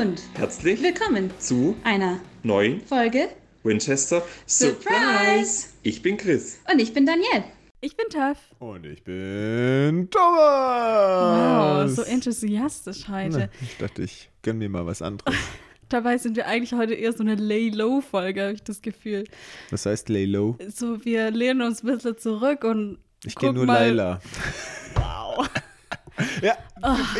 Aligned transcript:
und 0.00 0.22
Herzlich 0.34 0.82
willkommen 0.82 1.30
zu 1.38 1.76
einer 1.82 2.20
neuen 2.42 2.80
Folge 2.82 3.28
Winchester 3.64 4.22
Surprise! 4.46 5.68
Ich 5.82 6.02
bin 6.02 6.16
Chris. 6.16 6.60
und 6.72 6.78
ich 6.78 6.92
bin 6.92 7.04
Danielle. 7.06 7.44
Ich 7.80 7.96
bin 7.96 8.06
Töff. 8.08 8.38
Und 8.60 8.86
ich 8.86 9.02
bin 9.02 10.08
Wow, 10.12 11.84
Thomas. 11.86 11.96
so 11.96 12.02
enthusiastisch 12.02 13.08
heute. 13.08 13.38
Na, 13.38 13.48
ich 13.62 13.76
dachte, 13.78 14.02
ich 14.02 14.30
gönn 14.42 14.58
mir 14.58 14.68
mal 14.68 14.86
was 14.86 15.02
anderes. 15.02 15.34
Dabei 15.88 16.18
sind 16.18 16.36
wir 16.36 16.46
eigentlich 16.46 16.72
heute 16.74 16.94
eher 16.94 17.12
so 17.12 17.22
eine 17.24 17.34
Lay-Low-Folge, 17.34 18.42
habe 18.42 18.52
ich 18.52 18.62
das 18.62 18.82
Gefühl. 18.82 19.24
Was 19.70 19.86
heißt 19.86 20.08
lay 20.10 20.26
low? 20.26 20.56
So, 20.68 21.04
wir 21.04 21.30
lehnen 21.30 21.62
uns 21.62 21.82
ein 21.82 21.86
bisschen 21.94 22.18
zurück 22.18 22.62
und 22.64 22.98
Ich 23.24 23.34
kenne 23.34 23.54
nur 23.54 23.66
mal. 23.66 23.88
Laila. 23.88 24.20
Wow. 24.94 25.48
Ja, 26.42 26.56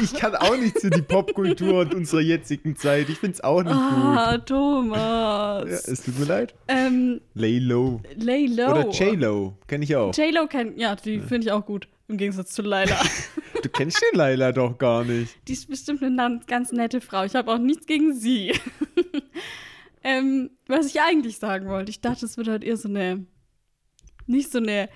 ich 0.02 0.12
kann 0.14 0.34
auch 0.36 0.56
nicht 0.56 0.78
zu 0.80 0.90
die 0.90 1.02
Popkultur 1.02 1.80
und 1.80 1.94
unserer 1.94 2.20
jetzigen 2.20 2.76
Zeit. 2.76 3.08
Ich 3.08 3.18
find's 3.18 3.40
auch 3.40 3.62
nicht 3.62 3.72
Ah, 3.74 4.36
gut. 4.36 4.46
Thomas. 4.46 5.64
Ja, 5.68 5.92
es 5.92 6.02
tut 6.02 6.18
mir 6.18 6.24
leid. 6.26 6.54
ähm, 6.68 7.20
Lay 7.34 7.58
low. 7.58 8.00
Lay-Low. 8.16 8.70
Oder 8.70 8.88
J-Lo, 8.90 9.54
kenne 9.66 9.84
ich 9.84 9.94
auch. 9.96 10.14
J-Lo 10.14 10.48
ja, 10.76 10.96
die 10.96 11.20
finde 11.20 11.46
ich 11.46 11.52
auch 11.52 11.64
gut. 11.64 11.88
Im 12.08 12.16
Gegensatz 12.16 12.52
zu 12.52 12.62
Laila. 12.62 12.96
Du 13.60 13.68
kennst 13.68 14.00
den 14.00 14.16
Laila 14.18 14.52
doch 14.52 14.78
gar 14.78 15.02
nicht. 15.04 15.36
Die 15.48 15.52
ist 15.52 15.68
bestimmt 15.68 16.00
eine 16.04 16.40
ganz 16.46 16.70
nette 16.70 17.00
Frau. 17.00 17.24
Ich 17.24 17.34
habe 17.34 17.52
auch 17.52 17.58
nichts 17.58 17.86
gegen 17.86 18.14
sie. 18.14 18.52
ähm, 20.04 20.50
was 20.68 20.86
ich 20.86 21.00
eigentlich 21.00 21.38
sagen 21.38 21.66
wollte, 21.68 21.90
ich 21.90 22.00
dachte, 22.00 22.24
es 22.24 22.36
wird 22.36 22.46
halt 22.46 22.62
eher 22.62 22.76
so 22.76 22.88
eine. 22.88 23.26
Nicht 24.26 24.52
so 24.52 24.58
eine. 24.58 24.88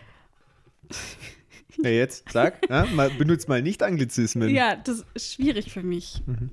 Ja, 1.83 1.91
jetzt, 1.91 2.25
sag. 2.33 2.69
Ja, 2.69 2.87
mal, 2.87 3.11
benutzt 3.11 3.49
mal 3.49 3.63
nicht 3.63 3.83
Anglizismen. 3.83 4.51
Ja, 4.51 4.77
das 4.77 5.05
ist 5.15 5.35
schwierig 5.35 5.73
für 5.73 5.83
mich. 5.83 6.23
Mhm. 6.27 6.51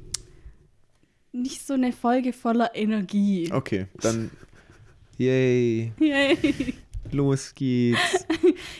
Nicht 1.31 1.65
so 1.65 1.73
eine 1.73 1.91
Folge 1.91 2.33
voller 2.33 2.75
Energie. 2.75 3.51
Okay, 3.51 3.87
dann. 4.01 4.31
Yay, 5.17 5.91
Yay. 5.99 6.73
los 7.11 7.53
geht's. 7.55 8.25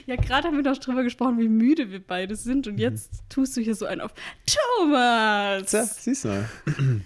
Ja, 0.05 0.15
gerade 0.15 0.47
haben 0.47 0.55
wir 0.55 0.63
doch 0.63 0.77
drüber 0.77 1.03
gesprochen, 1.03 1.37
wie 1.37 1.47
müde 1.47 1.91
wir 1.91 1.99
beide 1.99 2.35
sind. 2.35 2.65
Mhm. 2.65 2.73
Und 2.73 2.79
jetzt 2.79 3.21
tust 3.29 3.55
du 3.55 3.61
hier 3.61 3.75
so 3.75 3.85
einen 3.85 4.01
auf 4.01 4.11
Thomas. 4.45 5.69
Tja, 5.69 5.85
siehst 5.85 6.25
du 6.25 6.29
mal. 6.29 6.49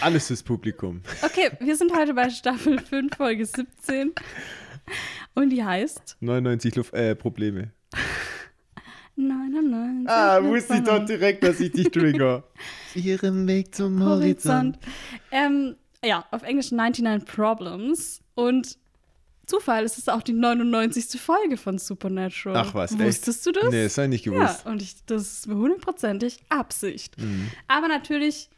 Alles 0.00 0.26
fürs 0.26 0.42
Publikum. 0.42 1.00
Okay, 1.22 1.50
wir 1.60 1.76
sind 1.76 1.94
heute 1.94 2.14
bei 2.14 2.28
Staffel 2.30 2.78
5, 2.78 3.16
Folge 3.16 3.46
17. 3.46 4.12
Und 5.34 5.50
die 5.50 5.64
heißt 5.64 6.16
99 6.20 6.74
Luft, 6.76 6.94
äh, 6.94 7.14
Probleme. 7.14 7.70
99. 9.18 10.08
Ah, 10.08 10.42
wusste 10.42 10.74
ich 10.74 10.84
doch 10.84 11.04
direkt, 11.04 11.42
dass 11.42 11.60
ich 11.60 11.72
dich 11.72 11.90
trigger. 11.90 12.44
Ihren 12.94 13.46
Weg 13.46 13.74
zum 13.74 14.02
Horizont. 14.02 14.78
Ähm, 15.30 15.76
ja, 16.04 16.24
auf 16.30 16.42
Englisch 16.42 16.70
99 16.72 17.28
Problems. 17.28 18.20
Und 18.34 18.78
Zufall, 19.46 19.84
es 19.84 19.98
ist 19.98 20.10
auch 20.10 20.22
die 20.22 20.34
99. 20.34 21.20
Folge 21.20 21.56
von 21.56 21.78
Supernatural. 21.78 22.56
Ach 22.56 22.74
was, 22.74 22.92
echt? 22.92 23.00
Wusstest 23.00 23.46
du 23.46 23.52
das? 23.52 23.70
Nee, 23.70 23.84
das 23.84 23.96
habe 23.96 24.06
ich 24.06 24.10
nicht 24.10 24.26
ja, 24.26 24.32
gewusst. 24.32 24.66
und 24.66 24.82
ich, 24.82 24.96
das 25.06 25.22
ist 25.22 25.48
mir 25.48 25.56
hundertprozentig 25.56 26.38
Absicht. 26.50 27.16
Aber 27.66 27.88
natürlich, 27.88 28.50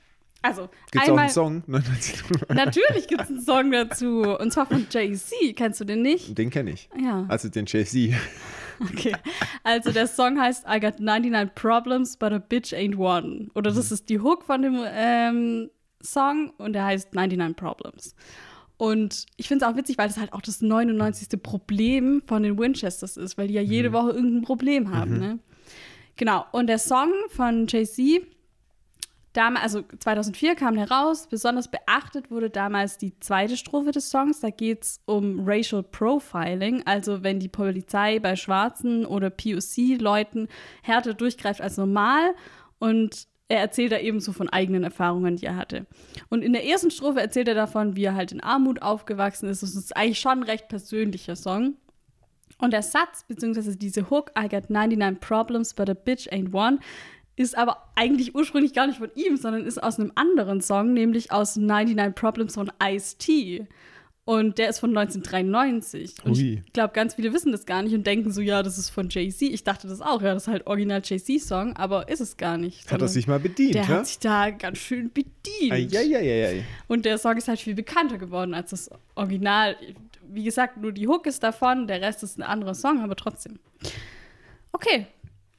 also 0.43 0.69
Gibt 0.91 0.97
es 0.97 1.03
auch 1.03 1.09
einmal, 1.09 1.25
einen 1.25 1.33
Song? 1.33 1.63
99 1.67 2.29
Luft. 2.29 2.51
natürlich 2.51 3.07
gibt 3.07 3.23
es 3.23 3.29
einen 3.29 3.41
Song 3.41 3.71
dazu. 3.71 4.23
Und 4.39 4.53
zwar 4.53 4.67
von 4.67 4.87
Jay-Z. 4.91 5.33
Kennst 5.55 5.81
du 5.81 5.85
den 5.85 6.03
nicht? 6.03 6.37
Den 6.37 6.51
kenne 6.51 6.73
ich. 6.73 6.89
Ja. 7.01 7.25
Also 7.29 7.49
den 7.49 7.67
Jay-Z. 7.67 8.15
Okay. 8.93 9.15
Also 9.63 9.93
der 9.93 10.07
Song 10.07 10.41
heißt 10.41 10.65
I 10.69 10.81
got 10.81 11.01
99 11.01 11.55
Problems, 11.55 12.17
but 12.17 12.33
a 12.33 12.39
bitch 12.39 12.73
ain't 12.73 12.97
one. 12.97 13.49
Oder 13.55 13.71
Mhm. 13.71 13.77
das 13.77 13.93
ist 13.93 14.09
die 14.09 14.21
Hook 14.21 14.45
von 14.45 14.63
dem 14.63 14.79
ähm, 14.87 15.71
Song 16.03 16.51
und 16.59 16.73
der 16.73 16.85
heißt 16.87 17.15
99 17.15 17.57
Problems. 17.57 18.15
Und 18.79 19.27
ich 19.37 19.49
finde 19.49 19.65
es 19.67 19.71
auch 19.71 19.77
witzig, 19.77 19.99
weil 19.99 20.09
das 20.09 20.17
halt 20.17 20.33
auch 20.33 20.41
das 20.41 20.63
99. 20.63 21.43
Problem 21.43 22.23
von 22.27 22.43
den 22.43 22.59
Winchesters 22.59 23.19
ist, 23.19 23.37
weil 23.37 23.49
die 23.49 23.55
ja 23.55 23.63
Mhm. 23.63 23.69
jede 23.71 23.93
Woche 23.93 24.11
irgendein 24.13 24.43
Problem 24.43 24.95
haben. 24.95 25.19
Ne? 25.19 25.39
Genau. 26.17 26.47
Und 26.53 26.67
der 26.69 26.79
Song 26.79 27.11
von 27.29 27.67
Jay-Z, 27.69 28.23
damals, 29.33 29.63
also 29.63 29.83
2004 29.83 30.55
kam 30.55 30.75
der 30.75 30.91
raus. 30.91 31.27
Besonders 31.29 31.71
beachtet 31.71 32.31
wurde 32.31 32.51
damals 32.51 32.99
die 32.99 33.19
zweite 33.21 33.57
Strophe 33.57 33.93
des 33.93 34.11
Songs. 34.11 34.41
Da 34.41 34.51
geht 34.51 34.83
es 34.85 35.01
um 35.07 35.47
Racial 35.47 35.83
Profiling, 35.83 36.83
also 36.87 37.23
wenn 37.23 37.41
die 37.41 37.49
Polizei 37.49 38.19
bei 38.19 38.37
Schwarzen 38.37 39.07
oder 39.07 39.31
POC-Leuten 39.31 40.49
härter 40.83 41.15
durchgreift 41.15 41.61
als 41.61 41.77
normal. 41.77 42.35
Und 42.79 43.29
er 43.49 43.59
erzählt 43.59 43.93
da 43.93 43.99
eben 43.99 44.21
so 44.21 44.33
von 44.33 44.49
eigenen 44.49 44.85
Erfahrungen, 44.85 45.37
die 45.37 45.47
er 45.47 45.57
hatte. 45.57 45.87
Und 46.29 46.43
in 46.43 46.53
der 46.53 46.65
ersten 46.67 46.91
Strophe 46.91 47.21
erzählt 47.21 47.49
er 47.49 47.55
davon, 47.55 47.97
wie 47.97 48.05
er 48.05 48.15
halt 48.15 48.33
in 48.33 48.41
Armut 48.41 48.81
aufgewachsen 48.81 49.49
ist. 49.49 49.63
Das 49.63 49.75
ist 49.75 49.97
eigentlich 49.97 50.21
schon 50.21 50.39
ein 50.39 50.43
recht 50.45 50.69
persönlicher 50.69 51.35
Song. 51.35 51.75
Und 52.59 52.73
der 52.73 52.83
Satz, 52.83 53.25
beziehungsweise 53.27 53.77
diese 53.77 54.11
Hook, 54.11 54.33
I 54.39 54.49
got 54.49 54.71
99 54.71 55.21
problems, 55.21 55.75
but 55.75 55.89
a 55.89 55.95
bitch 55.95 56.29
ain't 56.31 56.55
one, 56.55 56.79
ist 57.37 57.57
aber 57.57 57.89
eigentlich 57.95 58.35
ursprünglich 58.35 58.75
gar 58.75 58.87
nicht 58.87 58.99
von 58.99 59.11
ihm, 59.15 59.37
sondern 59.37 59.65
ist 59.65 59.83
aus 59.83 59.99
einem 59.99 60.13
anderen 60.15 60.61
Song, 60.61 60.93
nämlich 60.93 61.33
aus 61.33 61.57
99 61.57 62.15
Problems 62.15 62.55
von 62.55 62.71
Ice-T. 62.83 63.67
Und 64.27 64.59
der 64.59 64.69
ist 64.69 64.79
von 64.79 64.97
1993. 64.97 66.25
Und 66.25 66.37
Ui. 66.37 66.63
ich 66.65 66.73
glaube, 66.73 66.93
ganz 66.93 67.15
viele 67.15 67.33
wissen 67.33 67.51
das 67.51 67.67
gar 67.67 67.83
nicht 67.83 67.95
und 67.95 68.07
denken 68.07 68.31
so, 68.31 68.41
ja, 68.41 68.63
das 68.63 68.79
ist 68.79 68.91
von 68.91 69.09
Jay-Z. 69.09 69.43
Ich 69.51 69.65
dachte 69.65 69.89
das 69.89 70.01
auch, 70.01 70.23
ja, 70.23 70.35
das 70.35 70.45
ist 70.45 70.49
halt 70.49 70.67
original 70.69 71.01
Jay-Z-Song, 71.03 71.75
aber 71.75 72.09
ist 72.09 72.21
es 72.21 72.37
gar 72.37 72.57
nicht. 72.57 72.89
Hat 72.93 73.01
er 73.01 73.09
sich 73.09 73.27
mal 73.27 73.41
bedient, 73.41 73.75
Der 73.75 73.83
ja? 73.83 73.89
hat 73.89 74.07
sich 74.07 74.21
da 74.21 74.51
ganz 74.51 74.79
schön 74.79 75.11
bedient. 75.13 75.73
Eieieiei. 75.73 76.65
Und 76.87 77.07
der 77.07 77.19
Song 77.19 77.37
ist 77.39 77.49
halt 77.49 77.59
viel 77.59 77.75
bekannter 77.75 78.19
geworden 78.19 78.55
als 78.55 78.71
das 78.71 78.91
Original. 79.17 79.77
Wie 80.29 80.45
gesagt, 80.45 80.77
nur 80.77 80.93
die 80.93 81.09
Hook 81.09 81.27
ist 81.27 81.43
davon, 81.43 81.89
der 81.89 82.01
Rest 82.01 82.23
ist 82.23 82.39
ein 82.39 82.43
anderer 82.43 82.75
Song, 82.75 83.01
aber 83.01 83.17
trotzdem. 83.17 83.59
Okay. 84.71 85.07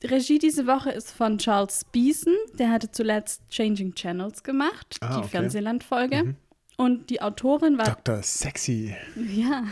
Die 0.02 0.08
Regie 0.08 0.40
diese 0.40 0.66
Woche 0.68 0.90
ist 0.92 1.12
von 1.12 1.38
Charles 1.38 1.86
Beeson. 1.92 2.34
Der 2.58 2.72
hatte 2.72 2.92
zuletzt 2.92 3.44
Changing 3.50 3.94
Channels 3.94 4.44
gemacht, 4.44 4.98
Ah, 5.02 5.14
die 5.14 5.20
okay. 5.20 5.28
Fernsehlandfolge. 5.30 6.36
Und 6.78 7.12
die 7.12 7.22
Autorin 7.22 7.78
war. 7.78 7.86
Dr. 7.86 8.24
Sexy, 8.24 8.96
Ja, 9.16 9.66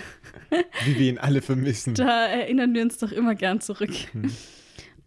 wie 0.85 0.99
wir 0.99 1.09
ihn 1.09 1.17
alle 1.17 1.41
vermissen. 1.41 1.95
da 1.95 2.27
erinnern 2.27 2.73
wir 2.75 2.83
uns 2.83 2.97
doch 2.99 3.11
immer 3.11 3.33
gern 3.33 3.61
zurück. 3.61 3.89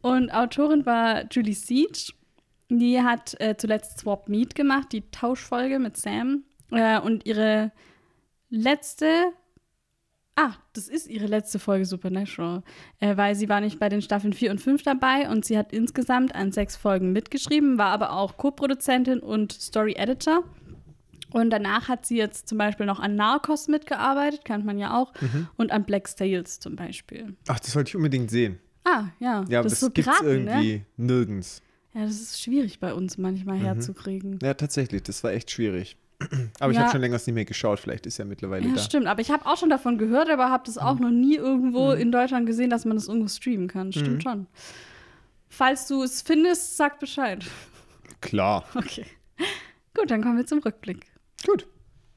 Und 0.00 0.30
Autorin 0.32 0.84
war 0.84 1.24
Julie 1.30 1.54
Siege. 1.54 2.12
Die 2.70 3.00
hat 3.00 3.40
äh, 3.40 3.56
zuletzt 3.56 4.00
Swap 4.00 4.28
Meet 4.28 4.56
gemacht, 4.56 4.88
die 4.92 5.02
Tauschfolge 5.12 5.78
mit 5.78 5.96
Sam. 5.96 6.42
Äh, 6.72 6.98
und 6.98 7.24
ihre 7.26 7.70
letzte. 8.50 9.26
Ah, 10.34 10.52
das 10.72 10.88
ist 10.88 11.08
ihre 11.08 11.26
letzte 11.26 11.58
Folge 11.58 11.84
Supernatural. 11.84 12.62
Äh, 13.00 13.16
weil 13.16 13.34
sie 13.34 13.48
war 13.48 13.60
nicht 13.60 13.78
bei 13.78 13.88
den 13.88 14.00
Staffeln 14.00 14.32
4 14.32 14.50
und 14.50 14.60
5 14.60 14.82
dabei 14.82 15.28
und 15.28 15.44
sie 15.44 15.58
hat 15.58 15.72
insgesamt 15.72 16.34
an 16.34 16.52
sechs 16.52 16.76
Folgen 16.76 17.12
mitgeschrieben, 17.12 17.76
war 17.76 17.90
aber 17.90 18.12
auch 18.12 18.38
Co-Produzentin 18.38 19.20
und 19.20 19.52
Story-Editor. 19.52 20.44
Und 21.32 21.50
danach 21.50 21.88
hat 21.88 22.06
sie 22.06 22.16
jetzt 22.16 22.48
zum 22.48 22.58
Beispiel 22.58 22.86
noch 22.86 23.00
an 23.00 23.16
Narcos 23.16 23.68
mitgearbeitet, 23.68 24.44
kennt 24.44 24.64
man 24.64 24.78
ja 24.78 24.98
auch, 24.98 25.12
und 25.56 25.72
an 25.72 25.84
Black 25.84 26.06
Sails 26.08 26.60
zum 26.60 26.76
Beispiel. 26.76 27.36
Ach, 27.48 27.58
das 27.58 27.74
wollte 27.74 27.88
ich 27.88 27.96
unbedingt 27.96 28.30
sehen. 28.30 28.58
Ah, 28.84 29.04
ja. 29.18 29.44
Ja, 29.48 29.62
das 29.62 29.64
das, 29.64 29.72
ist 29.74 29.80
so 29.80 29.90
gibt's 29.90 30.10
geraten, 30.18 30.44
ne? 30.44 30.50
irgendwie 30.50 30.84
nirgends. 30.96 31.62
Ja, 31.94 32.02
das 32.02 32.20
ist 32.20 32.42
schwierig 32.42 32.80
bei 32.80 32.94
uns 32.94 33.18
manchmal 33.18 33.58
herzukriegen. 33.58 34.38
Ja, 34.42 34.54
tatsächlich, 34.54 35.02
das 35.02 35.22
war 35.24 35.32
echt 35.32 35.50
schwierig. 35.50 35.96
Aber 36.60 36.70
ich 36.72 36.76
Ja. 36.76 36.82
habe 36.84 36.92
schon 36.92 37.00
länger 37.00 37.16
nicht 37.16 37.26
mehr 37.32 37.44
geschaut, 37.44 37.80
vielleicht 37.80 38.06
ist 38.06 38.18
er 38.18 38.24
mittlerweile 38.24 38.66
Ja, 38.68 38.74
da. 38.74 38.80
stimmt. 38.80 39.06
Aber 39.06 39.20
ich 39.20 39.30
habe 39.30 39.46
auch 39.46 39.56
schon 39.56 39.70
davon 39.70 39.98
gehört, 39.98 40.28
aber 40.30 40.50
habe 40.50 40.64
das 40.66 40.78
auch 40.78 40.98
noch 40.98 41.10
nie 41.10 41.36
irgendwo 41.36 41.92
in 41.92 42.10
Deutschland 42.12 42.46
gesehen, 42.46 42.70
dass 42.70 42.84
man 42.84 42.96
das 42.96 43.08
irgendwo 43.08 43.28
streamen 43.28 43.68
kann. 43.68 43.92
Stimmt 43.92 44.22
schon. 44.22 44.46
Falls 45.48 45.86
du 45.86 46.02
es 46.02 46.22
findest, 46.22 46.76
sag 46.76 46.98
Bescheid. 46.98 47.44
Klar. 48.20 48.64
Okay. 48.74 49.04
Gut, 49.94 50.10
dann 50.10 50.22
kommen 50.22 50.38
wir 50.38 50.46
zum 50.46 50.60
Rückblick. 50.60 51.06
Gut. 51.46 51.66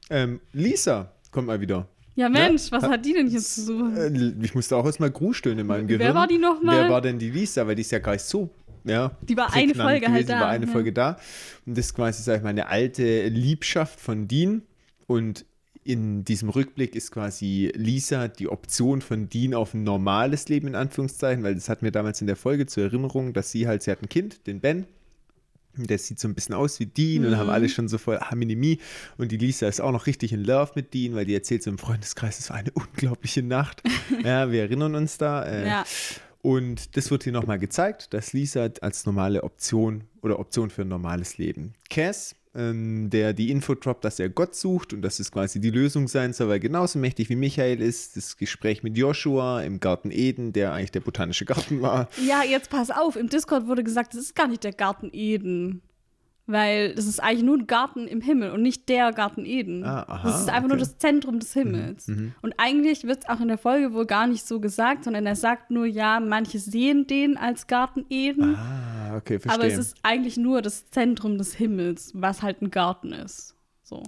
Ähm, 0.08 0.40
Lisa 0.52 1.12
kommt 1.30 1.46
mal 1.48 1.60
wieder. 1.60 1.86
Ja, 2.14 2.30
Mensch, 2.30 2.72
was 2.72 2.84
hat 2.84 3.04
die 3.04 3.12
denn 3.12 3.26
hier 3.28 3.40
zu 3.40 3.60
suchen? 3.60 3.96
Äh, 4.40 4.44
ich 4.44 4.54
musste 4.54 4.74
auch 4.76 4.86
erstmal 4.86 5.10
grusteln 5.10 5.58
in 5.58 5.66
meinem 5.66 5.86
Wer 5.86 5.98
Gehirn. 5.98 6.14
war 6.14 6.26
die 6.26 6.38
noch 6.38 6.62
mal? 6.62 6.84
Wer 6.84 6.90
war 6.90 7.02
denn 7.02 7.18
die 7.18 7.28
Lisa? 7.30 7.66
Weil 7.66 7.74
die 7.74 7.82
ist 7.82 7.90
ja 7.90 7.98
gar 7.98 8.12
nicht 8.12 8.24
so. 8.24 8.48
Ja, 8.86 9.16
Die 9.22 9.36
war 9.36 9.52
eine 9.52 9.74
Folge 9.74 10.06
halt 10.06 10.14
gewesen, 10.14 10.28
da, 10.28 10.34
Die 10.36 10.40
war 10.40 10.48
eine 10.48 10.66
ja. 10.66 10.72
Folge 10.72 10.92
da. 10.92 11.18
Und 11.66 11.76
das 11.76 11.86
ist 11.86 11.94
quasi, 11.94 12.22
sag 12.22 12.36
ich 12.38 12.42
mal, 12.42 12.50
eine 12.50 12.68
alte 12.68 13.28
Liebschaft 13.28 14.00
von 14.00 14.28
Dean. 14.28 14.62
Und 15.06 15.44
in 15.84 16.24
diesem 16.24 16.48
Rückblick 16.48 16.96
ist 16.96 17.10
quasi 17.12 17.72
Lisa 17.76 18.28
die 18.28 18.48
Option 18.48 19.02
von 19.02 19.28
Dean 19.28 19.54
auf 19.54 19.74
ein 19.74 19.84
normales 19.84 20.48
Leben, 20.48 20.66
in 20.68 20.74
Anführungszeichen, 20.74 21.44
weil 21.44 21.54
das 21.54 21.68
hatten 21.68 21.84
wir 21.84 21.92
damals 21.92 22.20
in 22.20 22.26
der 22.26 22.36
Folge 22.36 22.66
zur 22.66 22.84
Erinnerung, 22.84 23.32
dass 23.32 23.50
sie 23.52 23.68
halt, 23.68 23.82
sie 23.82 23.90
hat 23.90 24.02
ein 24.02 24.08
Kind, 24.08 24.46
den 24.46 24.60
Ben. 24.60 24.86
Der 25.78 25.98
sieht 25.98 26.18
so 26.18 26.26
ein 26.26 26.34
bisschen 26.34 26.54
aus 26.54 26.80
wie 26.80 26.86
Dean 26.86 27.24
und 27.26 27.32
Mhm. 27.32 27.36
haben 27.36 27.50
alle 27.50 27.68
schon 27.68 27.86
so 27.88 27.98
voll 27.98 28.18
Haminimi. 28.18 28.78
Und 29.18 29.30
die 29.30 29.36
Lisa 29.36 29.68
ist 29.68 29.80
auch 29.80 29.92
noch 29.92 30.06
richtig 30.06 30.32
in 30.32 30.42
Love 30.42 30.72
mit 30.74 30.94
Dean, 30.94 31.14
weil 31.14 31.26
die 31.26 31.34
erzählt 31.34 31.62
so 31.62 31.68
im 31.70 31.76
Freundeskreis, 31.78 32.38
es 32.38 32.48
war 32.50 32.56
eine 32.56 32.70
unglaubliche 32.74 33.42
Nacht. 33.42 33.82
ja, 34.24 34.50
wir 34.50 34.62
erinnern 34.62 34.94
uns 34.94 35.18
da. 35.18 35.42
Äh, 35.44 35.66
Ja. 35.68 35.84
Und 36.46 36.96
das 36.96 37.10
wird 37.10 37.24
hier 37.24 37.32
nochmal 37.32 37.58
gezeigt, 37.58 38.14
dass 38.14 38.32
Lisa 38.32 38.68
als 38.80 39.04
normale 39.04 39.42
Option 39.42 40.04
oder 40.22 40.38
Option 40.38 40.70
für 40.70 40.82
ein 40.82 40.88
normales 40.88 41.38
Leben. 41.38 41.74
Cass 41.90 42.36
ähm, 42.54 43.10
der 43.10 43.32
die 43.32 43.50
Info 43.50 43.74
droppt, 43.74 44.04
dass 44.04 44.18
er 44.18 44.28
Gott 44.28 44.54
sucht 44.54 44.92
und 44.92 45.02
dass 45.02 45.20
es 45.20 45.30
quasi 45.30 45.60
die 45.60 45.70
Lösung 45.70 46.08
sein 46.08 46.32
soll, 46.32 46.48
weil 46.48 46.60
genauso 46.60 46.98
mächtig 46.98 47.28
wie 47.28 47.36
Michael 47.36 47.82
ist, 47.82 48.16
das 48.16 48.36
Gespräch 48.36 48.82
mit 48.82 48.96
Joshua 48.96 49.62
im 49.62 49.78
Garten 49.80 50.10
Eden, 50.10 50.52
der 50.52 50.72
eigentlich 50.72 50.92
der 50.92 51.00
botanische 51.00 51.44
Garten 51.44 51.82
war. 51.82 52.08
Ja, 52.26 52.42
jetzt 52.42 52.70
pass 52.70 52.90
auf, 52.90 53.16
im 53.16 53.28
Discord 53.28 53.66
wurde 53.66 53.84
gesagt, 53.84 54.14
das 54.14 54.20
ist 54.22 54.34
gar 54.34 54.48
nicht 54.48 54.64
der 54.64 54.72
Garten 54.72 55.10
Eden. 55.12 55.82
Weil 56.48 56.94
das 56.94 57.06
ist 57.06 57.20
eigentlich 57.20 57.42
nur 57.42 57.56
ein 57.58 57.66
Garten 57.66 58.06
im 58.06 58.20
Himmel 58.20 58.52
und 58.52 58.62
nicht 58.62 58.88
der 58.88 59.12
Garten 59.12 59.44
Eden. 59.44 59.82
Ah, 59.84 60.04
aha, 60.06 60.28
das 60.30 60.42
ist 60.42 60.48
einfach 60.48 60.68
nur 60.68 60.76
okay. 60.76 60.84
Mhm, 60.84 60.88
das 60.90 60.98
Zentrum 60.98 61.40
des 61.40 61.52
Himmels. 61.54 62.08
Und 62.40 62.54
eigentlich 62.56 63.02
wird 63.02 63.24
es 63.24 63.28
auch 63.28 63.40
in 63.40 63.48
der 63.48 63.58
Folge 63.58 63.92
wohl 63.92 64.06
gar 64.06 64.28
nicht 64.28 64.46
so 64.46 64.60
gesagt, 64.60 65.02
sondern 65.04 65.26
er 65.26 65.34
sagt 65.34 65.72
nur, 65.72 65.86
ja, 65.86 66.20
manche 66.20 66.60
sehen 66.60 67.08
den 67.08 67.36
als 67.36 67.66
Garten 67.66 68.06
Eden, 68.10 68.54
Ah, 68.54 69.16
okay, 69.16 69.40
verstehe. 69.40 69.54
aber 69.64 69.72
es 69.72 69.76
ist 69.78 69.96
eigentlich 70.04 70.36
nur 70.36 70.62
das 70.62 70.88
Zentrum 70.90 71.36
des 71.36 71.52
Himmels, 71.54 72.12
was 72.14 72.42
halt 72.42 72.62
ein 72.62 72.70
Garten 72.70 73.10
ist. 73.12 73.56
So. 73.82 74.02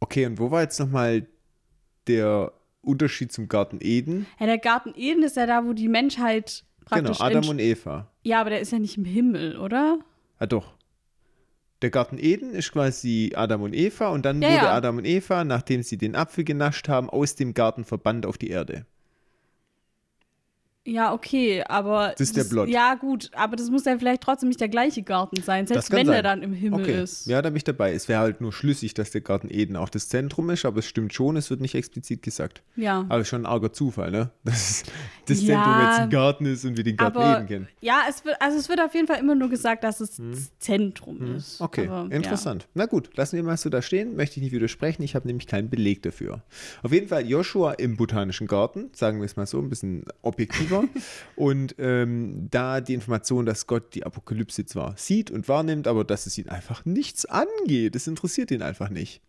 okay, 0.00 0.26
und 0.26 0.38
wo 0.38 0.50
war 0.50 0.60
jetzt 0.62 0.78
nochmal 0.78 1.26
der 2.06 2.52
Unterschied 2.82 3.32
zum 3.32 3.48
Garten 3.48 3.78
Eden? 3.80 4.26
Ja, 4.38 4.46
der 4.46 4.58
Garten 4.58 4.92
Eden 4.94 5.22
ist 5.22 5.36
ja 5.36 5.46
da, 5.46 5.64
wo 5.64 5.72
die 5.72 5.88
Menschheit 5.88 6.64
Genau, 6.90 7.02
praktisch. 7.12 7.20
Adam 7.20 7.42
entsch- 7.44 7.50
und 7.50 7.58
Eva. 7.60 8.10
ja, 8.24 8.40
aber 8.40 8.50
der 8.50 8.60
ist 8.60 8.72
ja 8.72 8.78
nicht 8.78 8.96
im 8.96 9.04
Himmel, 9.04 9.56
oder? 9.58 9.98
Ah, 10.38 10.46
doch. 10.46 10.74
Der 11.82 11.90
Garten 11.90 12.18
Eden 12.18 12.54
ist 12.54 12.72
quasi 12.72 13.32
Adam 13.36 13.62
und 13.62 13.72
Eva 13.72 14.08
und 14.08 14.24
dann 14.24 14.42
Ja, 14.42 14.48
wurde 14.48 14.66
ja. 14.66 14.72
Adam 14.74 14.98
und 14.98 15.04
Eva, 15.04 15.44
nachdem 15.44 15.82
sie 15.82 15.96
den 15.96 16.16
Apfel 16.16 16.44
genascht 16.44 16.88
haben, 16.88 17.08
aus 17.08 17.36
dem 17.36 17.54
Garten 17.54 17.84
verbannt 17.84 18.26
auf 18.26 18.36
die 18.38 18.48
Erde. 18.50 18.86
Ja, 20.88 21.12
okay, 21.12 21.62
aber. 21.68 22.14
Das 22.16 22.20
ist 22.28 22.36
der 22.36 22.44
Plot. 22.44 22.68
Ja, 22.70 22.94
gut, 22.94 23.30
aber 23.34 23.56
das 23.56 23.68
muss 23.68 23.84
ja 23.84 23.98
vielleicht 23.98 24.22
trotzdem 24.22 24.48
nicht 24.48 24.60
der 24.60 24.70
gleiche 24.70 25.02
Garten 25.02 25.42
sein, 25.42 25.66
selbst 25.66 25.90
wenn 25.92 26.06
sein. 26.06 26.16
er 26.16 26.22
dann 26.22 26.42
im 26.42 26.54
Himmel 26.54 26.80
okay. 26.80 27.02
ist. 27.02 27.26
Ja, 27.26 27.42
da 27.42 27.50
bin 27.50 27.58
ich 27.58 27.64
dabei. 27.64 27.92
Es 27.92 28.08
wäre 28.08 28.20
halt 28.20 28.40
nur 28.40 28.52
schlüssig, 28.52 28.94
dass 28.94 29.10
der 29.10 29.20
Garten 29.20 29.48
Eden 29.50 29.76
auch 29.76 29.90
das 29.90 30.08
Zentrum 30.08 30.48
ist, 30.48 30.64
aber 30.64 30.78
es 30.78 30.86
stimmt 30.86 31.12
schon, 31.12 31.36
es 31.36 31.50
wird 31.50 31.60
nicht 31.60 31.74
explizit 31.74 32.22
gesagt. 32.22 32.62
Ja. 32.76 33.04
Aber 33.10 33.24
schon 33.24 33.42
ein 33.42 33.46
arger 33.46 33.72
Zufall, 33.72 34.10
ne? 34.10 34.30
Dass 34.44 34.84
das 35.26 35.42
Ja. 35.42 35.62
Zentrum 35.62 35.86
jetzt 35.86 35.98
ein 36.00 36.10
Garten 36.10 36.46
ist 36.46 36.64
und 36.64 36.76
wir 36.78 36.84
den 36.84 36.96
Garten 36.96 37.18
Aber 37.18 37.36
Eden 37.38 37.46
kennen. 37.46 37.68
ja, 37.82 38.02
es 38.08 38.24
wird, 38.24 38.40
also 38.40 38.56
es 38.56 38.68
wird 38.70 38.80
auf 38.80 38.94
jeden 38.94 39.06
Fall 39.06 39.18
immer 39.18 39.34
nur 39.34 39.50
gesagt, 39.50 39.84
dass 39.84 40.00
es 40.00 40.16
das 40.16 40.58
Zentrum 40.58 41.36
ist. 41.36 41.58
Hm. 41.58 41.66
Okay, 41.66 41.88
aber, 41.88 42.14
interessant. 42.14 42.66
Na 42.72 42.86
gut, 42.86 43.10
lassen 43.16 43.36
wir 43.36 43.42
mal 43.42 43.58
so 43.58 43.68
da 43.68 43.82
stehen. 43.82 44.16
Möchte 44.16 44.36
ich 44.36 44.42
nicht 44.44 44.52
widersprechen. 44.52 45.02
Ich 45.02 45.14
habe 45.14 45.26
nämlich 45.26 45.46
keinen 45.46 45.68
Beleg 45.68 46.02
dafür. 46.02 46.42
Auf 46.82 46.92
jeden 46.92 47.08
Fall 47.08 47.28
Joshua 47.28 47.72
im 47.72 47.96
Botanischen 47.98 48.46
Garten, 48.46 48.88
sagen 48.94 49.18
wir 49.18 49.26
es 49.26 49.36
mal 49.36 49.46
so, 49.46 49.58
ein 49.60 49.68
bisschen 49.68 50.04
objektiver. 50.22 50.77
Und 51.36 51.74
ähm, 51.78 52.48
da 52.50 52.80
die 52.80 52.94
Information, 52.94 53.46
dass 53.46 53.66
Gott 53.66 53.94
die 53.94 54.04
Apokalypse 54.04 54.66
zwar 54.66 54.96
sieht 54.96 55.30
und 55.30 55.48
wahrnimmt, 55.48 55.86
aber 55.86 56.04
dass 56.04 56.26
es 56.26 56.38
ihn 56.38 56.48
einfach 56.48 56.84
nichts 56.84 57.26
angeht. 57.26 57.96
Es 57.96 58.06
interessiert 58.06 58.50
ihn 58.50 58.62
einfach 58.62 58.90
nicht. 58.90 59.20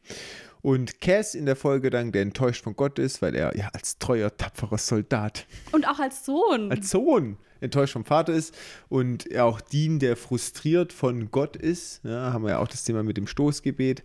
Und 0.61 0.99
Cass 0.99 1.35
in 1.35 1.45
der 1.45 1.55
Folge 1.55 1.89
dann, 1.89 2.11
der 2.11 2.21
enttäuscht 2.21 2.63
von 2.63 2.75
Gott 2.75 2.99
ist, 2.99 3.21
weil 3.21 3.35
er 3.35 3.55
ja 3.55 3.69
als 3.73 3.97
treuer, 3.97 4.35
tapferer 4.35 4.77
Soldat. 4.77 5.45
Und 5.71 5.87
auch 5.87 5.99
als 5.99 6.25
Sohn. 6.25 6.71
als 6.71 6.89
Sohn 6.89 7.37
enttäuscht 7.61 7.93
vom 7.93 8.05
Vater 8.05 8.33
ist 8.33 8.55
und 8.87 9.29
er 9.29 9.45
auch 9.45 9.61
Dean, 9.61 9.99
der 9.99 10.15
frustriert 10.15 10.93
von 10.93 11.31
Gott 11.31 11.55
ist. 11.55 12.01
Ja, 12.03 12.33
haben 12.33 12.43
wir 12.43 12.51
ja 12.51 12.59
auch 12.59 12.67
das 12.67 12.83
Thema 12.83 13.03
mit 13.03 13.17
dem 13.17 13.27
Stoßgebet. 13.27 14.03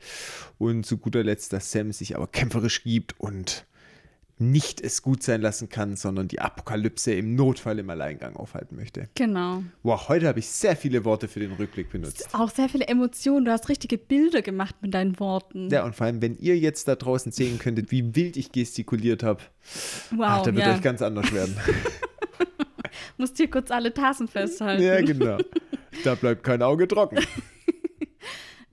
Und 0.59 0.85
zu 0.85 0.99
guter 0.99 1.23
Letzt, 1.23 1.53
dass 1.53 1.71
Sam 1.71 1.93
sich 1.93 2.17
aber 2.17 2.27
kämpferisch 2.27 2.83
gibt 2.83 3.19
und 3.21 3.67
nicht 4.39 4.81
es 4.81 5.03
gut 5.03 5.23
sein 5.23 5.41
lassen 5.41 5.69
kann, 5.69 5.97
sondern 5.97 6.29
die 6.29 6.41
Apokalypse 6.41 7.13
im 7.13 7.35
Notfall 7.37 7.79
im 7.79 7.89
Alleingang 7.91 8.37
aufhalten 8.37 8.77
möchte. 8.77 9.09
genau. 9.15 9.63
Wow, 9.83 10.09
heute 10.09 10.27
habe 10.27 10.41
ich 10.41 10.49
sehr 10.49 10.77
viele 10.77 11.05
Worte 11.05 11.29
für 11.29 11.41
den 11.41 11.53
Rückblick 11.53 11.91
benutzt. 11.91 12.29
Auch 12.33 12.51
sehr 12.51 12.69
viele 12.69 12.87
Emotionen. 12.89 13.45
Du 13.45 13.53
hast 13.53 13.69
richtige 13.69 13.99
Bilder 13.99 14.43
gemacht 14.43 14.75
mit 14.81 14.95
deinen 14.95 15.19
Worten. 15.21 15.71
Ja, 15.71 15.85
und 15.85 15.95
vor 15.95 16.07
allem, 16.07 16.21
wenn 16.21 16.37
ihr 16.39 16.59
jetzt 16.59 16.89
da 16.89 16.97
draußen 16.97 17.31
sehen 17.33 17.59
könntet, 17.59 17.91
wie 17.93 18.15
wild 18.15 18.37
ich 18.37 18.51
gestikuliert 18.51 19.23
habe, 19.23 19.41
wow. 20.11 20.21
ach, 20.23 20.43
da 20.43 20.55
wird 20.55 20.67
ja. 20.67 20.75
euch 20.75 20.83
ganz 20.83 21.01
anders 21.01 21.33
werden. 21.33 21.57
Musst 23.17 23.37
hier 23.37 23.51
kurz 23.51 23.71
alle 23.71 23.95
Tassen 23.95 24.27
festhalten. 24.27 24.83
ja, 24.83 25.01
genau. 25.01 25.39
Da 26.03 26.15
bleibt 26.17 26.43
kein 26.43 26.63
Auge 26.63 26.89
trocken. 26.89 27.19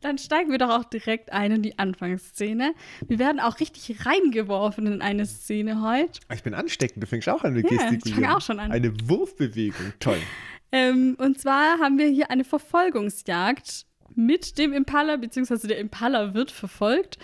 Dann 0.01 0.17
steigen 0.17 0.51
wir 0.51 0.57
doch 0.57 0.69
auch 0.69 0.83
direkt 0.83 1.31
ein 1.31 1.51
in 1.51 1.61
die 1.61 1.77
Anfangsszene. 1.79 2.73
Wir 3.07 3.19
werden 3.19 3.39
auch 3.39 3.59
richtig 3.59 4.05
reingeworfen 4.05 4.87
in 4.87 5.01
eine 5.01 5.25
Szene 5.25 5.81
heute. 5.81 6.19
Ah, 6.27 6.33
Ich 6.33 6.43
bin 6.43 6.53
ansteckend, 6.53 7.03
du 7.03 7.07
fängst 7.07 7.29
auch 7.29 7.43
an 7.43 7.53
mit 7.53 7.69
Ja, 7.69 7.77
ich 7.77 7.89
gestikulieren. 7.89 8.23
fang 8.23 8.33
auch 8.35 8.41
schon 8.41 8.59
an. 8.59 8.71
Eine 8.71 8.93
Wurfbewegung, 9.07 9.93
toll. 9.99 10.17
Ähm, 10.73 11.17
und 11.19 11.37
zwar 11.37 11.79
haben 11.79 11.97
wir 11.97 12.07
hier 12.07 12.31
eine 12.31 12.45
Verfolgungsjagd 12.45 13.85
mit 14.15 14.57
dem 14.57 14.71
Impala, 14.71 15.17
beziehungsweise 15.17 15.67
der 15.67 15.79
Impala 15.79 16.33
wird 16.33 16.49
verfolgt. 16.49 17.17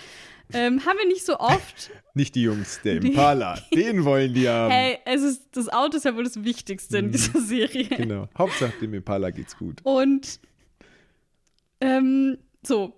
Ähm, 0.51 0.85
haben 0.85 0.97
wir 0.97 1.07
nicht 1.07 1.25
so 1.25 1.39
oft. 1.39 1.89
Nicht 2.13 2.35
die 2.35 2.41
Jungs, 2.41 2.81
der 2.83 2.95
Impala, 2.97 3.57
den 3.73 4.03
wollen 4.03 4.33
die 4.33 4.50
haben. 4.50 4.71
Hey, 4.71 4.97
es 5.06 5.21
ist, 5.23 5.44
das 5.53 5.69
Auto 5.69 5.95
ist 5.95 6.03
ja 6.03 6.13
wohl 6.18 6.25
das 6.25 6.44
Wichtigste 6.44 6.97
in 6.97 7.12
dieser 7.13 7.39
Serie. 7.39 7.85
Genau. 7.85 8.27
Hauptsache 8.38 8.73
dem 8.81 8.94
Impala 8.95 9.30
geht's 9.30 9.56
gut. 9.57 9.80
Und 9.83 10.41
ähm, 11.80 12.38
so, 12.63 12.94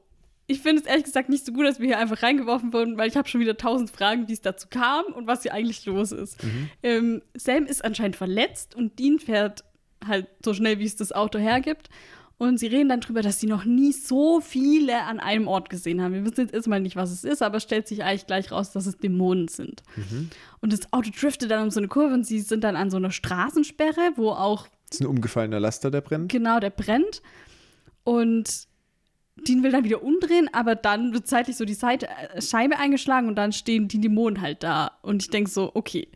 ich 0.48 0.62
finde 0.62 0.82
es 0.82 0.88
ehrlich 0.88 1.04
gesagt 1.06 1.30
nicht 1.30 1.46
so 1.46 1.52
gut, 1.54 1.66
dass 1.66 1.80
wir 1.80 1.86
hier 1.88 2.00
einfach 2.00 2.24
reingeworfen 2.24 2.74
wurden, 2.74 2.98
weil 2.98 3.08
ich 3.08 3.16
habe 3.16 3.28
schon 3.28 3.40
wieder 3.42 3.56
tausend 3.58 3.92
Fragen, 3.92 4.28
wie 4.28 4.34
es 4.34 4.42
dazu 4.42 4.68
kam 4.70 5.06
und 5.14 5.28
was 5.28 5.44
hier 5.44 5.54
eigentlich 5.54 5.86
los 5.86 6.12
ist. 6.12 6.38
Ähm, 6.82 7.22
Sam 7.36 7.66
ist 7.66 7.86
anscheinend 7.86 8.16
verletzt 8.16 8.74
und 8.76 8.98
Dean 8.98 9.20
fährt 9.20 9.64
halt 10.06 10.28
so 10.44 10.54
schnell, 10.54 10.80
wie 10.80 10.86
es 10.86 10.96
das 10.96 11.12
Auto 11.12 11.38
hergibt. 11.38 11.90
Und 12.40 12.58
sie 12.58 12.68
reden 12.68 12.88
dann 12.88 13.02
drüber, 13.02 13.22
dass 13.22 13.42
sie 13.42 13.48
noch 13.48 13.66
nie 13.66 13.92
so 13.92 14.40
viele 14.40 15.04
an 15.04 15.20
einem 15.20 15.50
Ort 15.50 15.70
gesehen 15.70 16.02
haben. 16.02 16.14
Wir 16.14 16.24
wissen 16.24 16.40
jetzt 16.40 16.54
erstmal 16.54 16.80
nicht, 16.80 16.96
was 16.96 17.12
es 17.12 17.26
ist, 17.26 17.42
aber 17.44 17.58
es 17.58 17.64
stellt 17.64 17.86
sich 17.86 18.02
eigentlich 18.02 18.28
gleich 18.28 18.50
raus, 18.50 18.72
dass 18.72 18.86
es 18.86 18.98
Dämonen 18.98 19.50
sind. 19.50 19.84
Und 20.62 20.72
das 20.72 20.92
Auto 20.94 21.12
driftet 21.12 21.52
dann 21.52 21.64
um 21.64 21.70
so 21.70 21.82
eine 21.82 21.90
Kurve 21.90 22.14
und 22.14 22.26
sie 22.26 22.40
sind 22.40 22.64
dann 22.64 22.78
an 22.78 22.90
so 22.92 22.98
einer 22.98 23.12
Straßensperre, 23.12 24.14
wo 24.16 24.30
auch 24.30 24.68
Das 24.90 25.00
ist 25.00 25.02
ein 25.02 25.08
umgefallener 25.08 25.60
Laster, 25.60 25.92
der 25.92 26.00
brennt. 26.00 26.32
Genau, 26.32 26.62
der 26.62 26.70
brennt. 26.70 27.22
Und 28.06 28.69
Dean 29.48 29.64
will 29.64 29.72
dann 29.72 29.84
wieder 29.84 30.04
umdrehen, 30.04 30.50
aber 30.54 30.76
dann 30.76 31.14
wird 31.14 31.28
zeitlich 31.28 31.58
so 31.58 31.66
die 31.66 31.74
Seite, 31.74 32.08
äh, 32.08 32.42
Scheibe 32.42 32.78
eingeschlagen 32.78 33.28
und 33.28 33.36
dann 33.36 33.52
stehen 33.52 33.88
die 33.88 34.00
Dämonen 34.00 34.42
halt 34.42 34.64
da. 34.64 34.98
Und 35.02 35.24
ich 35.24 35.30
denke 35.30 35.50
so, 35.50 35.72
okay, 35.74 36.08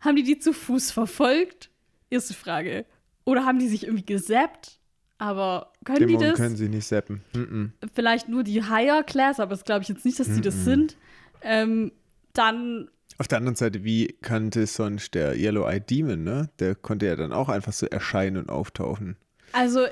haben 0.00 0.16
die 0.16 0.22
die 0.22 0.38
zu 0.38 0.52
Fuß 0.52 0.90
verfolgt? 0.90 1.70
Erste 2.10 2.34
Frage. 2.34 2.86
Oder 3.24 3.44
haben 3.44 3.58
die 3.58 3.68
sich 3.68 3.84
irgendwie 3.84 4.06
gesappt? 4.06 4.78
Aber 5.18 5.72
können 5.84 5.98
die 5.98 6.06
Dämonen 6.06 6.30
das? 6.30 6.38
können 6.38 6.56
sie 6.56 6.68
nicht 6.68 6.86
zappen. 6.86 7.22
Mhm. 7.34 7.72
Vielleicht 7.94 8.28
nur 8.28 8.42
die 8.42 8.62
Higher 8.62 9.02
Class, 9.02 9.38
aber 9.38 9.50
das 9.50 9.64
glaube 9.64 9.82
ich 9.82 9.88
jetzt 9.88 10.04
nicht, 10.04 10.18
dass 10.18 10.32
die 10.32 10.40
das 10.40 10.64
sind. 10.64 10.96
Ähm, 11.42 11.92
dann 12.32 12.88
Auf 13.18 13.28
der 13.28 13.38
anderen 13.38 13.56
Seite, 13.56 13.84
wie 13.84 14.06
kannte 14.22 14.66
sonst 14.66 15.14
der 15.14 15.36
Yellow 15.36 15.66
Eye 15.68 15.80
Demon, 15.80 16.24
ne? 16.24 16.48
Der 16.58 16.74
konnte 16.74 17.06
ja 17.06 17.16
dann 17.16 17.32
auch 17.32 17.48
einfach 17.48 17.72
so 17.72 17.86
erscheinen 17.86 18.36
und 18.38 18.50
auftauchen. 18.50 19.16
Also, 19.52 19.86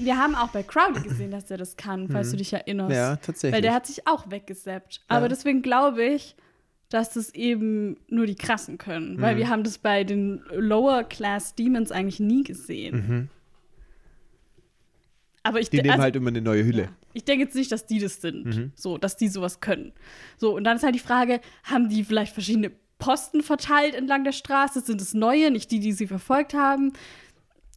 wir 0.00 0.16
haben 0.18 0.34
auch 0.34 0.48
bei 0.48 0.62
Crowley 0.62 1.00
gesehen, 1.02 1.30
dass 1.30 1.50
er 1.50 1.56
das 1.58 1.76
kann, 1.76 2.08
falls 2.08 2.30
du 2.30 2.36
dich 2.36 2.52
erinnerst. 2.52 2.90
Mhm. 2.90 2.94
Ja, 2.96 3.16
tatsächlich. 3.16 3.54
Weil 3.54 3.62
der 3.62 3.74
hat 3.74 3.86
sich 3.86 4.06
auch 4.06 4.30
weggesappt. 4.30 5.00
Aber 5.08 5.28
deswegen 5.28 5.62
glaube 5.62 6.04
ich, 6.04 6.34
dass 6.88 7.10
das 7.12 7.32
eben 7.34 7.96
nur 8.08 8.26
die 8.26 8.34
Krassen 8.34 8.78
können. 8.78 9.16
Mhm. 9.16 9.20
Weil 9.20 9.36
wir 9.36 9.48
haben 9.48 9.62
das 9.62 9.78
bei 9.78 10.02
den 10.04 10.42
Lower 10.52 11.04
Class 11.04 11.54
Demons 11.54 11.92
eigentlich 11.92 12.18
nie 12.20 12.42
gesehen. 12.42 13.28
Aber 15.42 15.60
ich 15.60 15.68
Mhm. 15.68 15.70
Die 15.70 15.76
nehmen 15.78 15.90
also- 15.92 16.02
halt 16.02 16.16
immer 16.16 16.28
eine 16.28 16.40
neue 16.42 16.64
Hülle. 16.64 16.82
ja. 16.82 16.88
Ich 17.12 17.24
denke 17.24 17.44
jetzt 17.44 17.56
nicht, 17.56 17.72
dass 17.72 17.86
die 17.86 17.98
das 17.98 18.20
sind. 18.20 18.44
Mhm. 18.46 18.72
So, 18.76 18.96
dass 18.98 19.16
die 19.16 19.28
sowas 19.28 19.60
können. 19.60 19.92
So, 20.36 20.54
und 20.54 20.62
dann 20.64 20.76
ist 20.76 20.82
halt 20.84 20.94
die 20.94 21.00
Frage, 21.00 21.40
haben 21.64 21.88
die 21.88 22.04
vielleicht 22.04 22.32
verschiedene 22.34 22.70
Posten 22.98 23.42
verteilt 23.42 23.94
entlang 23.94 24.22
der 24.24 24.32
Straße? 24.32 24.80
Sind 24.80 25.00
es 25.00 25.14
neue, 25.14 25.50
nicht 25.50 25.70
die, 25.70 25.80
die 25.80 25.92
sie 25.92 26.06
verfolgt 26.06 26.54
haben? 26.54 26.92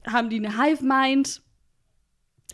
Haben 0.05 0.29
die 0.29 0.35
eine 0.37 0.61
Hive-Mind? 0.61 1.41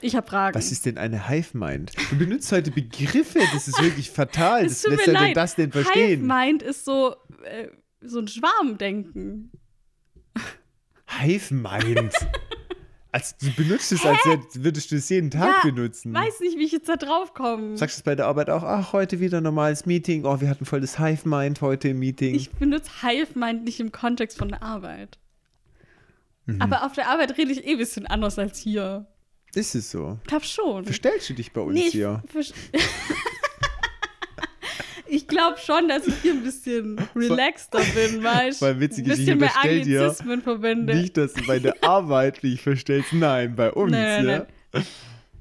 Ich 0.01 0.15
habe 0.15 0.27
Fragen. 0.27 0.55
Was 0.55 0.71
ist 0.71 0.85
denn 0.85 0.97
eine 0.97 1.27
Hive 1.29 1.57
Mind? 1.57 1.91
Du 2.09 2.17
benutzt 2.17 2.51
heute 2.51 2.71
Begriffe, 2.71 3.39
das 3.53 3.67
ist 3.67 3.81
wirklich 3.81 4.09
fatal. 4.11 4.63
Das 4.63 4.83
lässt 4.85 5.07
ja 5.07 5.19
denn 5.25 5.33
das 5.33 5.55
denn 5.55 5.71
verstehen? 5.71 6.21
Hive-Mind 6.21 6.63
ist 6.63 6.85
so, 6.85 7.15
äh, 7.43 7.67
so 8.01 8.19
ein 8.19 8.27
Schwarmdenken. 8.27 9.51
Hive 11.21 11.53
Mind. 11.53 12.13
Also, 13.11 13.33
du 13.41 13.51
benutzt 13.55 13.91
es, 13.91 14.05
als 14.05 14.23
hätt- 14.23 14.63
würdest 14.63 14.91
du 14.91 14.95
es 14.97 15.09
jeden 15.09 15.31
Tag 15.31 15.63
Ja, 15.63 15.71
benutzen. 15.71 16.13
Weiß 16.13 16.41
nicht, 16.41 16.59
wie 16.59 16.63
ich 16.65 16.71
jetzt 16.71 16.87
da 16.89 16.95
drauf 16.95 17.33
komme. 17.33 17.75
Sagst 17.75 17.97
du 17.97 18.01
es 18.01 18.03
bei 18.03 18.13
der 18.13 18.27
Arbeit 18.27 18.51
auch? 18.51 18.61
Ach, 18.61 18.93
heute 18.93 19.19
wieder 19.19 19.41
normales 19.41 19.87
Meeting. 19.87 20.25
Oh, 20.25 20.39
wir 20.41 20.47
hatten 20.47 20.63
voll 20.63 20.79
das 20.81 20.99
Hive 20.99 21.27
Mind 21.27 21.59
heute 21.61 21.89
im 21.89 21.97
Meeting. 21.97 22.35
Ich 22.35 22.51
benutze 22.51 22.91
Hive-Mind 23.01 23.63
nicht 23.63 23.79
im 23.79 23.91
Kontext 23.91 24.37
von 24.37 24.49
der 24.49 24.61
Arbeit. 24.61 25.17
Mhm. 26.45 26.61
Aber 26.61 26.85
auf 26.85 26.93
der 26.93 27.09
Arbeit 27.09 27.35
rede 27.39 27.51
ich 27.51 27.65
eh 27.65 27.71
ein 27.71 27.77
bisschen 27.79 28.05
anders 28.05 28.37
als 28.37 28.59
hier. 28.59 29.07
Ist 29.55 29.75
es 29.75 29.91
so? 29.91 30.19
Ich 30.23 30.27
glaube 30.27 30.45
schon. 30.45 30.85
Verstellst 30.85 31.29
du 31.29 31.33
dich 31.33 31.51
bei 31.51 31.61
uns 31.61 31.73
Nee, 31.73 31.87
ich, 31.87 31.91
hier? 31.91 32.23
ich 35.07 35.27
glaube 35.27 35.57
schon, 35.57 35.87
dass 35.87 36.05
ich 36.05 36.15
hier 36.21 36.33
ein 36.33 36.43
bisschen 36.43 36.99
relaxter 37.15 37.79
bin, 37.79 38.23
weil 38.23 38.51
ich 38.51 38.57
Voll 38.57 38.71
ein 38.71 38.79
witzig, 38.79 39.07
ich 39.07 39.09
bisschen 39.09 39.39
mehr 39.39 39.49
unterstell 39.49 39.81
dir 39.81 40.01
Anglizismen 40.01 40.41
verwende. 40.41 40.95
Nicht, 40.95 41.17
dass 41.17 41.33
du 41.33 41.45
bei 41.45 41.59
der 41.59 41.83
Arbeit 41.83 42.43
dich 42.43 42.61
verstellst. 42.61 43.13
Nein, 43.13 43.55
bei 43.55 43.71
uns, 43.71 43.91
Nein, 43.91 44.27
ja? 44.27 44.47
nein. 44.71 44.85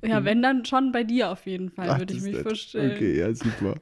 Ja, 0.03 0.25
wenn 0.25 0.43
dann 0.43 0.65
schon 0.65 0.93
bei 0.93 1.03
dir 1.03 1.31
auf 1.31 1.45
jeden 1.47 1.71
Fall, 1.71 1.99
würde 1.99 2.15
ich 2.15 2.23
mich 2.23 2.39
vorstellen. 2.39 2.93
Okay, 2.93 3.19
ja, 3.19 3.35
super. 3.35 3.75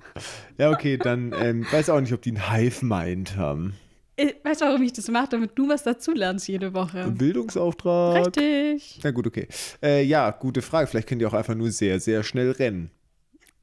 Ja, 0.56 0.70
okay, 0.70 0.96
dann 0.96 1.34
ähm, 1.38 1.66
weiß 1.70 1.90
auch 1.90 2.00
nicht, 2.00 2.12
ob 2.12 2.22
die 2.22 2.30
einen 2.30 2.50
Hive-Mind 2.50 3.36
haben. 3.36 3.74
Ich 4.18 4.34
weiß 4.42 4.62
warum 4.62 4.82
ich 4.82 4.92
das 4.94 5.08
mache, 5.08 5.28
damit 5.30 5.50
du 5.56 5.68
was 5.68 5.82
dazulernst 5.82 6.48
jede 6.48 6.72
Woche. 6.72 7.08
Bildungsauftrag. 7.10 8.26
Richtig. 8.28 9.00
Na 9.04 9.10
gut, 9.10 9.26
okay. 9.26 9.46
Äh, 9.82 10.04
ja, 10.04 10.30
gute 10.30 10.62
Frage. 10.62 10.86
Vielleicht 10.86 11.08
könnt 11.08 11.20
ihr 11.20 11.28
auch 11.28 11.34
einfach 11.34 11.54
nur 11.54 11.70
sehr, 11.70 12.00
sehr 12.00 12.22
schnell 12.22 12.52
rennen. 12.52 12.90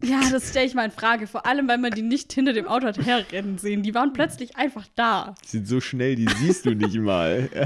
Ja, 0.03 0.19
das 0.31 0.49
stelle 0.49 0.65
ich 0.67 0.75
mal 0.75 0.85
in 0.85 0.91
Frage. 0.91 1.27
Vor 1.27 1.45
allem, 1.45 1.67
weil 1.67 1.77
man 1.77 1.91
die 1.91 2.01
nicht 2.01 2.33
hinter 2.33 2.51
dem 2.53 2.67
Auto 2.67 2.85
hat 2.87 2.97
herrennen 3.03 3.57
sehen. 3.57 3.83
Die 3.83 3.95
waren 3.95 4.11
plötzlich 4.13 4.55
einfach 4.57 4.85
da. 4.95 5.33
Die 5.43 5.47
sind 5.47 5.67
so 5.67 5.79
schnell, 5.79 6.15
die 6.15 6.27
siehst 6.39 6.65
du 6.65 6.75
nicht 6.75 6.95
mal. 6.99 7.49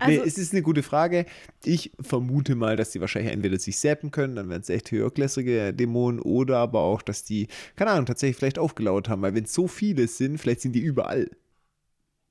Ja. 0.00 0.08
nee, 0.08 0.18
Also- 0.18 0.24
es 0.26 0.36
ist 0.38 0.52
eine 0.52 0.62
gute 0.62 0.82
Frage. 0.82 1.26
Ich 1.64 1.92
vermute 2.00 2.54
mal, 2.56 2.76
dass 2.76 2.90
die 2.90 3.00
wahrscheinlich 3.00 3.32
entweder 3.32 3.58
sich 3.58 3.78
zappen 3.78 4.10
können, 4.10 4.34
dann 4.34 4.48
wären 4.48 4.60
es 4.62 4.68
echt 4.68 4.90
höherklassige 4.90 5.72
Dämonen, 5.72 6.20
oder 6.20 6.58
aber 6.58 6.80
auch, 6.80 7.02
dass 7.02 7.22
die, 7.24 7.46
keine 7.76 7.92
Ahnung, 7.92 8.06
tatsächlich 8.06 8.36
vielleicht 8.36 8.58
aufgelauert 8.58 9.08
haben, 9.08 9.22
weil 9.22 9.34
wenn 9.34 9.44
es 9.44 9.52
so 9.54 9.68
viele 9.68 10.08
sind, 10.08 10.38
vielleicht 10.38 10.62
sind 10.62 10.72
die 10.72 10.80
überall. 10.80 11.30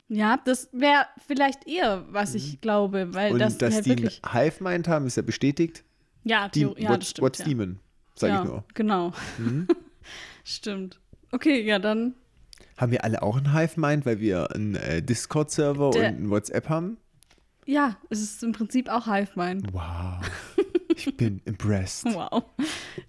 Ja, 0.08 0.38
das 0.44 0.70
wäre 0.72 1.08
vielleicht 1.26 1.68
eher, 1.68 2.06
was 2.10 2.36
ich 2.36 2.62
glaube, 2.62 3.14
weil 3.14 3.30
Mhm. 3.30 3.34
Und 3.34 3.40
das 3.40 3.58
dass 3.58 3.74
halt 3.74 3.86
die 3.86 3.92
einen 3.92 4.04
wirklich. 4.04 4.22
Hive-Mind 4.32 4.88
haben, 4.88 5.08
ist 5.08 5.18
ja 5.18 5.24
bestätigt. 5.24 5.84
Ja, 6.24 6.50
Theo, 6.50 6.76
ja 6.78 6.90
what's, 6.90 7.00
das 7.00 7.10
stimmt. 7.10 7.24
what's 7.26 7.40
ja. 7.40 7.46
Demon, 7.46 7.80
sag 8.16 8.30
ja, 8.30 8.44
ich 8.44 8.50
nur. 8.50 8.64
Genau. 8.74 9.14
Mhm. 9.38 9.68
stimmt. 10.44 11.00
Okay, 11.32 11.62
ja, 11.64 11.80
dann. 11.80 12.14
Haben 12.78 12.92
wir 12.92 13.04
alle 13.04 13.24
auch 13.24 13.38
einen 13.38 13.54
Hive-Mind, 13.54 14.06
weil 14.06 14.20
wir 14.20 14.52
einen 14.52 14.76
äh, 14.76 15.02
Discord-Server 15.02 15.90
und 15.90 15.98
einen 15.98 16.30
WhatsApp 16.30 16.70
haben? 16.70 16.98
Ja, 17.66 17.98
es 18.10 18.22
ist 18.22 18.44
im 18.44 18.52
Prinzip 18.52 18.90
auch 18.90 19.06
Hive 19.06 19.32
Mind. 19.36 19.74
Wow. 19.74 20.22
Ich 20.96 21.18
bin 21.18 21.42
impressed. 21.46 22.06
Wow. 22.14 22.44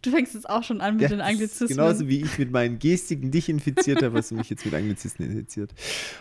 Du 0.02 0.11
fängst 0.11 0.35
jetzt 0.35 0.49
auch 0.49 0.62
schon 0.62 0.81
an 0.81 0.95
mit 0.95 1.02
Ja, 1.02 1.09
den 1.09 1.21
Anglizismen. 1.21 1.69
Genauso 1.69 2.09
wie 2.09 2.23
ich 2.23 2.38
mit 2.38 2.50
meinen 2.50 2.78
Gestiken 2.78 3.31
dich 3.31 3.49
infiziert 3.49 4.02
habe, 4.02 4.19
hast 4.19 4.31
du 4.31 4.35
mich 4.35 4.50
jetzt 4.50 4.64
mit 4.64 4.75
Anglizismen 4.75 5.31
infiziert. 5.31 5.73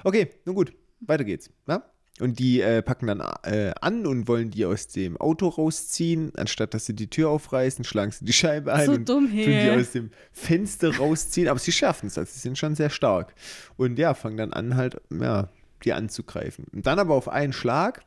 Okay, 0.03 0.29
nun 0.45 0.55
gut, 0.55 0.73
weiter 1.01 1.23
geht's. 1.23 1.49
Ja? 1.67 1.83
Und 2.19 2.39
die 2.39 2.61
äh, 2.61 2.81
packen 2.81 3.07
dann 3.07 3.21
äh, 3.43 3.73
an 3.81 4.05
und 4.05 4.27
wollen 4.29 4.49
die 4.49 4.65
aus 4.65 4.87
dem 4.87 5.17
Auto 5.17 5.49
rausziehen. 5.49 6.31
Anstatt 6.35 6.73
dass 6.73 6.85
sie 6.85 6.95
die 6.95 7.09
Tür 7.09 7.29
aufreißen, 7.29 7.83
schlagen 7.83 8.11
sie 8.11 8.23
die 8.23 8.33
Scheibe 8.33 8.73
ein 8.73 8.85
So 8.85 8.91
und 8.93 9.09
dumm, 9.09 9.27
tun 9.27 9.35
die 9.35 9.43
hey. 9.43 9.79
aus 9.79 9.91
dem 9.91 10.11
Fenster 10.31 10.95
rausziehen. 10.95 11.49
Aber 11.49 11.59
sie 11.59 11.73
schaffen 11.73 12.07
es, 12.07 12.17
also 12.17 12.31
sie 12.31 12.39
sind 12.39 12.57
schon 12.57 12.75
sehr 12.75 12.89
stark. 12.89 13.35
Und 13.75 13.99
ja, 13.99 14.13
fangen 14.13 14.37
dann 14.37 14.53
an, 14.53 14.75
halt, 14.77 15.01
ja, 15.11 15.49
die 15.83 15.91
anzugreifen. 15.91 16.65
Und 16.71 16.87
dann 16.87 16.99
aber 16.99 17.15
auf 17.15 17.27
einen 17.27 17.51
Schlag 17.51 18.05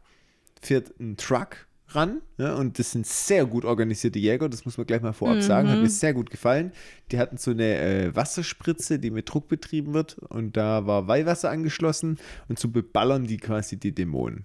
fährt 0.62 0.98
ein 0.98 1.18
Truck 1.18 1.67
ran. 1.88 2.20
Ja, 2.36 2.54
und 2.54 2.78
das 2.78 2.92
sind 2.92 3.06
sehr 3.06 3.46
gut 3.46 3.64
organisierte 3.64 4.18
Jäger, 4.18 4.48
das 4.48 4.64
muss 4.64 4.76
man 4.76 4.86
gleich 4.86 5.02
mal 5.02 5.12
vorab 5.12 5.42
sagen. 5.42 5.68
Mhm. 5.68 5.72
Hat 5.72 5.80
mir 5.80 5.88
sehr 5.88 6.14
gut 6.14 6.30
gefallen. 6.30 6.72
Die 7.10 7.18
hatten 7.18 7.36
so 7.36 7.50
eine 7.50 7.78
äh, 7.78 8.16
Wasserspritze, 8.16 8.98
die 8.98 9.10
mit 9.10 9.32
Druck 9.32 9.48
betrieben 9.48 9.94
wird. 9.94 10.18
Und 10.18 10.56
da 10.56 10.86
war 10.86 11.08
Weihwasser 11.08 11.50
angeschlossen. 11.50 12.18
Und 12.48 12.58
so 12.58 12.68
beballern 12.68 13.24
die 13.24 13.38
quasi 13.38 13.78
die 13.78 13.94
Dämonen. 13.94 14.44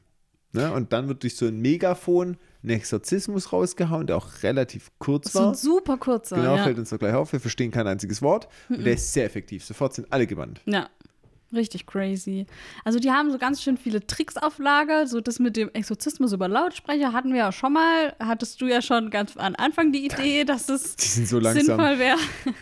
Ne? 0.54 0.72
Und 0.72 0.94
dann 0.94 1.08
wird 1.08 1.24
durch 1.24 1.36
so 1.36 1.48
ein 1.48 1.60
Megafon 1.60 2.38
ein 2.64 2.70
Exorzismus 2.70 3.52
rausgehauen, 3.52 4.08
der 4.08 4.18
auch 4.18 4.44
relativ 4.44 4.92
kurz 5.00 5.34
so 5.34 5.40
war. 5.40 5.48
ein 5.50 5.56
super 5.56 5.98
kurzer. 5.98 6.36
Genau, 6.36 6.56
ja. 6.56 6.64
fällt 6.64 6.78
uns 6.78 6.92
doch 6.92 7.00
gleich 7.00 7.16
auf. 7.16 7.34
Wir 7.34 7.40
verstehen 7.40 7.72
kein 7.72 7.88
einziges 7.88 8.22
Wort. 8.22 8.48
Und 8.70 8.86
der 8.86 8.94
ist 8.94 9.12
sehr 9.12 9.26
effektiv. 9.26 9.66
Sofort 9.66 9.96
sind 9.96 10.12
alle 10.14 10.28
gebannt. 10.28 10.62
Ja, 10.66 10.90
richtig 11.54 11.86
crazy. 11.86 12.46
Also 12.84 13.00
die 13.00 13.12
haben 13.12 13.32
so 13.32 13.38
ganz 13.38 13.62
schön 13.62 13.78
viele 13.78 14.06
Tricks 14.06 14.38
auf 14.38 14.60
Lager. 14.60 15.08
So 15.08 15.22
das 15.22 15.40
mit 15.40 15.56
dem 15.56 15.70
Exorzismus 15.74 16.34
über 16.34 16.48
Lautsprecher 16.48 17.14
hatten 17.14 17.32
wir 17.32 17.40
ja 17.40 17.52
schon 17.52 17.74
mal. 17.74 18.16
Hattest 18.20 18.62
du 18.62 18.68
ja 18.68 18.82
schon 18.82 19.10
ganz 19.10 19.38
am 19.38 19.56
Anfang 19.58 19.92
die 19.92 20.06
Idee, 20.06 20.44
dass 20.44 20.70
es 20.70 20.96
so 21.30 21.40
sinnvoll 21.40 22.00
wäre. 22.00 22.18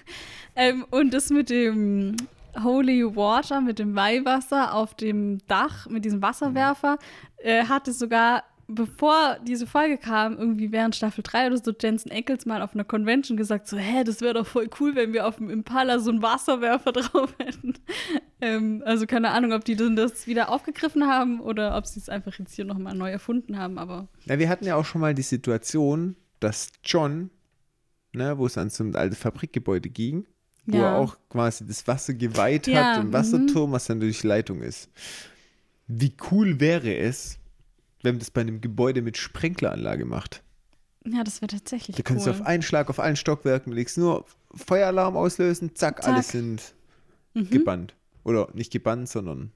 ähm, 0.55 0.86
und 0.91 1.13
das 1.13 1.29
mit 1.29 1.50
dem 1.50 2.15
Holy 2.62 3.15
Water, 3.15 3.62
mit 3.62 3.79
dem 3.79 3.95
Weihwasser 3.95 4.74
auf 4.74 4.95
dem 4.95 5.39
Dach, 5.48 5.88
mit 5.88 6.05
diesem 6.05 6.21
Wasserwerfer, 6.21 6.98
äh, 7.38 7.65
hatte 7.65 7.93
sogar, 7.93 8.43
bevor 8.68 9.38
diese 9.48 9.68
Folge 9.68 9.98
kam, 9.98 10.38
irgendwie 10.38 10.72
während 10.72 10.96
Staffel 10.96 11.24
3 11.24 11.48
oder 11.48 11.58
so, 11.58 11.72
Jensen 11.80 12.12
Ackles 12.12 12.46
mal 12.46 12.62
auf 12.62 12.74
einer 12.74 12.84
Convention 12.84 13.38
gesagt, 13.38 13.68
so, 13.68 13.77
hä, 13.77 14.03
das 14.03 14.22
wäre 14.22 14.36
doch 14.36 14.48
voll 14.48 14.70
cool, 14.80 14.96
wenn 14.96 15.13
wir 15.13 15.27
auf 15.27 15.38
dem 15.38 15.50
Impala 15.50 16.00
so 16.00 16.10
einen 16.12 16.22
Wasserwerfer 16.22 16.91
drauf 16.94 17.34
hätten. 17.38 17.74
ähm, 18.41 18.82
also 18.86 19.06
keine 19.06 19.32
Ahnung, 19.32 19.53
ob 19.53 19.65
die 19.65 19.75
denn 19.75 19.96
das 19.96 20.27
wieder 20.27 20.50
aufgegriffen 20.50 21.06
haben 21.08 21.39
oder 21.41 21.75
ob 21.77 21.86
sie 21.86 22.00
es 22.00 22.10
einfach 22.10 22.38
jetzt 22.39 22.53
hier 22.56 22.65
nochmal 22.65 22.96
neu 22.96 23.10
erfunden 23.12 23.58
haben, 23.58 23.77
aber 23.77 24.08
Ja, 24.25 24.39
wir 24.39 24.50
hatten 24.50 24.65
ja 24.65 24.75
auch 24.75 24.86
schon 24.86 25.01
mal 25.01 25.13
die 25.13 25.22
Situation, 25.22 26.15
dass 26.39 26.72
John, 26.84 27.30
ne, 28.13 28.38
wo 28.38 28.46
es 28.46 28.58
an 28.58 28.70
so 28.70 28.84
ein 28.84 28.96
altes 28.96 29.20
Fabrikgebäude 29.20 29.89
ging, 29.89 30.25
wo 30.65 30.77
Ja. 30.77 30.84
er 30.91 30.96
auch 30.96 31.18
quasi 31.30 31.65
das 31.68 31.88
Wasser 31.88 32.13
geweiht 32.13 32.68
Ja, 32.68 32.91
hat, 32.91 32.98
im 32.98 33.08
mhm. 33.08 33.13
Wasserturm, 33.13 33.72
was 33.72 33.86
dann 33.86 34.00
durch 34.00 34.24
Leitung 34.24 34.62
ist. 34.62 34.89
Wie 35.88 36.13
cool 36.32 36.60
wäre 36.60 36.96
es, 36.96 37.38
wenn 38.03 38.15
man 38.15 38.20
das 38.20 38.31
bei 38.31 38.41
einem 38.41 38.62
Gebäude 38.62 39.01
mit 39.01 39.17
Sprenkleranlage 39.17 40.05
macht? 40.05 40.43
ja, 41.05 41.24
das 41.24 41.41
wäre 41.41 41.48
tatsächlich 41.51 41.96
Da 41.98 42.03
kannst 42.03 42.27
cool. 42.27 42.34
du 42.34 42.39
auf 42.39 42.46
einen 42.46 42.62
Schlag 42.62 42.89
auf 42.89 43.00
allen 43.00 43.15
Stockwerken, 43.15 43.74
legst 43.74 43.98
nur 43.98 44.25
Feueralarm 44.53 45.17
auslösen, 45.17 45.75
zack, 45.75 46.03
Zack. 46.03 46.13
alle 46.13 46.24
sind 46.24 46.74
Mhm. 47.34 47.50
gebannt. 47.50 47.96
Oder 48.24 48.50
nicht 48.53 48.72
gebannt, 48.72 49.10
sondern 49.10 49.51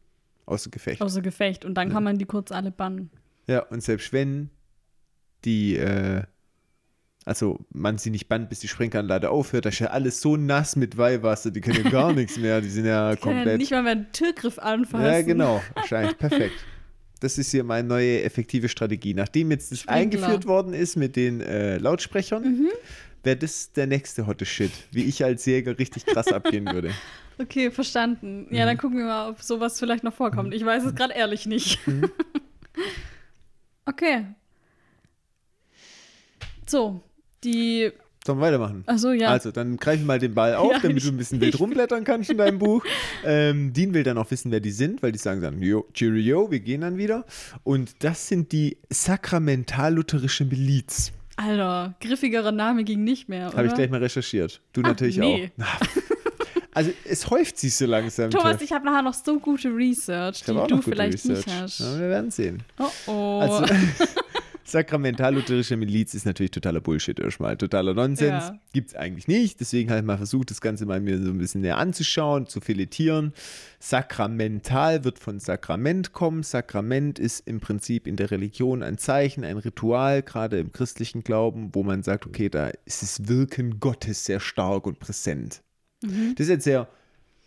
außer 0.47 0.71
Gefecht. 0.71 1.01
Außer 1.01 1.21
Gefecht. 1.21 1.65
Und 1.65 1.75
dann 1.75 1.91
kann 1.91 2.03
man 2.03 2.17
die 2.17 2.25
kurz 2.25 2.51
alle 2.51 2.71
bannen. 2.71 3.11
Ja, 3.47 3.59
und 3.63 3.83
selbst 3.83 4.11
wenn 4.13 4.49
die, 5.43 5.75
äh, 5.77 6.23
also 7.25 7.59
man 7.71 7.97
sie 7.99 8.09
nicht 8.09 8.27
bannt, 8.27 8.49
bis 8.49 8.59
die 8.61 8.67
Sprenkelanlage 8.67 9.29
aufhört, 9.29 9.65
da 9.65 9.69
ist 9.69 9.79
ja 9.79 9.87
alles 9.87 10.21
so 10.21 10.37
nass 10.37 10.75
mit 10.75 10.97
Weihwasser, 10.97 11.51
die 11.51 11.61
können 11.61 11.83
ja 11.83 11.89
gar 11.91 12.11
nichts 12.13 12.37
mehr, 12.37 12.61
die 12.61 12.69
sind 12.69 12.85
ja 12.85 13.11
ja 13.11 13.15
komplett. 13.15 13.57
nicht 13.59 13.71
mal 13.71 13.83
mehr 13.83 13.91
einen 13.93 14.11
Türgriff 14.11 14.57
anfassen. 14.57 15.05
Ja, 15.05 15.21
genau, 15.21 15.61
wahrscheinlich 15.75 16.17
perfekt. 16.17 16.55
Das 17.25 17.39
ist 17.39 17.49
hier 17.49 17.63
meine 17.63 17.87
neue 17.87 18.21
effektive 18.21 18.69
Strategie. 18.69 19.15
Nachdem 19.15 19.49
jetzt 19.49 19.71
das 19.71 19.79
Sprinkler. 19.79 20.01
eingeführt 20.01 20.45
worden 20.45 20.75
ist 20.75 20.95
mit 20.95 21.15
den 21.15 21.41
äh, 21.41 21.77
Lautsprechern, 21.79 22.43
Mhm. 22.43 22.69
wäre 23.23 23.35
das 23.35 23.71
der 23.71 23.87
nächste 23.87 24.27
hotte 24.27 24.45
Shit, 24.45 24.69
wie 24.91 25.05
ich 25.05 25.23
als 25.25 25.43
Jäger 25.47 25.79
richtig 25.79 26.05
krass 26.05 26.27
abgehen 26.27 26.65
würde. 26.71 26.91
Okay, 27.37 27.69
verstanden. 27.71 28.47
Ja, 28.51 28.63
Mhm. 28.63 28.67
dann 28.69 28.77
gucken 28.77 28.97
wir 28.99 29.05
mal, 29.05 29.29
ob 29.31 29.41
sowas 29.41 29.77
vielleicht 29.79 30.03
noch 30.05 30.13
vorkommt. 30.13 30.53
Ich 30.53 30.63
weiß 30.63 30.85
es 30.85 30.95
gerade 30.95 31.13
ehrlich 31.15 31.45
nicht. 31.47 31.85
Mhm. 31.87 32.09
okay. 33.85 34.25
So, 36.67 37.01
die. 37.43 37.91
Sollen 38.25 38.39
wir 38.39 38.47
weitermachen? 38.47 38.83
Achso, 38.87 39.11
ja. 39.11 39.29
Also, 39.29 39.51
dann 39.51 39.77
greife 39.77 39.99
ich 39.99 40.05
mal 40.05 40.17
den 40.17 40.33
Ball 40.33 40.55
auf, 40.55 40.71
Ja, 40.71 40.79
damit 40.79 41.03
du 41.03 41.09
ein 41.09 41.17
bisschen 41.17 41.39
wild 41.41 41.59
rumblättern 41.59 42.03
kannst 42.03 42.31
in 42.31 42.37
deinem 42.37 42.59
Buch. 42.59 42.83
Ähm, 43.27 43.73
Dean 43.73 43.93
will 43.93 44.03
dann 44.03 44.19
auch 44.19 44.29
wissen, 44.29 44.51
wer 44.51 44.59
die 44.59 44.71
sind, 44.71 45.01
weil 45.01 45.11
die 45.11 45.17
sagen 45.17 45.41
dann, 45.41 45.59
jo, 45.59 45.85
Cheerio, 45.93 46.51
wir 46.51 46.59
gehen 46.59 46.81
dann 46.81 46.97
wieder. 46.97 47.25
Und 47.63 48.03
das 48.03 48.27
sind 48.27 48.51
die 48.51 48.77
sakramental-lutherische 48.89 50.45
Miliz. 50.45 51.11
Alter, 51.35 51.95
griffigerer 52.01 52.51
Name 52.51 52.83
ging 52.83 53.03
nicht 53.03 53.27
mehr. 53.27 53.51
Habe 53.51 53.65
ich 53.65 53.73
gleich 53.73 53.89
mal 53.89 53.99
recherchiert. 53.99 54.61
Du 54.73 54.81
Ach, 54.83 54.89
natürlich 54.89 55.17
nee. 55.17 55.51
auch. 55.59 55.65
Also, 56.75 56.91
es 57.05 57.29
häuft 57.29 57.57
sich 57.57 57.73
so 57.73 57.85
langsam. 57.85 58.29
Thomas, 58.31 58.61
ich 58.61 58.73
habe 58.73 58.83
nachher 58.83 59.01
noch 59.01 59.13
so 59.13 59.39
gute 59.39 59.69
Research, 59.69 60.43
die 60.43 60.51
du 60.51 60.81
vielleicht 60.81 61.13
Research. 61.13 61.45
nicht 61.45 61.61
hast. 61.61 61.79
Ja, 61.79 61.99
wir 61.99 62.09
werden 62.09 62.31
sehen. 62.31 62.63
Oh 62.77 62.89
oh. 63.07 63.39
Also, 63.39 63.73
sakramental-lutherische 64.67 65.77
Miliz 65.77 66.13
ist 66.13 66.25
natürlich 66.25 66.51
totaler 66.51 66.81
Bullshit 66.81 67.19
erstmal, 67.19 67.55
totaler 67.55 67.93
Nonsens. 67.93 68.45
Ja. 68.45 68.59
Gibt 68.73 68.89
es 68.89 68.95
eigentlich 68.95 69.27
nicht. 69.27 69.59
Deswegen 69.59 69.89
habe 69.89 69.99
ich 69.99 70.05
mal 70.05 70.17
versucht, 70.17 70.51
das 70.51 70.59
Ganze 70.59 70.85
mal 70.85 70.99
mir 70.99 71.21
so 71.21 71.29
ein 71.29 71.37
bisschen 71.37 71.61
näher 71.61 71.77
anzuschauen, 71.77 72.47
zu 72.47 72.61
filetieren. 72.61 73.33
Sakramental 73.79 75.03
wird 75.03 75.19
von 75.19 75.39
Sakrament 75.39 76.13
kommen. 76.13 76.43
Sakrament 76.43 77.19
ist 77.19 77.47
im 77.47 77.59
Prinzip 77.59 78.07
in 78.07 78.15
der 78.15 78.31
Religion 78.31 78.81
ein 78.81 78.97
Zeichen, 78.97 79.43
ein 79.43 79.57
Ritual, 79.57 80.23
gerade 80.23 80.59
im 80.59 80.71
christlichen 80.71 81.23
Glauben, 81.23 81.69
wo 81.73 81.83
man 81.83 82.01
sagt, 82.01 82.25
okay, 82.25 82.49
da 82.49 82.71
ist 82.85 83.03
das 83.03 83.27
Wirken 83.27 83.79
Gottes 83.79 84.25
sehr 84.25 84.39
stark 84.39 84.87
und 84.87 84.99
präsent. 84.99 85.61
Das 86.01 86.11
ist 86.39 86.49
jetzt 86.49 86.63
sehr 86.65 86.87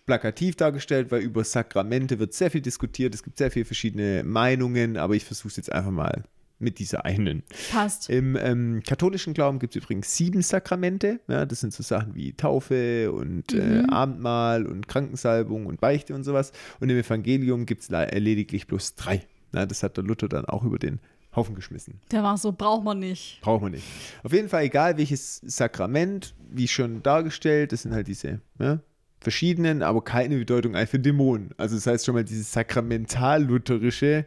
plakativ 0.06 0.56
dargestellt, 0.56 1.10
weil 1.10 1.20
über 1.20 1.44
Sakramente 1.44 2.18
wird 2.18 2.32
sehr 2.32 2.50
viel 2.50 2.62
diskutiert. 2.62 3.14
Es 3.14 3.22
gibt 3.22 3.38
sehr 3.38 3.50
viele 3.50 3.66
verschiedene 3.66 4.22
Meinungen, 4.24 4.96
aber 4.96 5.14
ich 5.14 5.24
versuche 5.24 5.48
es 5.48 5.56
jetzt 5.56 5.70
einfach 5.70 5.90
mal 5.90 6.24
mit 6.58 6.78
dieser 6.78 7.04
einen. 7.04 7.42
Passt. 7.70 8.10
Im 8.10 8.36
ähm, 8.36 8.82
katholischen 8.86 9.34
Glauben 9.34 9.58
gibt 9.58 9.76
es 9.76 9.82
übrigens 9.82 10.16
sieben 10.16 10.42
Sakramente. 10.42 11.20
Ja, 11.28 11.46
das 11.46 11.60
sind 11.60 11.72
so 11.72 11.82
Sachen 11.82 12.14
wie 12.14 12.32
Taufe 12.32 13.12
und 13.12 13.54
äh, 13.54 13.84
Abendmahl 13.88 14.66
und 14.66 14.88
Krankensalbung 14.88 15.66
und 15.66 15.80
Beichte 15.80 16.14
und 16.14 16.24
sowas. 16.24 16.52
Und 16.80 16.90
im 16.90 16.98
Evangelium 16.98 17.66
gibt 17.66 17.82
es 17.82 17.88
lediglich 17.90 18.66
bloß 18.66 18.96
drei. 18.96 19.26
Ja, 19.54 19.66
das 19.66 19.82
hat 19.82 19.96
der 19.96 20.04
Luther 20.04 20.28
dann 20.28 20.44
auch 20.44 20.64
über 20.64 20.78
den 20.78 21.00
Haufen 21.34 21.54
geschmissen. 21.54 22.00
Der 22.10 22.22
war 22.22 22.36
so, 22.36 22.52
braucht 22.52 22.84
man 22.84 22.98
nicht. 22.98 23.40
Braucht 23.40 23.62
man 23.62 23.72
nicht. 23.72 23.84
Auf 24.22 24.32
jeden 24.32 24.48
Fall, 24.48 24.64
egal 24.64 24.98
welches 24.98 25.36
Sakrament, 25.44 26.34
wie 26.50 26.68
schon 26.68 27.02
dargestellt, 27.02 27.72
das 27.72 27.82
sind 27.82 27.92
halt 27.92 28.08
diese 28.08 28.40
ja, 28.58 28.80
verschiedenen, 29.20 29.82
aber 29.82 30.02
keine 30.02 30.36
Bedeutung 30.36 30.74
für 30.86 30.98
Dämonen. 30.98 31.50
Also 31.56 31.76
das 31.76 31.86
heißt 31.86 32.06
schon 32.06 32.14
mal, 32.14 32.24
dieses 32.24 32.52
sakramental-lutherische 32.52 34.24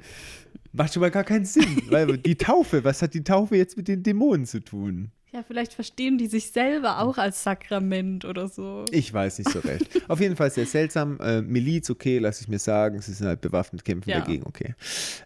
macht 0.74 0.94
schon 0.94 1.02
mal 1.02 1.12
gar 1.12 1.24
keinen 1.24 1.46
Sinn. 1.46 1.82
weil 1.90 2.18
die 2.18 2.36
Taufe, 2.36 2.84
was 2.84 3.02
hat 3.02 3.14
die 3.14 3.24
Taufe 3.24 3.56
jetzt 3.56 3.78
mit 3.78 3.88
den 3.88 4.04
Dämonen 4.04 4.46
zu 4.46 4.60
tun? 4.62 5.12
Ja, 5.34 5.44
vielleicht 5.48 5.74
verstehen 5.74 6.18
die 6.18 6.28
sich 6.28 6.52
selber 6.52 7.00
auch 7.00 7.18
als 7.18 7.42
Sakrament 7.42 8.26
oder 8.26 8.50
so. 8.50 8.84
Ich 8.92 9.14
weiß 9.14 9.38
nicht 9.38 9.50
so 9.50 9.60
recht. 9.60 9.88
Auf 10.10 10.20
jeden 10.20 10.36
Fall 10.36 10.52
sehr 10.52 10.66
seltsam. 10.66 11.22
Äh, 11.22 11.42
Miliz, 11.42 11.90
okay, 11.90 12.18
lasse 12.18 12.42
ich 12.42 12.50
mir 12.50 12.60
sagen. 12.60 13.00
Sie 13.00 13.14
sind 13.14 13.28
halt 13.28 13.40
bewaffnet, 13.40 13.86
kämpfen 13.86 14.10
Ja. 14.10 14.20
dagegen, 14.20 14.44
okay. 14.46 14.76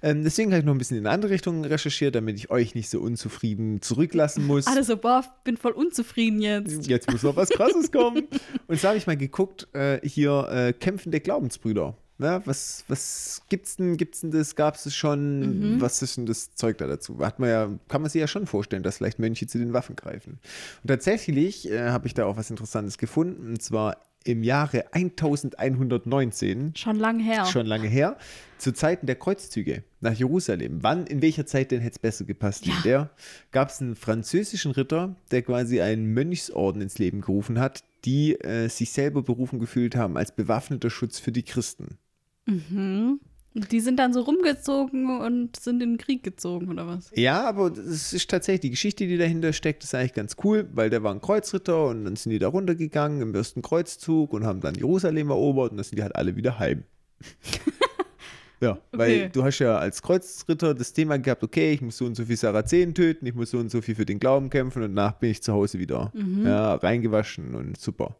Ähm, 0.04 0.24
deswegen 0.24 0.52
habe 0.52 0.60
ich 0.60 0.66
noch 0.66 0.75
ein 0.75 0.78
bisschen 0.78 1.00
in 1.00 1.08
andere 1.08 1.32
Richtung 1.32 1.66
recherchiert, 1.66 2.14
damit 2.14 2.38
ich 2.38 2.52
euch 2.52 2.75
nicht 2.75 2.92
so 2.92 3.00
unzufrieden 3.00 3.82
zurücklassen 3.82 4.46
muss. 4.46 4.68
Alle 4.68 4.84
so, 4.84 4.96
boah, 4.96 5.25
bin 5.44 5.58
voll 5.58 5.72
unzufrieden 5.72 6.40
jetzt. 6.40 6.86
Jetzt 6.86 7.12
muss 7.12 7.24
noch 7.24 7.36
was 7.36 7.50
Krasses 7.50 7.92
kommen. 7.92 8.28
Und 8.68 8.80
so 8.80 8.88
habe 8.88 9.00
ich 9.00 9.08
mal 9.08 9.18
geguckt, 9.18 9.68
äh, 9.74 10.08
hier 10.08 10.48
äh, 10.52 10.74
kämpfende 10.74 11.20
Glaubensbrüder. 11.20 11.98
Ja, 12.18 12.46
was, 12.46 12.86
was 12.88 13.42
gibt's 13.50 13.76
denn, 13.76 13.98
gibt's 13.98 14.22
denn 14.22 14.32
das, 14.32 14.56
gab 14.56 14.76
es 14.76 14.96
schon, 14.96 15.82
was 15.82 16.02
ist 16.02 16.16
denn 16.16 16.26
das 16.26 16.56
Zeug 16.56 16.78
da 16.78 16.88
dazu? 16.88 17.20
Hat 17.20 17.40
man 17.40 17.50
ja, 17.50 17.70
kann 17.90 18.02
man 18.02 18.10
sich 18.10 18.22
ja 18.22 18.28
schon 18.28 18.48
vorstellen, 18.48 18.84
dass 18.84 18.98
vielleicht 18.98 19.20
Mönche 19.20 19.48
zu 19.48 19.58
den 19.58 19.74
Waffen 19.74 19.96
greifen. 19.98 20.40
Und 20.84 20.88
tatsächlich 20.88 21.70
äh, 21.70 21.90
habe 21.90 22.08
ich 22.08 22.14
da 22.14 22.26
auch 22.26 22.38
was 22.38 22.50
Interessantes 22.50 22.98
gefunden, 22.98 23.48
und 23.50 23.62
zwar 23.62 23.98
im 24.24 24.44
Jahre 24.44 24.86
1119, 24.94 26.74
Schon 26.76 26.96
lang 26.98 27.20
her. 27.20 27.46
schon 27.46 27.66
lange 27.66 27.88
her, 27.88 28.18
zu 28.58 28.72
Zeiten 28.74 29.06
der 29.06 29.16
Kreuzzüge 29.18 29.84
nach 30.02 30.14
Jerusalem. 30.14 30.82
Wann, 30.82 31.06
in 31.08 31.22
welcher 31.22 31.46
Zeit 31.46 31.72
denn 31.72 31.82
hätte 31.82 31.96
es 31.96 32.00
besser 32.00 32.26
gepasst? 32.26 32.66
In 32.66 32.72
Ja. 32.74 32.82
der 32.84 33.10
gab 33.52 33.70
es 33.70 33.82
einen 33.82 33.96
französischen 33.96 34.72
Ritter, 34.72 35.16
der 35.32 35.42
quasi 35.44 35.82
einen 35.82 36.14
Mönchsorden 36.14 36.82
ins 36.82 36.98
Leben 36.98 37.22
gerufen 37.22 37.60
hat, 37.60 37.84
die 38.06 38.34
äh, 38.40 38.68
sich 38.70 38.92
selber 38.92 39.22
berufen 39.24 39.60
gefühlt 39.60 39.96
haben 39.96 40.18
als 40.18 40.32
bewaffneter 40.32 40.90
Schutz 40.90 41.20
für 41.20 41.32
die 41.32 41.44
Christen. 41.44 41.98
Mhm. 42.46 43.20
Und 43.56 43.72
Die 43.72 43.80
sind 43.80 43.98
dann 44.00 44.12
so 44.12 44.20
rumgezogen 44.22 45.22
und 45.22 45.56
sind 45.56 45.82
in 45.82 45.92
den 45.92 45.98
Krieg 45.98 46.24
gezogen, 46.24 46.70
oder 46.70 46.88
was? 46.88 47.10
Ja, 47.16 47.48
aber 47.48 47.68
es 47.72 48.12
ist 48.12 48.30
tatsächlich 48.30 48.62
die 48.62 48.70
Geschichte, 48.72 49.08
die 49.08 49.18
dahinter 49.18 49.54
steckt, 49.54 49.84
ist 49.86 49.96
eigentlich 49.96 50.14
ganz 50.14 50.36
cool, 50.44 50.68
weil 50.74 50.90
der 50.90 51.04
war 51.04 51.14
ein 51.14 51.22
Kreuzritter 51.22 51.86
und 51.88 52.04
dann 52.04 52.18
sind 52.18 52.32
die 52.34 52.40
da 52.40 52.50
runtergegangen 52.50 53.22
im 53.22 53.34
ersten 53.34 53.62
Kreuzzug 53.62 54.34
und 54.34 54.44
haben 54.46 54.60
dann 54.60 54.75
Jerusalem 54.75 55.30
erobert 55.30 55.72
und 55.72 55.78
dann 55.78 55.86
sind 55.86 55.98
die 55.98 56.04
halt 56.04 56.18
alle 56.18 56.36
wieder 56.36 56.60
heim. 56.60 56.84
ja, 58.62 58.78
weil 58.92 59.12
Okay. 59.12 59.30
du 59.32 59.44
hast 59.44 59.60
ja 59.60 59.78
als 59.78 60.02
Kreuzritter 60.02 60.74
das 60.74 60.92
Thema 60.92 61.18
gehabt, 61.18 61.42
okay, 61.44 61.72
ich 61.72 61.82
muss 61.82 61.98
so 61.98 62.06
und 62.06 62.16
so 62.16 62.25
viel 62.25 62.36
Sarazenen 62.38 62.94
töten, 62.94 63.25
ich 63.25 63.36
muss 63.36 63.52
so 63.52 63.58
und 63.58 63.72
so 63.72 63.82
viel 63.82 63.96
für 63.96 64.06
den 64.06 64.20
Glauben 64.20 64.50
kämpfen 64.50 64.84
und 64.84 64.96
danach 64.96 65.14
bin 65.14 65.32
ich 65.32 65.42
zu 65.42 65.54
Hause 65.54 65.80
wieder 65.80 66.12
ja, 66.44 66.75
reingewaschen 66.75 67.56
und 67.56 67.80
super. 67.80 68.18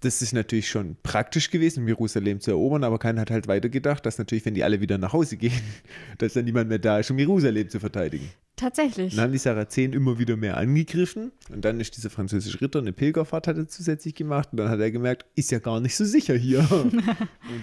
Das 0.00 0.22
ist 0.22 0.32
natürlich 0.32 0.68
schon 0.68 0.96
praktisch 1.02 1.50
gewesen, 1.50 1.80
um 1.82 1.88
Jerusalem 1.88 2.40
zu 2.40 2.50
erobern, 2.52 2.84
aber 2.84 2.98
keiner 2.98 3.20
hat 3.20 3.30
halt 3.30 3.48
weitergedacht, 3.48 4.06
dass 4.06 4.16
natürlich, 4.16 4.46
wenn 4.46 4.54
die 4.54 4.64
alle 4.64 4.80
wieder 4.80 4.96
nach 4.96 5.12
Hause 5.12 5.36
gehen, 5.36 5.52
dass 6.18 6.32
dann 6.32 6.46
niemand 6.46 6.68
mehr 6.70 6.78
da 6.78 6.98
ist, 7.00 7.10
um 7.10 7.18
Jerusalem 7.18 7.68
zu 7.68 7.80
verteidigen. 7.80 8.30
Tatsächlich. 8.56 9.14
Dann 9.14 9.24
haben 9.24 9.32
die 9.32 9.38
Sarazenen 9.38 9.92
immer 9.94 10.18
wieder 10.18 10.36
mehr 10.36 10.56
angegriffen 10.56 11.32
und 11.50 11.64
dann 11.64 11.80
ist 11.80 11.96
dieser 11.96 12.10
französische 12.10 12.60
Ritter 12.60 12.78
eine 12.80 12.92
Pilgerfahrt 12.92 13.46
hat 13.46 13.56
er 13.56 13.68
zusätzlich 13.68 14.14
gemacht 14.14 14.48
und 14.52 14.58
dann 14.58 14.68
hat 14.70 14.80
er 14.80 14.90
gemerkt, 14.90 15.24
ist 15.34 15.50
ja 15.50 15.58
gar 15.60 15.80
nicht 15.80 15.96
so 15.96 16.04
sicher 16.04 16.34
hier. 16.34 16.60
und 16.70 17.02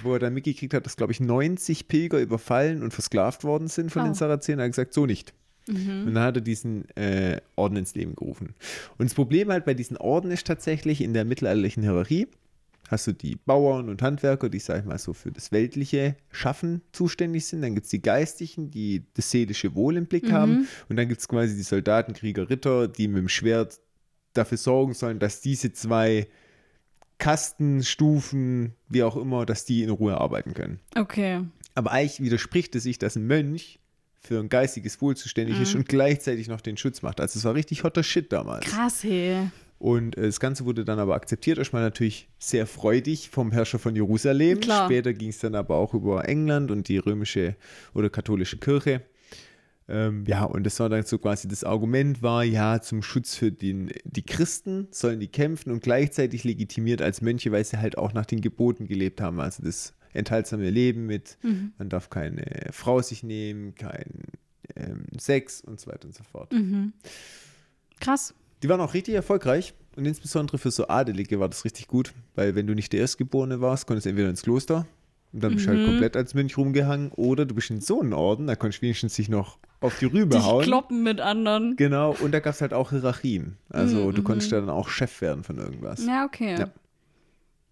wo 0.03 0.13
er 0.13 0.19
dann 0.19 0.33
mitgekriegt 0.33 0.73
hat, 0.73 0.85
dass 0.85 0.95
glaube 0.95 1.11
ich 1.13 1.19
90 1.19 1.87
Pilger 1.87 2.19
überfallen 2.19 2.81
und 2.83 2.93
versklavt 2.93 3.43
worden 3.43 3.67
sind 3.67 3.91
von 3.91 4.03
Oh. 4.03 4.05
den 4.05 4.13
Sarazenen, 4.15 4.59
hat 4.59 4.65
er 4.65 4.69
gesagt, 4.69 4.93
so 4.93 5.05
nicht. 5.05 5.33
Und 6.05 6.13
dann 6.13 6.23
hat 6.23 6.37
er 6.37 6.41
diesen 6.41 6.89
äh, 6.95 7.41
Orden 7.55 7.77
ins 7.77 7.95
Leben 7.95 8.15
gerufen. 8.15 8.55
Und 8.97 9.09
das 9.09 9.13
Problem 9.13 9.49
halt 9.49 9.65
bei 9.65 9.73
diesen 9.73 9.97
Orden 9.97 10.31
ist 10.31 10.47
tatsächlich 10.47 11.01
in 11.01 11.13
der 11.13 11.25
mittelalterlichen 11.25 11.83
Hierarchie, 11.83 12.27
hast 12.89 13.07
du 13.07 13.11
die 13.11 13.35
Bauern 13.35 13.89
und 13.89 14.01
Handwerker, 14.01 14.49
die, 14.49 14.59
sag 14.59 14.79
ich 14.79 14.85
mal, 14.85 14.97
so 14.97 15.13
für 15.13 15.31
das 15.31 15.51
weltliche 15.51 16.15
Schaffen 16.31 16.81
zuständig 16.91 17.45
sind. 17.45 17.61
Dann 17.61 17.75
gibt 17.75 17.85
es 17.85 17.91
die 17.91 18.01
Geistlichen, 18.01 18.71
die 18.71 19.03
das 19.13 19.29
seelische 19.31 19.75
Wohl 19.75 19.97
im 19.97 20.05
Blick 20.05 20.31
haben. 20.31 20.67
Und 20.89 20.95
dann 20.95 21.07
gibt 21.07 21.21
es 21.21 21.27
quasi 21.27 21.55
die 21.55 21.63
Soldaten, 21.63 22.13
Krieger, 22.13 22.49
Ritter, 22.49 22.87
die 22.87 23.07
mit 23.07 23.17
dem 23.17 23.29
Schwert 23.29 23.79
dafür 24.33 24.57
sorgen 24.57 24.93
sollen, 24.93 25.19
dass 25.19 25.41
diese 25.41 25.73
zwei 25.73 26.27
Kasten, 27.17 27.83
Stufen, 27.83 28.73
wie 28.89 29.03
auch 29.03 29.17
immer, 29.17 29.45
dass 29.45 29.65
die 29.65 29.83
in 29.83 29.89
Ruhe 29.89 30.17
arbeiten 30.17 30.53
können. 30.53 30.79
Okay. 30.95 31.41
Aber 31.73 31.91
eigentlich 31.91 32.21
widerspricht 32.21 32.75
es 32.75 32.83
sich, 32.83 32.99
dass 32.99 33.15
ein 33.15 33.25
Mönch 33.25 33.79
für 34.27 34.39
ein 34.39 34.49
geistiges 34.49 35.01
Wohl 35.01 35.15
zuständig 35.15 35.59
ist 35.59 35.73
und 35.75 35.87
gleichzeitig 35.87 36.47
noch 36.47 36.61
den 36.61 36.77
Schutz 36.77 37.01
macht. 37.01 37.21
Also 37.21 37.39
es 37.39 37.45
war 37.45 37.55
richtig 37.55 37.83
hotter 37.83 38.03
Shit 38.03 38.31
damals. 38.31 38.65
Krass, 38.65 39.03
hey. 39.03 39.47
Und 39.79 40.17
äh, 40.17 40.23
das 40.23 40.39
Ganze 40.39 40.65
wurde 40.65 40.83
dann 40.85 40.99
aber 40.99 41.15
akzeptiert. 41.15 41.57
Erstmal 41.57 41.83
natürlich 41.83 42.27
sehr 42.39 42.67
freudig 42.67 43.29
vom 43.29 43.51
Herrscher 43.51 43.79
von 43.79 43.95
Jerusalem. 43.95 44.59
Klar. 44.59 44.85
Später 44.85 45.13
ging 45.13 45.29
es 45.29 45.39
dann 45.39 45.55
aber 45.55 45.75
auch 45.75 45.93
über 45.93 46.27
England 46.27 46.71
und 46.71 46.87
die 46.87 46.97
römische 46.97 47.55
oder 47.93 48.09
katholische 48.09 48.57
Kirche. 48.57 49.01
Ähm, 49.89 50.25
ja, 50.27 50.43
und 50.43 50.65
das 50.65 50.79
war 50.81 50.89
dann 50.89 51.03
so 51.03 51.17
quasi 51.17 51.47
das 51.47 51.63
Argument 51.63 52.21
war, 52.21 52.43
ja, 52.43 52.81
zum 52.81 53.01
Schutz 53.01 53.35
für 53.35 53.53
den, 53.53 53.91
die 54.03 54.23
Christen 54.23 54.87
sollen 54.91 55.21
die 55.21 55.29
kämpfen 55.29 55.71
und 55.71 55.81
gleichzeitig 55.81 56.43
legitimiert 56.43 57.01
als 57.01 57.21
Mönche, 57.21 57.53
weil 57.53 57.63
sie 57.63 57.77
halt 57.77 57.97
auch 57.97 58.11
nach 58.11 58.25
den 58.25 58.41
Geboten 58.41 58.87
gelebt 58.87 59.21
haben. 59.21 59.39
Also 59.39 59.63
das 59.63 59.93
enthaltsame 60.17 60.69
Leben 60.69 61.05
mit, 61.05 61.37
man 61.77 61.89
darf 61.89 62.09
keine 62.09 62.43
Frau 62.71 63.01
sich 63.01 63.23
nehmen, 63.23 63.75
kein 63.75 64.23
ähm, 64.75 65.05
Sex 65.19 65.61
und 65.61 65.79
so 65.79 65.91
weiter 65.91 66.05
und 66.07 66.15
so 66.15 66.23
fort. 66.23 66.53
Krass. 67.99 68.33
Die 68.63 68.69
waren 68.69 68.81
auch 68.81 68.93
richtig 68.93 69.13
erfolgreich 69.15 69.73
und 69.95 70.05
insbesondere 70.05 70.57
für 70.57 70.71
so 70.71 70.87
Adelige 70.87 71.39
war 71.39 71.49
das 71.49 71.63
richtig 71.65 71.87
gut, 71.87 72.13
weil 72.35 72.55
wenn 72.55 72.67
du 72.67 72.73
nicht 72.73 72.91
der 72.93 73.01
Erstgeborene 73.01 73.61
warst, 73.61 73.87
konntest 73.87 74.05
du 74.05 74.09
entweder 74.09 74.29
ins 74.29 74.41
Kloster 74.41 74.87
und 75.33 75.43
dann 75.43 75.53
bist 75.55 75.67
du 75.67 75.71
halt 75.71 75.85
komplett 75.85 76.15
als 76.17 76.33
Mönch 76.33 76.57
rumgehangen 76.57 77.11
oder 77.11 77.45
du 77.45 77.53
bist 77.53 77.69
in 77.69 77.81
so 77.81 78.01
einen 78.01 78.13
Orden, 78.13 78.47
da 78.47 78.55
konntest 78.55 78.81
du 78.81 78.83
wenigstens 78.83 79.15
sich 79.15 79.29
noch 79.29 79.59
auf 79.79 79.99
die 79.99 80.05
Rübe 80.05 80.37
Die 80.37 80.41
hauen. 80.41 80.63
kloppen 80.63 81.03
mit 81.03 81.21
anderen. 81.21 81.75
Genau, 81.75 82.15
und 82.19 82.31
da 82.31 82.39
gab 82.39 82.55
es 82.55 82.61
halt 82.61 82.73
auch 82.73 82.89
Hierarchien. 82.89 83.57
Also 83.69 84.11
du 84.11 84.23
konntest 84.23 84.51
ja 84.51 84.59
dann 84.59 84.69
auch 84.69 84.89
Chef 84.89 85.21
werden 85.21 85.43
von 85.43 85.57
irgendwas. 85.57 86.03
Ja, 86.05 86.25
okay. 86.25 86.55
Ja. 86.59 86.69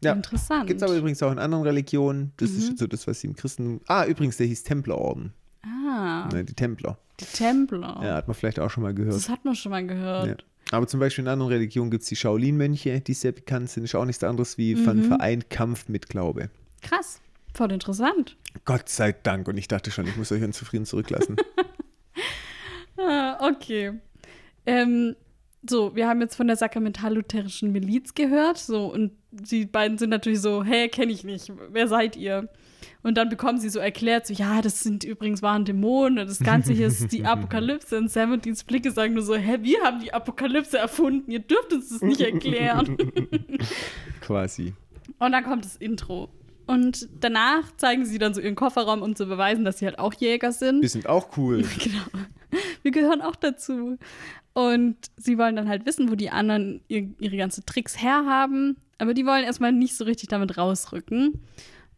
Ja. 0.05 0.13
Interessant. 0.13 0.67
Gibt 0.67 0.81
es 0.81 0.83
aber 0.87 0.95
übrigens 0.97 1.21
auch 1.23 1.31
in 1.31 1.39
anderen 1.39 1.63
Religionen. 1.63 2.31
Das 2.37 2.51
ist 2.51 2.69
jetzt 2.69 2.79
so 2.79 2.87
das, 2.87 3.05
was 3.07 3.19
sie 3.21 3.27
im 3.27 3.35
Christen. 3.35 3.81
Ah, 3.87 4.05
übrigens, 4.05 4.37
der 4.37 4.47
hieß 4.47 4.63
Templerorden. 4.63 5.33
ah, 5.63 6.29
Ne, 6.31 6.43
die 6.45 6.53
Templer. 6.53 6.97
die 7.19 7.25
Templer. 7.25 7.99
Ja, 8.03 8.15
hat 8.15 8.27
man 8.27 8.35
vielleicht 8.35 8.59
auch 8.59 8.69
schon 8.69 8.83
mal 8.83 8.93
gehört. 8.93 9.15
Das 9.15 9.29
hat 9.29 9.43
man 9.45 9.55
schon 9.55 9.71
mal 9.71 9.85
gehört. 9.85 10.27
Ja. 10.27 10.35
Aber 10.71 10.87
zum 10.87 10.99
Beispiel 10.99 11.23
in 11.23 11.27
anderen 11.29 11.51
Religionen 11.51 11.91
gibt 11.91 12.03
es 12.03 12.09
die 12.09 12.15
Shaolin-Mönche, 12.15 12.99
die 13.01 13.13
sehr 13.13 13.31
bekannt 13.33 13.69
sind. 13.69 13.83
Ist 13.83 13.93
auch 13.95 14.05
nichts 14.05 14.23
anderes 14.23 14.57
wie 14.57 14.75
von 14.75 15.03
Vereint 15.03 15.49
Kampf 15.51 15.87
mit 15.89 16.09
Glaube. 16.09 16.49
Krass. 16.81 17.21
Voll 17.53 17.71
interessant. 17.71 18.35
Gott 18.65 18.89
sei 18.89 19.11
Dank. 19.13 19.47
Und 19.47 19.57
ich 19.57 19.67
dachte 19.67 19.91
schon, 19.91 20.07
ich 20.07 20.17
muss 20.17 20.31
euch 20.31 20.43
unzufrieden 20.43 20.85
zurücklassen. 20.85 21.35
Ah, 22.97 23.49
okay. 23.49 23.91
Ähm, 24.65 25.15
so, 25.69 25.95
wir 25.95 26.07
haben 26.07 26.21
jetzt 26.21 26.35
von 26.35 26.47
der 26.47 26.55
sakramental-lutherischen 26.55 27.71
Miliz 27.71 28.13
gehört. 28.13 28.57
So, 28.57 28.91
und 28.91 29.11
die 29.31 29.65
beiden 29.65 29.97
sind 29.97 30.09
natürlich 30.09 30.41
so, 30.41 30.63
hey, 30.63 30.89
kenne 30.89 31.11
ich 31.11 31.23
nicht. 31.23 31.51
Wer 31.71 31.87
seid 31.87 32.15
ihr? 32.15 32.49
Und 33.03 33.17
dann 33.17 33.29
bekommen 33.29 33.59
sie 33.59 33.69
so 33.69 33.79
erklärt, 33.79 34.25
so, 34.25 34.33
ja, 34.33 34.61
das 34.61 34.79
sind 34.79 35.03
übrigens 35.03 35.41
waren 35.41 35.63
Dämonen 35.63 36.19
und 36.19 36.29
das 36.29 36.39
Ganze 36.39 36.73
hier 36.73 36.87
ist 36.87 37.11
die 37.11 37.25
Apokalypse. 37.25 37.97
Und 37.97 38.09
Sam 38.09 38.31
und 38.31 38.45
Deans 38.45 38.63
Blicke 38.63 38.91
sagen 38.91 39.13
nur 39.13 39.23
so, 39.23 39.35
hä, 39.35 39.59
wir 39.61 39.81
haben 39.83 39.99
die 39.99 40.13
Apokalypse 40.13 40.77
erfunden. 40.77 41.29
Ihr 41.29 41.39
dürft 41.39 41.71
uns 41.71 41.89
das 41.89 42.01
nicht 42.01 42.21
erklären. 42.21 42.97
Quasi. 44.21 44.73
Und 45.19 45.31
dann 45.31 45.43
kommt 45.43 45.65
das 45.65 45.75
Intro. 45.75 46.29
Und 46.67 47.07
danach 47.19 47.75
zeigen 47.77 48.05
sie 48.05 48.17
dann 48.17 48.33
so 48.33 48.41
ihren 48.41 48.55
Kofferraum, 48.55 49.01
um 49.01 49.15
zu 49.15 49.27
beweisen, 49.27 49.65
dass 49.65 49.79
sie 49.79 49.85
halt 49.85 49.99
auch 49.99 50.13
Jäger 50.13 50.51
sind. 50.51 50.81
Wir 50.81 50.89
sind 50.89 51.07
auch 51.07 51.37
cool. 51.37 51.63
Genau. 51.79 52.25
Wir 52.83 52.91
gehören 52.91 53.21
auch 53.21 53.35
dazu. 53.35 53.97
Und 54.55 54.95
sie 55.17 55.37
wollen 55.37 55.57
dann 55.57 55.67
halt 55.67 55.85
wissen, 55.85 56.09
wo 56.09 56.15
die 56.15 56.29
anderen 56.29 56.79
ihr, 56.87 57.09
ihre 57.19 57.35
ganzen 57.35 57.65
Tricks 57.65 58.01
herhaben. 58.01 58.77
Aber 58.97 59.13
die 59.13 59.25
wollen 59.25 59.43
erstmal 59.43 59.73
nicht 59.73 59.97
so 59.97 60.05
richtig 60.05 60.29
damit 60.29 60.57
rausrücken. 60.57 61.41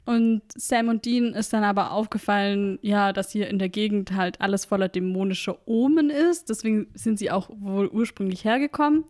Und 0.06 0.42
Sam 0.56 0.88
und 0.88 1.06
Dean 1.06 1.36
ist 1.36 1.54
dann 1.54 1.64
aber 1.64 1.92
aufgefallen, 1.92 2.80
ja, 2.82 3.14
dass 3.14 3.30
hier 3.30 3.48
in 3.48 3.60
der 3.60 3.70
Gegend 3.70 4.14
halt 4.14 4.42
alles 4.42 4.66
voller 4.66 4.90
dämonischer 4.90 5.60
Omen 5.68 6.10
ist. 6.10 6.50
Deswegen 6.50 6.88
sind 6.96 7.20
sie 7.20 7.30
auch 7.30 7.52
wohl 7.54 7.90
ursprünglich 7.90 8.44
hergekommen. 8.44 9.04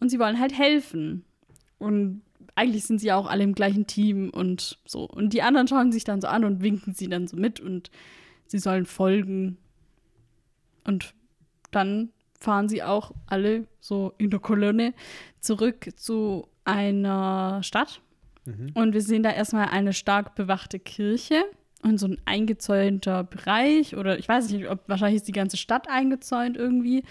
Und 0.00 0.08
sie 0.08 0.18
wollen 0.18 0.40
halt 0.40 0.58
helfen. 0.58 1.24
Und 1.78 2.22
eigentlich 2.56 2.84
sind 2.84 2.98
sie 2.98 3.12
auch 3.12 3.28
alle 3.28 3.44
im 3.44 3.54
gleichen 3.54 3.86
Team 3.86 4.30
und 4.30 4.80
so. 4.86 5.04
Und 5.04 5.32
die 5.34 5.42
anderen 5.42 5.68
schauen 5.68 5.92
sich 5.92 6.02
dann 6.02 6.20
so 6.20 6.26
an 6.26 6.44
und 6.44 6.62
winken 6.62 6.94
sie 6.94 7.08
dann 7.08 7.28
so 7.28 7.36
mit 7.36 7.60
und 7.60 7.92
sie 8.48 8.58
sollen 8.58 8.86
folgen. 8.86 9.56
Und 10.82 11.14
dann 11.70 12.10
fahren 12.42 12.68
sie 12.68 12.82
auch 12.82 13.12
alle 13.26 13.66
so 13.80 14.12
in 14.18 14.30
der 14.30 14.40
Kolonne 14.40 14.94
zurück 15.40 15.90
zu 15.96 16.48
einer 16.64 17.62
Stadt. 17.62 18.00
Und 18.74 18.92
wir 18.92 19.00
sehen 19.00 19.22
da 19.22 19.30
erstmal 19.30 19.68
eine 19.68 19.92
stark 19.92 20.34
bewachte 20.34 20.78
Kirche 20.78 21.44
und 21.82 21.98
so 21.98 22.08
ein 22.08 22.18
eingezäunter 22.24 23.24
Bereich. 23.24 23.96
Oder 23.96 24.18
ich 24.18 24.28
weiß 24.28 24.50
nicht, 24.50 24.68
ob 24.68 24.88
wahrscheinlich 24.88 25.16
ist 25.16 25.28
die 25.28 25.32
ganze 25.32 25.56
Stadt 25.56 25.88
eingezäunt 25.88 26.56
irgendwie. 26.56 27.04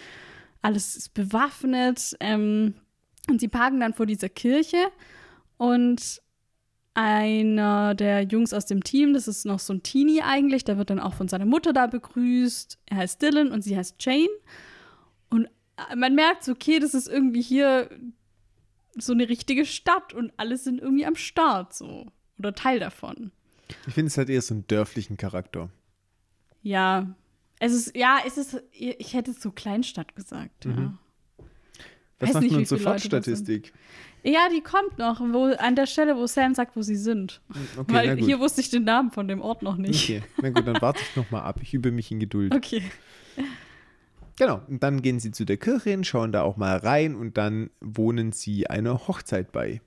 Alles 0.62 0.96
ist 0.96 1.14
bewaffnet. 1.14 2.16
Ähm, 2.20 2.76
und 3.30 3.40
sie 3.40 3.48
parken 3.48 3.80
dann 3.80 3.94
vor 3.94 4.06
dieser 4.06 4.30
Kirche 4.30 4.78
und 5.58 6.22
einer 6.94 7.96
der 7.96 8.24
Jungs 8.24 8.52
aus 8.52 8.66
dem 8.66 8.84
Team, 8.84 9.14
das 9.14 9.28
ist 9.28 9.46
noch 9.46 9.60
so 9.60 9.74
ein 9.74 9.84
Teenie 9.84 10.22
eigentlich, 10.24 10.66
der 10.66 10.78
wird 10.78 10.90
dann 10.90 11.00
auch 11.00 11.14
von 11.14 11.30
seiner 11.30 11.46
Mutter 11.46 11.72
da 11.72 11.88
begrüßt. 11.88 12.80
Er 12.88 12.98
heißt 12.98 13.22
Dylan 13.22 13.52
und 13.52 13.62
sie 13.64 13.78
heißt 13.78 13.96
Jane. 14.00 14.28
Und 15.32 15.48
man 15.96 16.14
merkt 16.14 16.44
so, 16.44 16.52
okay, 16.52 16.78
das 16.80 16.94
ist 16.94 17.08
irgendwie 17.08 17.42
hier 17.42 17.90
so 18.98 19.14
eine 19.14 19.28
richtige 19.28 19.66
Stadt 19.66 20.14
und 20.14 20.32
alle 20.38 20.58
sind 20.58 20.80
irgendwie 20.80 21.06
am 21.06 21.16
Start 21.16 21.74
so. 21.74 22.06
Oder 22.38 22.54
Teil 22.54 22.80
davon. 22.80 23.32
Ich 23.88 23.94
finde, 23.94 24.08
es 24.08 24.18
hat 24.18 24.30
eher 24.30 24.42
so 24.42 24.54
einen 24.54 24.68
dörflichen 24.68 25.18
Charakter. 25.18 25.70
Ja. 26.62 27.16
Es 27.60 27.74
ist, 27.74 27.96
ja, 27.96 28.20
es 28.28 28.38
ist, 28.38 28.62
ich 28.72 29.14
hätte 29.14 29.34
so 29.34 29.52
Kleinstadt 29.52 30.16
gesagt, 30.16 30.66
Mhm. 30.66 30.78
ja. 30.78 30.98
Was 32.20 32.34
macht 32.34 32.44
nicht, 32.44 32.54
man 32.54 32.66
zur 32.68 32.78
Faktstatistik? 32.80 33.74
Ja, 34.24 34.48
die 34.54 34.62
kommt 34.62 35.00
noch, 35.00 35.20
wo, 35.22 35.46
an 35.46 35.76
der 35.76 35.88
Stelle, 35.88 36.16
wo 36.16 36.28
Sam 36.28 36.54
sagt, 36.54 36.76
wo 36.76 36.84
sie 36.84 36.96
sind. 36.96 37.42
Okay, 37.78 37.84
na 37.88 37.94
Weil 37.96 38.16
gut. 38.18 38.26
hier 38.26 38.40
wusste 38.40 38.62
ich 38.62 38.70
den 38.70 38.84
Namen 38.84 39.10
von 39.10 39.28
dem 39.28 39.42
Ort 39.42 39.64
noch 39.64 39.76
nicht. 39.78 40.04
Okay, 40.04 40.22
na 40.40 40.50
gut, 40.50 40.68
dann 40.68 40.80
warte 40.82 41.02
ich 41.02 41.16
nochmal 41.16 41.42
ab. 41.42 41.60
Ich 41.64 41.74
übe 41.74 41.92
mich 41.92 42.12
in 42.12 42.20
Geduld. 42.20 42.54
Okay. 42.56 42.84
Genau, 44.38 44.62
und 44.68 44.82
dann 44.84 45.02
gehen 45.02 45.20
sie 45.20 45.32
zu 45.32 45.46
der 45.46 45.58
Kirche 45.58 45.92
hin, 45.92 46.04
schauen 46.04 46.32
da 46.32 46.42
auch 46.44 46.58
mal 46.58 46.78
rein 46.78 47.16
und 47.16 47.38
dann 47.38 47.70
wohnen 47.82 48.32
sie 48.32 48.68
einer 48.68 49.08
Hochzeit 49.08 49.52
bei. 49.52 49.82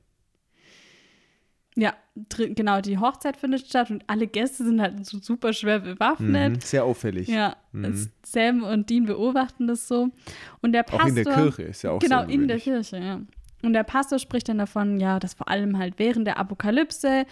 Ja, 1.77 1.93
genau, 2.29 2.81
die 2.81 2.99
Hochzeit 2.99 3.37
findet 3.37 3.67
statt 3.67 3.91
und 3.91 4.05
alle 4.07 4.29
Gäste 4.29 4.63
sind 4.65 4.81
halt 4.81 5.05
so 5.05 5.19
super 5.19 5.53
schwer 5.53 5.81
bewaffnet. 5.81 6.53
Mhm, 6.53 6.61
sehr 6.61 6.85
auffällig. 6.85 7.27
Ja, 7.29 7.57
Mhm. 7.73 8.11
Sam 8.25 8.63
und 8.63 8.89
Dean 8.91 9.07
beobachten 9.07 9.67
das 9.67 9.89
so. 9.89 10.11
Und 10.63 10.73
der 10.73 10.85
Pastor. 10.85 11.03
Auch 11.03 11.09
in 11.09 11.15
der 11.17 11.25
Kirche 11.25 11.63
ist 11.63 11.83
ja 11.83 11.91
auch 11.91 11.99
Genau, 11.99 12.23
in 12.23 12.47
der. 12.47 12.59
Kirche, 12.61 12.99
ja. 12.99 13.21
Und 13.65 13.73
der 13.73 13.83
Pastor 13.83 14.21
spricht 14.21 14.49
dann 14.49 14.59
davon, 14.59 15.01
ja, 15.01 15.19
dass 15.19 15.35
vor 15.35 15.49
allem 15.49 15.77
halt 15.77 15.95
während 15.97 16.27
der 16.29 16.39
Apokalypse 16.39 17.27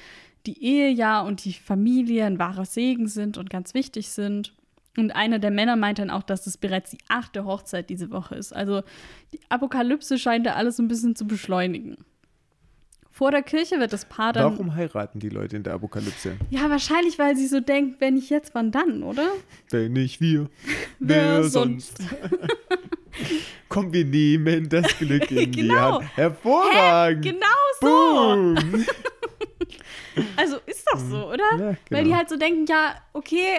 die 0.47 0.61
Ehe 0.65 0.91
ja 0.91 1.21
und 1.21 1.45
die 1.45 1.53
Familie 1.53 2.25
ein 2.25 2.41
wahrer 2.41 2.65
Segen 2.65 3.07
sind 3.07 3.39
und 3.39 3.49
ganz 3.51 3.75
wichtig 3.75 4.09
sind. 4.09 4.53
Und 4.99 5.11
einer 5.13 5.39
der 5.39 5.51
Männer 5.51 5.77
meint 5.77 5.99
dann 5.99 6.11
auch, 6.11 6.23
dass 6.23 6.47
es 6.47 6.59
bereits 6.59 6.91
die 6.91 6.99
achte 7.09 7.45
Hochzeit 7.45 7.89
diese 7.89 8.11
Woche 8.11 8.35
ist. 8.35 8.55
Also 8.55 8.83
die 9.33 9.41
Apokalypse 9.49 10.19
scheint 10.19 10.47
da 10.47 10.53
alles 10.55 10.77
so 10.77 10.83
ein 10.83 10.89
bisschen 10.89 11.17
zu 11.17 11.27
beschleunigen. 11.27 11.97
Vor 13.11 13.31
der 13.31 13.43
Kirche 13.43 13.79
wird 13.79 13.93
das 13.93 14.07
Paar 14.07 14.33
dann. 14.33 14.53
Warum 14.53 14.75
heiraten 14.75 15.19
die 15.21 15.29
Leute 15.29 15.57
in 15.57 15.63
der 15.63 15.75
Apokalypse? 15.75 16.37
Ja, 16.51 16.69
wahrscheinlich, 16.71 17.19
weil 17.19 17.37
sie 17.37 17.47
so 17.47 17.61
denkt, 17.61 18.01
wenn 18.01 18.15
nicht 18.15 18.31
jetzt, 18.31 18.55
wann 18.55 18.71
dann, 18.71 19.03
oder? 19.03 19.29
Wenn 19.71 19.93
nicht 19.93 20.21
wir, 20.21 20.49
Wer 20.99 21.45
sonst? 21.45 21.99
Komm, 23.69 23.93
wir 23.93 24.05
nehmen 24.05 24.69
das 24.69 24.99
Glück 24.99 25.31
in 25.31 25.53
die 25.53 25.63
Genau. 25.69 26.01
Hand. 26.01 26.17
Hervorragend. 26.17 27.25
Genau 27.25 27.47
so! 27.81 28.55
Also 30.37 30.57
ist 30.67 30.87
doch 30.93 30.99
so, 30.99 31.29
oder? 31.31 31.45
Ja, 31.53 31.59
Weil 31.59 31.77
genau. 31.89 32.03
die 32.05 32.15
halt 32.15 32.29
so 32.29 32.37
denken, 32.37 32.67
ja, 32.67 32.95
okay, 33.15 33.59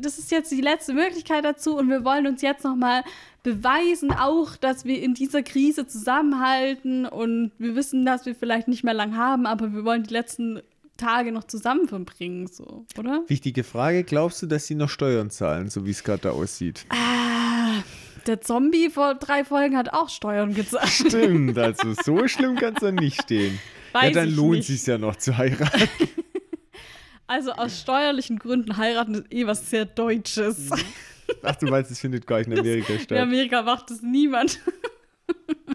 das 0.00 0.18
ist 0.18 0.30
jetzt 0.30 0.50
die 0.50 0.60
letzte 0.60 0.94
Möglichkeit 0.94 1.44
dazu 1.44 1.76
und 1.76 1.88
wir 1.88 2.04
wollen 2.04 2.26
uns 2.26 2.42
jetzt 2.42 2.64
noch 2.64 2.76
mal 2.76 3.02
beweisen 3.42 4.10
auch, 4.12 4.56
dass 4.56 4.84
wir 4.84 5.02
in 5.02 5.14
dieser 5.14 5.42
Krise 5.42 5.86
zusammenhalten 5.86 7.06
und 7.06 7.52
wir 7.58 7.74
wissen, 7.74 8.04
dass 8.04 8.26
wir 8.26 8.34
vielleicht 8.34 8.68
nicht 8.68 8.84
mehr 8.84 8.94
lang 8.94 9.16
haben, 9.16 9.46
aber 9.46 9.72
wir 9.72 9.84
wollen 9.84 10.02
die 10.02 10.12
letzten 10.12 10.60
Tage 10.96 11.32
noch 11.32 11.44
zusammen 11.44 11.88
verbringen, 11.88 12.48
so, 12.48 12.84
oder? 12.98 13.22
Wichtige 13.28 13.64
Frage, 13.64 14.04
glaubst 14.04 14.42
du, 14.42 14.46
dass 14.46 14.66
sie 14.66 14.74
noch 14.74 14.90
Steuern 14.90 15.30
zahlen, 15.30 15.70
so 15.70 15.86
wie 15.86 15.90
es 15.90 16.02
gerade 16.02 16.32
aussieht? 16.32 16.84
Ah, 16.90 17.82
der 18.26 18.40
Zombie 18.40 18.90
vor 18.90 19.14
drei 19.14 19.44
Folgen 19.44 19.76
hat 19.76 19.92
auch 19.92 20.08
Steuern 20.08 20.54
gezahlt. 20.54 20.88
Stimmt, 20.88 21.56
also 21.56 21.94
so 22.04 22.26
schlimm 22.26 22.56
kann 22.56 22.74
es 22.74 22.80
dann 22.80 22.96
nicht 22.96 23.22
stehen. 23.22 23.58
ja, 23.94 24.00
Weiß 24.02 24.14
dann 24.14 24.28
ich 24.28 24.36
lohnt 24.36 24.58
es 24.60 24.66
sich 24.66 24.86
ja 24.86 24.98
noch 24.98 25.16
zu 25.16 25.38
heiraten. 25.38 25.88
Also 27.28 27.52
aus 27.52 27.80
steuerlichen 27.80 28.38
Gründen 28.38 28.76
heiraten 28.76 29.14
ist 29.14 29.32
eh 29.32 29.46
was 29.46 29.70
sehr 29.70 29.84
Deutsches. 29.84 30.70
Ach, 31.42 31.56
du 31.56 31.66
meinst, 31.66 31.90
es 31.90 32.00
findet 32.00 32.26
gar 32.26 32.38
nicht 32.38 32.48
in 32.48 32.58
Amerika 32.58 32.92
In 32.94 33.00
statt. 33.00 33.18
Amerika 33.18 33.62
macht 33.62 33.90
das 33.90 34.02
niemand. 34.02 34.58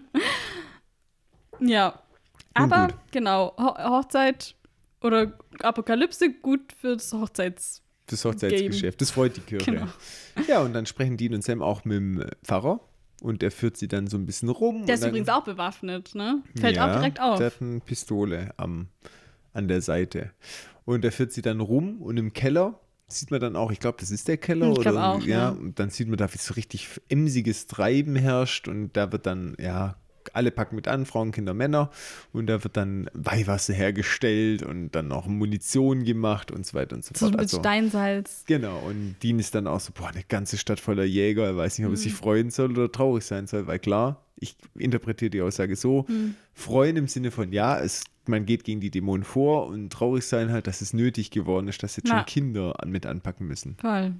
ja. 1.59 1.99
Aber 2.55 2.87
gut. 2.87 2.95
genau, 3.11 3.53
Ho 3.57 3.77
Hochzeit 3.77 4.55
oder 5.01 5.33
Apokalypse 5.59 6.33
gut 6.33 6.73
fürs 6.79 7.13
Hochzeits. 7.13 7.81
Das 8.07 8.25
Hochzeitsgeschäft. 8.25 8.99
Das 8.99 9.11
freut 9.11 9.37
die 9.37 9.41
Kirche. 9.41 9.71
Genau. 9.71 9.87
Ja, 10.47 10.61
und 10.61 10.73
dann 10.73 10.85
sprechen 10.85 11.17
Dean 11.17 11.33
und 11.33 11.43
Sam 11.43 11.61
auch 11.61 11.85
mit 11.85 11.97
dem 11.97 12.25
Pfarrer 12.43 12.79
und 13.21 13.41
er 13.43 13.51
führt 13.51 13.77
sie 13.77 13.87
dann 13.87 14.07
so 14.07 14.17
ein 14.17 14.25
bisschen 14.25 14.49
rum. 14.49 14.85
Der 14.85 14.95
ist 14.95 15.05
übrigens 15.05 15.29
auch 15.29 15.43
bewaffnet, 15.43 16.13
ne? 16.15 16.43
Fällt 16.59 16.75
ja, 16.75 16.87
auch 16.87 16.95
direkt 16.95 17.21
auf. 17.21 17.37
Der 17.37 17.47
hat 17.47 17.61
eine 17.61 17.79
Pistole 17.79 18.53
am, 18.57 18.87
an 19.53 19.67
der 19.67 19.81
Seite. 19.81 20.31
Und 20.85 21.05
er 21.05 21.11
führt 21.11 21.31
sie 21.31 21.41
dann 21.41 21.59
rum 21.61 22.01
und 22.01 22.17
im 22.17 22.33
Keller 22.33 22.79
sieht 23.07 23.31
man 23.31 23.39
dann 23.39 23.55
auch, 23.55 23.71
ich 23.71 23.79
glaube, 23.79 23.97
das 23.99 24.09
ist 24.11 24.27
der 24.27 24.37
Keller. 24.37 24.71
Ich 24.71 24.79
oder, 24.79 25.15
auch, 25.15 25.21
ja. 25.21 25.27
ja. 25.27 25.49
Und 25.49 25.79
dann 25.79 25.89
sieht 25.91 26.07
man 26.07 26.17
da, 26.17 26.33
wie 26.33 26.37
so 26.37 26.53
richtig 26.55 26.87
emsiges 27.09 27.67
Treiben 27.67 28.15
herrscht 28.15 28.67
und 28.67 28.93
da 28.97 29.11
wird 29.11 29.25
dann, 29.25 29.55
ja, 29.59 29.95
alle 30.31 30.51
packen 30.51 30.75
mit 30.77 30.87
an, 30.87 31.05
Frauen, 31.05 31.31
Kinder, 31.33 31.53
Männer. 31.53 31.91
Und 32.31 32.47
da 32.47 32.63
wird 32.63 32.77
dann 32.77 33.09
Weihwasser 33.13 33.73
hergestellt 33.73 34.63
und 34.63 34.91
dann 34.91 35.09
noch 35.09 35.27
Munition 35.27 36.05
gemacht 36.05 36.49
und 36.49 36.65
so 36.65 36.73
weiter 36.75 36.95
und 36.95 37.03
so 37.05 37.11
so 37.13 37.25
fort. 37.25 37.31
mit 37.33 37.41
Also, 37.41 37.59
Steinsalz. 37.59 38.43
Genau, 38.47 38.79
und 38.79 39.17
Dean 39.21 39.37
ist 39.37 39.53
dann 39.53 39.67
auch 39.67 39.81
so, 39.81 39.91
boah, 39.93 40.07
eine 40.07 40.23
ganze 40.23 40.57
Stadt 40.57 40.79
voller 40.79 41.03
Jäger, 41.03 41.45
er 41.45 41.57
weiß 41.57 41.77
nicht, 41.77 41.85
ob 41.85 41.91
er 41.91 41.97
Mhm. 41.97 42.01
sich 42.01 42.13
freuen 42.13 42.49
soll 42.51 42.71
oder 42.71 42.91
traurig 42.91 43.25
sein 43.25 43.47
soll, 43.47 43.67
weil 43.67 43.79
klar, 43.79 44.25
ich 44.37 44.55
interpretiere 44.75 45.29
die 45.29 45.41
Aussage 45.41 45.75
so, 45.75 46.05
Mhm. 46.07 46.35
freuen 46.53 46.95
im 46.97 47.07
Sinne 47.07 47.29
von, 47.29 47.51
ja, 47.51 47.77
es, 47.79 48.05
man 48.27 48.45
geht 48.45 48.63
gegen 48.63 48.79
die 48.79 48.91
Dämonen 48.91 49.23
vor 49.23 49.67
und 49.67 49.91
traurig 49.91 50.25
sein 50.25 50.51
halt, 50.51 50.67
dass 50.67 50.81
es 50.81 50.93
nötig 50.93 51.31
geworden 51.31 51.67
ist, 51.67 51.83
dass 51.83 51.95
jetzt 51.97 52.09
Ja. 52.09 52.17
schon 52.17 52.25
Kinder 52.25 52.81
an, 52.81 52.89
mit 52.89 53.05
anpacken 53.05 53.47
müssen. 53.47 53.75
Voll. 53.79 54.13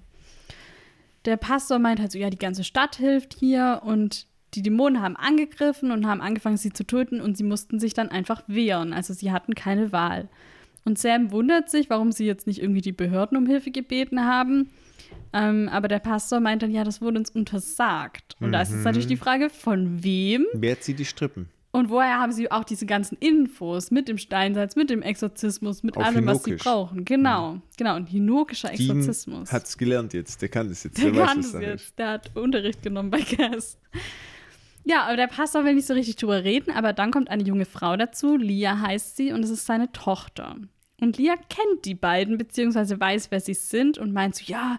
Der 1.26 1.38
Pastor 1.38 1.80
meint 1.80 2.00
halt 2.00 2.12
so, 2.12 2.20
ja, 2.20 2.30
die 2.30 2.38
ganze 2.38 2.64
Stadt 2.64 2.98
hilft 2.98 3.34
hier 3.34 3.82
und 3.86 4.28
die 4.56 4.62
Dämonen 4.62 5.02
haben 5.02 5.16
angegriffen 5.16 5.92
und 5.92 6.06
haben 6.06 6.22
angefangen, 6.22 6.58
sie 6.58 6.72
zu 6.74 6.86
töten 6.86 7.22
und 7.22 7.38
sie 7.38 7.44
mussten 7.44 7.80
sich 7.80 7.94
dann 7.94 8.10
einfach 8.10 8.44
wehren. 8.48 8.94
Also 8.94 9.14
sie 9.14 9.32
hatten 9.32 9.56
keine 9.56 9.92
Wahl. 9.92 10.28
Und 10.86 11.00
Sam 11.00 11.32
wundert 11.32 11.70
sich, 11.70 11.90
warum 11.90 12.12
sie 12.12 12.26
jetzt 12.26 12.46
nicht 12.46 12.62
irgendwie 12.62 12.82
die 12.82 12.92
Behörden 12.92 13.38
um 13.38 13.46
Hilfe 13.48 13.72
gebeten 13.72 14.26
haben. 14.26 14.70
Ähm, 15.32 15.70
aber 15.70 15.88
der 15.88 16.00
Pastor 16.00 16.40
meint 16.42 16.62
dann, 16.62 16.72
ja, 16.72 16.84
das 16.84 17.02
wurde 17.02 17.20
uns 17.20 17.30
untersagt. 17.30 18.36
Und 18.42 18.52
da 18.52 18.62
ist 18.62 18.72
jetzt 18.72 18.84
natürlich 18.84 19.08
die 19.08 19.18
Frage, 19.18 19.50
von 19.50 20.04
wem 20.04 20.46
Wer 20.54 20.80
zieht 20.82 21.00
die 21.00 21.06
Strippen? 21.06 21.48
Und 21.74 21.90
woher 21.90 22.20
haben 22.20 22.32
sie 22.32 22.50
auch 22.52 22.64
diese 22.64 22.86
ganzen 22.86 23.18
Infos 23.20 23.92
mit 23.92 24.08
dem 24.08 24.18
Steinsalz, 24.18 24.76
mit 24.78 24.90
dem 24.90 25.02
Exorzismus, 25.02 25.84
mit 25.84 25.98
Auf 25.98 26.06
allem, 26.06 26.26
was 26.28 26.44
sie 26.44 26.52
Hinokisch. 26.52 26.64
brauchen. 26.64 27.04
Genau, 27.04 27.60
genau, 27.78 27.96
ein 27.96 28.06
hinokischer 28.06 28.72
Exorzismus. 28.72 29.52
hat 29.52 29.66
es 29.66 29.78
gelernt 29.78 30.14
jetzt, 30.14 30.42
der 30.42 30.50
kann 30.50 30.70
das 30.70 30.84
jetzt, 30.84 30.98
Der 31.02 31.12
der, 31.12 31.26
kann 31.26 31.40
es 31.40 31.52
jetzt. 31.54 31.84
ist. 31.88 32.00
Der 32.00 32.10
hat 32.12 32.32
Unterricht 32.38 32.82
genommen 32.84 33.10
bei 33.10 33.22
Cass. 33.22 33.78
Ja, 34.86 35.04
aber 35.06 35.16
der 35.18 35.28
Pastor 35.28 35.64
will 35.66 35.76
nicht 35.76 35.88
so 35.88 35.94
richtig 35.94 36.18
drüber 36.18 36.44
reden, 36.44 36.72
aber 36.72 36.94
dann 36.94 37.10
kommt 37.12 37.30
eine 37.30 37.44
junge 37.44 37.66
Frau 37.66 37.96
dazu, 37.98 38.36
Lia 38.38 38.80
heißt 38.80 39.16
sie, 39.18 39.32
und 39.32 39.42
es 39.44 39.50
ist 39.50 39.66
seine 39.66 39.92
Tochter. 39.94 40.58
Und 41.02 41.18
Lia 41.18 41.36
kennt 41.38 41.86
die 41.86 41.96
beiden, 41.96 42.38
beziehungsweise 42.38 43.00
weiß, 43.00 43.32
wer 43.32 43.40
sie 43.40 43.54
sind 43.56 43.98
und 43.98 44.14
meint 44.14 44.36
so, 44.36 44.44
ja, 44.46 44.78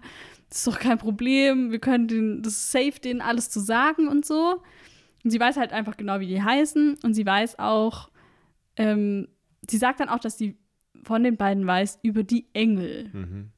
das 0.49 0.59
ist 0.59 0.67
doch 0.67 0.79
kein 0.79 0.97
Problem, 0.97 1.71
wir 1.71 1.79
können 1.79 2.07
den, 2.07 2.41
das 2.41 2.53
ist 2.53 2.71
safe, 2.71 2.99
denen 3.03 3.19
alles 3.19 3.49
zu 3.49 3.59
sagen 3.59 4.07
und 4.07 4.25
so. 4.25 4.61
Und 5.25 5.31
sie 5.31 5.39
weiß 5.39 5.57
halt 5.57 5.73
einfach 5.73 5.97
genau, 5.97 6.19
wie 6.19 6.27
die 6.27 6.43
heißen 6.43 6.99
und 7.01 7.15
sie 7.15 7.25
weiß 7.25 7.57
auch, 7.57 8.11
ähm, 8.75 9.27
sie 9.67 9.77
sagt 9.77 9.99
dann 9.99 10.07
auch, 10.07 10.19
dass 10.19 10.37
sie 10.37 10.59
von 11.01 11.23
den 11.23 11.35
beiden 11.35 11.65
weiß 11.65 11.97
über 12.03 12.23
die 12.23 12.45
Engel. 12.53 13.09
Mhm. 13.11 13.49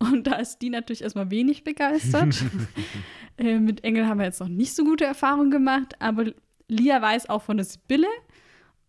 Und 0.00 0.26
da 0.26 0.34
ist 0.34 0.58
die 0.58 0.68
natürlich 0.68 1.02
erstmal 1.02 1.30
wenig 1.30 1.62
begeistert. 1.62 2.44
äh, 3.38 3.60
mit 3.60 3.84
Engel 3.84 4.06
haben 4.06 4.18
wir 4.18 4.24
jetzt 4.24 4.40
noch 4.40 4.48
nicht 4.48 4.74
so 4.74 4.82
gute 4.82 5.04
Erfahrungen 5.04 5.52
gemacht, 5.52 5.94
aber 6.00 6.32
Lia 6.66 7.00
weiß 7.00 7.28
auch 7.28 7.42
von 7.42 7.58
der 7.58 7.66
Sibylle 7.66 8.08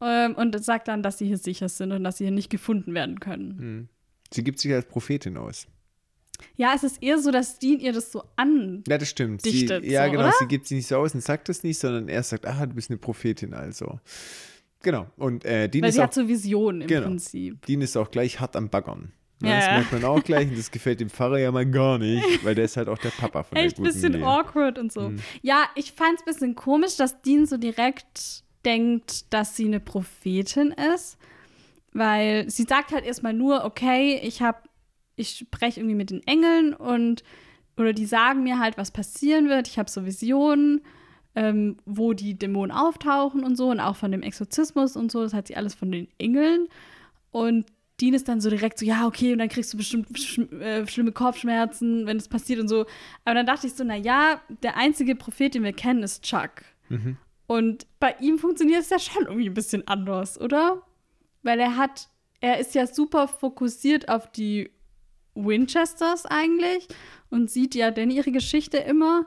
ähm, 0.02 0.34
und 0.34 0.60
sagt 0.64 0.88
dann, 0.88 1.04
dass 1.04 1.20
sie 1.20 1.28
hier 1.28 1.38
sicher 1.38 1.70
sind 1.70 1.92
und 1.92 2.04
dass 2.04 2.18
sie 2.18 2.24
hier 2.24 2.32
nicht 2.32 2.50
gefunden 2.50 2.96
werden 2.96 3.20
können. 3.20 3.58
Mhm. 3.58 3.90
Sie 4.34 4.44
gibt 4.44 4.58
sich 4.58 4.74
als 4.74 4.88
Prophetin 4.88 5.38
aus. 5.38 5.68
Ja, 6.56 6.74
es 6.76 6.84
ist 6.84 7.02
eher 7.02 7.18
so, 7.20 7.32
dass 7.32 7.60
Dean 7.60 7.80
ihr 7.80 7.94
das 7.94 8.12
so 8.12 8.24
an. 8.36 8.84
Ja, 8.88 8.98
das 8.98 9.10
stimmt. 9.10 9.42
Sie, 9.42 9.52
Dichtet 9.52 9.84
ja, 9.86 10.06
so, 10.06 10.12
genau. 10.12 10.24
oder? 10.24 10.34
Sie 10.40 10.48
gibt 10.48 10.68
sich 10.68 10.78
nicht 10.78 10.88
so 10.88 10.98
aus 10.98 11.14
und 11.14 11.22
sagt 11.22 11.50
das 11.50 11.64
nicht, 11.64 11.80
sondern 11.80 12.08
er 12.10 12.24
sagt, 12.24 12.46
ah, 12.46 12.66
du 12.66 12.74
bist 12.76 12.90
eine 12.90 12.98
Prophetin 12.98 13.54
also. 13.54 14.00
Genau. 14.84 15.08
Und 15.18 15.46
äh, 15.46 15.70
Dean 15.70 15.84
Weil 15.84 15.90
ist 15.90 15.96
sie 15.96 16.02
auch 16.02 16.06
hat 16.06 16.14
so 16.14 16.28
Visionen 16.28 16.82
im 16.82 16.88
Genau. 16.88 17.08
Prinzip. 17.08 17.66
Dean 17.66 17.82
ist 17.82 17.96
auch 17.98 18.12
gleich 18.12 18.40
hart 18.40 18.56
am 18.56 18.70
Baggern. 18.70 19.12
Ja, 19.44 19.56
das 19.58 19.66
ja. 19.66 19.72
merkt 19.74 19.92
man 19.92 20.04
auch 20.06 20.24
gleich 20.24 20.50
und 20.50 20.58
das 20.58 20.70
gefällt 20.70 21.00
dem 21.00 21.10
Pfarrer 21.10 21.40
ja 21.40 21.52
mal 21.52 21.66
gar 21.66 21.98
nicht, 21.98 22.24
weil 22.46 22.54
der 22.54 22.66
ist 22.66 22.78
halt 22.78 22.88
auch 22.90 22.98
der 23.00 23.10
Papa 23.10 23.42
von 23.44 23.58
Echt 23.58 23.78
der 23.78 23.84
ein 23.84 23.88
guten 23.88 23.94
bisschen 24.02 24.14
Lea. 24.14 24.24
awkward 24.24 24.78
und 24.78 24.92
so. 24.92 25.12
Ja, 25.42 25.66
ich 25.76 25.94
fand 25.94 26.16
es 26.16 26.22
ein 26.22 26.26
bisschen 26.26 26.56
komisch, 26.56 26.96
dass 26.96 27.22
Dean 27.24 27.46
so 27.48 27.58
direkt 27.58 28.44
denkt, 28.66 29.34
dass 29.34 29.56
sie 29.56 29.66
eine 29.66 29.80
Prophetin 29.80 30.74
ist. 30.96 31.18
Weil 31.94 32.50
sie 32.50 32.64
sagt 32.64 32.92
halt 32.94 33.04
erstmal 33.04 33.34
nur, 33.34 33.66
okay, 33.66 34.20
ich 34.24 34.42
habe, 34.42 34.60
ich 35.16 35.38
spreche 35.38 35.80
irgendwie 35.80 35.96
mit 35.96 36.10
den 36.10 36.26
Engeln 36.26 36.74
und 36.74 37.24
oder 37.78 37.94
die 37.94 38.06
sagen 38.06 38.44
mir 38.44 38.60
halt, 38.60 38.78
was 38.78 38.92
passieren 38.92 39.50
wird. 39.50 39.68
Ich 39.68 39.80
habe 39.80 39.90
so 39.90 40.06
Visionen, 40.06 40.82
ähm, 41.36 41.78
wo 41.86 42.14
die 42.14 42.38
Dämonen 42.38 42.72
auftauchen 42.76 43.44
und 43.44 43.56
so 43.56 43.70
und 43.70 43.80
auch 43.80 43.96
von 43.96 44.12
dem 44.12 44.22
Exorzismus 44.22 44.96
und 44.96 45.12
so. 45.12 45.24
Das 45.24 45.34
hat 45.34 45.48
sie 45.48 45.56
alles 45.56 45.74
von 45.74 45.92
den 45.92 46.08
Engeln. 46.18 46.68
Und 47.32 47.66
Dean 48.00 48.14
ist 48.14 48.28
dann 48.28 48.42
so 48.42 48.50
direkt 48.50 48.80
so, 48.80 48.86
ja, 48.86 49.06
okay, 49.06 49.32
und 49.32 49.40
dann 49.40 49.50
kriegst 49.50 49.74
du 49.74 49.78
bestimmt 49.78 50.18
schm 50.18 50.60
äh, 50.60 50.88
schlimme 50.88 51.12
Kopfschmerzen, 51.12 52.06
wenn 52.08 52.18
es 52.18 52.28
passiert 52.28 52.60
und 52.60 52.68
so. 52.68 52.86
Aber 53.26 53.36
dann 53.36 53.46
dachte 53.46 53.68
ich 53.68 53.74
so, 53.74 53.84
na 53.84 53.96
ja, 53.96 54.42
der 54.64 54.76
einzige 54.76 55.16
Prophet, 55.16 55.54
den 55.54 55.64
wir 55.64 55.74
kennen, 55.74 56.04
ist 56.04 56.24
Chuck. 56.24 56.64
Mhm. 56.90 57.18
Und 57.48 57.86
bei 58.00 58.16
ihm 58.20 58.38
funktioniert 58.40 58.82
es 58.82 58.90
ja 58.90 59.00
schon 59.00 59.24
irgendwie 59.24 59.50
ein 59.50 59.54
bisschen 59.54 59.88
anders, 59.88 60.40
oder? 60.40 60.82
Weil 61.44 61.60
er 61.60 61.78
hat, 61.78 62.10
er 62.40 62.60
ist 62.60 62.76
ja 62.76 62.88
super 62.88 63.28
fokussiert 63.28 64.10
auf 64.10 64.32
die 64.32 64.72
Winchesters 65.36 66.26
eigentlich 66.26 66.88
und 67.30 67.50
sieht 67.50 67.76
ja 67.76 67.92
denn 67.92 68.12
ihre 68.12 68.32
Geschichte 68.32 68.78
immer 68.78 69.26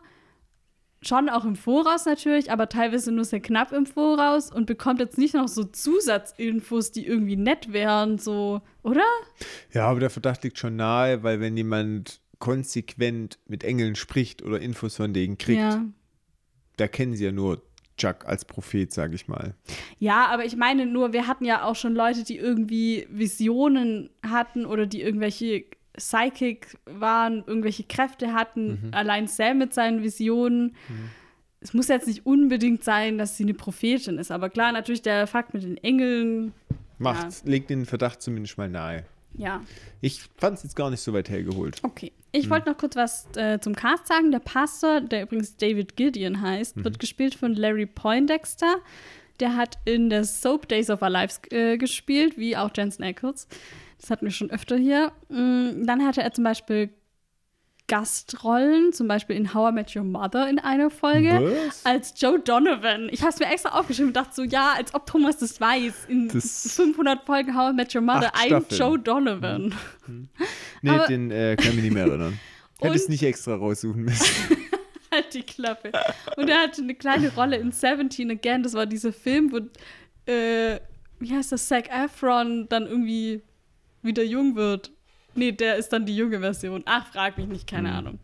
schon 1.02 1.28
auch 1.28 1.44
im 1.44 1.54
Voraus 1.56 2.06
natürlich, 2.06 2.50
aber 2.50 2.68
teilweise 2.70 3.12
nur 3.12 3.24
sehr 3.26 3.40
knapp 3.40 3.72
im 3.72 3.84
Voraus 3.84 4.50
und 4.50 4.64
bekommt 4.66 5.00
jetzt 5.00 5.18
nicht 5.18 5.34
noch 5.34 5.48
so 5.48 5.64
Zusatzinfos, 5.64 6.92
die 6.92 7.06
irgendwie 7.06 7.36
nett 7.36 7.72
wären, 7.74 8.18
so, 8.18 8.62
oder? 8.82 9.04
Ja, 9.72 9.86
aber 9.88 10.00
der 10.00 10.08
Verdacht 10.10 10.44
liegt 10.44 10.58
schon 10.58 10.76
nahe, 10.76 11.22
weil 11.22 11.40
wenn 11.40 11.56
jemand 11.58 12.20
konsequent 12.38 13.38
mit 13.46 13.64
Engeln 13.64 13.96
spricht 13.96 14.42
oder 14.42 14.60
Infos 14.60 14.96
von 14.96 15.12
denen 15.12 15.36
kriegt, 15.38 15.60
Ja. 15.60 15.84
da 16.78 16.88
kennen 16.88 17.14
sie 17.14 17.24
ja 17.26 17.32
nur 17.32 17.62
Chuck 17.98 18.24
als 18.26 18.44
Prophet, 18.44 18.90
sage 18.92 19.14
ich 19.14 19.28
mal. 19.28 19.54
Ja, 19.98 20.26
aber 20.26 20.44
ich 20.44 20.56
meine 20.56 20.84
nur, 20.86 21.12
wir 21.12 21.26
hatten 21.28 21.44
ja 21.44 21.64
auch 21.64 21.76
schon 21.76 21.94
Leute, 21.94 22.24
die 22.24 22.36
irgendwie 22.38 23.06
Visionen 23.10 24.10
hatten 24.26 24.66
oder 24.66 24.86
die 24.86 25.00
irgendwelche 25.02 25.64
Psychic 25.96 26.76
waren, 26.86 27.44
irgendwelche 27.46 27.84
Kräfte 27.84 28.32
hatten. 28.34 28.88
Allein 28.92 29.26
Sam 29.26 29.58
mit 29.58 29.74
seinen 29.74 30.02
Visionen. 30.02 30.74
Es 31.60 31.72
muss 31.72 31.88
jetzt 31.88 32.06
nicht 32.06 32.26
unbedingt 32.26 32.84
sein, 32.84 33.16
dass 33.18 33.36
sie 33.36 33.44
eine 33.44 33.54
Prophetin 33.54 34.18
ist, 34.18 34.30
aber 34.30 34.50
klar, 34.50 34.72
natürlich 34.72 35.02
der 35.02 35.26
Fakt 35.26 35.54
mit 35.54 35.62
den 35.62 35.76
Engeln. 35.78 36.52
Macht, 36.98 37.46
legt 37.46 37.70
den 37.70 37.86
Verdacht 37.86 38.22
zumindest 38.22 38.58
mal 38.58 38.68
nahe. 38.68 39.04
Ja, 39.36 39.62
Ich 40.00 40.22
fand 40.36 40.58
es 40.58 40.62
jetzt 40.62 40.76
gar 40.76 40.90
nicht 40.90 41.00
so 41.00 41.12
weit 41.12 41.28
hergeholt. 41.28 41.80
okay. 41.82 42.12
Ich 42.36 42.50
wollte 42.50 42.68
noch 42.68 42.76
kurz 42.76 42.96
was 42.96 43.28
äh, 43.36 43.60
zum 43.60 43.76
Cast 43.76 44.08
sagen. 44.08 44.32
Der 44.32 44.40
Pastor, 44.40 45.00
der 45.00 45.22
übrigens 45.22 45.56
David 45.56 45.96
Gideon 45.96 46.40
heißt, 46.40 46.82
wird 46.84 46.98
gespielt 46.98 47.36
von 47.36 47.54
Larry 47.54 47.86
Poindexter. 47.86 48.76
Der 49.38 49.56
hat 49.56 49.78
in 49.84 50.10
der 50.10 50.24
Soap 50.24 50.66
Days 50.68 50.90
of 50.90 51.00
Our 51.00 51.10
Lives 51.10 51.40
äh, 51.50 51.76
gespielt, 51.78 52.36
wie 52.36 52.56
auch 52.56 52.70
Jensen 52.76 53.04
Ackles. 53.04 53.46
Das 54.00 54.10
hatten 54.10 54.24
wir 54.26 54.32
schon 54.32 54.50
öfter 54.50 54.76
hier. 54.76 55.12
Mm, 55.28 55.84
Dann 55.86 56.04
hatte 56.06 56.22
er 56.22 56.32
zum 56.32 56.44
Beispiel 56.44 56.90
Gastrollen, 57.86 58.94
zum 58.94 59.08
Beispiel 59.08 59.36
in 59.36 59.52
How 59.52 59.70
I 59.70 59.74
Met 59.74 59.94
Your 59.94 60.04
Mother 60.04 60.48
in 60.48 60.58
einer 60.58 60.88
Folge, 60.88 61.54
Was? 61.66 61.84
als 61.84 62.14
Joe 62.18 62.40
Donovan. 62.40 63.08
Ich 63.10 63.20
habe 63.20 63.30
es 63.30 63.38
mir 63.38 63.46
extra 63.52 63.78
aufgeschrieben 63.78 64.08
und 64.08 64.16
dachte 64.16 64.30
so, 64.34 64.42
ja, 64.42 64.72
als 64.74 64.94
ob 64.94 65.04
Thomas 65.06 65.36
das 65.36 65.60
weiß. 65.60 66.06
In 66.08 66.28
Das- 66.28 66.74
500 66.76 67.26
Folgen 67.26 67.54
How 67.54 67.72
I 67.72 67.74
Met 67.74 67.94
Your 67.94 68.00
Mother, 68.00 68.32
ein. 68.34 68.64
Joe 68.70 68.98
Donovan. 68.98 69.74
Nee, 70.80 70.90
Aber- 70.90 71.06
den 71.06 71.30
äh, 71.30 71.56
kann 71.56 71.68
ich 71.68 71.74
mich 71.74 71.84
nicht 71.84 71.94
mehr 71.94 72.06
erinnern. 72.06 72.38
Hätte 72.80 72.96
es 72.96 73.08
nicht 73.08 73.22
extra 73.22 73.54
raussuchen 73.54 74.02
müssen. 74.02 74.56
halt 75.12 75.32
die 75.34 75.42
Klappe. 75.42 75.92
Und 76.36 76.48
er 76.48 76.62
hatte 76.62 76.80
eine 76.82 76.94
kleine 76.94 77.32
Rolle 77.34 77.56
in 77.56 77.70
17 77.70 78.30
Again. 78.30 78.62
Das 78.62 78.72
war 78.72 78.86
dieser 78.86 79.12
Film, 79.12 79.52
wo, 79.52 79.58
äh, 80.30 80.80
wie 81.20 81.32
heißt 81.36 81.52
das, 81.52 81.68
Zac 81.68 81.88
Efron 81.90 82.66
dann 82.70 82.86
irgendwie 82.86 83.42
wieder 84.04 84.22
jung 84.22 84.56
wird. 84.56 84.92
Nee, 85.34 85.52
der 85.52 85.76
ist 85.76 85.88
dann 85.88 86.06
die 86.06 86.16
junge 86.16 86.40
Version. 86.40 86.82
Ach, 86.86 87.06
frag 87.12 87.38
mich 87.38 87.46
nicht, 87.48 87.66
keine 87.66 87.92
Ahnung. 87.92 88.18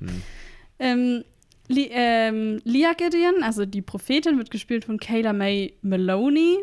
Ähm, 0.79 1.25
Li 1.69 1.89
ähm, 1.93 2.61
Leah 2.65 2.95
Gideon, 2.95 3.43
also 3.43 3.65
die 3.65 3.83
Prophetin, 3.83 4.39
wird 4.39 4.51
gespielt 4.51 4.85
von 4.85 4.99
Kayla 4.99 5.33
May 5.33 5.75
Maloney. 5.83 6.59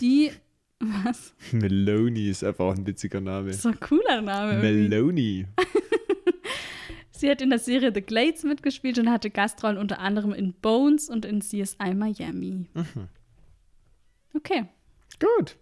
Die, 0.00 0.30
was? 0.78 1.34
Meloni 1.52 2.28
ist 2.28 2.44
einfach 2.44 2.66
auch 2.66 2.74
ein 2.74 2.86
witziger 2.86 3.20
Name. 3.20 3.48
Das 3.48 3.56
ist 3.56 3.64
doch 3.64 3.72
ein 3.72 3.80
cooler 3.80 4.20
Name. 4.20 4.62
irgendwie. 4.62 4.88
Meloni. 4.88 5.46
Sie 7.12 7.30
hat 7.30 7.40
in 7.40 7.48
der 7.48 7.58
Serie 7.58 7.92
The 7.94 8.02
Glades 8.02 8.44
mitgespielt 8.44 8.98
und 8.98 9.10
hatte 9.10 9.30
Gastrollen 9.30 9.78
unter 9.78 10.00
anderem 10.00 10.34
in 10.34 10.52
Bones 10.52 11.08
und 11.08 11.24
in 11.24 11.40
CSI 11.40 11.94
Miami. 11.94 12.66
Mhm. 12.74 13.08
Okay. 14.34 14.66
Gut. 15.18 15.56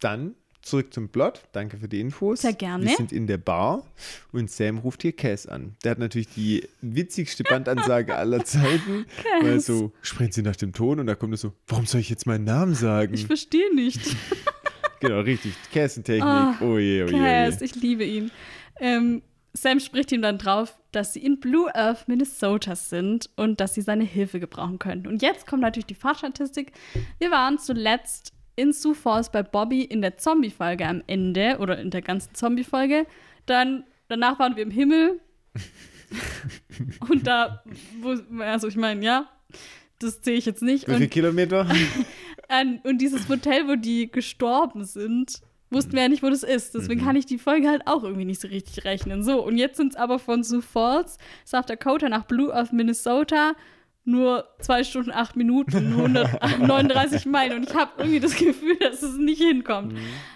Dann 0.00 0.34
zurück 0.66 0.92
zum 0.92 1.08
Plot. 1.08 1.42
Danke 1.52 1.78
für 1.78 1.88
die 1.88 2.00
Infos. 2.00 2.42
Sehr 2.42 2.52
gerne. 2.52 2.84
Wir 2.84 2.96
sind 2.96 3.12
in 3.12 3.26
der 3.26 3.38
Bar 3.38 3.84
und 4.32 4.50
Sam 4.50 4.78
ruft 4.78 5.02
hier 5.02 5.12
Cass 5.12 5.46
an. 5.46 5.76
Der 5.84 5.92
hat 5.92 5.98
natürlich 5.98 6.28
die 6.28 6.68
witzigste 6.80 7.44
Bandansage 7.44 8.14
aller 8.14 8.44
Zeiten. 8.44 9.06
Weil 9.40 9.60
so, 9.60 9.92
sprechen 10.02 10.32
Sie 10.32 10.42
nach 10.42 10.56
dem 10.56 10.72
Ton 10.72 11.00
und 11.00 11.06
da 11.06 11.14
kommt 11.14 11.34
er 11.34 11.38
so, 11.38 11.52
warum 11.68 11.86
soll 11.86 12.00
ich 12.00 12.10
jetzt 12.10 12.26
meinen 12.26 12.44
Namen 12.44 12.74
sagen? 12.74 13.14
Ich 13.14 13.26
verstehe 13.26 13.74
nicht. 13.74 14.00
genau, 15.00 15.20
richtig. 15.20 15.54
Cass-Technik. 15.72 16.22
Ah, 16.22 16.56
oh 16.60 16.78
je, 16.78 17.04
oh 17.04 17.06
je, 17.06 17.14
oh 17.14 17.18
Cass, 17.18 17.60
je. 17.60 17.66
ich 17.66 17.74
liebe 17.76 18.04
ihn. 18.04 18.30
Ähm, 18.80 19.22
Sam 19.52 19.80
spricht 19.80 20.12
ihm 20.12 20.20
dann 20.20 20.36
drauf, 20.36 20.76
dass 20.92 21.14
sie 21.14 21.24
in 21.24 21.40
Blue 21.40 21.74
Earth, 21.74 22.08
Minnesota 22.08 22.76
sind 22.76 23.30
und 23.36 23.60
dass 23.60 23.74
sie 23.74 23.80
seine 23.80 24.04
Hilfe 24.04 24.40
gebrauchen 24.40 24.78
können. 24.78 25.06
Und 25.06 25.22
jetzt 25.22 25.46
kommt 25.46 25.62
natürlich 25.62 25.86
die 25.86 25.94
Fahrtstatistik. 25.94 26.72
Wir 27.18 27.30
waren 27.30 27.58
zuletzt 27.58 28.32
in 28.56 28.72
Sioux 28.72 28.94
Falls 28.94 29.30
bei 29.30 29.42
Bobby 29.42 29.82
in 29.82 30.02
der 30.02 30.18
Zombie-Folge 30.18 30.86
am 30.86 31.02
Ende 31.06 31.58
oder 31.60 31.78
in 31.78 31.90
der 31.90 32.02
ganzen 32.02 32.34
Zombie-Folge. 32.34 33.06
Dann, 33.44 33.84
danach 34.08 34.38
waren 34.38 34.56
wir 34.56 34.62
im 34.62 34.70
Himmel. 34.70 35.20
und 37.08 37.26
da, 37.26 37.62
wo, 38.00 38.16
also 38.42 38.68
ich 38.68 38.76
meine, 38.76 39.04
ja, 39.04 39.28
das 39.98 40.20
sehe 40.22 40.36
ich 40.36 40.46
jetzt 40.46 40.62
nicht. 40.62 40.88
Wie 40.88 40.94
viele 40.94 41.08
Kilometer? 41.08 41.66
an, 42.48 42.80
und 42.84 42.98
dieses 42.98 43.28
Motel, 43.28 43.68
wo 43.68 43.76
die 43.76 44.10
gestorben 44.10 44.84
sind, 44.84 45.40
wussten 45.70 45.92
wir 45.92 46.02
ja 46.02 46.08
nicht, 46.08 46.22
wo 46.22 46.30
das 46.30 46.42
ist. 46.42 46.74
Deswegen 46.74 47.02
kann 47.02 47.16
ich 47.16 47.26
die 47.26 47.38
Folge 47.38 47.68
halt 47.68 47.86
auch 47.86 48.04
irgendwie 48.04 48.24
nicht 48.24 48.40
so 48.40 48.48
richtig 48.48 48.84
rechnen. 48.84 49.22
So, 49.22 49.44
und 49.44 49.56
jetzt 49.58 49.76
sind 49.76 49.92
es 49.92 49.96
aber 49.96 50.18
von 50.18 50.44
Sioux 50.44 50.62
Falls, 50.62 51.18
South 51.44 51.66
Dakota 51.66 52.08
nach 52.08 52.24
Blue 52.24 52.54
Earth, 52.54 52.72
Minnesota, 52.72 53.54
nur 54.06 54.44
zwei 54.60 54.84
Stunden, 54.84 55.10
acht 55.10 55.36
Minuten, 55.36 55.92
139 55.92 57.26
Meilen. 57.26 57.58
Und 57.58 57.68
ich 57.70 57.74
habe 57.74 57.92
irgendwie 57.98 58.20
das 58.20 58.36
Gefühl, 58.36 58.76
dass 58.78 59.02
es 59.02 59.16
nicht 59.16 59.42
hinkommt. 59.42 59.94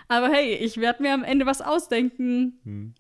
Aber 0.09 0.29
hey, 0.29 0.55
ich 0.55 0.77
werde 0.79 1.03
mir 1.03 1.15
am 1.15 1.25
Ende 1.25 1.47
was 1.47 1.63
ausdenken. 1.63 2.95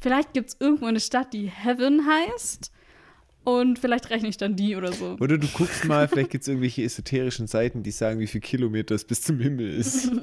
Vielleicht 0.00 0.32
gibt 0.34 0.50
es 0.50 0.56
irgendwo 0.60 0.86
eine 0.86 1.00
Stadt, 1.00 1.32
die 1.32 1.46
Heaven 1.46 2.02
heißt. 2.06 2.70
Und 3.44 3.78
vielleicht 3.80 4.08
rechne 4.10 4.28
ich 4.28 4.36
dann 4.36 4.54
die 4.54 4.76
oder 4.76 4.92
so. 4.92 5.16
Oder 5.20 5.36
du 5.36 5.48
guckst 5.48 5.84
mal, 5.86 6.06
vielleicht 6.06 6.30
gibt 6.30 6.42
es 6.42 6.48
irgendwelche 6.48 6.82
esoterischen 6.84 7.48
Seiten, 7.48 7.82
die 7.82 7.90
sagen, 7.90 8.20
wie 8.20 8.28
viele 8.28 8.42
Kilometer 8.42 8.94
es 8.94 9.04
bis 9.04 9.22
zum 9.22 9.40
Himmel 9.40 9.68
ist. 9.68 10.10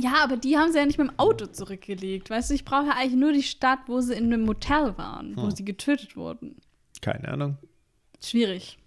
Ja, 0.00 0.22
aber 0.22 0.36
die 0.36 0.56
haben 0.56 0.70
sie 0.70 0.78
ja 0.78 0.86
nicht 0.86 0.98
mit 0.98 1.08
dem 1.08 1.18
Auto 1.18 1.46
zurückgelegt. 1.46 2.30
Weißt 2.30 2.50
du, 2.50 2.54
ich 2.54 2.64
brauche 2.64 2.86
ja 2.86 2.92
eigentlich 2.92 3.16
nur 3.18 3.32
die 3.32 3.42
Stadt, 3.42 3.80
wo 3.88 4.00
sie 4.00 4.14
in 4.14 4.26
einem 4.32 4.42
Motel 4.44 4.96
waren, 4.96 5.34
wo 5.36 5.44
Hm. 5.44 5.50
sie 5.50 5.64
getötet 5.64 6.14
wurden. 6.16 6.54
Keine 7.02 7.26
Ahnung. 7.26 7.56
Schwierig. 8.22 8.78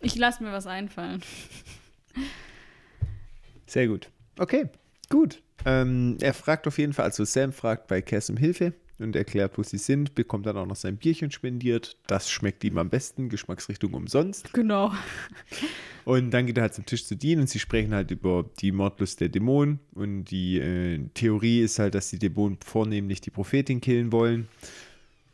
Ich 0.00 0.16
lasse 0.16 0.42
mir 0.42 0.52
was 0.52 0.66
einfallen. 0.66 1.22
Sehr 3.66 3.88
gut. 3.88 4.10
Okay, 4.38 4.68
gut. 5.10 5.42
Ähm, 5.64 6.16
er 6.20 6.34
fragt 6.34 6.66
auf 6.66 6.78
jeden 6.78 6.92
Fall, 6.92 7.06
also 7.06 7.24
Sam 7.24 7.52
fragt 7.52 7.88
bei 7.88 8.00
Cass 8.00 8.30
um 8.30 8.36
Hilfe 8.36 8.72
und 8.98 9.14
erklärt, 9.16 9.58
wo 9.58 9.62
sie 9.62 9.78
sind, 9.78 10.14
bekommt 10.14 10.46
dann 10.46 10.56
auch 10.56 10.66
noch 10.66 10.76
sein 10.76 10.96
Bierchen 10.96 11.30
spendiert. 11.30 11.96
Das 12.06 12.30
schmeckt 12.30 12.64
ihm 12.64 12.78
am 12.78 12.90
besten, 12.90 13.28
Geschmacksrichtung 13.28 13.94
umsonst. 13.94 14.52
Genau. 14.52 14.92
Und 16.04 16.30
dann 16.30 16.46
geht 16.46 16.56
er 16.56 16.62
halt 16.62 16.74
zum 16.74 16.86
Tisch 16.86 17.06
zu 17.06 17.16
Dean 17.16 17.40
und 17.40 17.48
sie 17.48 17.58
sprechen 17.58 17.94
halt 17.94 18.10
über 18.10 18.48
die 18.60 18.72
Mordlust 18.72 19.20
der 19.20 19.28
Dämonen. 19.28 19.78
Und 19.94 20.24
die 20.24 20.58
äh, 20.58 21.00
Theorie 21.14 21.60
ist 21.60 21.78
halt, 21.78 21.94
dass 21.94 22.10
die 22.10 22.18
Dämonen 22.18 22.58
vornehmlich 22.64 23.20
die 23.20 23.30
Prophetin 23.30 23.80
killen 23.80 24.10
wollen. 24.10 24.48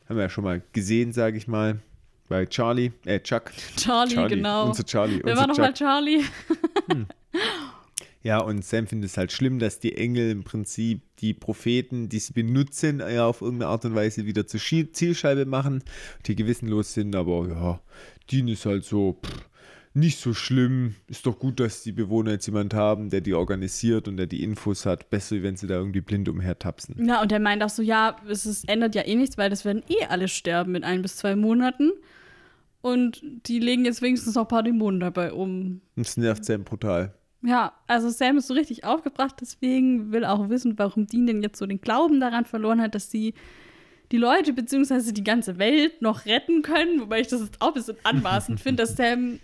Haben 0.09 0.17
wir 0.17 0.25
ja 0.25 0.31
schon 0.31 0.45
mal 0.45 0.63
gesehen, 0.73 1.13
sage 1.13 1.39
ich 1.39 1.49
mal. 1.49 1.81
Bei 2.29 2.47
Charlie, 2.47 2.93
äh, 3.05 3.21
Chuck. 3.21 3.53
Charlie, 3.77 4.29
genau. 4.29 4.69
Unser 4.69 4.85
Charlie. 4.85 5.21
Wer 5.23 5.33
unser 5.33 5.41
war 5.41 5.47
nochmal. 5.49 5.75
Charlie? 5.75 6.25
Ja, 8.25 8.39
und 8.39 8.65
Sam 8.65 8.87
findet 8.87 9.11
es 9.11 9.19
halt 9.19 9.33
schlimm, 9.33 9.59
dass 9.59 9.81
die 9.81 9.99
Engel 9.99 10.31
im 10.31 10.45
Prinzip 10.45 11.03
die 11.19 11.35
Propheten, 11.35 12.09
die 12.09 12.19
sie 12.19 12.33
benutzen, 12.33 13.01
ja 13.01 13.27
auf 13.27 13.43
irgendeine 13.43 13.71
Art 13.71 13.85
und 13.85 13.95
Weise 13.95 14.25
wieder 14.25 14.47
zur 14.47 14.61
Zielscheibe 14.61 15.45
machen, 15.45 15.85
die 16.25 16.35
gewissenlos 16.35 16.95
sind, 16.95 17.15
aber 17.15 17.47
ja, 17.49 17.81
Dean 18.33 18.49
ist 18.49 18.65
halt 18.65 18.87
so 18.87 19.19
pff, 19.23 19.45
nicht 19.95 20.19
so 20.19 20.35
schlimm. 20.35 20.97
Ist 21.07 21.25
doch 21.25 21.39
gut, 21.39 21.61
dass 21.61 21.83
die 21.83 21.93
Bewohner 21.93 22.33
jetzt 22.33 22.47
jemand 22.47 22.75
haben, 22.75 23.11
der 23.11 23.21
die 23.21 23.33
organisiert 23.33 24.09
und 24.09 24.17
der 24.17 24.27
die 24.27 24.43
Infos 24.43 24.87
hat. 24.87 25.09
Besser, 25.09 25.43
wenn 25.43 25.57
sie 25.57 25.69
da 25.69 25.75
irgendwie 25.75 26.01
blind 26.01 26.29
umhertapsen. 26.29 27.07
Ja, 27.07 27.23
und 27.23 27.31
er 27.31 27.41
meint 27.41 27.63
auch 27.63 27.69
so, 27.69 27.81
ja, 27.81 28.17
es 28.29 28.45
ist, 28.45 28.69
ändert 28.69 28.97
ja 28.97 29.07
eh 29.07 29.15
nichts, 29.15 29.39
weil 29.39 29.51
das 29.51 29.65
werden 29.65 29.85
eh 29.89 30.05
alle 30.07 30.29
sterben 30.29 30.75
in 30.75 30.85
ein 30.85 31.01
bis 31.01 31.17
zwei 31.17 31.37
Monaten. 31.37 31.93
Und 32.83 33.23
die 33.47 33.61
legen 33.61 33.85
jetzt 33.85 34.03
wenigstens 34.03 34.35
noch 34.35 34.43
ein 34.43 34.49
paar 34.49 34.63
Dämonen 34.65 35.01
dabei 35.01 35.33
um. 35.33 35.81
Das 35.97 36.17
nervt 36.17 36.45
Sam 36.45 36.65
brutal. 36.65 37.15
Ja, 37.43 37.73
also 37.87 38.11
Sam 38.11 38.39
ist 38.39 38.49
so 38.49 38.55
richtig 38.55 38.85
aufgebracht, 38.85 39.37
deswegen 39.41 40.13
will 40.13 40.25
auch 40.25 40.49
wissen, 40.49 40.79
warum 40.79 41.07
Dean 41.07 41.27
denn 41.27 41.43
jetzt 41.43 41.59
so 41.59 41.67
den 41.67 41.81
Glauben 41.81 42.19
daran 42.19 42.47
verloren 42.47 42.81
hat, 42.81 42.95
dass 42.95 43.11
sie 43.11 43.35
die 44.13 44.17
Leute 44.17 44.53
bzw. 44.53 45.13
die 45.13 45.25
ganze 45.25 45.59
Welt 45.59 46.03
noch 46.03 46.27
retten 46.27 46.63
können. 46.63 47.01
Wobei 47.01 47.21
ich 47.21 47.29
das 47.29 47.43
jetzt 47.43 47.61
auch 47.61 47.69
ein 47.69 47.75
bisschen 47.75 47.97
anmaßend 48.03 48.61
finde, 48.63 48.83
dass 48.83 48.97
Sam 48.97 49.41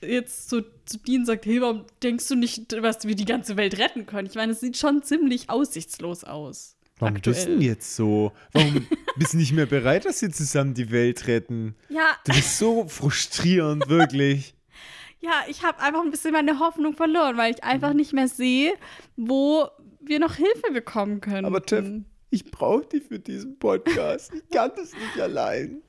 jetzt 0.00 0.48
so 0.48 0.62
zu 0.84 0.98
Dean 0.98 1.24
sagt, 1.24 1.46
hey, 1.46 1.60
warum 1.60 1.84
denkst 2.02 2.28
du 2.28 2.34
nicht, 2.36 2.72
dass 2.72 3.06
wir 3.06 3.14
die 3.14 3.24
ganze 3.24 3.56
Welt 3.56 3.78
retten 3.78 4.06
können? 4.06 4.28
Ich 4.28 4.34
meine, 4.34 4.52
es 4.52 4.60
sieht 4.60 4.76
schon 4.76 5.02
ziemlich 5.02 5.50
aussichtslos 5.50 6.24
aus. 6.24 6.76
Warum 6.98 7.16
aktuell. 7.16 7.34
bist 7.34 7.46
du 7.46 7.50
denn 7.52 7.60
jetzt 7.60 7.96
so? 7.96 8.32
Warum 8.52 8.86
bist 9.16 9.32
du 9.32 9.36
nicht 9.36 9.52
mehr 9.52 9.66
bereit, 9.66 10.04
dass 10.04 10.20
wir 10.22 10.30
zusammen 10.30 10.74
die 10.74 10.90
Welt 10.90 11.26
retten? 11.26 11.76
Ja, 11.88 12.16
Das 12.24 12.38
ist 12.38 12.58
so 12.58 12.88
frustrierend, 12.88 13.88
wirklich. 13.88 14.54
ja, 15.20 15.44
ich 15.48 15.62
habe 15.62 15.80
einfach 15.80 16.02
ein 16.02 16.10
bisschen 16.10 16.32
meine 16.32 16.58
Hoffnung 16.58 16.94
verloren, 16.94 17.36
weil 17.36 17.54
ich 17.54 17.62
einfach 17.64 17.92
nicht 17.92 18.12
mehr 18.12 18.28
sehe, 18.28 18.74
wo 19.16 19.68
wir 20.00 20.18
noch 20.18 20.34
Hilfe 20.34 20.72
bekommen 20.72 21.20
können. 21.20 21.44
Aber 21.44 21.62
Tev, 21.62 22.02
ich 22.30 22.50
brauche 22.50 22.86
dich 22.86 23.04
für 23.04 23.18
diesen 23.18 23.58
Podcast. 23.58 24.32
Ich 24.34 24.48
kann 24.50 24.72
das 24.76 24.92
nicht 24.92 25.20
allein. 25.20 25.82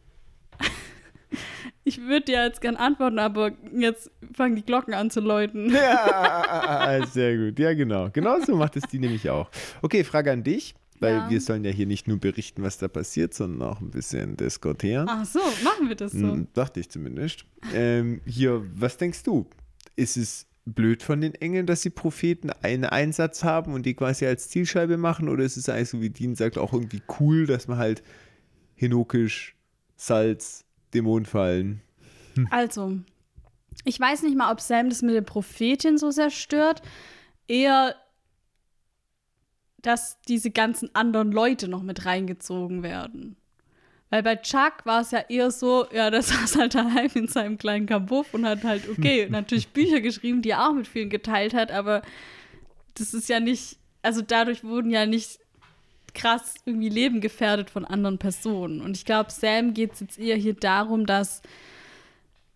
Ich 1.86 2.02
würde 2.02 2.26
dir 2.26 2.44
jetzt 2.46 2.62
gern 2.62 2.76
antworten, 2.76 3.18
aber 3.18 3.52
jetzt 3.76 4.12
fangen 4.34 4.56
die 4.56 4.64
Glocken 4.64 4.94
an 4.94 5.10
zu 5.10 5.22
läuten. 5.22 5.72
Ja, 5.74 7.04
sehr 7.12 7.36
gut. 7.38 7.58
Ja, 7.60 7.74
genau. 7.74 8.10
Genauso 8.12 8.56
macht 8.56 8.76
es 8.76 8.84
die 8.84 9.00
nämlich 9.00 9.30
auch. 9.30 9.50
Okay, 9.82 10.04
Frage 10.04 10.32
an 10.32 10.44
dich, 10.44 10.76
weil 11.00 11.16
Ja. 11.16 11.30
wir 11.30 11.42
sollen 11.42 11.64
ja 11.64 11.72
hier 11.72 11.88
nicht 11.88 12.08
nur 12.08 12.20
berichten, 12.20 12.62
was 12.62 12.78
da 12.78 12.88
passiert, 12.88 13.34
sondern 13.34 13.68
auch 13.70 13.80
ein 13.82 13.90
bisschen 13.90 14.38
diskutieren. 14.38 15.08
Ach 15.10 15.26
so, 15.26 15.40
machen 15.64 15.88
wir 15.88 15.96
das 15.96 16.12
so. 16.12 16.20
Hm, 16.20 16.48
dachte 16.54 16.80
ich 16.80 16.90
zumindest. 16.90 17.46
Ähm, 17.74 18.22
hier, 18.26 18.64
was 18.76 18.98
denkst 18.98 19.24
du? 19.24 19.48
Ist 19.96 20.18
es 20.18 20.46
blöd 20.66 21.02
von 21.02 21.22
den 21.22 21.34
Engeln, 21.34 21.66
dass 21.66 21.82
die 21.82 21.90
Propheten 21.90 22.52
einen 22.62 22.86
Einsatz 22.86 23.44
haben 23.44 23.74
und 23.74 23.86
die 23.88 23.96
quasi 23.96 24.28
als 24.28 24.50
Zielscheibe 24.50 24.98
machen? 24.98 25.28
Oder 25.30 25.44
ist 25.44 25.58
es 25.58 25.70
eigentlich 25.70 25.90
so, 25.90 26.02
wie 26.02 26.10
Dean 26.12 26.36
sagt, 26.36 26.58
auch 26.60 26.74
irgendwie 26.74 27.02
cool, 27.20 27.48
dass 27.48 27.68
man 27.68 27.78
halt 27.80 28.04
Hinokisch, 28.76 29.56
Salz, 29.96 30.66
Dämonenfallen. 30.94 31.82
Also, 32.52 32.98
ich 33.86 34.00
weiß 34.00 34.24
nicht 34.24 34.38
mal, 34.38 34.52
ob 34.52 34.62
Sam 34.62 34.90
das 34.90 35.02
mit 35.02 35.16
der 35.16 35.22
Prophetin 35.22 35.98
so 35.98 36.12
sehr 36.12 36.30
stört. 36.30 36.82
Eher, 37.48 37.96
dass 39.82 40.20
diese 40.28 40.52
ganzen 40.52 40.94
anderen 40.94 41.32
Leute 41.32 41.68
noch 41.68 41.84
mit 41.84 42.06
reingezogen 42.06 42.84
werden. 42.84 43.36
Weil 44.10 44.24
bei 44.24 44.36
Chuck 44.38 44.86
war 44.86 45.02
es 45.02 45.12
ja 45.12 45.20
eher 45.30 45.52
so, 45.52 45.86
ja, 45.92 46.10
der 46.10 46.22
saß 46.24 46.58
halt 46.58 46.76
daheim 46.76 47.10
in 47.14 47.28
seinem 47.28 47.58
kleinen 47.58 47.86
Kabuff 47.86 48.34
und 48.34 48.46
hat 48.46 48.64
halt, 48.64 48.90
okay, 48.90 49.28
natürlich 49.30 49.70
Bücher 49.70 50.02
geschrieben, 50.02 50.42
die 50.42 50.52
er 50.52 50.68
auch 50.68 50.74
mit 50.74 50.88
vielen 50.88 51.10
geteilt 51.10 51.54
hat, 51.54 51.72
aber 51.72 52.02
das 52.96 53.14
ist 53.14 53.30
ja 53.30 53.40
nicht, 53.40 53.78
also 54.02 54.22
dadurch 54.22 54.64
wurden 54.64 54.90
ja 54.90 55.06
nicht 55.06 55.40
krass 56.14 56.56
irgendwie 56.66 56.90
Leben 56.90 57.22
gefährdet 57.22 57.70
von 57.70 57.86
anderen 57.86 58.18
Personen. 58.18 58.82
Und 58.82 58.96
ich 58.96 59.06
glaube, 59.06 59.32
Sam 59.32 59.74
geht 59.74 59.94
es 59.94 60.00
jetzt 60.00 60.20
eher 60.20 60.36
hier 60.36 60.54
darum, 60.54 61.06
dass, 61.06 61.42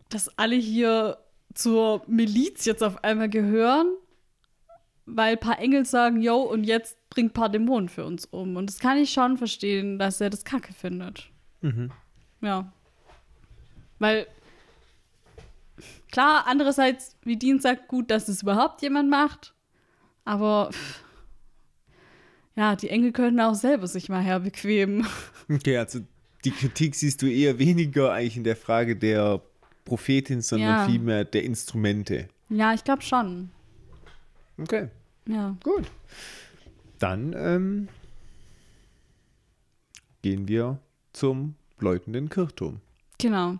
dass 0.09 0.37
alle 0.37 0.55
hier 0.55 1.17
zur 1.53 2.03
Miliz 2.07 2.65
jetzt 2.65 2.83
auf 2.83 3.03
einmal 3.03 3.29
gehören, 3.29 3.87
weil 5.05 5.33
ein 5.33 5.39
paar 5.39 5.59
Engel 5.59 5.85
sagen, 5.85 6.21
yo, 6.21 6.37
und 6.37 6.63
jetzt 6.63 6.97
bringt 7.09 7.31
ein 7.31 7.33
paar 7.33 7.49
Dämonen 7.49 7.89
für 7.89 8.05
uns 8.05 8.25
um. 8.25 8.55
Und 8.55 8.67
das 8.67 8.79
kann 8.79 8.97
ich 8.97 9.11
schon 9.11 9.37
verstehen, 9.37 9.99
dass 9.99 10.21
er 10.21 10.29
das 10.29 10.45
kacke 10.45 10.73
findet. 10.73 11.29
Ja. 12.41 12.71
Weil, 13.99 14.27
klar, 16.11 16.45
andererseits, 16.47 17.15
wie 17.23 17.37
Dean 17.37 17.59
sagt, 17.59 17.87
gut, 17.87 18.09
dass 18.11 18.27
es 18.27 18.41
überhaupt 18.41 18.81
jemand 18.81 19.09
macht, 19.09 19.53
aber 20.25 20.69
pff, 20.71 21.02
ja, 22.55 22.75
die 22.75 22.89
Engel 22.89 23.11
können 23.11 23.39
auch 23.39 23.55
selber 23.55 23.87
sich 23.87 24.09
mal 24.09 24.21
herbequemen. 24.21 25.05
Okay, 25.49 25.77
also 25.77 25.99
die 26.45 26.51
Kritik 26.51 26.95
siehst 26.95 27.21
du 27.21 27.27
eher 27.27 27.57
weniger 27.59 28.11
eigentlich 28.13 28.37
in 28.37 28.43
der 28.43 28.55
Frage 28.55 28.95
der 28.95 29.41
Prophetin, 29.85 30.41
sondern 30.41 30.69
Ja. 30.79 30.85
vielmehr 30.85 31.25
der 31.25 31.43
Instrumente. 31.43 32.27
Ja, 32.49 32.73
ich 32.73 32.83
glaube 32.83 33.01
schon. 33.01 33.49
Okay, 34.61 34.87
Ja. 35.27 35.55
gut. 35.63 35.85
Dann 36.99 37.33
ähm, 37.37 37.87
gehen 40.21 40.47
wir 40.47 40.79
zum 41.11 41.55
läutenden 41.79 42.29
Kirchturm. 42.29 42.79
Genau. 43.17 43.57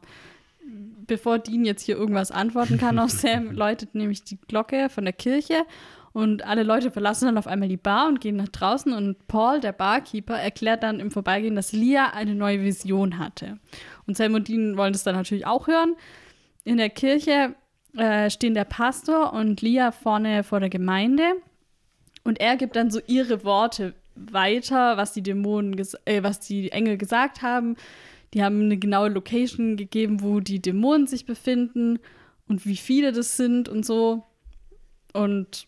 Bevor 1.07 1.39
Dean 1.39 1.65
jetzt 1.65 1.81
hier 1.83 1.97
irgendwas 1.97 2.31
antworten 2.31 2.77
kann 2.77 2.97
auf 2.99 3.11
Sam, 3.11 3.51
läutet 3.51 3.95
nämlich 3.95 4.23
die 4.23 4.37
Glocke 4.47 4.89
von 4.89 5.03
der 5.03 5.13
Kirche 5.13 5.65
und 6.13 6.45
alle 6.45 6.63
Leute 6.63 6.91
verlassen 6.91 7.25
dann 7.25 7.37
auf 7.37 7.47
einmal 7.47 7.69
die 7.69 7.77
Bar 7.77 8.07
und 8.07 8.21
gehen 8.21 8.35
nach 8.35 8.47
draußen 8.47 8.93
und 8.93 9.27
Paul, 9.27 9.59
der 9.59 9.71
Barkeeper, 9.71 10.39
erklärt 10.39 10.83
dann 10.83 10.99
im 10.99 11.09
Vorbeigehen, 11.11 11.55
dass 11.55 11.73
Lia 11.73 12.11
eine 12.11 12.35
neue 12.35 12.61
Vision 12.61 13.17
hatte. 13.17 13.57
Und 14.05 14.15
Sam 14.15 14.35
und 14.35 14.47
Dean 14.47 14.77
wollen 14.77 14.93
das 14.93 15.03
dann 15.03 15.15
natürlich 15.15 15.47
auch 15.47 15.67
hören. 15.67 15.95
In 16.63 16.77
der 16.77 16.91
Kirche 16.91 17.55
äh, 17.97 18.29
stehen 18.29 18.53
der 18.53 18.65
Pastor 18.65 19.33
und 19.33 19.61
Lia 19.61 19.91
vorne 19.91 20.43
vor 20.43 20.59
der 20.59 20.69
Gemeinde 20.69 21.23
und 22.23 22.39
er 22.39 22.57
gibt 22.57 22.75
dann 22.75 22.91
so 22.91 22.99
ihre 23.07 23.43
Worte 23.43 23.95
weiter, 24.15 24.97
was 24.97 25.13
die 25.13 25.23
Dämonen, 25.23 25.75
äh, 26.05 26.23
was 26.23 26.39
die 26.39 26.71
Engel 26.71 26.97
gesagt 26.97 27.41
haben. 27.41 27.75
Die 28.33 28.43
haben 28.43 28.61
eine 28.61 28.77
genaue 28.77 29.09
Location 29.09 29.77
gegeben, 29.77 30.21
wo 30.21 30.39
die 30.39 30.61
Dämonen 30.61 31.07
sich 31.07 31.25
befinden 31.25 31.99
und 32.47 32.65
wie 32.65 32.77
viele 32.77 33.11
das 33.11 33.37
sind 33.37 33.69
und 33.69 33.85
so. 33.85 34.23
Und 35.13 35.67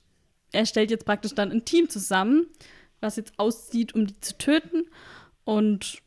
er 0.56 0.66
stellt 0.66 0.92
jetzt 0.92 1.06
praktisch 1.06 1.36
dann 1.36 1.52
ein 1.52 1.66
Team 1.66 1.90
zusammen, 1.90 2.48
was 3.02 3.18
jetzt 3.18 3.38
aussieht, 3.38 3.94
um 3.94 4.08
die 4.08 4.20
zu 4.20 4.38
töten. 4.38 4.86
Und 5.44 6.02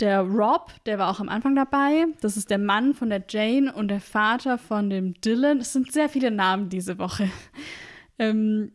der 0.00 0.22
Rob, 0.22 0.72
der 0.86 0.98
war 0.98 1.10
auch 1.10 1.20
am 1.20 1.28
Anfang 1.28 1.54
dabei. 1.54 2.06
Das 2.22 2.36
ist 2.36 2.50
der 2.50 2.58
Mann 2.58 2.94
von 2.94 3.10
der 3.10 3.24
Jane 3.28 3.72
und 3.72 3.88
der 3.88 4.00
Vater 4.00 4.56
von 4.56 4.88
dem 4.88 5.20
Dylan. 5.20 5.58
Es 5.58 5.72
sind 5.72 5.92
sehr 5.92 6.08
viele 6.08 6.30
Namen 6.30 6.68
diese 6.68 6.98
Woche. 6.98 7.28
Ähm, 8.18 8.72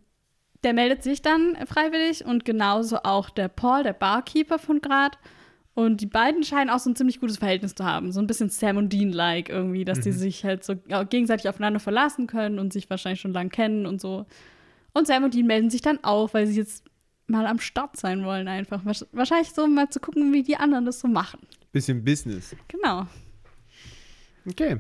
der 0.63 0.73
meldet 0.73 1.03
sich 1.03 1.21
dann 1.21 1.55
freiwillig 1.67 2.25
und 2.25 2.45
genauso 2.45 2.97
auch 3.03 3.29
der 3.29 3.47
Paul, 3.47 3.83
der 3.83 3.93
Barkeeper 3.93 4.57
von 4.57 4.81
Grad. 4.81 5.19
Und 5.75 6.01
die 6.01 6.07
beiden 6.07 6.43
scheinen 6.43 6.71
auch 6.71 6.79
so 6.79 6.89
ein 6.89 6.95
ziemlich 6.95 7.19
gutes 7.19 7.37
Verhältnis 7.37 7.75
zu 7.75 7.85
haben. 7.85 8.11
So 8.11 8.19
ein 8.19 8.27
bisschen 8.27 8.49
Sam 8.49 8.77
und 8.77 8.91
Dean-like 8.91 9.49
irgendwie, 9.49 9.85
dass 9.85 9.99
die 9.99 10.13
sich 10.13 10.43
halt 10.43 10.63
so 10.63 10.75
gegenseitig 11.09 11.49
aufeinander 11.49 11.79
verlassen 11.79 12.25
können 12.25 12.57
und 12.57 12.73
sich 12.73 12.89
wahrscheinlich 12.89 13.21
schon 13.21 13.33
lang 13.33 13.49
kennen 13.49 13.85
und 13.85 14.01
so. 14.01 14.25
Und 14.95 15.07
Sam 15.07 15.23
und 15.25 15.33
Dean 15.33 15.45
melden 15.45 15.69
sich 15.69 15.81
dann 15.81 16.03
auch, 16.03 16.33
weil 16.33 16.47
sie 16.47 16.55
jetzt 16.55 16.83
mal 17.27 17.45
am 17.47 17.59
Start 17.59 17.97
sein 17.97 18.23
wollen 18.25 18.47
einfach. 18.47 18.83
Wahrsch- 18.85 19.05
Wahrscheinlich 19.11 19.51
so 19.51 19.63
um 19.65 19.75
mal 19.75 19.89
zu 19.89 19.99
gucken, 19.99 20.31
wie 20.33 20.41
die 20.41 20.55
anderen 20.57 20.85
das 20.85 20.99
so 20.99 21.07
machen. 21.07 21.41
Bisschen 21.71 22.03
Business. 22.03 22.55
Genau. 22.69 23.05
Okay. 24.49 24.77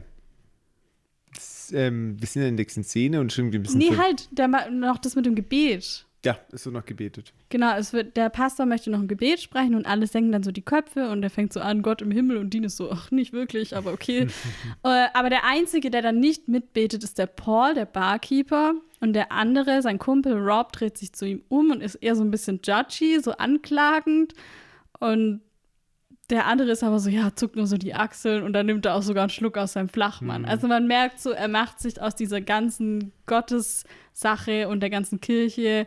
Das, 1.33 1.71
ähm, 1.73 2.15
wir 2.19 2.27
sind 2.27 2.43
in 2.43 2.55
der 2.55 2.63
nächsten 2.63 2.83
Szene 2.83 3.19
und 3.19 3.33
schon 3.33 3.45
ein 3.49 3.61
bisschen. 3.61 3.77
Nee, 3.79 3.97
halt, 3.97 4.29
der, 4.31 4.47
noch 4.71 4.97
das 4.99 5.15
mit 5.15 5.25
dem 5.25 5.35
Gebet. 5.35 6.05
Ja, 6.25 6.37
ist 6.51 6.63
so 6.63 6.71
noch 6.71 6.85
gebetet. 6.85 7.33
Genau, 7.49 7.77
es 7.77 7.93
wird, 7.93 8.17
der 8.17 8.29
Pastor 8.29 8.65
möchte 8.65 8.89
noch 8.89 8.99
ein 8.99 9.07
Gebet 9.07 9.39
sprechen 9.39 9.75
und 9.75 9.85
alle 9.85 10.07
senken 10.07 10.31
dann 10.31 10.41
so 10.41 10.51
die 10.51 10.63
Köpfe 10.63 11.09
und 11.09 11.21
er 11.21 11.29
fängt 11.29 11.53
so 11.53 11.59
an, 11.59 11.83
Gott 11.83 12.01
im 12.01 12.09
Himmel 12.09 12.37
und 12.37 12.51
Dean 12.51 12.63
ist 12.63 12.77
so, 12.77 12.91
ach, 12.91 13.11
nicht 13.11 13.31
wirklich, 13.31 13.77
aber 13.77 13.93
okay. 13.93 14.27
äh, 14.83 15.05
aber 15.13 15.29
der 15.29 15.45
Einzige, 15.45 15.91
der 15.91 16.01
dann 16.01 16.19
nicht 16.19 16.47
mitbetet, 16.47 17.03
ist 17.03 17.19
der 17.19 17.27
Paul, 17.27 17.75
der 17.75 17.85
Barkeeper. 17.85 18.73
Und 19.01 19.13
der 19.13 19.31
andere, 19.31 19.83
sein 19.83 19.99
Kumpel 19.99 20.33
Rob, 20.33 20.71
dreht 20.71 20.97
sich 20.97 21.13
zu 21.13 21.27
ihm 21.27 21.43
um 21.47 21.69
und 21.69 21.81
ist 21.81 21.95
eher 21.95 22.15
so 22.15 22.23
ein 22.23 22.31
bisschen 22.31 22.61
judgy, 22.63 23.19
so 23.19 23.33
anklagend. 23.33 24.33
Und 24.99 25.41
der 26.29 26.47
andere 26.47 26.71
ist 26.71 26.83
aber 26.83 26.99
so, 26.99 27.09
ja, 27.09 27.35
zuckt 27.35 27.55
nur 27.55 27.67
so 27.67 27.77
die 27.77 27.93
Achseln 27.93 28.41
und 28.41 28.53
dann 28.53 28.65
nimmt 28.65 28.85
er 28.85 28.95
auch 28.95 29.03
sogar 29.03 29.23
einen 29.23 29.29
Schluck 29.29 29.57
aus 29.57 29.73
seinem 29.73 29.89
Flachmann. 29.89 30.45
Also 30.45 30.67
man 30.67 30.87
merkt 30.87 31.19
so, 31.19 31.31
er 31.31 31.47
macht 31.47 31.79
sich 31.79 32.01
aus 32.01 32.15
dieser 32.15 32.41
ganzen 32.41 33.11
Gottessache 33.27 34.67
und 34.67 34.79
der 34.79 34.89
ganzen 34.89 35.21
Kirche, 35.21 35.85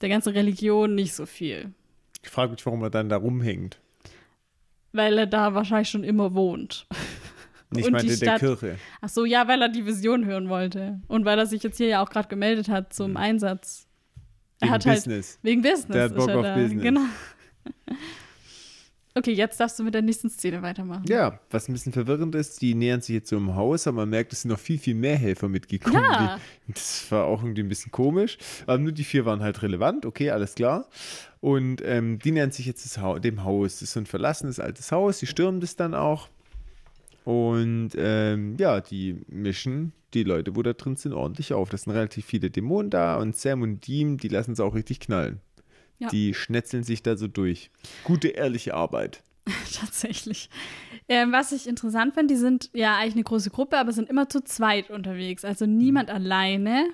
der 0.00 0.08
ganzen 0.08 0.32
Religion 0.32 0.94
nicht 0.94 1.14
so 1.14 1.26
viel. 1.26 1.72
Ich 2.22 2.30
frage 2.30 2.52
mich, 2.52 2.64
warum 2.66 2.82
er 2.82 2.90
dann 2.90 3.08
da 3.08 3.16
rumhängt. 3.16 3.80
Weil 4.92 5.16
er 5.18 5.26
da 5.26 5.54
wahrscheinlich 5.54 5.88
schon 5.88 6.04
immer 6.04 6.34
wohnt. 6.34 6.86
Ich 7.76 7.84
Und 7.86 7.92
meinte 7.92 8.08
die 8.12 8.18
der 8.18 8.38
Stadt- 8.38 8.40
Kirche. 8.40 8.78
Ach 9.00 9.08
so, 9.08 9.24
ja, 9.24 9.46
weil 9.46 9.62
er 9.62 9.68
die 9.68 9.86
Vision 9.86 10.24
hören 10.24 10.48
wollte. 10.48 11.00
Und 11.06 11.24
weil 11.24 11.38
er 11.38 11.46
sich 11.46 11.62
jetzt 11.62 11.76
hier 11.76 11.86
ja 11.86 12.02
auch 12.02 12.10
gerade 12.10 12.26
gemeldet 12.28 12.68
hat 12.68 12.92
zum 12.92 13.16
Einsatz. 13.16 13.86
Er 14.58 14.66
Wegen 14.66 14.72
hat 14.74 14.86
halt 14.86 14.96
Business. 15.04 15.38
wegen 15.42 15.62
Business. 15.62 15.86
Der 15.92 16.02
hat 16.04 16.14
Bock 16.16 16.28
auf 16.30 16.42
da. 16.42 16.54
Business. 16.56 16.82
Genau. 16.82 17.00
Okay, 19.20 19.32
jetzt 19.32 19.60
darfst 19.60 19.78
du 19.78 19.82
mit 19.82 19.92
der 19.92 20.00
nächsten 20.00 20.30
Szene 20.30 20.62
weitermachen. 20.62 21.04
Ja, 21.06 21.38
was 21.50 21.68
ein 21.68 21.74
bisschen 21.74 21.92
verwirrend 21.92 22.34
ist, 22.34 22.62
die 22.62 22.74
nähern 22.74 23.02
sich 23.02 23.16
jetzt 23.16 23.28
so 23.28 23.36
im 23.36 23.54
Haus, 23.54 23.86
aber 23.86 23.98
man 23.98 24.08
merkt, 24.08 24.32
es 24.32 24.40
sind 24.40 24.50
noch 24.50 24.58
viel, 24.58 24.78
viel 24.78 24.94
mehr 24.94 25.16
Helfer 25.16 25.46
mitgekommen. 25.50 26.02
Ja. 26.02 26.38
Die, 26.66 26.72
das 26.72 27.04
war 27.10 27.26
auch 27.26 27.42
irgendwie 27.42 27.62
ein 27.62 27.68
bisschen 27.68 27.92
komisch. 27.92 28.38
Aber 28.66 28.78
nur 28.78 28.92
die 28.92 29.04
vier 29.04 29.26
waren 29.26 29.42
halt 29.42 29.60
relevant, 29.60 30.06
okay, 30.06 30.30
alles 30.30 30.54
klar. 30.54 30.88
Und 31.40 31.82
ähm, 31.84 32.18
die 32.18 32.32
nähern 32.32 32.50
sich 32.50 32.64
jetzt 32.64 32.96
ha 32.96 33.18
dem 33.18 33.44
Haus. 33.44 33.74
Das 33.74 33.82
ist 33.82 33.92
so 33.92 34.00
ein 34.00 34.06
verlassenes 34.06 34.58
altes 34.58 34.90
Haus, 34.90 35.18
die 35.18 35.26
stürmen 35.26 35.60
das 35.60 35.76
dann 35.76 35.92
auch. 35.92 36.30
Und 37.24 37.90
ähm, 37.98 38.56
ja, 38.58 38.80
die 38.80 39.20
mischen 39.28 39.92
die 40.14 40.22
Leute, 40.22 40.56
wo 40.56 40.62
da 40.62 40.72
drin 40.72 40.96
sind, 40.96 41.12
ordentlich 41.12 41.52
auf. 41.52 41.68
Das 41.68 41.82
sind 41.82 41.92
relativ 41.92 42.24
viele 42.24 42.48
Dämonen 42.48 42.88
da 42.88 43.16
und 43.16 43.36
Sam 43.36 43.60
und 43.60 43.86
Dean, 43.86 44.16
die 44.16 44.28
lassen 44.28 44.52
es 44.52 44.60
auch 44.60 44.74
richtig 44.74 44.98
knallen. 44.98 45.40
Ja. 46.00 46.08
Die 46.08 46.34
schnetzeln 46.34 46.82
sich 46.82 47.02
da 47.02 47.16
so 47.16 47.28
durch. 47.28 47.70
Gute, 48.04 48.28
ehrliche 48.28 48.74
Arbeit. 48.74 49.22
Tatsächlich. 49.80 50.50
Ähm, 51.08 51.30
was 51.32 51.52
ich 51.52 51.66
interessant 51.68 52.14
finde, 52.14 52.34
die 52.34 52.40
sind 52.40 52.70
ja 52.72 52.96
eigentlich 52.96 53.14
eine 53.14 53.24
große 53.24 53.50
Gruppe, 53.50 53.78
aber 53.78 53.92
sind 53.92 54.08
immer 54.10 54.28
zu 54.28 54.42
zweit 54.42 54.90
unterwegs. 54.90 55.44
Also 55.44 55.66
niemand 55.66 56.08
Mhm. 56.08 56.14
alleine. 56.14 56.86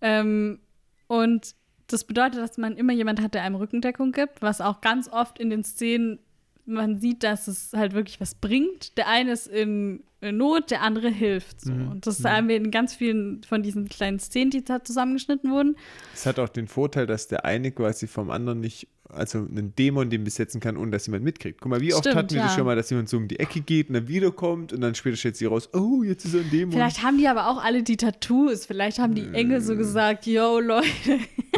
Ähm, 0.00 0.58
und 1.06 1.54
das 1.88 2.04
bedeutet, 2.04 2.40
dass 2.40 2.58
man 2.58 2.76
immer 2.76 2.92
jemand 2.92 3.20
hat, 3.22 3.34
der 3.34 3.42
einem 3.42 3.56
Rückendeckung 3.56 4.12
gibt, 4.12 4.42
was 4.42 4.60
auch 4.60 4.80
ganz 4.80 5.08
oft 5.08 5.38
in 5.38 5.50
den 5.50 5.64
Szenen 5.64 6.18
man 6.66 6.98
sieht, 6.98 7.22
dass 7.22 7.48
es 7.48 7.72
halt 7.72 7.94
wirklich 7.94 8.20
was 8.20 8.34
bringt. 8.34 8.98
Der 8.98 9.08
eine 9.08 9.32
ist 9.32 9.46
in, 9.46 10.02
in 10.20 10.36
Not, 10.36 10.70
der 10.70 10.82
andere 10.82 11.08
hilft. 11.08 11.60
So. 11.60 11.72
Mhm. 11.72 11.90
Und 11.92 12.06
das 12.06 12.24
haben 12.24 12.48
wir 12.48 12.56
in 12.56 12.70
ganz 12.70 12.94
vielen 12.94 13.42
von 13.44 13.62
diesen 13.62 13.88
kleinen 13.88 14.18
Szenen, 14.18 14.50
die 14.50 14.64
da 14.64 14.82
zusammengeschnitten 14.82 15.50
wurden. 15.50 15.76
Es 16.12 16.26
hat 16.26 16.38
auch 16.38 16.48
den 16.48 16.66
Vorteil, 16.66 17.06
dass 17.06 17.28
der 17.28 17.44
eine 17.44 17.70
quasi 17.70 18.08
vom 18.08 18.30
anderen 18.30 18.60
nicht, 18.60 18.88
also 19.08 19.38
einen 19.38 19.74
Dämon 19.76 20.10
den 20.10 20.24
besetzen 20.24 20.60
kann, 20.60 20.76
ohne 20.76 20.90
dass 20.90 21.06
jemand 21.06 21.22
mitkriegt. 21.24 21.60
Guck 21.60 21.70
mal, 21.70 21.80
wie 21.80 21.94
oft 21.94 22.02
Stimmt, 22.02 22.16
hatten 22.16 22.30
wir 22.34 22.42
das 22.42 22.50
ja. 22.52 22.56
schon 22.56 22.66
mal, 22.66 22.74
dass 22.74 22.90
jemand 22.90 23.08
so 23.08 23.16
um 23.16 23.28
die 23.28 23.38
Ecke 23.38 23.60
geht 23.60 23.88
und 23.88 23.94
dann 23.94 24.08
wiederkommt 24.08 24.72
und 24.72 24.80
dann 24.80 24.94
später 24.96 25.16
stellt 25.16 25.36
sie 25.36 25.46
raus, 25.46 25.68
oh, 25.72 26.02
jetzt 26.02 26.24
ist 26.24 26.34
er 26.34 26.40
ein 26.40 26.50
Dämon. 26.50 26.72
Vielleicht 26.72 27.02
haben 27.04 27.18
die 27.18 27.28
aber 27.28 27.46
auch 27.48 27.62
alle 27.62 27.84
die 27.84 27.96
Tattoos. 27.96 28.66
Vielleicht 28.66 28.98
haben 28.98 29.14
die 29.14 29.28
Engel 29.32 29.58
Äh. 29.58 29.60
so 29.60 29.76
gesagt, 29.76 30.26
yo, 30.26 30.58
Leute. 30.58 30.88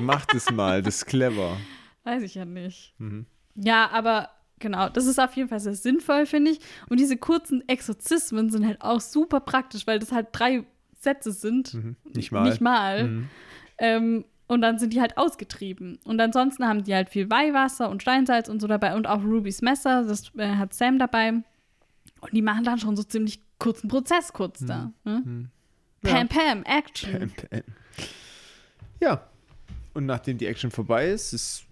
Macht 0.03 0.35
es 0.35 0.51
mal, 0.51 0.83
das 0.83 0.97
ist 0.97 1.07
clever. 1.07 1.57
Weiß 2.05 2.23
ich 2.23 2.35
ja 2.35 2.45
nicht. 2.45 2.95
Mhm. 2.99 3.25
Ja, 3.57 3.91
aber 3.91 4.29
genau, 4.61 4.89
das 4.89 5.07
ist 5.07 5.19
auf 5.19 5.35
jeden 5.35 5.49
Fall 5.49 5.61
sehr 5.61 5.75
sinnvoll, 5.75 6.27
finde 6.27 6.53
ich. 6.53 6.61
Und 6.89 7.01
diese 7.01 7.17
kurzen 7.17 7.69
Exorzismen 7.69 8.51
sind 8.51 8.67
halt 8.67 8.81
auch 8.81 9.01
super 9.01 9.41
praktisch, 9.41 9.87
weil 9.87 9.99
das 9.99 10.13
halt 10.13 10.29
drei 10.33 10.65
Sätze 11.01 11.33
sind. 11.33 11.77
Nicht 12.15 12.31
mal. 12.31 12.49
Nicht 12.49 12.61
mal. 12.61 13.09
Mhm. 13.09 13.29
Ähm, 13.79 14.25
und 14.47 14.63
dann 14.63 14.79
sind 14.79 14.93
die 14.93 15.01
halt 15.01 15.17
ausgetrieben. 15.17 15.99
Und 16.05 16.21
ansonsten 16.21 16.67
haben 16.67 16.85
die 16.85 16.95
halt 16.95 17.09
viel 17.09 17.31
Weihwasser 17.31 17.89
und 17.89 18.03
Steinsalz 18.03 18.49
und 18.49 18.61
so 18.61 18.67
dabei 18.67 18.95
und 18.95 19.07
auch 19.07 19.23
Rubys 19.23 19.63
Messer, 19.63 20.05
das 20.05 20.35
äh, 20.37 20.57
hat 20.57 20.75
Sam 20.75 20.99
dabei. 20.99 21.33
Und 21.33 22.33
die 22.33 22.43
machen 22.43 22.65
dann 22.65 22.79
schon 22.79 22.97
so 22.97 23.03
ziemlich 23.03 23.41
kurzen 23.59 23.89
Prozess 23.89 24.33
kurz 24.33 24.65
da. 24.67 24.93
Ne? 25.05 25.49
Ja. 26.03 26.13
Pam, 26.13 26.29
Pam, 26.29 26.63
Action. 26.65 27.13
Pam, 27.13 27.31
pam. 27.31 27.63
Ja. 29.01 29.27
Und 29.95 30.07
nachdem 30.07 30.39
die 30.39 30.47
Action 30.47 30.71
vorbei 30.71 31.09
ist, 31.11 31.33
es 31.33 31.65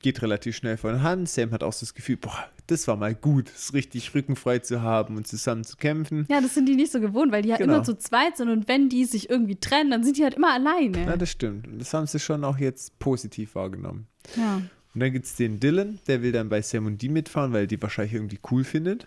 geht 0.00 0.22
relativ 0.22 0.56
schnell 0.56 0.76
von 0.76 1.02
Hand. 1.02 1.28
Sam 1.28 1.50
hat 1.52 1.62
auch 1.62 1.72
so 1.72 1.80
das 1.86 1.94
Gefühl, 1.94 2.16
boah, 2.16 2.46
das 2.66 2.86
war 2.86 2.96
mal 2.96 3.14
gut, 3.14 3.50
es 3.54 3.72
richtig 3.74 4.14
rückenfrei 4.14 4.58
zu 4.60 4.82
haben 4.82 5.16
und 5.16 5.26
zusammen 5.26 5.64
zu 5.64 5.76
kämpfen. 5.76 6.26
Ja, 6.30 6.40
das 6.40 6.54
sind 6.54 6.66
die 6.68 6.74
nicht 6.76 6.92
so 6.92 7.00
gewohnt, 7.00 7.32
weil 7.32 7.42
die 7.42 7.48
ja 7.48 7.56
Genau. 7.56 7.74
immer 7.76 7.82
zu 7.84 7.96
zweit 7.96 8.36
sind 8.36 8.48
und 8.50 8.68
wenn 8.68 8.88
die 8.88 9.04
sich 9.04 9.30
irgendwie 9.30 9.56
trennen, 9.56 9.90
dann 9.90 10.04
sind 10.04 10.18
die 10.18 10.22
halt 10.24 10.34
immer 10.34 10.52
alleine. 10.52 11.04
Ja, 11.04 11.16
das 11.16 11.30
stimmt. 11.30 11.66
Und 11.66 11.78
das 11.80 11.92
haben 11.94 12.06
sie 12.06 12.18
schon 12.18 12.44
auch 12.44 12.58
jetzt 12.58 12.98
positiv 12.98 13.54
wahrgenommen. 13.54 14.06
Ja. 14.36 14.60
Und 14.94 15.00
dann 15.00 15.12
gibt 15.12 15.26
es 15.26 15.36
den 15.36 15.60
Dylan, 15.60 15.98
der 16.06 16.22
will 16.22 16.32
dann 16.32 16.48
bei 16.48 16.60
Sam 16.62 16.86
und 16.86 17.00
Dean 17.00 17.12
mitfahren, 17.12 17.52
weil 17.52 17.62
er 17.62 17.66
die 17.66 17.80
wahrscheinlich 17.80 18.14
irgendwie 18.14 18.38
cool 18.50 18.64
findet. 18.64 19.06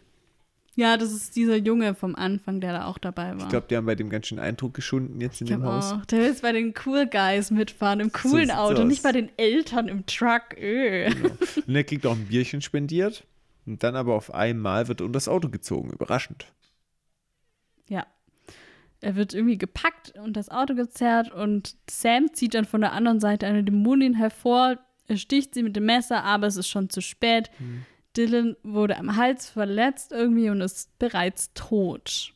Ja, 0.76 0.96
das 0.98 1.12
ist 1.12 1.36
dieser 1.36 1.58
Junge 1.58 1.96
vom 1.96 2.16
Anfang, 2.16 2.62
der 2.62 2.72
da 2.74 2.86
auch 2.86 2.98
dabei 2.98 3.36
war. 3.36 3.44
Ich 3.44 3.50
glaube, 3.50 3.68
die 3.70 3.76
haben 3.76 3.86
bei 3.86 3.96
dem 3.96 4.10
ganz 4.10 4.28
schön 4.28 4.40
Eindruck 4.40 4.74
geschunden 4.74 5.20
jetzt 5.20 5.42
in 5.42 5.48
Ich 5.48 5.54
dem 5.54 5.64
Haus. 5.64 5.92
auch. 5.92 6.06
Der 6.06 6.20
will 6.20 6.28
jetzt 6.28 6.42
bei 6.42 6.54
den 6.54 6.74
Cool 6.86 7.08
Guys 7.08 7.52
mitfahren, 7.52 8.00
im 8.00 8.12
coolen 8.12 8.46
sieht's 8.48 8.58
Auto, 8.58 8.84
nicht 8.84 9.04
bei 9.04 9.12
den 9.12 9.30
Eltern 9.38 9.90
im 9.90 10.06
Truck. 10.06 10.58
Öh. 10.58 11.10
Und 11.68 11.76
er 11.76 11.84
kriegt 11.84 12.06
auch 12.06 12.16
ein 12.16 12.28
Bierchen 12.28 12.62
spendiert. 12.62 13.26
Und 13.66 13.84
dann 13.84 13.96
aber 13.96 14.16
auf 14.16 14.34
einmal 14.34 14.88
wird 14.88 15.02
er 15.02 15.06
unter 15.06 15.18
das 15.18 15.28
Auto 15.28 15.50
gezogen. 15.50 15.92
Überraschend. 15.92 16.48
Ja. 17.90 18.08
Er 19.02 19.16
wird 19.16 19.34
irgendwie 19.34 19.58
gepackt 19.58 20.14
und 20.24 20.38
das 20.38 20.50
Auto 20.50 20.76
gezerrt 20.76 21.32
und 21.32 21.76
Sam 21.90 22.34
zieht 22.34 22.54
dann 22.54 22.66
von 22.66 22.82
der 22.82 22.94
anderen 22.94 23.20
Seite 23.20 23.48
eine 23.48 23.64
Dämonin 23.64 24.14
hervor. 24.14 24.78
Er 25.08 25.18
sticht 25.18 25.54
sie 25.56 25.64
mit 25.64 25.76
dem 25.76 25.86
Messer, 25.86 26.24
aber 26.24 26.48
es 26.48 26.56
ist 26.56 26.70
schon 26.70 26.90
zu 26.90 27.02
spät. 27.02 27.50
Hm. 27.58 27.84
Dylan 28.18 28.56
wurde 28.64 28.98
am 28.98 29.16
Hals 29.16 29.50
verletzt 29.50 30.12
irgendwie 30.12 30.50
und 30.50 30.62
ist 30.62 30.98
bereits 31.00 31.52
tot. 31.54 32.34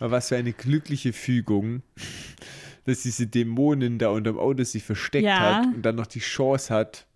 Aber 0.00 0.10
was 0.12 0.28
für 0.28 0.36
eine 0.36 0.52
glückliche 0.52 1.12
Fügung, 1.12 1.82
dass 2.84 3.02
diese 3.02 3.26
Dämonin 3.26 3.98
da 3.98 4.08
unterm 4.10 4.38
Auto 4.38 4.64
sich 4.64 4.82
versteckt 4.82 5.24
Ja. 5.26 5.38
hat 5.38 5.74
und 5.74 5.82
dann 5.82 5.94
noch 5.96 6.06
die 6.06 6.18
Chance 6.20 6.72
hat, 6.74 7.06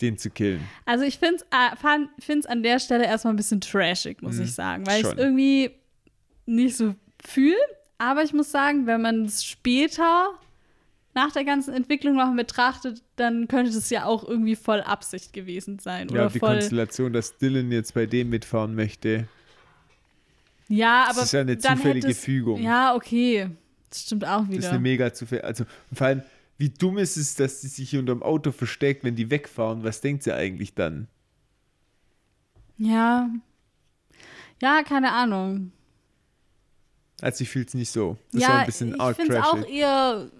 den 0.00 0.16
zu 0.18 0.30
killen. 0.30 0.60
Also 0.86 1.04
ich 1.04 1.18
finde 1.18 1.44
es 1.46 2.46
an 2.46 2.62
der 2.62 2.78
Stelle 2.78 3.04
erstmal 3.04 3.34
ein 3.34 3.36
bisschen 3.36 3.60
trashig, 3.60 4.22
muss 4.22 4.36
Mhm, 4.36 4.42
ich 4.44 4.52
sagen, 4.54 4.86
weil 4.86 5.00
ich 5.02 5.06
es 5.06 5.12
irgendwie 5.16 5.70
nicht 6.46 6.76
so 6.76 6.94
fühle. 7.24 7.56
Aber 7.98 8.22
ich 8.22 8.32
muss 8.32 8.50
sagen, 8.50 8.86
wenn 8.86 9.02
man 9.02 9.26
es 9.26 9.44
später 9.44 10.30
nach 11.14 11.32
der 11.32 11.44
ganzen 11.44 11.74
Entwicklung 11.74 12.14
noch 12.16 12.34
betrachtet, 12.36 13.02
dann 13.16 13.48
könnte 13.48 13.72
das 13.72 13.90
ja 13.90 14.04
auch 14.04 14.26
irgendwie 14.26 14.54
voll 14.56 14.80
Absicht 14.80 15.32
gewesen 15.32 15.78
sein. 15.78 16.08
Ja, 16.08 16.14
Oder 16.22 16.30
die 16.30 16.38
voll. 16.38 16.54
Konstellation, 16.54 17.12
dass 17.12 17.36
Dylan 17.38 17.72
jetzt 17.72 17.94
bei 17.94 18.06
dem 18.06 18.30
mitfahren 18.30 18.74
möchte. 18.74 19.26
Ja, 20.68 21.06
Das 21.08 21.16
aber. 21.16 21.24
ist 21.24 21.32
ja 21.32 21.40
eine 21.40 21.58
zufällige 21.58 22.08
es- 22.10 22.26
Ja, 22.60 22.94
okay. 22.94 23.50
Das 23.88 24.02
stimmt 24.02 24.24
auch 24.24 24.42
Das 24.42 24.50
ist 24.50 24.56
wieder. 24.58 24.70
eine 24.70 24.78
mega 24.78 25.12
Zufall. 25.12 25.40
Also 25.40 25.64
vor 25.92 26.06
allem, 26.06 26.22
wie 26.58 26.68
dumm 26.68 26.98
ist 26.98 27.16
es, 27.16 27.34
dass 27.34 27.60
sie 27.60 27.66
sich 27.68 27.90
hier 27.90 27.98
unterm 27.98 28.22
Auto 28.22 28.52
versteckt, 28.52 29.02
wenn 29.02 29.16
die 29.16 29.30
wegfahren? 29.30 29.82
Was 29.82 30.00
denkt 30.00 30.22
sie 30.22 30.32
eigentlich 30.34 30.74
dann? 30.74 31.08
ja. 32.78 33.28
Ja, 34.62 34.82
keine 34.82 35.10
Ahnung. 35.12 35.72
Also 37.22 37.42
ich 37.44 37.48
fühle 37.50 37.64
es 37.64 37.72
nicht 37.74 37.90
so. 37.90 38.18
Das 38.32 38.42
ja, 38.42 38.48
war 38.50 38.58
ein 38.60 38.66
bisschen 38.66 38.94
ich 38.94 39.00
arg 39.00 39.16
finde 39.16 39.36
es 39.38 39.42
auch 39.42 39.66
eher 39.66 40.30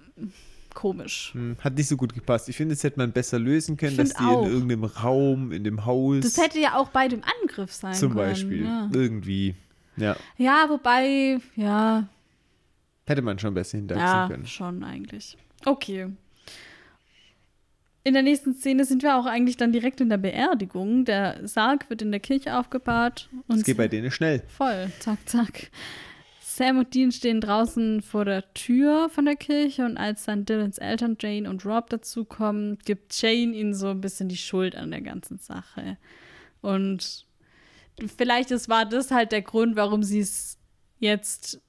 komisch. 0.74 1.30
Hm, 1.34 1.56
Hat 1.60 1.74
nicht 1.74 1.88
so 1.88 1.96
gut 1.96 2.14
gepasst. 2.14 2.48
Ich 2.48 2.56
finde, 2.56 2.74
das 2.74 2.84
hätte 2.84 2.98
man 2.98 3.12
besser 3.12 3.38
lösen 3.38 3.76
können, 3.76 3.96
dass 3.96 4.10
die 4.10 4.22
auch. 4.24 4.46
in 4.46 4.52
irgendeinem 4.52 4.84
Raum, 4.84 5.52
in 5.52 5.64
dem 5.64 5.84
Haus 5.86 6.20
Das 6.20 6.38
hätte 6.38 6.58
ja 6.60 6.76
auch 6.76 6.88
bei 6.88 7.08
dem 7.08 7.22
Angriff 7.42 7.72
sein 7.72 7.94
zum 7.94 8.14
können. 8.14 8.30
Beispiel 8.30 8.64
Ja. 8.64 8.88
irgendwie, 8.92 9.54
ja, 9.96 10.16
Ja, 10.38 10.66
wobei, 10.68 11.38
ja, 11.56 12.08
hätte 13.06 13.22
man 13.22 13.38
schon 13.38 13.54
besser 13.54 13.78
hinterziehen 13.78 14.06
ja, 14.06 14.28
können. 14.28 14.46
schon 14.46 14.84
eigentlich. 14.84 15.36
Okay. 15.64 16.08
In 18.02 18.14
der 18.14 18.22
nächsten 18.22 18.54
Szene 18.54 18.86
sind 18.86 19.02
wir 19.02 19.16
auch 19.18 19.26
eigentlich 19.26 19.58
dann 19.58 19.72
direkt 19.72 20.00
in 20.00 20.08
der 20.08 20.16
Beerdigung. 20.16 21.04
Der 21.04 21.46
Sarg 21.46 21.90
wird 21.90 22.00
in 22.00 22.10
der 22.10 22.20
Kirche 22.20 22.56
aufgebahrt. 22.58 23.28
Und 23.46 23.58
Es 23.58 23.64
geht 23.64 23.76
bei 23.76 23.88
denen 23.88 24.10
schnell. 24.10 24.42
Voll, 24.48 24.90
zack, 25.00 25.18
zack. 25.26 25.70
Sam 26.60 26.76
und 26.76 26.92
Dean 26.94 27.10
stehen 27.10 27.40
draußen 27.40 28.02
vor 28.02 28.26
der 28.26 28.52
Tür 28.52 29.08
von 29.08 29.24
der 29.24 29.36
Kirche 29.36 29.82
und 29.86 29.96
als 29.96 30.26
dann 30.26 30.44
Dylans 30.44 30.76
Eltern 30.76 31.16
Jane 31.18 31.48
und 31.48 31.64
Rob 31.64 31.88
dazukommen, 31.88 32.76
gibt 32.84 33.18
Jane 33.18 33.56
ihnen 33.56 33.72
so 33.72 33.88
ein 33.88 34.02
bisschen 34.02 34.28
die 34.28 34.36
Schuld 34.36 34.76
an 34.76 34.90
der 34.90 35.00
ganzen 35.00 35.38
Sache. 35.38 35.96
Und 36.60 37.24
vielleicht 38.14 38.50
ist, 38.50 38.68
war 38.68 38.84
das 38.84 39.10
halt 39.10 39.32
der 39.32 39.40
Grund, 39.40 39.74
warum 39.74 40.02
sie 40.02 40.20
es 40.20 40.58
jetzt 40.98 41.62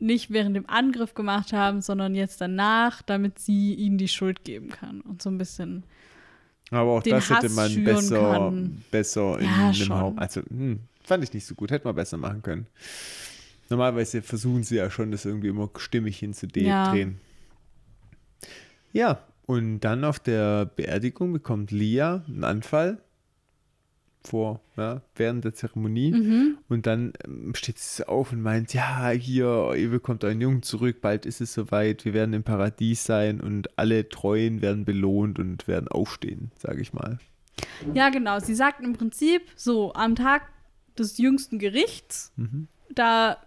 nicht 0.00 0.32
während 0.32 0.56
dem 0.56 0.68
Angriff 0.68 1.14
gemacht 1.14 1.52
haben, 1.52 1.80
sondern 1.80 2.16
jetzt 2.16 2.40
danach, 2.40 3.00
damit 3.02 3.38
sie 3.38 3.74
ihnen 3.74 3.96
die 3.96 4.08
Schuld 4.08 4.42
geben 4.42 4.70
kann 4.70 5.02
und 5.02 5.22
so 5.22 5.30
ein 5.30 5.38
bisschen. 5.38 5.84
Aber 6.72 6.90
auch 6.90 7.02
den 7.04 7.12
das 7.12 7.30
hätte 7.30 7.46
Hass 7.46 7.54
man 7.54 7.70
schüren 7.70 7.84
besser, 7.94 8.32
kann. 8.32 8.82
besser 8.90 9.38
in 9.38 9.44
Ja, 9.44 9.68
einem. 9.68 9.92
Raum. 9.92 10.18
Also, 10.18 10.40
hm, 10.40 10.80
fand 11.04 11.22
ich 11.22 11.32
nicht 11.32 11.46
so 11.46 11.54
gut. 11.54 11.70
Hätte 11.70 11.86
man 11.86 11.94
besser 11.94 12.16
machen 12.16 12.42
können. 12.42 12.66
Normalerweise 13.72 14.22
versuchen 14.22 14.62
sie 14.62 14.76
ja 14.76 14.90
schon, 14.90 15.10
das 15.10 15.24
irgendwie 15.24 15.48
immer 15.48 15.70
stimmig 15.76 16.18
hinzudrehen. 16.18 16.66
Ja. 16.66 16.94
Ja, 18.92 19.24
und 19.46 19.80
dann 19.80 20.04
auf 20.04 20.18
der 20.20 20.66
Beerdigung 20.66 21.32
bekommt 21.32 21.70
Lia 21.70 22.22
einen 22.28 22.44
Anfall 22.44 22.98
vor, 24.24 24.60
ja, 24.76 25.02
während 25.16 25.44
der 25.44 25.54
Zeremonie. 25.54 26.12
Mhm. 26.12 26.58
Und 26.68 26.86
dann 26.86 27.12
ähm, 27.24 27.54
steht 27.54 27.78
sie 27.78 28.06
auf 28.06 28.32
und 28.32 28.42
meint, 28.42 28.72
ja, 28.74 29.08
hier, 29.10 29.72
ihr 29.76 29.90
bekommt 29.90 30.22
euren 30.24 30.40
Jungen 30.40 30.62
zurück, 30.62 31.00
bald 31.00 31.26
ist 31.26 31.40
es 31.40 31.54
soweit, 31.54 32.04
wir 32.04 32.14
werden 32.14 32.34
im 32.34 32.44
Paradies 32.44 33.04
sein 33.04 33.40
und 33.40 33.76
alle 33.78 34.08
Treuen 34.08 34.62
werden 34.62 34.84
belohnt 34.84 35.38
und 35.38 35.66
werden 35.66 35.88
aufstehen, 35.88 36.52
sage 36.56 36.82
ich 36.82 36.92
mal. 36.92 37.18
Ja, 37.94 38.10
genau. 38.10 38.38
Sie 38.38 38.54
sagt 38.54 38.82
im 38.82 38.92
Prinzip, 38.92 39.42
so 39.56 39.92
am 39.94 40.14
Tag 40.14 40.42
des 40.98 41.18
jüngsten 41.18 41.58
Gerichts, 41.58 42.32
Mhm. 42.36 42.68
da 42.94 43.38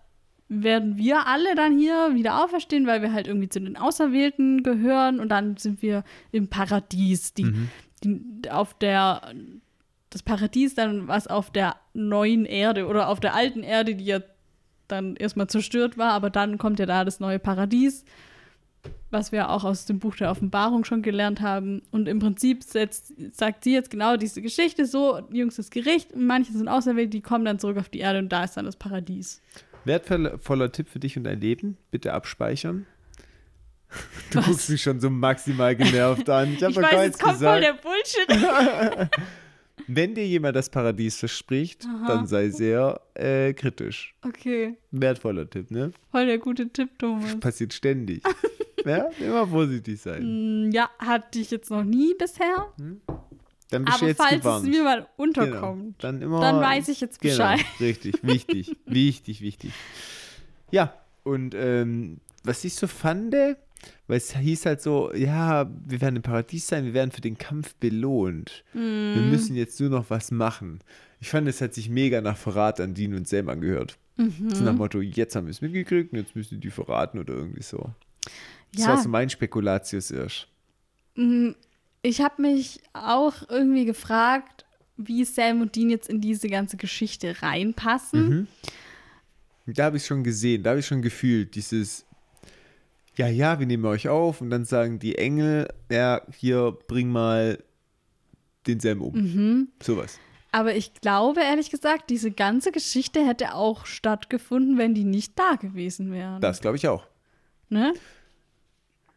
werden 0.48 0.98
wir 0.98 1.26
alle 1.28 1.56
dann 1.56 1.78
hier 1.78 2.12
wieder 2.14 2.44
auferstehen, 2.44 2.86
weil 2.86 3.02
wir 3.02 3.12
halt 3.14 3.28
irgendwie 3.28 3.50
zu 3.50 3.60
den 3.60 3.78
Auserwählten 3.78 4.62
gehören 4.64 5.20
und 5.20 5.30
dann 5.30 5.58
sind 5.58 5.82
wir 5.82 6.04
im 6.32 6.48
Paradies. 6.48 7.34
Die, 7.34 7.46
Mhm. 7.46 7.70
die, 8.04 8.50
auf 8.52 8.74
der, 8.76 9.34
das 10.12 10.22
Paradies 10.22 10.76
dann, 10.76 11.08
was 11.08 11.28
auf 11.28 11.50
der 11.52 11.76
neuen 11.94 12.46
Erde 12.46 12.86
oder 12.88 13.10
auf 13.10 13.20
der 13.20 13.34
alten 13.34 13.64
Erde, 13.64 13.96
die 13.96 14.06
ja 14.06 14.20
dann 14.88 15.16
erstmal 15.16 15.48
zerstört 15.48 15.98
war, 15.98 16.12
aber 16.12 16.30
dann 16.30 16.60
kommt 16.60 16.78
ja 16.78 16.86
da 16.86 17.04
das 17.04 17.20
neue 17.20 17.40
Paradies, 17.40 18.06
was 19.10 19.32
wir 19.32 19.50
auch 19.50 19.64
aus 19.64 19.86
dem 19.86 19.98
Buch 19.98 20.16
der 20.16 20.30
Offenbarung 20.30 20.84
schon 20.86 21.02
gelernt 21.02 21.42
haben. 21.42 21.82
Und 21.90 22.08
im 22.08 22.20
Prinzip 22.20 22.62
setzt, 22.64 23.14
sagt 23.32 23.64
sie 23.64 23.74
jetzt 23.74 23.90
genau 23.90 24.16
diese 24.16 24.44
Geschichte 24.44 24.86
so, 24.86 25.22
jüngstes 25.32 25.72
Gericht, 25.72 26.16
manche 26.16 26.52
sind 26.52 26.68
auserwählt, 26.68 27.14
die 27.14 27.22
kommen 27.22 27.46
dann 27.46 27.58
zurück 27.58 27.78
auf 27.78 27.90
die 27.90 28.00
Erde 28.00 28.20
und 28.20 28.30
da 28.30 28.44
ist 28.44 28.58
dann 28.58 28.66
das 28.66 28.76
Paradies. 28.76 29.42
Wertvoller 29.86 30.72
Tipp 30.72 30.90
für 30.90 31.00
dich 31.00 31.18
und 31.18 31.24
dein 31.24 31.40
Leben, 31.40 31.78
bitte 31.92 32.14
abspeichern. 32.14 32.86
Du 34.32 34.40
Was? 34.40 34.46
guckst 34.48 34.70
mich 34.70 34.82
schon 34.82 35.00
so 35.00 35.10
maximal 35.10 35.76
genervt 35.76 36.28
an. 36.30 36.54
Ich 36.54 36.62
habe 36.64 36.72
Ich 36.72 36.78
weiß, 36.78 37.06
jetzt 37.06 37.20
kommt 37.22 37.38
voll 37.38 37.62
der 37.62 37.74
Bullshit. 37.74 39.10
Wenn 39.88 40.16
dir 40.16 40.26
jemand 40.28 40.56
das 40.56 40.70
Paradies 40.70 41.18
verspricht, 41.18 41.86
dann 42.08 42.26
sei 42.26 42.50
sehr 42.50 43.00
äh, 43.14 43.54
kritisch. 43.54 44.16
Okay, 44.26 44.76
Wertvoller 44.92 45.48
Tipp, 45.50 45.70
ne? 45.70 45.92
voll 46.12 46.26
der 46.26 46.40
gute 46.40 46.68
Tipp, 46.70 46.90
Thomas. 46.98 47.40
Passiert 47.40 47.72
ständig. 47.74 48.24
ja, 48.86 49.10
immer 49.20 49.48
vorsichtig 49.48 50.02
sein. 50.02 50.22
Hm, 50.24 50.72
Ja, 50.72 50.90
hatte 50.98 51.40
ich 51.40 51.52
jetzt 51.52 51.70
noch 51.70 51.84
nie 51.84 52.16
bisher. 52.18 52.74
Dann 53.72 53.84
bist 53.86 53.98
du 53.98 54.02
Aber 54.02 54.08
jetzt 54.10 54.18
falls 54.22 54.42
gewarnt. 54.42 54.66
es 54.68 54.72
mir 54.72 54.84
mal 54.84 54.96
Genau. 54.98 55.10
unterkommt, 55.18 56.04
Dann 56.04 56.22
immer. 56.22 56.40
dann 56.42 56.60
weiß 56.62 56.88
ich 56.90 57.02
jetzt 57.02 57.20
Bescheid. 57.22 57.60
Genau, 57.60 57.90
richtig, 57.90 58.16
wichtig, 58.24 58.76
wichtig, 58.86 59.42
wichtig. 59.42 59.72
Ja, 60.72 60.94
und 61.24 61.56
ähm, 61.56 62.20
was 62.44 62.64
ich 62.64 62.76
so 62.76 62.86
fand, 62.88 63.34
weil 63.34 63.58
es 64.18 64.36
hieß 64.38 64.68
halt 64.68 64.82
so, 64.82 65.12
ja, 65.14 65.70
wir 65.88 66.00
werden 66.02 66.18
im 66.18 66.22
Paradies 66.22 66.68
sein, 66.68 66.86
wir 66.86 66.94
werden 66.94 67.12
für 67.12 67.22
den 67.22 67.38
Kampf 67.38 67.74
belohnt. 67.76 68.64
Wir 68.74 68.82
Mhm. 68.82 69.30
müssen 69.32 69.56
jetzt 69.56 69.80
nur 69.80 69.90
noch 69.90 70.10
was 70.12 70.30
machen. 70.32 70.80
Ich 71.20 71.30
fand, 71.30 71.48
es 71.48 71.60
hat 71.62 71.74
sich 71.74 71.90
mega 71.90 72.22
nach 72.22 72.38
Verrat 72.38 72.80
an 72.80 72.94
Dean 72.94 73.16
und 73.16 73.28
Sam 73.28 73.50
angehört. 73.50 73.98
Mhm. 74.18 74.54
So 74.54 74.64
nach 74.64 74.72
dem 74.74 74.78
Motto, 74.78 75.02
jetzt 75.02 75.36
haben 75.36 75.48
wir 75.48 75.52
es 75.52 75.62
mitgekriegt 75.62 76.14
und 76.14 76.20
jetzt 76.20 76.36
müssen 76.36 76.60
die 76.62 76.70
verraten 76.70 77.18
oder 77.20 77.34
irgendwie 77.34 77.64
so. 77.64 77.90
Das 78.74 78.84
Ja. 78.84 78.90
war 78.90 78.98
so 79.02 79.10
mein 79.10 79.30
Spekulatius 79.30 80.12
erst. 80.12 80.48
Ich 82.06 82.22
habe 82.22 82.40
mich 82.40 82.82
auch 82.94 83.34
irgendwie 83.50 83.86
gefragt, 83.86 84.64
wie 84.96 85.26
Sam 85.26 85.62
und 85.62 85.76
Dean 85.76 85.90
jetzt 85.90 86.08
in 86.08 86.22
diese 86.22 86.48
ganze 86.50 86.78
Geschichte 86.78 87.42
reinpassen. 87.42 88.30
Mhm. 88.30 89.74
Da 89.74 89.86
habe 89.86 89.98
ich 89.98 90.06
schon 90.06 90.24
gesehen, 90.24 90.62
da 90.62 90.70
habe 90.70 90.82
ich 90.82 90.86
schon 90.86 91.02
gefühlt, 91.02 91.56
dieses, 91.56 92.06
ja, 93.16 93.28
ja, 93.28 93.60
wir 93.60 93.66
nehmen 93.66 93.86
euch 93.86 94.08
auf 94.08 94.40
und 94.40 94.52
dann 94.52 94.66
sagen 94.66 95.00
die 95.00 95.18
Engel, 95.18 95.68
ja, 95.90 96.22
hier, 96.32 96.78
bring 96.88 97.10
mal 97.10 97.64
den 98.68 98.80
Sam 98.80 99.02
um. 99.02 99.16
Mhm. 99.16 99.68
Sowas. 99.82 100.20
Aber 100.52 100.76
ich 100.76 100.94
glaube, 100.94 101.42
ehrlich 101.42 101.72
gesagt, 101.72 102.12
diese 102.12 102.30
ganze 102.30 102.72
Geschichte 102.72 103.26
hätte 103.26 103.56
auch 103.56 103.88
stattgefunden, 103.88 104.78
wenn 104.78 104.94
die 104.94 105.06
nicht 105.06 105.40
da 105.40 105.56
gewesen 105.56 106.12
wären. 106.12 106.40
Das 106.40 106.62
glaube 106.62 106.78
ich 106.78 106.88
auch. 106.88 107.08
Ne? 107.70 107.94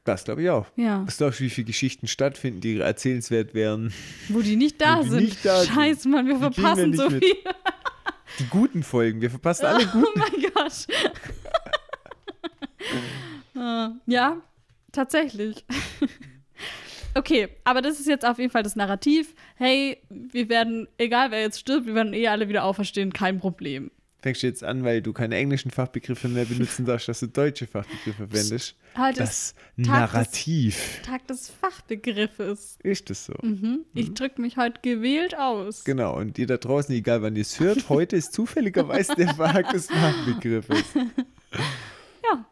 Das 0.09 0.25
glaube 0.25 0.43
ich 0.43 0.49
auch. 0.51 0.67
Ja. 0.77 1.03
Was 1.07 1.19
glaubst 1.19 1.39
du, 1.41 1.45
wie 1.45 1.51
viele 1.51 1.67
Geschichten 1.67 2.07
stattfinden, 2.07 2.61
die 2.63 2.79
erzählenswert 2.79 3.53
wären? 3.53 3.93
Wo 4.31 4.41
die 4.41 4.57
nicht 4.57 4.81
da 4.81 5.03
die 5.03 5.09
sind. 5.11 5.21
nicht 5.25 5.45
da 5.45 5.61
sind. 5.61 5.75
Scheiße, 5.75 6.09
Mann, 6.09 6.27
wir 6.27 6.35
Die 6.37 6.41
wir 6.41 6.51
verpassen 6.53 6.91
nicht 6.91 6.99
so 7.01 7.11
mit. 7.11 7.25
viel. 7.25 7.35
Die 8.39 8.45
guten 8.49 8.83
Folgen, 8.83 9.21
wir 9.21 9.29
verpassen 9.31 9.67
alle 9.67 9.85
Oh 9.95 9.99
guten. 10.01 10.19
mein 10.19 10.53
Gott. 10.55 10.87
Äh, 13.55 13.89
ja, 14.13 14.37
tatsächlich. 14.93 15.65
Okay, 17.15 17.49
aber 17.65 17.81
das 17.83 17.99
ist 17.99 18.07
jetzt 18.07 18.25
auf 18.25 18.39
jeden 18.39 18.51
Fall 18.53 18.63
das 18.63 18.77
Narrativ. 18.77 19.35
Hey, 19.57 20.01
wir 20.09 20.49
werden, 20.49 20.87
egal 20.99 21.33
wer 21.33 21.41
jetzt 21.41 21.59
stirbt, 21.59 21.87
wir 21.87 21.95
werden 21.95 22.13
eh 22.13 22.29
alle 22.29 22.49
wieder 22.49 22.63
auferstehen, 22.63 23.13
kein 23.13 23.41
Problem. 23.41 23.91
Fängst 24.21 24.43
du 24.43 24.49
jetzt 24.49 24.65
an, 24.65 24.83
weil 24.83 25.01
du 25.01 25.13
keine 25.13 25.37
englischen 25.37 25.71
Fachbegriffe 25.71 26.27
mehr 26.29 26.45
benutzen 26.47 26.85
darfst, 26.85 27.09
dass 27.09 27.21
du 27.21 27.29
deutsche 27.29 27.67
Fachbegriffe 27.69 28.27
verwendest? 28.27 28.75
Halt 28.97 29.21
Das 29.21 29.55
Tag 29.55 29.77
des- 29.77 29.87
Narrativ. 29.87 31.01
Tag 31.05 31.27
des 31.29 31.51
Fachbegriffes. 31.51 32.79
Ist 32.83 33.11
das 33.11 33.27
so? 33.27 33.35
Mhm. 33.43 33.85
Ich 33.95 34.15
drücke 34.15 34.41
mich 34.41 34.57
heute 34.57 34.81
gewählt 34.83 35.37
aus. 35.39 35.85
Genau, 35.85 36.17
und 36.17 36.37
ihr 36.39 36.47
da 36.49 36.57
draußen, 36.57 36.93
egal 36.95 37.23
wann 37.23 37.37
ihr 37.37 37.43
es 37.43 37.61
hört, 37.61 37.89
heute 37.89 38.17
ist 38.17 38.33
zufälligerweise 38.33 39.15
der 39.15 39.37
Tag 39.37 39.71
des 39.71 39.87
Fachbegriffes. 39.91 40.85
Ja. 42.25 42.45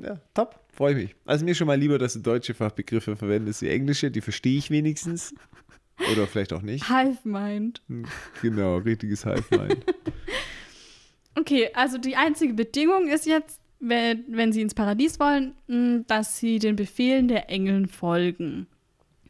Ja, 0.00 0.20
top, 0.34 0.60
freue 0.72 0.94
mich. 0.94 1.16
Also 1.24 1.44
mir 1.44 1.54
schon 1.54 1.66
mal 1.66 1.78
lieber, 1.78 1.98
dass 1.98 2.12
du 2.12 2.20
deutsche 2.20 2.54
Fachbegriffe 2.54 3.16
verwendest 3.16 3.62
wie 3.62 3.68
englische, 3.68 4.10
die 4.10 4.20
verstehe 4.20 4.58
ich 4.58 4.70
wenigstens. 4.70 5.34
Oder 6.12 6.28
vielleicht 6.28 6.52
auch 6.52 6.62
nicht. 6.62 6.86
Hive 6.88 7.18
Mind. 7.24 7.82
Hm, 7.88 8.04
Genau, 8.42 8.76
richtiges 8.76 9.24
Hive 9.24 9.44
Mind. 9.56 9.84
Okay, 11.38 11.70
also 11.74 11.98
die 11.98 12.16
einzige 12.16 12.54
Bedingung 12.54 13.08
ist 13.08 13.26
jetzt, 13.26 13.60
wenn, 13.80 14.24
wenn 14.28 14.52
sie 14.52 14.60
ins 14.62 14.74
Paradies 14.74 15.20
wollen, 15.20 15.54
mh, 15.68 16.04
dass 16.06 16.38
sie 16.38 16.58
den 16.58 16.76
Befehlen 16.76 17.28
der 17.28 17.48
Engeln 17.50 17.86
folgen. 17.86 18.66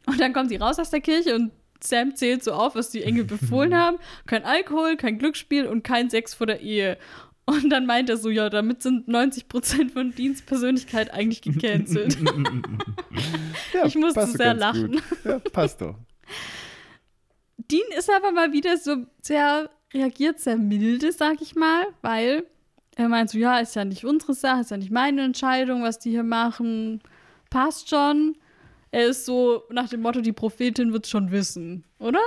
Und 0.07 0.19
dann 0.19 0.33
kommen 0.33 0.49
sie 0.49 0.55
raus 0.55 0.79
aus 0.79 0.89
der 0.89 1.01
Kirche 1.01 1.35
und 1.35 1.51
Sam 1.81 2.15
zählt 2.15 2.43
so 2.43 2.53
auf, 2.53 2.75
was 2.75 2.89
die 2.89 3.03
Engel 3.03 3.23
befohlen 3.25 3.75
haben. 3.77 3.97
Kein 4.25 4.43
Alkohol, 4.43 4.97
kein 4.97 5.19
Glücksspiel 5.19 5.65
und 5.67 5.83
kein 5.83 6.09
Sex 6.09 6.33
vor 6.33 6.47
der 6.47 6.61
Ehe. 6.61 6.97
Und 7.45 7.69
dann 7.69 7.85
meint 7.85 8.09
er 8.09 8.17
so, 8.17 8.29
ja, 8.29 8.49
damit 8.49 8.83
sind 8.83 9.07
90% 9.07 9.91
von 9.91 10.13
Deans 10.13 10.41
Persönlichkeit 10.41 11.11
eigentlich 11.11 11.41
gecancelt. 11.41 12.17
Ja, 13.73 13.85
Ich 13.85 13.95
musste 13.95 14.25
sehr 14.25 14.53
lachen. 14.55 15.01
Ja, 15.23 15.39
passt 15.39 15.81
doch. 15.81 15.95
Dean 17.57 17.85
ist 17.97 18.09
aber 18.09 18.31
mal 18.31 18.51
wieder 18.51 18.77
so 18.77 19.05
sehr, 19.21 19.69
reagiert 19.93 20.39
sehr 20.39 20.57
milde, 20.57 21.11
sag 21.11 21.41
ich 21.41 21.55
mal, 21.55 21.85
weil 22.01 22.43
er 22.95 23.07
meint 23.09 23.29
so, 23.29 23.37
ja, 23.37 23.59
ist 23.59 23.75
ja 23.75 23.85
nicht 23.85 24.05
unsere 24.05 24.33
Sache, 24.33 24.61
ist 24.61 24.71
ja 24.71 24.77
nicht 24.77 24.91
meine 24.91 25.23
Entscheidung, 25.23 25.83
was 25.83 25.99
die 25.99 26.11
hier 26.11 26.23
machen. 26.23 27.01
Passt 27.49 27.89
schon. 27.89 28.35
Er 28.91 29.07
ist 29.07 29.25
so 29.25 29.63
nach 29.69 29.87
dem 29.89 30.01
Motto, 30.01 30.21
die 30.21 30.33
Prophetin 30.33 30.91
wird 30.93 31.07
schon 31.07 31.31
wissen, 31.31 31.83
oder? 31.99 32.19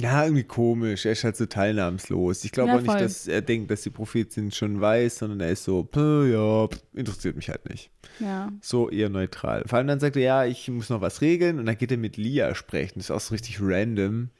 Ja, 0.00 0.24
irgendwie 0.24 0.44
komisch. 0.44 1.04
Er 1.04 1.12
ist 1.12 1.24
halt 1.24 1.36
so 1.36 1.44
teilnahmslos. 1.44 2.44
Ich 2.44 2.52
glaube 2.52 2.70
Ja, 2.70 2.76
auch 2.76 2.80
nicht, 2.80 2.90
voll. 2.90 3.00
dass 3.00 3.28
er 3.28 3.42
denkt, 3.42 3.70
dass 3.70 3.82
die 3.82 3.90
Prophetin 3.90 4.50
schon 4.50 4.80
weiß, 4.80 5.18
sondern 5.18 5.40
er 5.40 5.50
ist 5.50 5.64
so, 5.64 5.82
"Puh, 5.84 6.24
ja, 6.24 6.68
interessiert 6.94 7.36
mich 7.36 7.50
halt 7.50 7.68
nicht. 7.68 7.90
Ja. 8.18 8.50
So 8.62 8.88
eher 8.88 9.10
neutral. 9.10 9.62
Vor 9.66 9.76
allem 9.78 9.88
dann 9.88 10.00
sagt 10.00 10.16
er, 10.16 10.22
ja, 10.22 10.44
ich 10.46 10.68
muss 10.68 10.88
noch 10.88 11.02
was 11.02 11.20
regeln 11.20 11.58
und 11.58 11.66
dann 11.66 11.76
geht 11.76 11.90
er 11.90 11.98
mit 11.98 12.16
Lia 12.16 12.54
sprechen. 12.54 12.94
Das 12.96 13.06
ist 13.06 13.10
auch 13.10 13.20
so 13.20 13.34
richtig 13.34 13.58
random. 13.60 14.30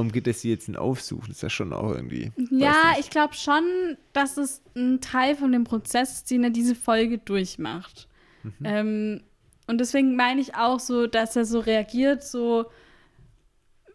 Warum 0.00 0.12
geht 0.12 0.26
er 0.26 0.32
sie 0.32 0.48
jetzt 0.48 0.66
denn 0.66 0.76
aufsuchen? 0.76 1.26
Das 1.28 1.36
ist 1.36 1.42
ja 1.42 1.50
schon 1.50 1.74
auch 1.74 1.90
irgendwie. 1.90 2.32
Ja, 2.50 2.94
ich 2.98 3.10
glaube 3.10 3.34
schon, 3.34 3.98
dass 4.14 4.38
es 4.38 4.62
ein 4.74 5.02
Teil 5.02 5.36
von 5.36 5.52
dem 5.52 5.64
Prozess 5.64 6.12
ist, 6.14 6.30
den 6.30 6.42
er 6.42 6.48
diese 6.48 6.74
Folge 6.74 7.18
durchmacht. 7.18 8.08
Mhm. 8.42 8.52
Ähm, 8.64 9.20
und 9.66 9.78
deswegen 9.78 10.16
meine 10.16 10.40
ich 10.40 10.54
auch 10.54 10.80
so, 10.80 11.06
dass 11.06 11.36
er 11.36 11.44
so 11.44 11.58
reagiert, 11.58 12.24
so 12.24 12.70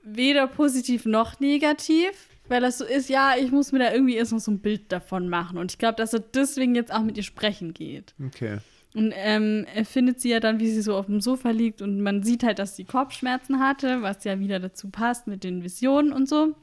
weder 0.04 0.46
positiv 0.46 1.06
noch 1.06 1.40
negativ, 1.40 2.12
weil 2.50 2.62
das 2.62 2.78
so 2.78 2.86
ist, 2.86 3.10
ja, 3.10 3.34
ich 3.36 3.52
muss 3.52 3.72
mir 3.72 3.80
da 3.80 3.92
irgendwie 3.92 4.14
erst 4.14 4.32
noch 4.32 4.40
so 4.40 4.52
ein 4.52 4.60
Bild 4.60 4.92
davon 4.92 5.28
machen. 5.28 5.58
Und 5.58 5.72
ich 5.72 5.80
glaube, 5.80 5.96
dass 5.96 6.14
er 6.14 6.20
deswegen 6.20 6.76
jetzt 6.76 6.94
auch 6.94 7.02
mit 7.02 7.18
ihr 7.18 7.24
sprechen 7.24 7.74
geht. 7.74 8.14
Okay. 8.24 8.60
Und 8.96 9.12
ähm, 9.14 9.66
er 9.76 9.84
findet 9.84 10.22
sie 10.22 10.30
ja 10.30 10.40
dann, 10.40 10.60
wie 10.62 10.70
sie 10.70 10.82
so 10.82 10.96
auf 10.96 11.08
dem 11.08 11.20
Sofa 11.20 11.50
liegt 11.50 11.82
und 11.82 12.00
man 12.00 12.24
sieht 12.24 12.44
halt, 12.44 12.60
dass 12.60 12.78
sie 12.78 12.86
Kopfschmerzen 12.86 13.60
hatte, 13.60 14.02
was 14.02 14.24
ja 14.24 14.40
wieder 14.40 14.60
dazu 14.60 14.90
passt 14.90 15.28
mit 15.28 15.44
den 15.44 15.64
Visionen 15.64 16.14
und 16.14 16.30
so. 16.30 16.56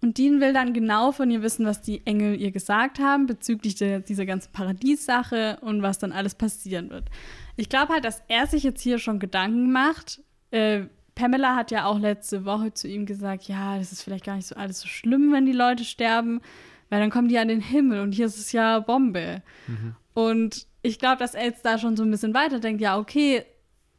Und 0.00 0.16
Dean 0.16 0.40
will 0.40 0.54
dann 0.54 0.72
genau 0.72 1.12
von 1.12 1.30
ihr 1.30 1.42
wissen, 1.42 1.66
was 1.66 1.82
die 1.82 2.00
Engel 2.06 2.40
ihr 2.40 2.50
gesagt 2.50 2.98
haben 2.98 3.26
bezüglich 3.26 3.74
der, 3.74 4.00
dieser 4.00 4.24
ganzen 4.24 4.52
Paradiessache 4.52 5.58
und 5.60 5.82
was 5.82 5.98
dann 5.98 6.12
alles 6.12 6.34
passieren 6.34 6.88
wird. 6.88 7.04
Ich 7.56 7.68
glaube 7.68 7.92
halt, 7.92 8.06
dass 8.06 8.22
er 8.28 8.46
sich 8.46 8.62
jetzt 8.62 8.80
hier 8.80 8.98
schon 8.98 9.18
Gedanken 9.18 9.70
macht. 9.70 10.22
Äh, 10.50 10.84
Pamela 11.14 11.54
hat 11.54 11.70
ja 11.70 11.84
auch 11.84 11.98
letzte 11.98 12.46
Woche 12.46 12.72
zu 12.72 12.88
ihm 12.88 13.04
gesagt, 13.04 13.44
ja, 13.44 13.76
das 13.76 13.92
ist 13.92 14.02
vielleicht 14.02 14.24
gar 14.24 14.36
nicht 14.36 14.46
so 14.46 14.56
alles 14.56 14.80
so 14.80 14.88
schlimm, 14.88 15.30
wenn 15.30 15.44
die 15.44 15.52
Leute 15.52 15.84
sterben, 15.84 16.40
weil 16.88 17.00
dann 17.00 17.10
kommen 17.10 17.28
die 17.28 17.38
an 17.38 17.48
den 17.48 17.60
Himmel 17.60 18.00
und 18.00 18.12
hier 18.12 18.24
ist 18.24 18.38
es 18.38 18.52
ja 18.52 18.80
Bombe. 18.80 19.42
Und 20.14 20.66
ich 20.82 20.98
glaube, 20.98 21.18
dass 21.18 21.34
er 21.34 21.44
jetzt 21.44 21.64
da 21.64 21.78
schon 21.78 21.96
so 21.96 22.02
ein 22.02 22.10
bisschen 22.10 22.34
weiterdenkt, 22.34 22.80
ja, 22.80 22.98
okay, 22.98 23.44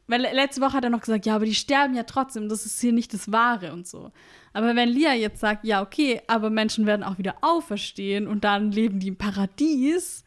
weil 0.07 0.21
letzte 0.21 0.61
Woche 0.61 0.73
hat 0.73 0.83
er 0.83 0.89
noch 0.89 0.99
gesagt, 0.99 1.25
ja, 1.25 1.35
aber 1.35 1.45
die 1.45 1.55
sterben 1.55 1.95
ja 1.95 2.03
trotzdem, 2.03 2.49
das 2.49 2.65
ist 2.65 2.79
hier 2.81 2.91
nicht 2.91 3.13
das 3.13 3.31
Wahre 3.31 3.71
und 3.71 3.87
so. 3.87 4.11
Aber 4.51 4.75
wenn 4.75 4.89
Lia 4.89 5.13
jetzt 5.13 5.39
sagt, 5.39 5.65
ja, 5.65 5.81
okay, 5.81 6.21
aber 6.27 6.49
Menschen 6.49 6.85
werden 6.85 7.03
auch 7.03 7.17
wieder 7.17 7.37
auferstehen 7.41 8.27
und 8.27 8.43
dann 8.43 8.71
leben 8.71 8.99
die 8.99 9.07
im 9.07 9.15
Paradies, 9.15 10.25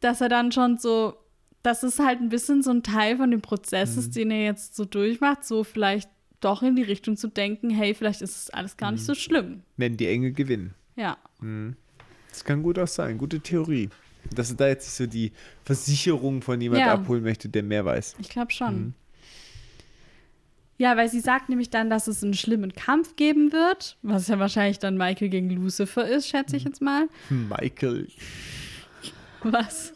dass 0.00 0.20
er 0.20 0.28
dann 0.28 0.50
schon 0.50 0.78
so, 0.78 1.14
das 1.62 1.84
ist 1.84 2.00
halt 2.00 2.20
ein 2.20 2.28
bisschen 2.28 2.62
so 2.62 2.72
ein 2.72 2.82
Teil 2.82 3.16
von 3.16 3.30
dem 3.30 3.40
Prozess 3.40 3.96
ist, 3.96 4.16
den 4.16 4.30
er 4.30 4.44
jetzt 4.44 4.74
so 4.74 4.84
durchmacht, 4.84 5.44
so 5.44 5.64
vielleicht 5.64 6.10
doch 6.40 6.62
in 6.62 6.76
die 6.76 6.82
Richtung 6.82 7.16
zu 7.16 7.28
denken, 7.28 7.70
hey, 7.70 7.94
vielleicht 7.94 8.20
ist 8.20 8.36
es 8.36 8.50
alles 8.50 8.76
gar 8.76 8.92
nicht 8.92 9.04
so 9.04 9.14
schlimm. 9.14 9.62
Wenn 9.78 9.96
die 9.96 10.08
Engel 10.08 10.32
gewinnen. 10.32 10.74
Ja. 10.96 11.16
Das 12.28 12.44
kann 12.44 12.62
gut 12.62 12.78
auch 12.78 12.88
sein. 12.88 13.16
Gute 13.16 13.40
Theorie. 13.40 13.88
Dass 14.34 14.50
er 14.50 14.56
da 14.56 14.68
jetzt 14.68 14.86
nicht 14.86 14.94
so 14.94 15.06
die 15.06 15.32
Versicherung 15.64 16.42
von 16.42 16.60
jemand 16.60 16.80
Ja. 16.82 16.94
abholen 16.94 17.22
möchte, 17.22 17.48
der 17.48 17.62
mehr 17.62 17.84
weiß. 17.84 18.16
Ich 18.18 18.28
glaube 18.28 18.52
schon. 18.52 18.94
Ja, 20.76 20.96
weil 20.96 21.08
sie 21.08 21.20
sagt 21.20 21.48
nämlich 21.48 21.70
dann, 21.70 21.88
dass 21.88 22.08
es 22.08 22.24
einen 22.24 22.34
schlimmen 22.34 22.72
Kampf 22.72 23.14
geben 23.16 23.52
wird, 23.52 23.96
was 24.02 24.26
ja 24.26 24.38
wahrscheinlich 24.40 24.80
dann 24.80 24.96
Michael 24.96 25.28
gegen 25.28 25.50
Lucifer 25.50 26.06
ist, 26.08 26.28
schätze 26.28 26.56
ich 26.56 26.64
jetzt 26.64 26.82
mal. 26.82 27.08
Michael. 27.30 28.08
Was? 29.44 29.92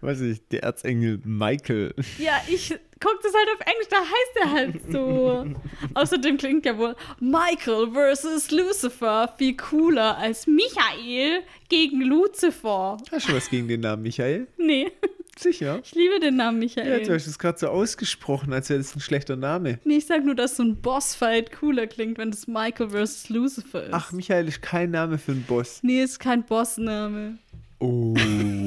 Weiß 0.00 0.20
ich, 0.20 0.46
der 0.48 0.62
Erzengel 0.62 1.20
Michael. 1.24 1.92
Ja, 2.18 2.40
ich 2.48 2.68
gucke 3.00 3.18
das 3.22 3.32
halt 3.34 3.48
auf 3.54 3.66
Englisch, 3.66 3.88
da 3.90 3.96
heißt 3.98 4.36
er 4.42 4.52
halt 4.52 4.92
so. 4.92 5.46
Außerdem 5.94 6.36
klingt 6.36 6.64
ja 6.66 6.78
wohl 6.78 6.94
Michael 7.20 7.90
versus 7.92 8.50
Lucifer 8.50 9.34
viel 9.38 9.56
cooler 9.56 10.16
als 10.18 10.46
Michael 10.46 11.40
gegen 11.68 12.02
Lucifer. 12.02 12.96
Hast 13.10 13.28
du 13.28 13.34
was 13.34 13.50
gegen 13.50 13.66
den 13.68 13.80
Namen 13.80 14.02
Michael? 14.02 14.46
Nee. 14.56 14.90
Sicher. 15.36 15.80
Ich 15.84 15.94
liebe 15.94 16.18
den 16.18 16.34
Namen 16.36 16.60
Ja, 16.62 16.82
Michael. 16.82 17.06
du 17.06 17.14
hast 17.14 17.26
es 17.28 17.38
gerade 17.38 17.58
so 17.58 17.68
ausgesprochen, 17.68 18.52
als 18.52 18.70
wäre 18.70 18.78
das 18.80 18.94
ein 18.96 19.00
schlechter 19.00 19.36
Name. 19.36 19.78
nee, 19.84 19.98
ich 19.98 20.06
sag 20.06 20.24
nur, 20.24 20.34
dass 20.34 20.56
so 20.56 20.64
ein 20.64 20.80
Bossfight 20.80 21.52
cooler 21.52 21.86
klingt, 21.86 22.18
wenn 22.18 22.32
das 22.32 22.48
Michael 22.48 22.90
vs. 22.90 23.28
Lucifer 23.28 23.84
ist. 23.84 23.92
Ach, 23.94 24.10
Michael 24.10 24.48
ist 24.48 24.62
kein 24.62 24.90
Name 24.90 25.16
für 25.18 25.30
einen 25.32 25.44
Boss. 25.44 25.78
Nee, 25.82 26.02
ist 26.02 26.18
kein 26.18 26.44
Bossname. 26.44 27.38
Oh, 27.78 28.14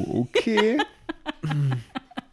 okay. 0.07 0.77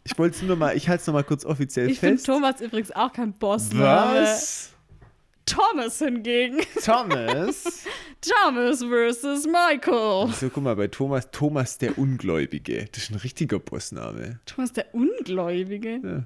Ich 0.05 0.17
wollte 0.17 0.37
es 0.37 0.41
nur 0.41 0.55
mal, 0.55 0.75
ich 0.75 0.89
halte 0.89 1.01
es 1.01 1.07
nochmal 1.07 1.23
kurz 1.23 1.45
offiziell 1.45 1.87
Ich 1.89 1.99
finde 1.99 2.15
fest. 2.15 2.25
Thomas 2.25 2.61
übrigens 2.61 2.91
auch 2.91 3.13
kein 3.13 3.31
Bossname. 3.33 4.21
Was? 4.21 4.73
Thomas 5.45 5.99
hingegen. 5.99 6.59
Thomas? 6.83 7.85
Thomas 8.21 8.79
vs. 8.83 9.45
Michael. 9.45 10.33
So, 10.33 10.49
guck 10.49 10.63
mal, 10.63 10.75
bei 10.75 10.87
Thomas, 10.87 11.29
Thomas 11.31 11.77
der 11.77 11.97
Ungläubige. 11.97 12.85
Das 12.91 13.03
ist 13.03 13.11
ein 13.11 13.17
richtiger 13.17 13.59
Bossname. 13.59 14.39
Thomas 14.45 14.73
der 14.73 14.93
Ungläubige. 14.95 15.99
Ja. 16.03 16.23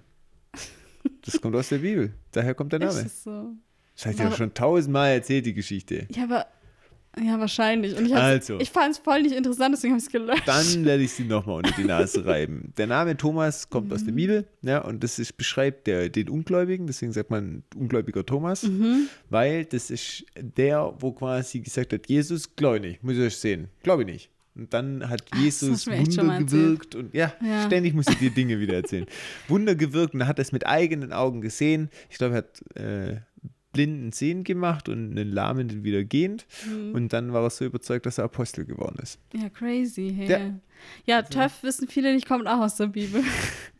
Das 1.25 1.41
kommt 1.41 1.55
aus 1.55 1.69
der 1.69 1.79
Bibel. 1.79 2.13
Daher 2.31 2.53
kommt 2.55 2.71
der 2.71 2.81
Ist 2.81 2.95
Name. 2.95 3.05
es 3.05 3.23
so? 3.23 3.53
Das 3.95 4.05
hat 4.05 4.17
ja 4.19 4.31
schon 4.31 4.53
tausendmal 4.53 5.11
erzählt, 5.11 5.45
die 5.45 5.53
Geschichte. 5.53 6.07
Ja, 6.09 6.23
aber. 6.23 6.47
Ja, 7.21 7.39
wahrscheinlich. 7.39 7.95
Und 7.95 8.05
ich, 8.07 8.15
Also. 8.15 8.59
ich 8.59 8.69
fand 8.71 8.91
es 8.93 8.97
voll 8.97 9.21
nicht 9.21 9.35
interessant, 9.35 9.75
deswegen 9.75 9.93
habe 9.93 9.99
ich 9.99 10.05
es 10.07 10.11
gelöscht. 10.11 10.43
Dann 10.47 10.65
werde 10.85 11.03
ich 11.03 11.11
sie 11.11 11.25
nochmal 11.25 11.57
unter 11.57 11.71
die 11.77 11.83
Nase 11.83 12.25
reiben. 12.25 12.73
Der 12.77 12.87
Name 12.87 13.15
Thomas 13.17 13.69
kommt 13.69 13.93
aus 13.93 14.01
Mhm. 14.01 14.05
der 14.05 14.11
Bibel, 14.13 14.45
ja, 14.63 14.79
und 14.79 15.03
das 15.03 15.19
ist, 15.19 15.37
beschreibt 15.37 15.85
der, 15.87 16.09
den 16.09 16.27
Ungläubigen, 16.29 16.87
deswegen 16.87 17.11
sagt 17.13 17.29
man 17.29 17.63
ungläubiger 17.75 18.25
Thomas, 18.25 18.63
Mhm. 18.63 19.07
weil 19.29 19.65
das 19.65 19.91
ist 19.91 20.25
der, 20.39 20.93
wo 20.99 21.11
quasi 21.11 21.59
gesagt 21.59 21.93
hat, 21.93 22.09
Jesus, 22.09 22.55
glaube 22.55 22.77
ich 22.77 22.81
nicht, 22.83 23.03
muss 23.03 23.13
ich 23.15 23.21
euch 23.21 23.37
sehen, 23.37 23.67
glaube 23.83 24.03
ich 24.03 24.07
nicht. 24.07 24.29
Und 24.55 24.71
dann 24.73 25.09
hat 25.09 25.23
Jesus 25.35 25.85
schon 25.85 25.97
Wunder 25.97 26.37
gewirkt 26.39 26.93
und 26.93 27.13
ja, 27.13 27.33
Ja. 27.43 27.65
ständig 27.65 27.95
muss 27.95 28.07
ich 28.07 28.17
dir 28.19 28.29
Dinge 28.35 28.59
wieder 28.59 28.75
erzählen. 28.75 29.05
Wunder 29.47 29.73
gewirkt 29.75 30.13
und 30.13 30.21
er 30.21 30.27
hat 30.27 30.37
das 30.37 30.51
mit 30.51 30.65
eigenen 30.67 31.11
Augen 31.11 31.41
gesehen. 31.41 31.89
Ich 32.11 32.17
glaube, 32.19 32.35
er 32.35 32.37
hat 32.37 32.75
äh, 32.75 33.21
blinden 33.73 34.11
sehen 34.11 34.43
gemacht 34.43 34.87
und 34.87 35.11
einen 35.11 35.31
Lahmenden 35.31 35.83
wieder 35.83 36.03
gehend. 36.03 36.45
Mhm. 36.65 36.93
Und 36.95 37.13
dann 37.13 37.33
war 37.33 37.43
er 37.43 37.49
so 37.49 37.65
überzeugt, 37.65 38.05
dass 38.05 38.19
er 38.19 38.25
Apostel 38.25 38.65
geworden 38.65 38.97
ist. 39.01 39.19
Ja, 39.33 39.49
crazy. 39.49 40.13
Hey. 40.15 40.29
Ja. 40.29 40.37
Ja, 40.37 40.51
ja 41.05 41.21
Töff 41.23 41.63
wissen 41.63 41.87
viele 41.87 42.13
nicht, 42.13 42.27
kommt 42.27 42.47
auch 42.47 42.59
aus 42.59 42.77
der 42.77 42.87
Bibel. 42.87 43.23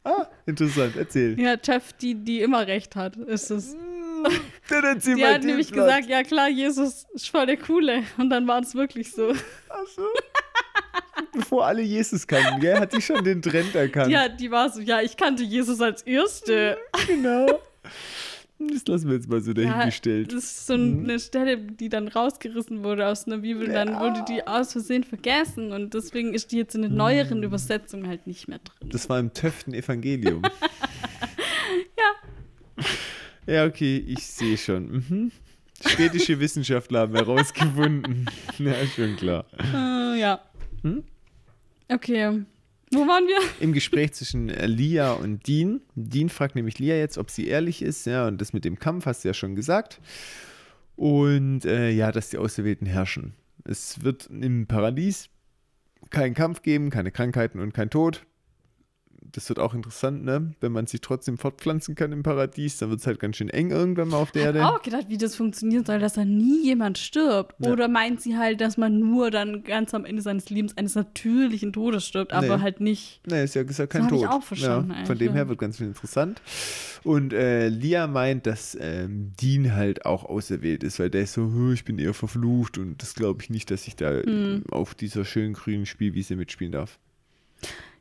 Ah, 0.05 0.27
interessant, 0.45 0.97
erzähl. 0.97 1.39
Ja, 1.39 1.55
Töff, 1.55 1.93
die, 1.93 2.13
die 2.13 2.41
immer 2.41 2.67
recht 2.67 2.93
hat, 2.97 3.15
ist 3.15 3.49
es. 3.51 3.73
Dann 4.69 4.83
erzähl 4.83 5.15
Die 5.15 5.25
hat 5.25 5.45
nämlich 5.45 5.71
Plot. 5.71 5.85
gesagt, 5.85 6.09
ja 6.09 6.23
klar, 6.23 6.49
Jesus 6.49 7.05
ist 7.13 7.29
voll 7.29 7.45
der 7.45 7.55
Coole. 7.55 8.03
Und 8.17 8.29
dann 8.29 8.45
war 8.45 8.61
es 8.61 8.75
wirklich 8.75 9.13
so. 9.13 9.31
Ach 9.69 9.87
so. 9.95 10.05
Bevor 11.31 11.67
alle 11.67 11.81
Jesus 11.81 12.27
kannten, 12.27 12.59
gell, 12.59 12.77
hat 12.77 12.91
die 12.91 13.01
schon 13.01 13.23
den 13.23 13.41
Trend 13.41 13.73
erkannt. 13.75 14.11
Ja, 14.11 14.27
die 14.27 14.51
war 14.51 14.69
so, 14.69 14.81
ja, 14.81 15.01
ich 15.01 15.15
kannte 15.15 15.43
Jesus 15.43 15.79
als 15.79 16.01
Erste. 16.01 16.77
genau. 17.07 17.61
Das 18.59 18.85
lassen 18.87 19.07
wir 19.09 19.15
jetzt 19.15 19.29
mal 19.29 19.41
so 19.41 19.51
Ja, 19.51 19.63
dahingestellt. 19.73 20.31
das 20.31 20.43
ist 20.43 20.67
so 20.67 20.73
eine 20.73 21.19
Stelle, 21.19 21.57
die 21.57 21.89
dann 21.89 22.07
rausgerissen 22.07 22.83
wurde 22.83 23.07
aus 23.07 23.25
einer 23.27 23.39
Bibel. 23.39 23.67
und 23.67 23.73
Dann 23.73 23.99
wurde 23.99 24.23
die 24.29 24.45
aus 24.47 24.71
Versehen 24.71 25.03
vergessen. 25.03 25.71
Und 25.71 25.93
deswegen 25.93 26.33
ist 26.33 26.51
die 26.51 26.57
jetzt 26.57 26.75
in 26.75 26.83
den 26.83 26.95
neueren 26.95 27.43
Übersetzungen 27.43 28.07
halt 28.07 28.25
nicht 28.27 28.47
mehr 28.47 28.59
drin. 28.59 28.89
Das 28.89 29.09
war 29.09 29.19
im 29.19 29.33
Töften 29.33 29.73
Evangelium. 29.73 30.43
ja. 31.97 33.53
Ja, 33.53 33.65
okay, 33.65 33.97
ich 34.07 34.25
sehe 34.25 34.57
schon. 34.57 34.91
Mhm. 34.91 35.31
Städtische 35.85 36.39
Wissenschaftler 36.39 37.01
haben 37.01 37.15
herausgefunden. 37.15 38.25
ja, 38.59 38.73
schon 38.95 39.17
klar. 39.17 39.45
Äh, 39.73 40.19
ja. 40.19 40.39
Hm? 40.83 41.03
Okay. 41.89 42.43
Wo 42.93 43.07
waren 43.07 43.25
wir? 43.27 43.37
Im 43.59 43.73
Gespräch 43.73 44.13
zwischen 44.13 44.49
äh, 44.49 44.67
Lia 44.67 45.13
und 45.13 45.47
Dean. 45.47 45.81
Dean 45.95 46.29
fragt 46.29 46.55
nämlich 46.55 46.79
Lia 46.79 46.95
jetzt, 46.95 47.17
ob 47.17 47.29
sie 47.29 47.47
ehrlich 47.47 47.81
ist. 47.81 48.05
Ja, 48.05 48.27
und 48.27 48.39
das 48.39 48.53
mit 48.53 48.65
dem 48.65 48.77
Kampf 48.79 49.05
hast 49.05 49.23
du 49.23 49.29
ja 49.29 49.33
schon 49.33 49.55
gesagt. 49.55 49.99
Und 50.95 51.65
äh, 51.65 51.89
ja, 51.89 52.11
dass 52.11 52.29
die 52.29 52.37
Auserwählten 52.37 52.85
herrschen. 52.85 53.33
Es 53.63 54.03
wird 54.03 54.27
im 54.27 54.67
Paradies 54.67 55.29
keinen 56.09 56.33
Kampf 56.33 56.61
geben, 56.61 56.89
keine 56.89 57.11
Krankheiten 57.11 57.59
und 57.59 57.73
kein 57.73 57.89
Tod. 57.89 58.25
Das 59.35 59.49
wird 59.49 59.57
auch 59.57 59.73
interessant, 59.73 60.23
ne? 60.23 60.53
Wenn 60.61 60.71
man 60.71 60.85
sich 60.85 61.01
trotzdem 61.01 61.39
fortpflanzen 61.39 61.95
kann 61.95 62.11
im 62.11 62.21
Paradies, 62.21 62.77
dann 62.77 62.91
wird 62.91 62.99
es 62.99 63.07
halt 63.07 63.19
ganz 63.19 63.37
schön 63.37 63.49
eng 63.49 63.71
irgendwann 63.71 64.09
mal 64.09 64.17
auf 64.17 64.31
der 64.31 64.41
Ich 64.43 64.45
Erde. 64.45 64.63
habe 64.63 64.77
auch 64.77 64.81
gedacht, 64.83 65.05
wie 65.09 65.17
das 65.17 65.35
funktionieren 65.35 65.83
soll, 65.85 65.97
dass 65.97 66.13
da 66.13 66.23
nie 66.23 66.63
jemand 66.63 66.99
stirbt. 66.99 67.55
Ja. 67.57 67.71
Oder 67.71 67.87
meint 67.87 68.21
sie 68.21 68.37
halt, 68.37 68.61
dass 68.61 68.77
man 68.77 68.99
nur 68.99 69.31
dann 69.31 69.63
ganz 69.63 69.95
am 69.95 70.05
Ende 70.05 70.21
seines 70.21 70.51
Lebens 70.51 70.77
eines 70.77 70.93
natürlichen 70.93 71.73
Todes 71.73 72.05
stirbt, 72.05 72.31
aber 72.31 72.57
Nee. 72.57 72.61
halt 72.63 72.79
nicht. 72.79 73.21
Ne, 73.27 73.41
ist 73.41 73.55
ja 73.55 73.63
gesagt 73.63 73.91
kein 73.93 74.01
So 74.03 74.05
hab 74.07 74.11
Tod. 74.11 74.21
ich 74.21 74.27
auch 74.29 74.43
verstanden 74.43 74.93
ja, 74.99 75.05
von 75.05 75.17
dem 75.17 75.29
ja. 75.29 75.33
her 75.33 75.49
wird 75.49 75.57
ganz 75.57 75.77
schön 75.77 75.87
interessant. 75.87 76.39
Und 77.03 77.33
äh, 77.33 77.69
Lia 77.69 78.05
meint, 78.05 78.45
dass 78.45 78.77
ähm, 78.79 79.31
Dean 79.41 79.73
halt 79.75 80.05
auch 80.05 80.25
auserwählt 80.25 80.83
ist, 80.83 80.99
weil 80.99 81.09
der 81.09 81.23
ist 81.23 81.33
so, 81.33 81.41
"Hm, 81.41 81.73
ich 81.73 81.83
bin 81.85 81.97
eher 81.97 82.13
verflucht 82.13 82.77
und 82.77 83.01
das 83.01 83.15
glaube 83.15 83.41
ich 83.41 83.49
nicht, 83.49 83.71
dass 83.71 83.87
ich 83.87 83.95
da 83.95 84.11
Hm. 84.11 84.23
ähm, 84.27 84.63
auf 84.69 84.93
dieser 84.93 85.25
schönen 85.25 85.53
grünen 85.53 85.87
Spielwiese 85.87 86.35
mitspielen 86.35 86.71
darf. 86.71 86.99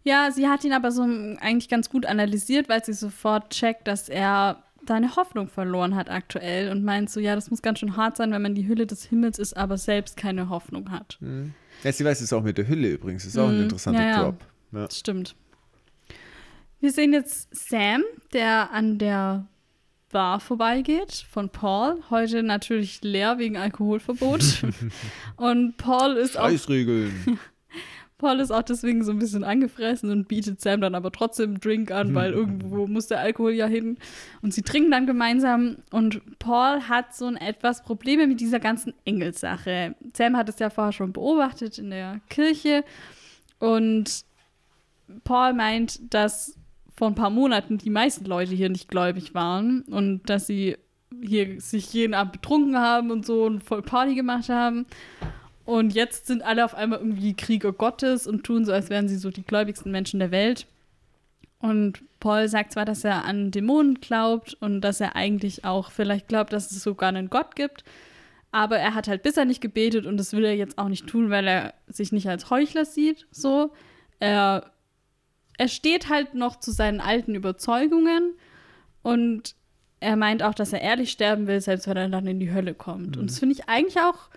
Ja, 0.05 0.31
sie 0.33 0.49
hat 0.49 0.65
ihn 0.65 0.73
aber 0.73 0.91
so 0.91 1.03
eigentlich 1.03 1.69
ganz 1.69 1.89
gut 1.89 2.07
analysiert, 2.07 2.69
weil 2.69 2.85
sie 2.85 2.93
sofort 2.93 3.51
checkt, 3.51 3.87
dass 3.87 4.09
er 4.09 4.63
seine 4.87 5.15
Hoffnung 5.15 5.49
verloren 5.49 5.95
hat 5.95 6.11
aktuell 6.11 6.71
und 6.71 6.83
meint 6.85 7.09
so, 7.09 7.21
ja, 7.21 7.35
das 7.37 7.51
muss 7.51 7.63
ganz 7.63 7.79
schön 7.79 7.97
hart 7.97 8.17
sein, 8.17 8.33
wenn 8.33 8.43
man 8.43 8.55
die 8.55 8.67
Hülle 8.67 8.87
des 8.87 9.05
Himmels 9.05 9.39
ist, 9.39 9.57
aber 9.57 9.79
selbst 9.79 10.17
keine 10.17 10.49
Hoffnung 10.49 10.91
hat. 10.91 11.19
Ja, 11.85 11.93
sie 11.93 12.05
weiß 12.05 12.21
es 12.21 12.33
auch 12.33 12.43
mit 12.43 12.59
der 12.59 12.67
Hülle 12.67 12.89
übrigens, 12.91 13.25
ist 13.25 13.39
auch 13.39 13.49
ein 13.49 13.57
Mhm, 13.59 13.63
interessanter 13.65 14.03
ja, 14.03 14.11
ja. 14.11 14.23
Drop. 14.25 14.45
Ja. 14.73 14.91
Stimmt. 14.91 15.37
Wir 16.81 16.91
sehen 16.91 17.13
jetzt 17.13 17.49
Sam, 17.55 18.03
der 18.33 18.73
an 18.73 18.99
der 18.99 19.47
Bar 20.11 20.41
vorbeigeht 20.41 21.25
von 21.31 21.49
Paul. 21.49 22.03
Heute 22.11 22.43
natürlich 22.43 23.03
leer 23.03 23.39
wegen 23.39 23.57
Alkoholverbot. 23.57 24.43
und 25.37 25.77
Paul 25.77 26.17
ist 26.17 26.37
auch 26.37 26.47
Eisregeln. 26.47 27.39
Paul 28.23 28.39
ist 28.39 28.53
auch 28.53 28.63
deswegen 28.63 29.03
so 29.05 29.11
ein 29.11 29.19
bisschen 29.19 29.43
angefressen 29.43 30.09
und 30.11 30.29
bietet 30.29 30.61
Sam 30.61 30.81
dann 30.81 30.95
aber 30.95 31.11
trotzdem 31.11 31.51
einen 31.51 31.61
Drink 31.61 31.91
an, 31.91 32.15
weil 32.15 32.33
irgendwo 32.33 32.87
muss 32.87 33.09
der 33.09 33.19
Alkohol 33.19 33.53
ja 33.53 33.67
hin. 33.67 33.99
Und 34.43 34.55
sie 34.55 34.63
trinken 34.63 34.93
dann 34.93 35.07
gemeinsam 35.07 35.79
und 35.91 36.39
Paul 36.39 36.83
hat 36.89 37.15
so 37.15 37.27
ein 37.27 37.37
etwas 37.37 37.83
Probleme 37.83 38.29
mit 38.29 38.41
dieser 38.41 38.61
ganzen 38.61 38.95
Engelsache. 39.05 39.97
Sam 40.15 40.37
hat 40.37 40.49
es 40.49 40.61
ja 40.61 40.71
vorher 40.71 40.93
schon 40.93 41.13
beobachtet 41.13 41.79
in 41.79 41.91
der 41.91 42.21
Kirche 42.31 42.85
und 43.59 44.25
Paul 45.25 45.53
meint, 45.53 46.15
dass 46.15 46.57
vor 46.95 47.09
ein 47.09 47.17
paar 47.17 47.31
Monaten 47.31 47.79
die 47.79 47.91
meisten 47.91 48.25
Leute 48.25 48.55
hier 48.55 48.69
nicht 48.69 48.89
gläubig 48.89 49.35
waren 49.35 49.83
und 49.83 50.31
dass 50.31 50.47
sie 50.47 50.77
hier 51.21 51.61
sich 51.61 51.93
jeden 51.93 52.15
Abend 52.15 52.33
betrunken 52.33 52.79
haben 52.79 53.11
und 53.11 53.27
so 53.27 53.45
und 53.45 53.65
voll 53.65 53.83
Party 53.83 54.15
gemacht 54.15 54.49
haben. 54.49 54.87
Und 55.65 55.95
jetzt 55.95 56.27
sind 56.27 56.43
alle 56.43 56.65
auf 56.65 56.75
einmal 56.75 56.99
irgendwie 56.99 57.35
Krieger 57.35 57.73
Gottes 57.73 58.27
und 58.27 58.45
tun 58.45 58.65
so, 58.65 58.73
als 58.73 58.91
wären 58.91 59.09
sie 59.09 59.17
so 59.17 59.31
die 59.31 59.45
gläubigsten 59.45 59.93
Menschen 59.93 60.19
der 60.19 60.31
Welt. 60.31 60.67
Und 61.61 62.03
Paul 62.19 62.49
sagt 62.49 62.73
zwar, 62.73 62.85
dass 62.85 63.05
er 63.05 63.25
an 63.25 63.53
Dämonen 63.53 64.01
glaubt 64.01 64.55
und 64.55 64.81
dass 64.81 65.01
er 65.01 65.15
eigentlich 65.15 65.65
auch 65.65 65.93
vielleicht 65.93 66.27
glaubt, 66.27 66.53
dass 66.53 66.73
es 66.73 66.83
sogar 66.83 67.09
einen 67.09 67.31
Gott 67.31 67.55
gibt, 67.55 67.85
aber 68.51 68.79
er 68.79 68.95
hat 68.95 69.07
halt 69.07 69.23
bisher 69.23 69.45
nicht 69.45 69.61
gebetet 69.61 70.05
und 70.05 70.17
das 70.17 70.33
will 70.33 70.45
er 70.45 70.57
jetzt 70.57 70.77
auch 70.77 70.89
nicht 70.89 71.07
tun, 71.07 71.31
weil 71.31 71.47
er 71.47 71.75
sich 71.87 72.13
nicht 72.13 72.29
als 72.29 72.51
Heuchler 72.51 72.85
sieht. 72.85 73.27
So, 73.31 73.73
er, 74.19 74.73
er 75.57 75.69
steht 75.69 76.09
halt 76.09 76.35
noch 76.35 76.59
zu 76.59 76.73
seinen 76.73 77.01
alten 77.01 77.35
Überzeugungen 77.35 78.35
und 79.03 79.55
er 80.01 80.17
meint 80.17 80.43
auch, 80.43 80.55
dass 80.55 80.73
er 80.73 80.81
ehrlich 80.81 81.13
sterben 81.13 81.47
will, 81.47 81.61
selbst 81.61 81.87
wenn 81.87 81.97
er 81.97 82.09
dann 82.09 82.27
in 82.27 82.41
die 82.41 82.53
Hölle 82.53 82.75
kommt. 82.75 83.17
Und 83.17 83.31
das 83.31 83.39
finde 83.39 83.55
ich 83.55 83.69
eigentlich 83.69 84.01
auch 84.01 84.29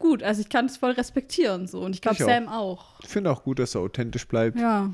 gut. 0.00 0.24
Also 0.24 0.40
ich 0.40 0.48
kann 0.48 0.66
es 0.66 0.76
voll 0.78 0.90
respektieren 0.92 1.68
so 1.68 1.80
und 1.80 1.94
ich 1.94 2.00
glaube. 2.02 2.16
Sam 2.16 2.48
auch. 2.48 2.98
Ich 3.04 3.08
finde 3.08 3.30
auch 3.30 3.44
gut, 3.44 3.60
dass 3.60 3.76
er 3.76 3.82
authentisch 3.82 4.26
bleibt. 4.26 4.58
Ja. 4.58 4.90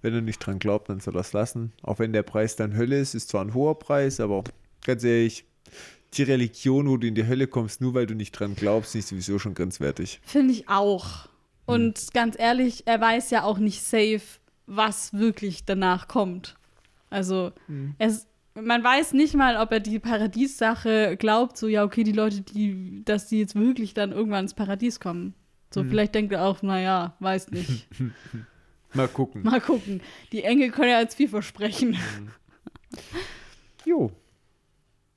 Wenn 0.00 0.14
er 0.14 0.20
nicht 0.20 0.38
dran 0.38 0.58
glaubt, 0.60 0.88
dann 0.88 1.00
soll 1.00 1.16
er 1.16 1.20
es 1.20 1.32
lassen. 1.32 1.72
Auch 1.82 1.98
wenn 1.98 2.12
der 2.12 2.22
Preis 2.22 2.54
dann 2.56 2.76
Hölle 2.76 2.98
ist, 3.00 3.14
ist 3.14 3.28
zwar 3.30 3.44
ein 3.44 3.54
hoher 3.54 3.78
Preis, 3.78 4.20
aber 4.20 4.44
ganz 4.84 5.02
ehrlich, 5.04 5.44
die 6.14 6.22
Religion, 6.24 6.88
wo 6.88 6.96
du 6.96 7.06
in 7.06 7.14
die 7.14 7.26
Hölle 7.26 7.46
kommst, 7.46 7.80
nur 7.80 7.94
weil 7.94 8.06
du 8.06 8.14
nicht 8.14 8.32
dran 8.32 8.54
glaubst, 8.54 8.94
ist 8.94 9.08
sowieso 9.08 9.38
schon 9.38 9.54
grenzwertig. 9.54 10.20
Finde 10.24 10.52
ich 10.52 10.68
auch. 10.68 11.28
Und 11.66 11.98
Hm. 11.98 12.04
ganz 12.12 12.38
ehrlich, 12.38 12.86
er 12.86 13.00
weiß 13.00 13.30
ja 13.30 13.44
auch 13.44 13.58
nicht 13.58 13.82
safe, 13.82 14.20
was 14.66 15.12
wirklich 15.14 15.64
danach 15.64 16.08
kommt. 16.08 16.56
Also, 17.08 17.52
Hm. 17.66 17.94
es, 17.98 18.26
man 18.54 18.84
weiß 18.84 19.12
nicht 19.14 19.34
mal, 19.34 19.56
ob 19.56 19.72
er 19.72 19.80
die 19.80 19.98
Paradiessache 19.98 21.16
glaubt, 21.16 21.56
so, 21.56 21.68
ja, 21.68 21.84
okay, 21.84 22.04
die 22.04 22.12
Leute, 22.12 22.42
die, 22.42 23.02
dass 23.04 23.28
die 23.28 23.38
jetzt 23.38 23.54
wirklich 23.54 23.94
dann 23.94 24.12
irgendwann 24.12 24.44
ins 24.44 24.54
Paradies 24.54 25.00
kommen. 25.00 25.34
So, 25.72 25.80
Hm. 25.80 25.88
vielleicht 25.88 26.14
denkt 26.14 26.32
er 26.32 26.44
auch, 26.44 26.62
naja, 26.62 27.16
weiß 27.20 27.50
nicht. 27.50 27.88
Mal 28.94 29.08
gucken. 29.08 29.42
Mal 29.42 29.60
gucken. 29.60 30.02
Die 30.32 30.44
Engel 30.44 30.70
können 30.70 30.90
ja 30.90 31.00
jetzt 31.00 31.14
viel 31.14 31.28
versprechen. 31.28 31.96
Jo. 33.86 34.12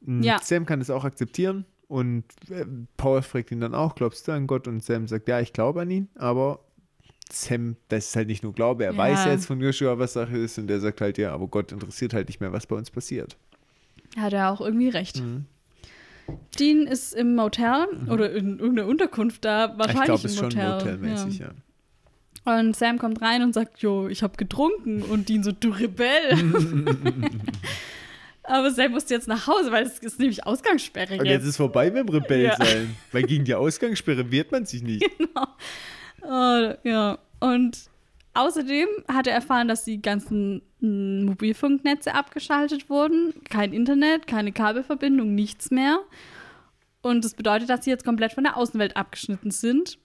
Mm, 0.02 0.22
Ja. 0.24 0.40
Sam 0.42 0.66
kann 0.66 0.82
es 0.82 0.90
auch 0.90 1.04
akzeptieren 1.04 1.66
und 1.88 2.24
äh, 2.50 2.66
Paul 2.98 3.22
fragt 3.22 3.52
ihn 3.52 3.60
dann 3.60 3.76
auch, 3.76 3.96
glaubst 3.96 4.28
du 4.28 4.32
an 4.32 4.48
Gott? 4.48 4.68
Und 4.68 4.84
Sam 4.84 5.08
sagt, 5.08 5.28
ja, 5.28 5.40
ich 5.42 5.52
glaube 5.54 5.82
an 5.82 5.92
ihn, 5.92 6.10
aber 6.16 6.62
Sam, 7.32 7.76
das 7.90 8.08
ist 8.10 8.16
halt 8.16 8.28
nicht 8.28 8.44
nur 8.44 8.54
Glaube, 8.54 8.86
er 8.86 8.92
Ja. 8.92 8.98
weiß 8.98 9.26
jetzt 9.26 9.46
von 9.48 9.60
Joshua, 9.60 9.98
was 9.98 10.14
Sache 10.14 10.38
ist 10.38 10.58
und 10.60 10.70
er 10.70 10.80
sagt 10.80 11.02
halt, 11.02 11.18
ja, 11.18 11.34
aber 11.34 11.48
Gott 11.48 11.72
interessiert 11.72 12.14
halt 12.14 12.28
nicht 12.28 12.40
mehr, 12.40 12.52
was 12.54 12.68
bei 12.68 12.76
uns 12.76 12.92
passiert. 12.92 13.36
Hat 14.18 14.34
er 14.34 14.52
auch 14.52 14.62
irgendwie 14.62 14.90
recht. 14.90 15.22
Dean 16.60 16.88
ist 16.88 17.14
im 17.14 17.36
Motel 17.36 17.86
oder 18.10 18.32
in 18.32 18.60
irgendeiner 18.60 18.88
Unterkunft 18.88 19.44
da, 19.46 19.72
ich 19.74 19.78
wahrscheinlich 19.80 20.06
glaube, 20.06 20.26
es 20.26 20.34
ist 20.34 20.40
im 20.42 20.52
schon 20.52 20.60
Motel. 20.60 20.72
motelmäßig, 20.74 21.40
ja. 21.40 21.48
ja. 21.48 21.54
Und 22.60 22.76
Sam 22.76 23.00
kommt 23.00 23.22
rein 23.24 23.42
und 23.42 23.54
sagt, 23.54 23.80
jo, 23.80 24.08
ich 24.08 24.22
habe 24.22 24.38
getrunken. 24.38 25.02
Und 25.02 25.30
Dean 25.30 25.42
so, 25.44 25.52
du 25.52 25.70
Rebell. 25.70 26.38
Aber 28.44 28.70
Sam 28.70 28.92
musste 28.92 29.16
jetzt 29.16 29.28
nach 29.28 29.48
Hause, 29.48 29.72
weil 29.72 29.84
es 29.86 29.98
ist 29.98 30.20
nämlich 30.20 30.46
Ausgangssperre 30.46 31.14
Und 31.18 31.26
jetzt. 31.26 31.34
jetzt 31.42 31.46
ist 31.46 31.58
vorbei 31.58 31.90
mit 31.90 32.08
dem 32.08 32.10
Rebell 32.10 32.44
Ja. 32.44 32.56
sein. 32.56 32.96
Weil 33.12 33.24
gegen 33.24 33.44
die 33.44 33.56
Ausgangssperre 33.56 34.30
wehrt 34.32 34.52
man 34.52 34.66
sich 34.68 34.84
nicht. 34.84 35.04
Oh, 36.28 36.74
ja. 36.84 37.20
Und 37.40 37.90
außerdem 38.34 38.88
hat 39.08 39.28
er 39.28 39.34
erfahren, 39.34 39.68
dass 39.68 39.84
die 39.84 40.02
ganzen 40.02 40.62
mm, 40.80 41.26
Mobilfunknetze 41.26 42.14
abgeschaltet 42.14 42.90
wurden. 42.90 43.34
Kein 43.50 43.74
Internet, 43.74 44.28
keine 44.28 44.52
Kabelverbindung, 44.52 45.36
nichts 45.36 45.72
mehr. 45.72 46.00
Und 47.02 47.24
das 47.24 47.36
bedeutet, 47.36 47.70
dass 47.70 47.86
sie 47.86 47.92
jetzt 47.92 48.06
komplett 48.06 48.34
von 48.34 48.44
der 48.44 48.58
Außenwelt 48.58 48.98
abgeschnitten 48.98 49.52
sind. 49.52 50.00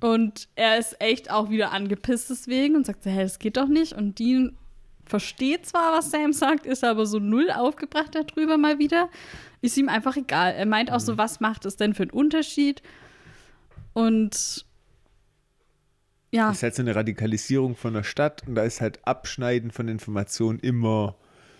Und 0.00 0.48
er 0.54 0.78
ist 0.78 0.98
echt 1.00 1.30
auch 1.30 1.50
wieder 1.50 1.72
angepisst 1.72 2.30
deswegen 2.30 2.76
und 2.76 2.86
sagt 2.86 3.04
so, 3.04 3.10
hey, 3.10 3.24
das 3.24 3.38
geht 3.38 3.58
doch 3.58 3.68
nicht. 3.68 3.92
Und 3.92 4.18
Dean 4.18 4.56
versteht 5.04 5.66
zwar, 5.66 5.92
was 5.92 6.10
Sam 6.10 6.32
sagt, 6.32 6.64
ist 6.64 6.84
aber 6.84 7.04
so 7.04 7.18
null 7.18 7.50
aufgebracht 7.50 8.14
darüber 8.14 8.56
mal 8.56 8.78
wieder. 8.78 9.10
Ist 9.60 9.76
ihm 9.76 9.90
einfach 9.90 10.16
egal. 10.16 10.54
Er 10.54 10.64
meint 10.64 10.90
auch 10.90 11.00
so, 11.00 11.18
was 11.18 11.40
macht 11.40 11.66
es 11.66 11.76
denn 11.76 11.92
für 11.92 12.04
einen 12.04 12.12
Unterschied? 12.12 12.80
Und 13.92 14.64
ja, 16.32 16.48
Das 16.48 16.58
ist 16.58 16.62
halt 16.62 16.74
so 16.74 16.82
eine 16.82 16.94
Radikalisierung 16.94 17.76
von 17.76 17.94
der 17.94 18.04
Stadt 18.04 18.42
und 18.46 18.54
da 18.54 18.62
ist 18.62 18.80
halt 18.80 19.00
Abschneiden 19.04 19.70
von 19.70 19.88
Informationen 19.88 20.58
immer 20.60 21.16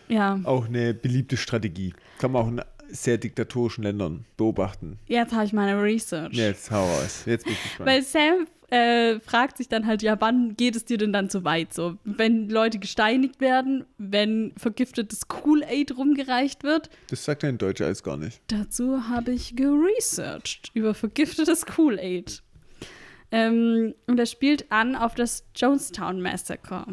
ja. 0.08 0.38
auch 0.44 0.66
eine 0.66 0.94
beliebte 0.94 1.36
Strategie. 1.36 1.94
Kann 2.18 2.32
man 2.32 2.42
auch 2.42 2.48
in 2.48 2.62
sehr 2.92 3.18
diktatorischen 3.18 3.84
Ländern 3.84 4.24
beobachten. 4.36 4.98
Jetzt 5.06 5.32
habe 5.32 5.44
ich 5.44 5.52
meine 5.52 5.80
Research. 5.80 6.34
Jetzt 6.34 6.70
hau 6.70 6.84
raus. 6.84 7.22
Jetzt 7.26 7.44
bin 7.44 7.52
ich 7.54 7.62
gespannt. 7.62 7.88
Weil 7.88 8.02
Sam 8.02 8.46
äh, 8.70 9.20
fragt 9.20 9.58
sich 9.58 9.68
dann 9.68 9.86
halt, 9.86 10.02
ja, 10.02 10.20
wann 10.20 10.56
geht 10.56 10.76
es 10.76 10.84
dir 10.84 10.98
denn 10.98 11.12
dann 11.12 11.28
so 11.28 11.44
weit? 11.44 11.72
So, 11.72 11.96
wenn 12.04 12.48
Leute 12.48 12.78
gesteinigt 12.78 13.40
werden, 13.40 13.84
wenn 13.98 14.52
vergiftetes 14.56 15.28
Kool-Aid 15.28 15.96
rumgereicht 15.96 16.62
wird. 16.64 16.90
das 17.08 17.24
sagt 17.24 17.42
er 17.42 17.50
in 17.50 17.58
Deutsch 17.58 17.80
alles 17.80 18.02
gar 18.02 18.16
nicht. 18.16 18.40
Dazu 18.48 19.08
habe 19.08 19.32
ich 19.32 19.56
geresearched 19.56 20.70
über 20.74 20.94
vergiftetes 20.94 21.66
Kool-Aid. 21.66 22.42
Ähm, 23.32 23.94
und 24.06 24.18
er 24.18 24.26
spielt 24.26 24.70
an 24.72 24.96
auf 24.96 25.14
das 25.14 25.44
Jonestown 25.54 26.20
Massacre. 26.20 26.86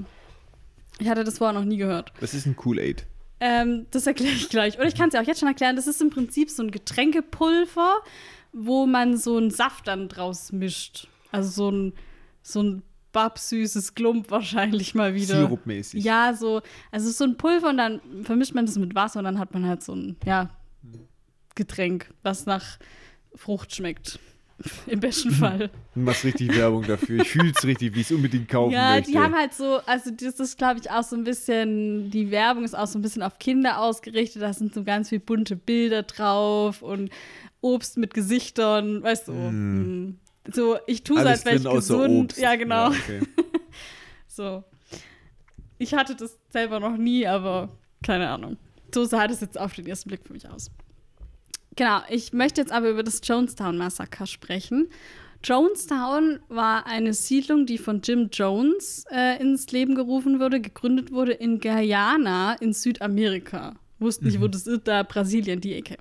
Ich 1.00 1.10
hatte 1.10 1.24
das 1.24 1.38
vorher 1.38 1.58
noch 1.58 1.66
nie 1.66 1.78
gehört. 1.78 2.12
Was 2.20 2.34
ist 2.34 2.46
ein 2.46 2.56
Kool-Aid? 2.56 3.06
Ähm, 3.40 3.86
das 3.92 4.08
erkläre 4.08 4.34
ich 4.34 4.50
gleich. 4.50 4.78
Oder 4.78 4.88
ich 4.88 4.96
kann 4.96 5.10
es 5.10 5.14
ja 5.14 5.22
auch 5.22 5.28
jetzt 5.28 5.40
schon 5.40 5.48
erklären. 5.48 5.76
Das 5.76 5.88
ist 5.88 6.02
im 6.02 6.10
Prinzip 6.10 6.50
so 6.50 6.64
ein 6.64 6.72
Getränkepulver, 6.72 7.98
wo 8.52 8.88
man 8.88 9.18
so 9.18 9.38
einen 9.38 9.52
Saft 9.52 9.88
dann 9.88 10.10
draus 10.10 10.52
mischt. 10.52 11.08
Also 11.32 11.50
so 11.50 11.72
ein, 11.72 11.94
so 12.42 12.64
ein 12.64 12.84
babsüßes 13.12 13.96
Klump 13.96 14.32
wahrscheinlich 14.32 14.96
mal 14.96 15.14
wieder. 15.14 15.38
Sirupmäßig. 15.38 16.04
Ja, 16.04 16.34
so. 16.34 16.62
Also 16.92 17.06
es 17.06 17.12
ist 17.12 17.18
so 17.18 17.26
ein 17.26 17.38
Pulver 17.38 17.70
und 17.70 17.78
dann 17.78 18.02
vermischt 18.24 18.54
man 18.54 18.66
das 18.66 18.78
mit 18.78 18.96
Wasser 18.96 19.20
und 19.20 19.26
dann 19.26 19.40
hat 19.40 19.54
man 19.54 19.66
halt 19.68 19.84
so 19.84 19.94
ein, 19.94 20.18
ja, 20.26 20.50
Getränk, 21.56 22.12
was 22.24 22.46
nach 22.46 22.78
Frucht 23.36 23.76
schmeckt. 23.76 24.20
Im 24.88 25.00
besten 25.00 25.32
Fall. 25.32 25.70
Du 25.94 26.00
machst 26.00 26.24
richtig 26.24 26.56
Werbung 26.56 26.84
dafür. 26.84 27.22
Ich 27.22 27.30
fühle 27.30 27.52
es 27.56 27.64
richtig, 27.64 27.94
wie 27.96 28.02
ich 28.02 28.10
es 28.10 28.16
unbedingt 28.16 28.50
kaufen 28.50 28.74
Ja, 28.74 28.96
möchte. 28.96 29.12
die 29.12 29.20
haben 29.20 29.36
halt 29.36 29.54
so, 29.54 29.80
also 29.86 30.10
das 30.12 30.40
ist, 30.40 30.58
glaube 30.58 30.80
ich, 30.80 30.90
auch 30.90 31.04
so 31.04 31.16
ein 31.16 31.24
bisschen, 31.24 32.10
die 32.10 32.32
Werbung 32.32 32.64
ist 32.64 32.76
auch 32.76 32.88
so 32.88 32.98
ein 32.98 33.02
bisschen 33.04 33.22
auf 33.22 33.38
Kinder 33.38 33.80
ausgerichtet. 33.80 34.42
Da 34.42 34.54
sind 34.54 34.74
so 34.74 34.84
ganz 34.84 35.10
viele 35.10 35.22
bunte 35.22 35.56
Bilder 35.56 36.04
drauf 36.04 36.82
und 36.82 37.12
Obst 37.62 37.98
mit 37.98 38.14
Gesichtern, 38.14 39.04
weißt 39.04 39.28
du. 39.28 39.34
mm. 39.34 40.20
So, 40.54 40.78
ich 40.88 41.04
tue 41.04 41.20
Alles 41.20 41.30
als 41.32 41.46
wäre 41.46 41.56
ich 41.58 41.64
gesund. 41.64 42.32
Obst. 42.32 42.38
Ja, 42.40 42.56
genau. 42.56 42.88
okay. 42.90 43.20
So. 44.28 44.64
Ich 45.78 45.94
hatte 45.94 46.16
das 46.16 46.38
selber 46.50 46.80
noch 46.80 46.98
nie, 46.98 47.28
aber 47.28 47.70
keine 48.04 48.30
Ahnung. 48.30 48.58
So 48.94 49.06
sah 49.06 49.28
das 49.28 49.42
jetzt 49.42 49.60
auf 49.60 49.74
den 49.74 49.86
ersten 49.86 50.10
Blick 50.10 50.22
für 50.26 50.34
mich 50.34 50.48
aus. 50.50 50.72
Genau, 51.78 52.02
ich 52.10 52.34
möchte 52.34 52.60
jetzt 52.60 52.74
aber 52.74 52.90
über 52.90 53.04
das 53.04 53.22
Jonestown-Massaker 53.24 54.26
sprechen. 54.26 54.90
Jonestown 55.44 56.40
war 56.50 56.88
eine 56.88 57.14
Siedlung, 57.14 57.68
die 57.68 57.78
von 57.78 58.02
Jim 58.02 58.30
Jones 58.32 59.06
äh, 59.12 59.40
ins 59.40 59.72
Leben 59.72 59.94
gerufen 59.96 60.40
wurde, 60.40 60.60
gegründet 60.60 61.12
wurde 61.12 61.34
in 61.34 61.60
Guyana 61.60 62.56
in 62.56 62.74
Südamerika. 62.74 63.76
Wusste 64.00 64.26
nicht, 64.26 64.42
wo 64.42 64.48
das 64.48 64.68
ist, 64.68 64.88
da 64.88 65.04
Brasilien, 65.04 65.62
die 65.62 65.76
Ecke. 65.76 65.98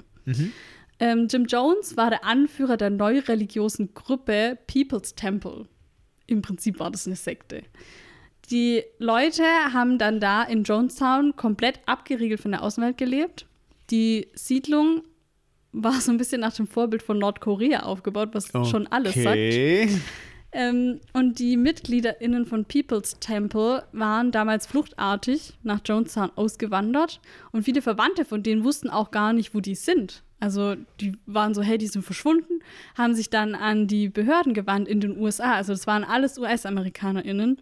Ähm, 0.99 1.29
Jim 1.31 1.45
Jones 1.45 1.97
war 1.97 2.09
der 2.09 2.25
Anführer 2.25 2.79
der 2.79 2.91
neu 2.91 3.19
religiösen 3.21 3.93
Gruppe 3.93 4.59
People's 4.67 5.15
Temple. 5.15 5.67
Im 6.27 6.41
Prinzip 6.41 6.81
war 6.81 6.91
das 6.91 7.07
eine 7.07 7.17
Sekte. 7.17 7.63
Die 8.51 8.83
Leute 8.99 9.43
haben 9.73 9.99
dann 9.99 10.21
da 10.21 10.43
in 10.43 10.63
Jonestown 10.63 11.37
komplett 11.37 11.81
abgeriegelt 11.85 12.41
von 12.41 12.53
der 12.53 12.63
Außenwelt 12.63 12.97
gelebt. 12.97 13.47
Die 13.91 14.29
Siedlung 14.35 15.03
war 15.77 16.01
so 16.01 16.11
ein 16.11 16.17
bisschen 16.17 16.41
nach 16.41 16.55
dem 16.55 16.67
Vorbild 16.67 17.03
von 17.03 17.19
Nordkorea 17.19 17.81
aufgebaut, 17.81 18.31
was 18.33 18.49
schon 18.69 18.87
alles 18.87 19.15
sagt. 19.15 19.37
Okay. 19.37 19.89
Ähm, 20.53 21.01
und 21.13 21.39
die 21.39 21.57
MitgliederInnen 21.57 22.47
von 22.47 22.65
People's 22.65 23.19
Temple 23.21 23.85
waren 23.93 24.33
damals 24.33 24.67
fluchtartig 24.67 25.53
nach 25.63 25.81
Jonestown 25.85 26.31
ausgewandert 26.35 27.21
und 27.53 27.65
viele 27.65 27.83
Verwandte 27.83 28.25
von 28.25 28.43
denen 28.43 28.65
wussten 28.65 28.89
auch 28.89 29.11
gar 29.11 29.35
nicht, 29.35 29.55
wo 29.55 29.61
die 29.61 29.75
sind. 29.75 30.23
Also 30.39 30.77
die 31.01 31.17
waren 31.25 31.55
so, 31.55 31.63
hey, 31.63 31.79
die 31.79 31.87
sind 31.87 32.03
verschwunden, 32.03 32.61
haben 32.95 33.15
sich 33.15 33.31
dann 33.31 33.55
an 33.55 33.87
die 33.87 34.09
Behörden 34.09 34.53
gewandt 34.53 34.87
in 34.87 35.01
den 35.01 35.19
USA. 35.19 35.55
Also 35.55 35.73
das 35.73 35.87
waren 35.87 36.05
alles 36.05 36.39
US-AmerikanerInnen. 36.39 37.59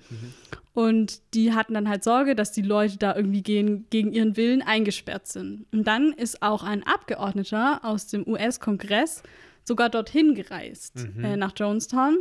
Und 0.72 1.20
die 1.34 1.52
hatten 1.52 1.74
dann 1.74 1.88
halt 1.88 2.02
Sorge, 2.02 2.34
dass 2.34 2.50
die 2.50 2.62
Leute 2.62 2.96
da 2.98 3.14
irgendwie 3.14 3.42
gegen, 3.42 3.88
gegen 3.90 4.12
ihren 4.12 4.36
Willen 4.36 4.60
eingesperrt 4.60 5.28
sind. 5.28 5.66
Und 5.72 5.84
dann 5.86 6.12
ist 6.12 6.42
auch 6.42 6.64
ein 6.64 6.82
Abgeordneter 6.82 7.84
aus 7.84 8.08
dem 8.08 8.26
US-Kongress 8.26 9.22
sogar 9.62 9.88
dorthin 9.88 10.34
gereist, 10.34 11.06
äh, 11.22 11.36
nach 11.36 11.52
Jonestown. 11.56 12.18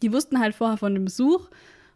Die 0.00 0.10
wussten 0.12 0.40
halt 0.40 0.54
vorher 0.54 0.78
von 0.78 0.94
dem 0.94 1.04
Besuch. 1.04 1.50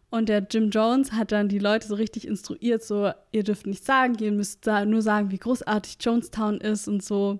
Und 0.09 0.29
der 0.29 0.47
Jim 0.49 0.71
Jones 0.71 1.11
hat 1.11 1.31
dann 1.31 1.49
die 1.49 1.59
Leute 1.59 1.87
so 1.87 1.93
richtig 1.95 2.27
instruiert, 2.27 2.83
so, 2.83 3.11
ihr 3.31 3.43
dürft 3.43 3.67
nicht 3.67 3.85
sagen, 3.85 4.15
ihr 4.19 4.31
müsst 4.31 4.65
da 4.65 4.85
nur 4.85 5.03
sagen, 5.03 5.29
wie 5.29 5.37
großartig 5.37 5.97
Jonestown 5.99 6.61
ist 6.61 6.87
und 6.87 7.03
so. 7.03 7.39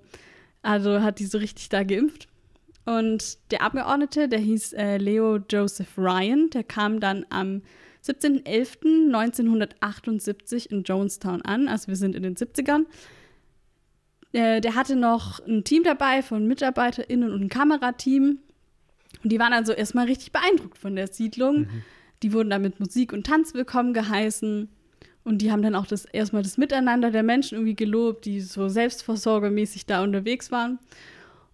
Also 0.62 1.02
hat 1.02 1.18
die 1.20 1.26
so 1.26 1.40
richtig 1.40 1.70
da 1.70 1.84
geimpft. 1.84 2.28
Und 2.86 3.38
der 3.52 3.62
Abgeordnete, 3.62 4.28
der 4.28 4.40
hieß 4.40 4.74
äh, 4.74 4.98
Leo 4.98 5.38
Joseph 5.38 5.98
Ryan, 5.98 6.50
der 6.52 6.64
kam 6.64 7.00
dann 7.00 7.26
am 7.30 7.62
17.11.1978 8.06 10.72
in 10.72 10.84
Jonestown 10.84 11.42
an. 11.42 11.68
Also 11.68 11.88
wir 11.88 11.96
sind 11.96 12.16
in 12.16 12.22
den 12.24 12.36
70ern. 12.36 12.86
Äh, 14.32 14.62
der 14.62 14.76
hatte 14.76 14.96
noch 14.96 15.40
ein 15.46 15.64
Team 15.64 15.84
dabei 15.84 16.22
von 16.22 16.46
MitarbeiterInnen 16.48 17.32
und 17.32 17.42
ein 17.42 17.50
Kamerateam. 17.50 18.40
Und 19.24 19.32
die 19.32 19.40
waren 19.40 19.54
also 19.54 19.74
erstmal 19.74 20.06
richtig 20.06 20.32
beeindruckt 20.32 20.78
von 20.78 20.96
der 20.96 21.08
Siedlung. 21.08 21.68
Die 22.22 22.34
wurden 22.34 22.50
da 22.50 22.60
mit 22.60 22.80
Musik 22.80 23.14
und 23.14 23.26
Tanz 23.26 23.54
willkommen 23.54 23.94
geheißen. 23.94 24.70
Und 25.24 25.42
die 25.42 25.52
haben 25.52 25.62
dann 25.62 25.76
auch 25.76 25.86
das 25.86 26.06
erstmal 26.06 26.44
das 26.44 26.58
Miteinander 26.58 27.12
der 27.12 27.24
Menschen 27.24 27.56
irgendwie 27.56 27.76
gelobt, 27.76 28.26
die 28.26 28.42
so 28.42 28.68
selbstversorgermäßig 28.68 29.86
da 29.86 30.04
unterwegs 30.04 30.52
waren. 30.52 30.80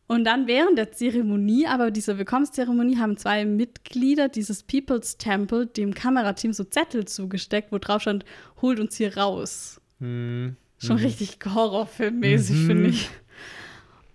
Und 0.07 0.23
dann 0.23 0.47
während 0.47 0.77
der 0.77 0.91
Zeremonie, 0.91 1.65
aber 1.65 1.89
dieser 1.89 2.17
Willkommenszeremonie, 2.17 2.97
haben 2.97 3.17
zwei 3.17 3.43
Mitglieder 3.43 4.29
dieses 4.29 4.63
People's 4.63 5.17
Temple 5.17 5.65
dem 5.65 5.93
Kamerateam 5.93 6.53
so 6.53 6.63
Zettel 6.63 7.05
zugesteckt, 7.05 7.71
wo 7.71 7.79
drauf 7.79 8.03
stand, 8.03 8.23
holt 8.61 8.79
uns 8.79 8.95
hier 8.95 9.17
raus. 9.17 9.81
Hm. 9.99 10.55
Schon 10.77 10.97
richtig 10.97 11.39
horrorfilmmäßig, 11.43 12.65
finde 12.65 12.89
ich. 12.89 13.09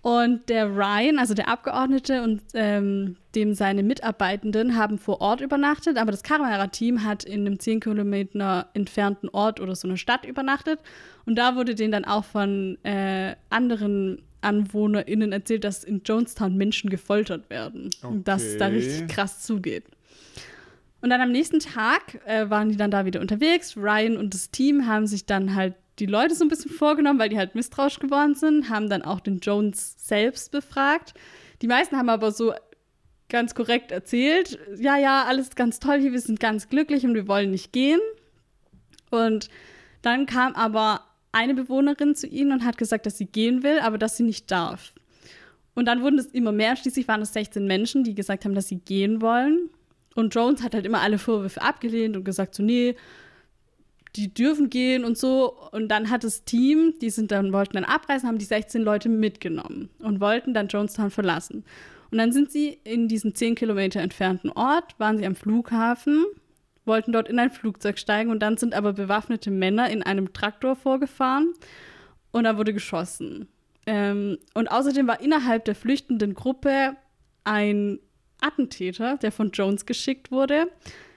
Und 0.01 0.49
der 0.49 0.67
Ryan, 0.75 1.19
also 1.19 1.35
der 1.35 1.47
Abgeordnete 1.47 2.23
und 2.23 2.41
ähm, 2.55 3.17
dem 3.35 3.53
seine 3.53 3.83
Mitarbeitenden 3.83 4.75
haben 4.75 4.97
vor 4.97 5.21
Ort 5.21 5.41
übernachtet, 5.41 5.97
aber 5.97 6.09
das 6.11 6.23
Kamerateam 6.23 7.03
hat 7.03 7.23
in 7.23 7.41
einem 7.45 7.59
10 7.59 7.81
Kilometer 7.81 8.69
entfernten 8.73 9.29
Ort 9.29 9.59
oder 9.59 9.75
so 9.75 9.87
einer 9.87 9.97
Stadt 9.97 10.25
übernachtet. 10.25 10.79
Und 11.25 11.35
da 11.35 11.55
wurde 11.55 11.75
denen 11.75 11.91
dann 11.91 12.05
auch 12.05 12.25
von 12.25 12.83
äh, 12.83 13.35
anderen 13.51 14.23
AnwohnerInnen 14.41 15.31
erzählt, 15.31 15.63
dass 15.63 15.83
in 15.83 16.01
Jonestown 16.03 16.57
Menschen 16.57 16.89
gefoltert 16.89 17.51
werden. 17.51 17.91
Und 18.01 18.27
dass 18.27 18.41
es 18.41 18.57
da 18.57 18.67
Okay. 18.67 18.77
richtig 18.77 19.07
krass 19.07 19.41
zugeht. 19.43 19.83
Und 21.01 21.11
dann 21.11 21.21
am 21.21 21.31
nächsten 21.31 21.59
Tag 21.59 22.19
äh, 22.25 22.49
waren 22.49 22.69
die 22.69 22.77
dann 22.77 22.89
da 22.89 23.05
wieder 23.05 23.21
unterwegs. 23.21 23.77
Ryan 23.77 24.17
und 24.17 24.33
das 24.33 24.49
Team 24.49 24.87
haben 24.87 25.05
sich 25.05 25.25
dann 25.27 25.53
halt 25.55 25.75
die 26.01 26.07
Leute 26.07 26.33
so 26.33 26.43
ein 26.43 26.47
bisschen 26.47 26.71
vorgenommen, 26.71 27.19
weil 27.19 27.29
die 27.29 27.37
halt 27.37 27.53
misstrauisch 27.53 27.99
geworden 27.99 28.33
sind, 28.33 28.69
haben 28.69 28.89
dann 28.89 29.03
auch 29.03 29.19
den 29.19 29.39
Jones 29.39 29.95
selbst 29.97 30.51
befragt. 30.51 31.13
Die 31.61 31.67
meisten 31.67 31.95
haben 31.95 32.09
aber 32.09 32.31
so 32.31 32.53
ganz 33.29 33.53
korrekt 33.53 33.91
erzählt, 33.91 34.57
ja, 34.77 34.97
ja, 34.97 35.25
alles 35.25 35.55
ganz 35.55 35.79
toll 35.79 35.99
hier, 36.01 36.11
wir 36.11 36.19
sind 36.19 36.39
ganz 36.39 36.67
glücklich 36.67 37.05
und 37.05 37.13
wir 37.13 37.27
wollen 37.27 37.51
nicht 37.51 37.71
gehen. 37.71 38.01
Und 39.11 39.49
dann 40.01 40.25
kam 40.25 40.55
aber 40.55 41.01
eine 41.31 41.53
Bewohnerin 41.53 42.15
zu 42.15 42.27
ihnen 42.27 42.51
und 42.51 42.65
hat 42.65 42.79
gesagt, 42.79 43.05
dass 43.05 43.19
sie 43.19 43.27
gehen 43.27 43.61
will, 43.61 43.79
aber 43.79 43.99
dass 43.99 44.17
sie 44.17 44.23
nicht 44.23 44.49
darf. 44.49 44.93
Und 45.75 45.85
dann 45.85 46.01
wurden 46.01 46.17
es 46.17 46.25
immer 46.27 46.51
mehr. 46.51 46.75
Schließlich 46.75 47.07
waren 47.07 47.21
es 47.21 47.31
16 47.31 47.65
Menschen, 47.65 48.03
die 48.03 48.15
gesagt 48.15 48.43
haben, 48.43 48.55
dass 48.55 48.67
sie 48.67 48.79
gehen 48.79 49.21
wollen. 49.21 49.69
Und 50.15 50.33
Jones 50.33 50.63
hat 50.63 50.73
halt 50.73 50.85
immer 50.85 51.01
alle 51.01 51.19
Vorwürfe 51.19 51.61
abgelehnt 51.61 52.17
und 52.17 52.25
gesagt, 52.25 52.55
so, 52.55 52.63
nee, 52.63 52.95
die 54.15 54.33
dürfen 54.33 54.69
gehen 54.69 55.05
und 55.05 55.17
so. 55.17 55.57
Und 55.71 55.89
dann 55.89 56.09
hat 56.09 56.23
das 56.23 56.43
Team, 56.43 56.95
die 57.01 57.09
sind 57.09 57.31
dann, 57.31 57.53
wollten 57.53 57.75
dann 57.75 57.85
abreisen, 57.85 58.27
haben 58.27 58.37
die 58.37 58.45
16 58.45 58.81
Leute 58.81 59.09
mitgenommen 59.09 59.89
und 59.99 60.19
wollten 60.19 60.53
dann 60.53 60.67
Jonestown 60.67 61.11
verlassen. 61.11 61.63
Und 62.11 62.17
dann 62.17 62.31
sind 62.33 62.51
sie 62.51 62.79
in 62.83 63.07
diesen 63.07 63.35
10 63.35 63.55
Kilometer 63.55 64.01
entfernten 64.01 64.51
Ort, 64.51 64.99
waren 64.99 65.17
sie 65.17 65.25
am 65.25 65.35
Flughafen, 65.35 66.25
wollten 66.85 67.13
dort 67.13 67.29
in 67.29 67.39
ein 67.39 67.51
Flugzeug 67.51 67.97
steigen 67.97 68.31
und 68.31 68.39
dann 68.39 68.57
sind 68.57 68.73
aber 68.73 68.93
bewaffnete 68.93 69.49
Männer 69.49 69.89
in 69.89 70.03
einem 70.03 70.33
Traktor 70.33 70.75
vorgefahren 70.75 71.53
und 72.31 72.43
da 72.43 72.57
wurde 72.57 72.73
geschossen. 72.73 73.47
Ähm, 73.85 74.37
und 74.53 74.69
außerdem 74.69 75.07
war 75.07 75.21
innerhalb 75.21 75.65
der 75.65 75.75
flüchtenden 75.75 76.33
Gruppe 76.33 76.97
ein 77.43 77.99
Attentäter, 78.41 79.17
der 79.17 79.31
von 79.31 79.51
Jones 79.51 79.85
geschickt 79.85 80.31
wurde, 80.31 80.67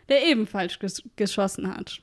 der 0.08 0.26
ebenfalls 0.26 0.78
ges 0.78 1.02
geschossen 1.16 1.74
hat. 1.74 2.00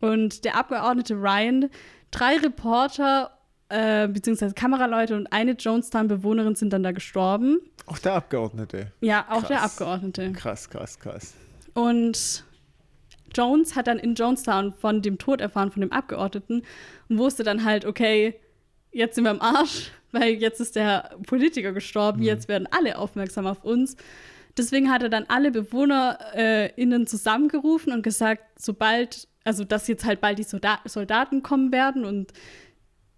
Und 0.00 0.44
der 0.44 0.56
Abgeordnete 0.56 1.14
Ryan, 1.14 1.70
drei 2.10 2.36
Reporter 2.36 3.30
äh, 3.68 4.08
bzw. 4.08 4.52
Kameraleute 4.52 5.16
und 5.16 5.26
eine 5.32 5.52
Jonestown-Bewohnerin 5.52 6.54
sind 6.54 6.72
dann 6.72 6.82
da 6.82 6.92
gestorben. 6.92 7.58
Auch 7.86 7.98
der 7.98 8.14
Abgeordnete. 8.14 8.92
Ja, 9.00 9.26
auch 9.28 9.40
Krass. 9.40 9.48
der 9.48 9.62
Abgeordnete. 9.62 10.32
Krass, 10.32 10.68
krass, 10.68 10.98
krass. 10.98 11.34
Und 11.74 12.44
Jones 13.34 13.76
hat 13.76 13.86
dann 13.86 13.98
in 13.98 14.14
Jonestown 14.14 14.72
von 14.74 15.02
dem 15.02 15.18
Tod 15.18 15.40
erfahren 15.40 15.70
von 15.70 15.80
dem 15.80 15.92
Abgeordneten 15.92 16.62
und 17.08 17.18
wusste 17.18 17.44
dann 17.44 17.64
halt, 17.64 17.84
okay, 17.84 18.40
jetzt 18.92 19.14
sind 19.14 19.24
wir 19.24 19.30
am 19.30 19.40
Arsch, 19.40 19.90
weil 20.12 20.34
jetzt 20.34 20.60
ist 20.60 20.76
der 20.76 21.16
Politiker 21.26 21.72
gestorben, 21.72 22.22
jetzt 22.22 22.48
werden 22.48 22.68
alle 22.70 22.98
aufmerksam 22.98 23.46
auf 23.46 23.64
uns. 23.64 23.96
Deswegen 24.56 24.90
hat 24.90 25.02
er 25.02 25.10
dann 25.10 25.26
alle 25.28 25.50
BewohnerInnen 25.50 27.02
äh, 27.02 27.06
zusammengerufen 27.06 27.92
und 27.92 28.02
gesagt, 28.02 28.42
sobald, 28.58 29.28
also 29.44 29.64
dass 29.64 29.86
jetzt 29.86 30.04
halt 30.04 30.20
bald 30.20 30.38
die 30.38 30.44
Solda 30.44 30.80
Soldaten 30.86 31.42
kommen 31.42 31.72
werden 31.72 32.04
und 32.04 32.32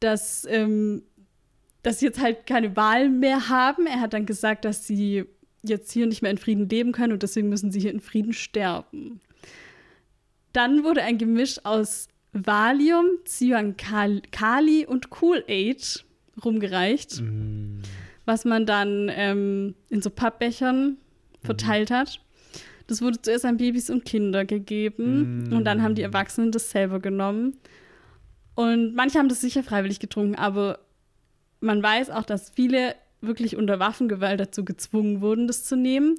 dass, 0.01 0.47
ähm, 0.51 1.03
dass 1.83 2.01
sie 2.01 2.07
jetzt 2.07 2.21
halt 2.21 2.47
keine 2.47 2.77
Wahl 2.77 3.09
mehr 3.09 3.49
haben. 3.49 3.87
Er 3.87 4.01
hat 4.01 4.15
dann 4.15 4.27
gesagt, 4.27 4.65
dass 4.65 4.87
sie 4.87 5.25
jetzt 5.63 5.93
hier 5.93 6.07
nicht 6.07 6.23
mehr 6.23 6.31
in 6.31 6.39
Frieden 6.39 6.69
leben 6.69 6.93
können 6.93 7.13
und 7.13 7.23
deswegen 7.23 7.49
müssen 7.49 7.71
sie 7.71 7.81
hier 7.81 7.93
in 7.93 8.01
Frieden 8.01 8.33
sterben. 8.33 9.21
Dann 10.53 10.83
wurde 10.83 11.03
ein 11.03 11.19
Gemisch 11.19 11.65
aus 11.65 12.09
Valium, 12.33 13.07
Cyankali 13.25 14.87
und 14.87 15.11
Kool-Aid 15.11 16.05
rumgereicht, 16.45 17.23
was 18.25 18.45
man 18.45 18.67
dann 18.67 19.11
ähm, 19.13 19.75
in 19.89 20.03
so 20.03 20.11
Pappbechern 20.11 20.99
verteilt 21.43 21.91
hat. 21.91 22.21
Das 22.87 23.03
wurde 23.03 23.21
zuerst 23.21 23.45
an 23.45 23.59
Babys 23.59 23.91
und 23.91 24.05
Kinder 24.05 24.45
gegeben 24.45 25.51
und 25.53 25.65
dann 25.65 25.83
haben 25.83 25.95
die 25.95 26.03
Erwachsenen 26.03 26.53
das 26.53 26.71
selber 26.71 27.01
genommen. 27.01 27.59
Und 28.55 28.95
manche 28.95 29.19
haben 29.19 29.29
das 29.29 29.41
sicher 29.41 29.63
freiwillig 29.63 30.01
getrunken, 30.01 30.35
aber 30.35 30.81
man 31.61 31.83
weiß 31.83 32.11
auch, 32.11 32.25
dass 32.25 32.51
viele 32.51 32.95
wirklich 33.21 33.57
unter 33.57 33.79
Waffengewalt 33.79 34.41
dazu 34.41 34.65
gezwungen 34.65 35.21
wurden, 35.21 35.47
das 35.47 35.65
zu 35.65 35.77
nehmen. 35.77 36.17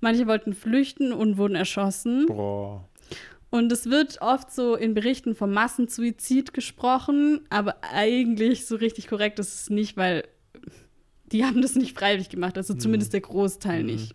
Manche 0.00 0.26
wollten 0.26 0.54
flüchten 0.54 1.12
und 1.12 1.38
wurden 1.38 1.54
erschossen. 1.54 2.26
Boah. 2.26 2.88
Und 3.50 3.72
es 3.72 3.88
wird 3.88 4.20
oft 4.20 4.52
so 4.52 4.74
in 4.74 4.94
Berichten 4.94 5.34
vom 5.34 5.52
Massensuizid 5.52 6.52
gesprochen, 6.52 7.40
aber 7.48 7.76
eigentlich 7.82 8.66
so 8.66 8.76
richtig 8.76 9.08
korrekt 9.08 9.38
ist 9.38 9.54
es 9.54 9.70
nicht, 9.70 9.96
weil 9.96 10.24
die 11.32 11.44
haben 11.44 11.62
das 11.62 11.74
nicht 11.74 11.98
freiwillig 11.98 12.28
gemacht, 12.28 12.56
also 12.56 12.74
zumindest 12.74 13.12
der 13.12 13.20
Großteil 13.22 13.84
nicht. 13.84 14.14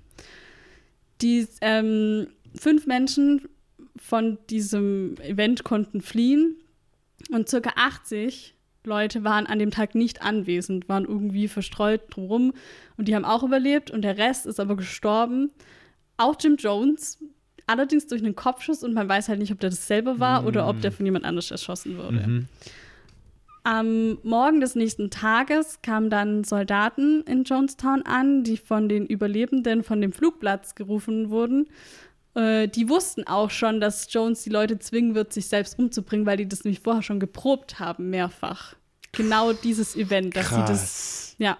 Die 1.24 1.48
ähm, 1.62 2.28
fünf 2.54 2.86
Menschen 2.86 3.48
von 3.96 4.38
diesem 4.50 5.16
Event 5.22 5.64
konnten 5.64 6.02
fliehen 6.02 6.58
und 7.32 7.50
circa 7.50 7.72
80 7.76 8.56
Leute 8.86 9.24
waren 9.24 9.48
an 9.48 9.60
dem 9.60 9.72
Tag 9.72 9.96
nicht 9.96 10.22
anwesend, 10.22 10.90
waren 10.90 11.06
irgendwie 11.06 11.48
verstreut 11.48 12.02
drumherum 12.10 12.54
und 12.98 13.08
die 13.08 13.16
haben 13.16 13.24
auch 13.24 13.44
überlebt 13.44 13.92
und 13.92 14.02
der 14.02 14.18
Rest 14.18 14.46
ist 14.46 14.60
aber 14.60 14.76
gestorben. 14.76 15.52
Auch 16.18 16.36
Jim 16.40 16.58
Jones, 16.58 17.18
allerdings 17.66 18.08
durch 18.08 18.22
einen 18.22 18.36
Kopfschuss 18.36 18.84
und 18.84 18.94
man 18.94 19.08
weiß 19.08 19.30
halt 19.30 19.40
nicht, 19.40 19.54
ob 19.54 19.60
der 19.62 19.70
das 19.70 19.88
selber 19.88 20.20
war 20.20 20.46
oder 20.46 20.68
ob 20.68 20.82
der 20.82 20.92
von 20.92 21.06
jemand 21.06 21.24
anders 21.24 21.50
erschossen 21.50 21.98
wurde. 21.98 22.20
Am 23.66 24.18
Morgen 24.24 24.60
des 24.60 24.76
nächsten 24.76 25.10
Tages 25.10 25.82
kamen 25.82 26.10
dann 26.10 26.44
Soldaten 26.44 27.22
in 27.22 27.44
Jonestown 27.46 28.02
an, 28.06 28.44
die 28.44 28.58
von 28.58 28.90
den 28.90 29.06
Überlebenden 29.06 29.84
von 29.84 30.02
dem 30.02 30.12
Flugplatz 30.12 30.76
gerufen 30.76 31.30
wurden. 31.30 31.68
Äh, 32.36 32.68
die 32.68 32.90
wussten 32.90 33.26
auch 33.26 33.52
schon, 33.52 33.80
dass 33.80 34.12
Jones 34.12 34.44
die 34.44 34.50
Leute 34.50 34.80
zwingen 34.80 35.16
wird, 35.16 35.32
sich 35.32 35.48
selbst 35.48 35.80
umzubringen, 35.80 36.26
weil 36.26 36.38
die 36.38 36.48
das 36.48 36.66
nämlich 36.66 36.82
vorher 36.82 37.04
schon 37.04 37.22
geprobt 37.22 37.80
haben, 37.80 38.10
mehrfach. 38.10 38.76
Genau 39.14 39.54
dieses 39.54 39.96
Event, 39.96 40.36
dass 40.36 40.50
sie 40.50 40.56
das 40.56 40.68
Krass. 40.68 41.36
ja. 41.38 41.58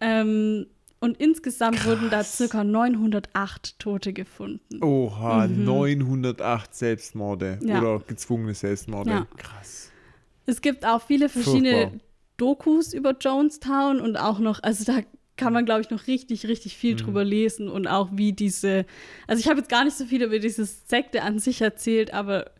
Ähm, 0.00 0.66
und 1.00 1.18
insgesamt 1.18 1.84
wurden 1.86 2.08
da 2.10 2.18
Krass. 2.18 2.36
circa 2.38 2.62
908 2.64 3.78
Tote 3.78 4.12
gefunden. 4.12 4.82
Oha, 4.82 5.46
908 5.48 6.74
Selbstmorde 6.74 7.58
Mhm. 7.60 7.68
Ja. 7.68 7.78
oder 7.80 7.98
gezwungene 8.06 8.54
Selbstmorde. 8.54 9.10
Ja. 9.10 9.26
Krass. 9.36 9.89
Es 10.46 10.60
gibt 10.60 10.84
auch 10.84 11.02
viele 11.02 11.28
verschiedene 11.28 11.70
Furchtbar. 11.72 12.00
Dokus 12.36 12.94
über 12.94 13.16
Jonestown 13.18 14.00
und 14.00 14.16
auch 14.16 14.38
noch, 14.38 14.62
also 14.62 14.84
da 14.84 15.00
kann 15.36 15.52
man, 15.52 15.64
glaube 15.64 15.80
ich, 15.82 15.90
noch 15.90 16.06
richtig, 16.06 16.46
richtig 16.48 16.76
viel 16.76 16.94
Mhm. 16.94 16.98
drüber 16.98 17.24
lesen 17.24 17.68
und 17.68 17.86
auch 17.86 18.08
wie 18.12 18.32
diese, 18.32 18.84
also 19.26 19.40
ich 19.40 19.48
habe 19.48 19.58
jetzt 19.58 19.70
gar 19.70 19.84
nicht 19.84 19.96
so 19.96 20.04
viel 20.04 20.22
über 20.22 20.38
diese 20.38 20.64
Sekte 20.64 21.22
an 21.22 21.38
sich 21.38 21.60
erzählt, 21.60 22.12
aber 22.12 22.50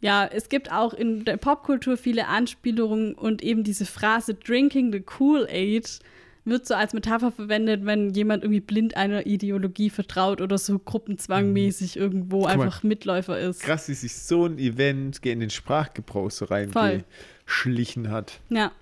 ja, 0.00 0.26
es 0.26 0.48
gibt 0.48 0.70
auch 0.70 0.92
in 0.92 1.24
der 1.24 1.36
Popkultur 1.38 1.96
viele 1.96 2.28
Anspielungen 2.28 3.14
und 3.14 3.42
eben 3.42 3.64
diese 3.64 3.86
Phrase 3.86 4.34
Drinking 4.34 4.92
the 4.92 5.00
Kool-Aid 5.00 6.00
wird 6.46 6.66
so 6.66 6.74
als 6.74 6.92
Metapher 6.94 7.32
verwendet, 7.32 7.84
wenn 7.84 8.10
jemand 8.14 8.42
irgendwie 8.44 8.60
blind 8.60 8.96
einer 8.96 9.26
Ideologie 9.26 9.90
vertraut 9.90 10.40
oder 10.40 10.56
so 10.58 10.78
gruppenzwangmäßig 10.78 11.96
irgendwo 11.96 12.38
Mhm. 12.38 12.42
mal, 12.44 12.50
einfach 12.52 12.82
Mitläufer 12.82 13.38
ist. 13.38 13.60
Krass, 13.60 13.88
wie 13.88 13.94
sich 13.94 14.14
so 14.14 14.46
ein 14.46 14.58
Event 14.58 15.18
in 15.26 15.40
den 15.40 15.50
Sprachgebrauch 15.50 16.30
so 16.30 16.46
reingeschlichen 16.46 18.10
hat. 18.10 18.40
Ja. 18.48 18.72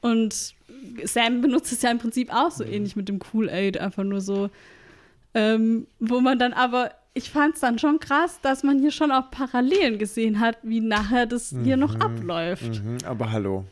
Und 0.00 0.54
Sam 1.04 1.40
benutzt 1.40 1.72
es 1.72 1.82
ja 1.82 1.90
im 1.90 1.98
Prinzip 1.98 2.32
auch 2.32 2.50
Mhm. 2.50 2.54
so 2.54 2.64
ähnlich 2.64 2.96
mit 2.96 3.08
dem 3.08 3.18
Kool-Aid, 3.18 3.78
einfach 3.78 4.04
nur 4.04 4.20
so. 4.20 4.50
Ähm, 5.34 5.86
wo 5.98 6.20
man 6.20 6.38
dann 6.38 6.52
aber, 6.52 6.90
ich 7.14 7.30
fand 7.30 7.54
es 7.54 7.60
dann 7.60 7.78
schon 7.78 8.00
krass, 8.00 8.38
dass 8.42 8.62
man 8.64 8.78
hier 8.80 8.90
schon 8.90 9.10
auch 9.10 9.30
Parallelen 9.30 9.98
gesehen 9.98 10.40
hat, 10.40 10.58
wie 10.62 10.80
nachher 10.80 11.24
das 11.26 11.54
hier 11.64 11.76
noch 11.78 11.94
abläuft. 12.00 12.82
Mhm, 12.84 12.98
aber 13.06 13.32
hallo. 13.32 13.64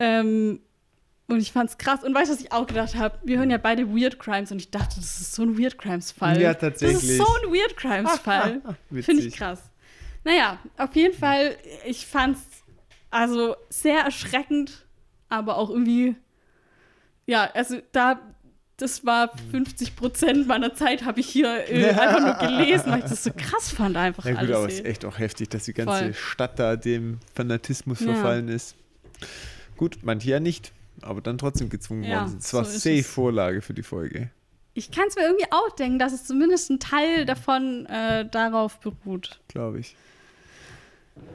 Ähm, 0.00 0.58
und 1.28 1.38
ich 1.40 1.52
fand's 1.52 1.78
krass. 1.78 2.02
Und 2.04 2.14
weißt 2.14 2.30
du, 2.30 2.34
was 2.34 2.40
ich 2.42 2.52
auch 2.52 2.66
gedacht 2.66 2.94
habe? 2.96 3.18
Wir 3.24 3.38
hören 3.38 3.50
ja 3.50 3.58
beide 3.58 3.88
Weird 3.88 4.18
Crimes 4.18 4.52
und 4.52 4.58
ich 4.58 4.70
dachte, 4.70 4.96
das 4.96 5.20
ist 5.20 5.34
so 5.34 5.42
ein 5.42 5.58
Weird 5.58 5.78
Crimes-Fall. 5.78 6.40
Ja, 6.40 6.52
Das 6.54 6.74
ist 6.74 6.80
tatsächlich. 6.80 7.16
so 7.18 7.24
ein 7.24 7.52
Weird 7.52 7.76
Crimes-Fall. 7.76 8.60
Finde 9.02 9.22
ich 9.22 9.34
krass. 9.34 9.62
Naja, 10.24 10.58
auf 10.78 10.94
jeden 10.96 11.16
Fall, 11.16 11.56
ich 11.86 12.06
fand's 12.06 12.40
also 13.10 13.56
sehr 13.68 14.00
erschreckend, 14.00 14.84
aber 15.28 15.56
auch 15.58 15.70
irgendwie, 15.70 16.16
ja, 17.26 17.50
also 17.54 17.80
da, 17.92 18.20
das 18.76 19.04
war 19.06 19.30
50 19.50 19.94
Prozent 19.96 20.46
meiner 20.48 20.74
Zeit, 20.74 21.04
habe 21.04 21.20
ich 21.20 21.28
hier 21.28 21.68
äh, 21.70 21.90
einfach 21.94 22.20
nur 22.20 22.48
gelesen, 22.48 22.90
weil 22.90 22.98
ich 23.00 23.04
das 23.04 23.22
so 23.22 23.30
krass 23.36 23.70
fand, 23.70 23.96
einfach 23.96 24.24
Ja 24.24 24.32
gut, 24.32 24.40
alles. 24.40 24.56
aber 24.56 24.66
es 24.66 24.74
ist 24.80 24.84
echt 24.86 25.04
auch 25.04 25.18
heftig, 25.18 25.48
dass 25.50 25.64
die 25.64 25.74
ganze 25.74 26.04
Voll. 26.06 26.14
Stadt 26.14 26.58
da 26.58 26.76
dem 26.76 27.18
Fanatismus 27.34 28.00
Ja. 28.00 28.12
verfallen 28.14 28.48
ist. 28.48 28.74
Gut, 29.76 29.98
manche 30.02 30.30
ja 30.30 30.40
nicht, 30.40 30.72
aber 31.02 31.20
dann 31.20 31.38
trotzdem 31.38 31.68
gezwungen 31.68 32.04
Ja, 32.04 32.20
worden 32.20 32.28
sind. 32.30 32.42
Es 32.42 32.54
war 32.54 32.64
so 32.64 32.78
safe. 32.78 33.02
Vorlage 33.02 33.60
für 33.62 33.74
die 33.74 33.82
Folge. 33.82 34.30
Ich 34.74 34.90
kann 34.90 35.04
es 35.08 35.14
mir 35.16 35.22
irgendwie 35.22 35.46
auch 35.50 35.70
denken, 35.76 35.98
dass 35.98 36.12
es 36.12 36.24
zumindest 36.24 36.70
ein 36.70 36.80
Teil 36.80 37.24
davon 37.26 37.86
äh, 37.86 38.28
darauf 38.28 38.80
beruht. 38.80 39.40
Glaube 39.48 39.78
ich. 39.78 39.94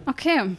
Okay, 0.06 0.58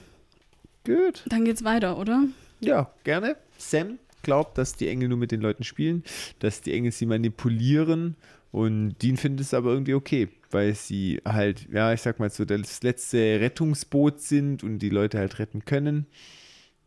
Gut. 0.86 1.24
dann 1.26 1.44
geht's 1.44 1.62
weiter, 1.62 1.98
oder? 1.98 2.24
Ja, 2.61 2.90
gerne. 3.05 3.36
Sam 3.59 3.98
glaubt, 4.22 4.57
dass 4.57 4.74
die 4.76 4.88
Engel 4.88 5.09
nur 5.09 5.18
mit 5.18 5.30
den 5.30 5.40
Leuten 5.40 5.64
spielen, 5.64 6.05
dass 6.38 6.62
die 6.62 6.72
Engel 6.72 6.92
sie 6.92 7.07
manipulieren 7.07 8.16
und 8.53 8.96
Dean 9.03 9.16
findet 9.16 9.46
es 9.46 9.55
aber 9.55 9.70
irgendwie 9.72 9.94
okay, 9.94 10.28
weil 10.51 10.74
sie 10.74 11.20
halt, 11.24 11.68
ja, 11.72 11.92
ich 11.92 12.01
sag 12.03 12.18
mal 12.18 12.30
so, 12.30 12.44
das 12.44 12.82
letzte 12.82 13.18
Rettungsboot 13.40 14.20
sind 14.20 14.64
und 14.64 14.78
die 14.80 14.88
Leute 14.90 15.18
halt 15.18 15.38
retten 15.38 15.64
können. 15.64 16.07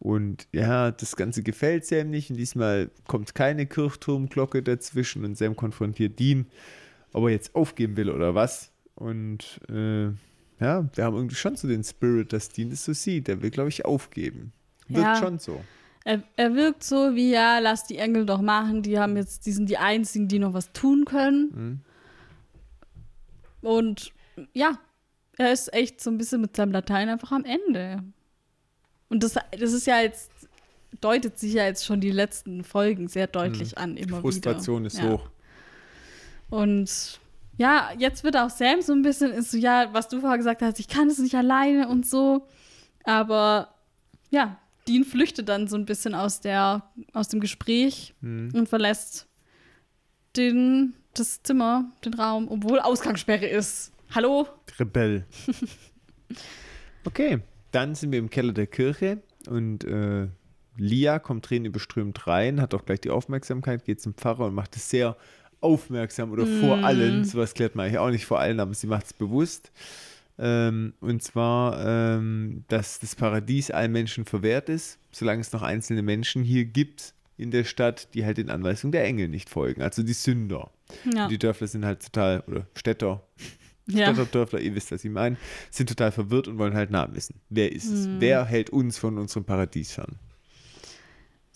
Und 0.04 0.47
ja, 0.51 0.91
das 0.91 1.16
Ganze 1.16 1.43
gefällt 1.43 1.86
Sam 1.86 2.10
nicht 2.10 2.30
und 2.30 2.36
diesmal 2.36 2.91
kommt 3.08 3.36
keine 3.36 3.66
Kirchturmglocke 3.66 4.62
dazwischen 4.62 5.24
und 5.24 5.38
Sam 5.38 5.56
konfrontiert 5.56 6.20
Dean 6.20 6.47
ob 7.14 7.26
er 7.26 7.30
jetzt 7.30 7.56
aufgeben 7.56 7.95
will 7.95 8.10
oder 8.10 8.36
was. 8.36 8.72
Und 8.95 9.60
äh, 9.70 10.06
ja, 10.60 10.89
wir 10.93 11.04
haben 11.04 11.16
irgendwie 11.16 11.36
schon 11.36 11.56
so 11.56 11.68
den 11.68 11.84
Spirit, 11.84 12.34
dass 12.34 12.49
Dean 12.49 12.72
das 12.72 12.84
so 12.84 12.93
sieht. 12.93 13.28
Der 13.28 13.41
will, 13.41 13.51
glaube 13.51 13.70
ich, 13.70 13.86
aufgeben. 13.86 14.51
Wirkt 14.88 15.06
Ja. 15.06 15.16
schon 15.16 15.39
so. 15.39 15.64
Er, 16.06 16.22
er 16.36 16.54
wirkt 16.54 16.84
so 16.84 17.16
wie, 17.16 17.32
ja, 17.32 17.60
lass 17.60 17.86
die 17.86 17.97
Engel 17.97 18.26
doch 18.26 18.41
machen, 18.41 18.82
die 18.82 18.99
haben 18.99 19.16
jetzt, 19.16 19.45
die 19.45 19.54
sind 19.54 19.70
die 19.70 19.78
einzigen, 19.78 20.28
die 20.28 20.38
noch 20.38 20.54
was 20.54 20.74
tun 20.74 21.06
können. 21.06 21.82
Und 23.62 24.12
ja, 24.54 24.78
er 25.38 25.54
ist 25.54 25.74
echt 25.74 26.01
so 26.01 26.10
ein 26.10 26.18
bisschen 26.18 26.41
mit 26.41 26.58
seinem 26.58 26.74
Latein 26.74 27.08
einfach 27.08 27.32
am 27.32 27.45
Ende. 27.45 28.04
Und 29.10 29.24
das, 29.24 29.36
das 29.60 29.74
ist 29.74 29.88
ja 29.88 30.01
jetzt, 30.01 30.32
deutet 31.01 31.38
sich 31.38 31.54
ja 31.54 31.66
jetzt 31.66 31.86
schon 31.86 32.01
die 32.01 32.12
letzten 32.12 32.64
Folgen 32.64 33.08
sehr 33.08 33.28
deutlich 33.28 33.78
an, 33.78 33.97
immer 33.97 34.22
Frustration 34.22 34.86
wieder. 34.86 34.88
ist 34.88 34.97
ja. 34.99 35.10
hoch. 35.12 35.30
Und 36.49 37.20
ja, 37.58 37.91
jetzt 37.97 38.24
wird 38.24 38.38
auch 38.38 38.49
Sam 38.49 38.82
so 38.82 38.93
ein 38.93 39.01
bisschen, 39.01 39.32
ist 39.32 39.51
so, 39.51 39.58
ja, 39.58 39.89
was 39.91 40.08
du 40.08 40.20
vorher 40.20 40.38
gesagt 40.38 40.62
hast, 40.62 40.80
ich 40.80 40.88
kann 40.88 41.08
es 41.08 41.20
nicht 41.20 41.36
alleine 41.36 41.88
und 41.88 42.06
so. 42.06 42.47
Aber 43.04 43.74
ja, 44.32 44.58
Dean 44.88 45.04
flüchtet 45.04 45.49
dann 45.49 45.68
so 45.68 45.76
ein 45.78 45.86
bisschen 45.86 46.16
aus, 46.16 46.41
der, 46.41 46.84
aus 47.14 47.28
dem 47.28 47.39
Gespräch 47.39 48.14
und 48.22 48.68
verlässt 48.68 49.28
den, 50.36 50.95
das 51.14 51.43
Zimmer, 51.43 51.91
den 52.04 52.16
Raum, 52.16 52.47
obwohl 52.49 52.80
Ausgangssperre 52.80 53.45
ist. 53.45 53.91
Hallo? 54.14 54.47
Rebell. 54.80 55.26
okay, 57.06 57.39
dann 57.74 57.95
sind 57.95 58.11
wir 58.11 58.19
im 58.19 58.30
Keller 58.30 58.53
der 58.53 58.67
Kirche 58.67 59.21
und 59.47 59.84
äh, 59.84 60.28
Lia 60.78 61.19
kommt 61.19 61.45
tränenüberströmt 61.45 62.28
rein, 62.28 62.61
hat 62.61 62.74
auch 62.74 62.86
gleich 62.86 63.01
die 63.01 63.09
Aufmerksamkeit, 63.09 63.86
geht 63.86 64.01
zum 64.01 64.13
Pfarrer 64.13 64.45
und 64.45 64.55
macht 64.55 64.76
es 64.76 64.89
sehr 64.89 65.17
aufmerksam 65.59 66.32
oder 66.32 66.45
vor 66.45 66.78
allen. 66.78 67.24
Sowas 67.26 67.53
klärt 67.53 67.76
man 67.76 67.86
eigentlich 67.86 67.99
auch 67.99 68.09
nicht 68.09 68.26
vor 68.26 68.39
allen, 68.39 68.59
aber 68.59 68.74
sie 68.74 68.88
macht 68.88 69.05
es 69.05 69.13
bewusst. 69.13 69.71
Ähm, 70.38 70.93
und 70.99 71.21
zwar, 71.21 71.86
ähm, 71.86 72.63
dass 72.67 72.99
das 72.99 73.15
Paradies 73.15 73.71
allen 73.71 73.91
Menschen 73.91 74.26
verwehrt 74.26 74.67
ist, 74.67 74.99
solange 75.11 75.41
es 75.41 75.51
noch 75.53 75.61
einzelne 75.61 76.01
Menschen 76.01 76.43
hier 76.43 76.65
gibt 76.65 77.13
in 77.38 77.51
der 77.51 77.63
Stadt, 77.63 78.13
die 78.13 78.26
halt 78.26 78.38
den 78.38 78.49
Anweisungen 78.49 78.91
der 78.91 79.03
Engel 79.05 79.28
nicht 79.28 79.49
folgen, 79.49 79.82
also 79.82 80.03
die 80.03 80.13
Sünder. 80.13 80.71
Ja. 81.13 81.28
Die 81.28 81.38
Dörfler 81.38 81.67
sind 81.67 81.86
halt 81.86 82.03
total, 82.03 82.43
oder 82.47 82.67
Städter, 82.76 83.24
ja. 83.88 84.05
Städterdörfler, 84.07 84.59
ihr 84.59 84.75
wisst, 84.75 84.91
was 84.91 85.03
ich 85.03 85.11
meine, 85.11 85.38
sind 85.69 85.89
total 85.89 86.11
verwirrt 86.11 86.47
und 86.47 86.57
wollen 86.57 86.73
halt 86.73 86.91
nachwissen. 86.91 87.36
Wer 87.49 87.71
ist 87.71 87.86
es? 87.86 88.07
Mhm. 88.07 88.15
Wer 88.19 88.45
hält 88.45 88.69
uns 88.69 88.97
von 88.97 89.17
unserem 89.17 89.45
Paradies 89.45 89.91
fern? 89.91 90.17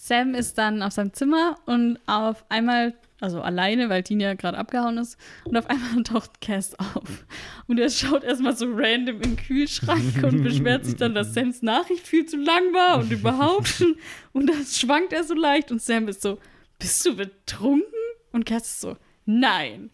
Sam 0.08 0.36
ist 0.36 0.58
dann 0.58 0.82
auf 0.84 0.94
seinem 0.94 1.12
Zimmer 1.14 1.58
und 1.66 2.00
auf 2.06 2.46
einmal, 2.50 2.94
also 3.20 3.42
alleine, 3.42 3.90
weil 3.90 4.04
ja 4.08 4.36
gerade 4.36 4.58
abgehauen 4.58 4.98
ist, 4.98 5.18
und 5.44 5.58
auf 5.58 5.70
einmal 5.70 6.04
taucht 6.04 6.40
Cass 6.40 6.78
auf. 6.80 7.26
Und 7.68 7.80
er 7.80 7.90
schaut 7.90 8.24
erstmal 8.24 8.56
so 8.56 8.68
random 8.70 9.16
in 9.18 9.22
den 9.22 9.38
Kühlschrank 9.38 10.24
und 10.24 10.44
beschwert 10.44 10.86
sich 10.86 10.96
dann, 10.96 11.14
dass 11.14 11.34
Sams 11.34 11.62
Nachricht 11.62 12.08
viel 12.08 12.26
zu 12.26 12.38
lang 12.38 12.74
war 12.74 13.00
und 13.00 13.12
überhaupt. 13.12 13.84
Und 14.32 14.48
dann 14.48 14.66
schwankt 14.66 15.12
er 15.12 15.24
so 15.24 15.34
leicht 15.34 15.72
und 15.72 15.82
Sam 15.82 16.08
ist 16.08 16.22
so, 16.22 16.40
bist 16.80 17.06
du 17.06 17.16
betrunken? 17.16 17.84
Und 18.32 18.46
Cass 18.46 18.68
ist 18.68 18.82
so, 18.82 18.98
nein. 19.26 19.90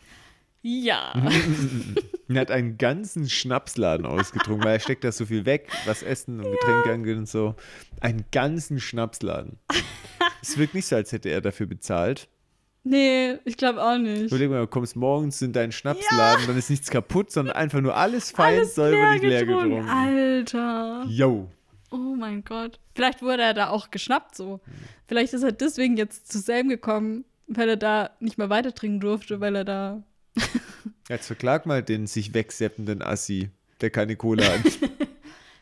Ja. 0.63 1.13
Er 2.29 2.39
hat 2.41 2.51
einen 2.51 2.77
ganzen 2.79 3.29
Schnapsladen 3.29 4.05
ausgetrunken, 4.07 4.63
weil 4.63 4.75
er 4.75 4.79
steckt 4.79 5.03
da 5.03 5.11
so 5.11 5.25
viel 5.27 5.45
weg, 5.45 5.67
was 5.85 6.01
Essen 6.01 6.39
und 6.39 6.49
Getränke 6.51 6.93
angeht 6.93 7.17
und 7.17 7.27
so. 7.29 7.53
Einen 7.99 8.23
ganzen 8.31 8.79
Schnapsladen. 8.79 9.59
es 10.41 10.57
wirkt 10.57 10.73
nicht 10.73 10.87
so, 10.87 10.95
als 10.95 11.11
hätte 11.11 11.29
er 11.29 11.41
dafür 11.41 11.67
bezahlt. 11.67 12.29
Nee, 12.83 13.37
ich 13.45 13.55
glaube 13.55 13.83
auch 13.83 13.97
nicht. 13.99 14.31
Überleg 14.31 14.49
mal, 14.49 14.61
du 14.61 14.67
kommst 14.67 14.95
morgens 14.95 15.41
in 15.43 15.53
deinen 15.53 15.71
Schnapsladen, 15.73 16.47
dann 16.47 16.57
ist 16.57 16.69
nichts 16.71 16.89
kaputt, 16.89 17.29
sondern 17.29 17.55
einfach 17.55 17.81
nur 17.81 17.95
alles 17.95 18.31
fein 18.31 18.59
Alles 18.59 18.73
säuberlich 18.75 19.21
leer 19.21 19.29
leer 19.29 19.45
getrunken. 19.45 19.69
getrunken. 19.69 19.89
Alter. 19.89 21.05
Yo. 21.09 21.51
Oh 21.91 22.15
mein 22.17 22.43
Gott. 22.43 22.79
Vielleicht 22.95 23.21
wurde 23.21 23.43
er 23.43 23.53
da 23.53 23.67
auch 23.69 23.91
geschnappt 23.91 24.33
so. 24.35 24.59
Vielleicht 25.07 25.33
ist 25.33 25.43
er 25.43 25.51
deswegen 25.51 25.97
jetzt 25.97 26.31
zu 26.31 26.39
Sam 26.39 26.67
gekommen, 26.69 27.25
weil 27.47 27.69
er 27.69 27.77
da 27.77 28.09
nicht 28.19 28.37
mehr 28.39 28.49
weiter 28.49 28.73
trinken 28.73 29.01
durfte, 29.01 29.39
weil 29.39 29.55
er 29.55 29.65
da. 29.65 30.03
Jetzt 31.09 31.27
verklag 31.27 31.65
mal 31.65 31.83
den 31.83 32.07
sich 32.07 32.33
wegseppenden 32.33 33.01
Assi, 33.01 33.49
der 33.81 33.89
keine 33.89 34.15
Kohle 34.15 34.45
hat. 34.45 34.61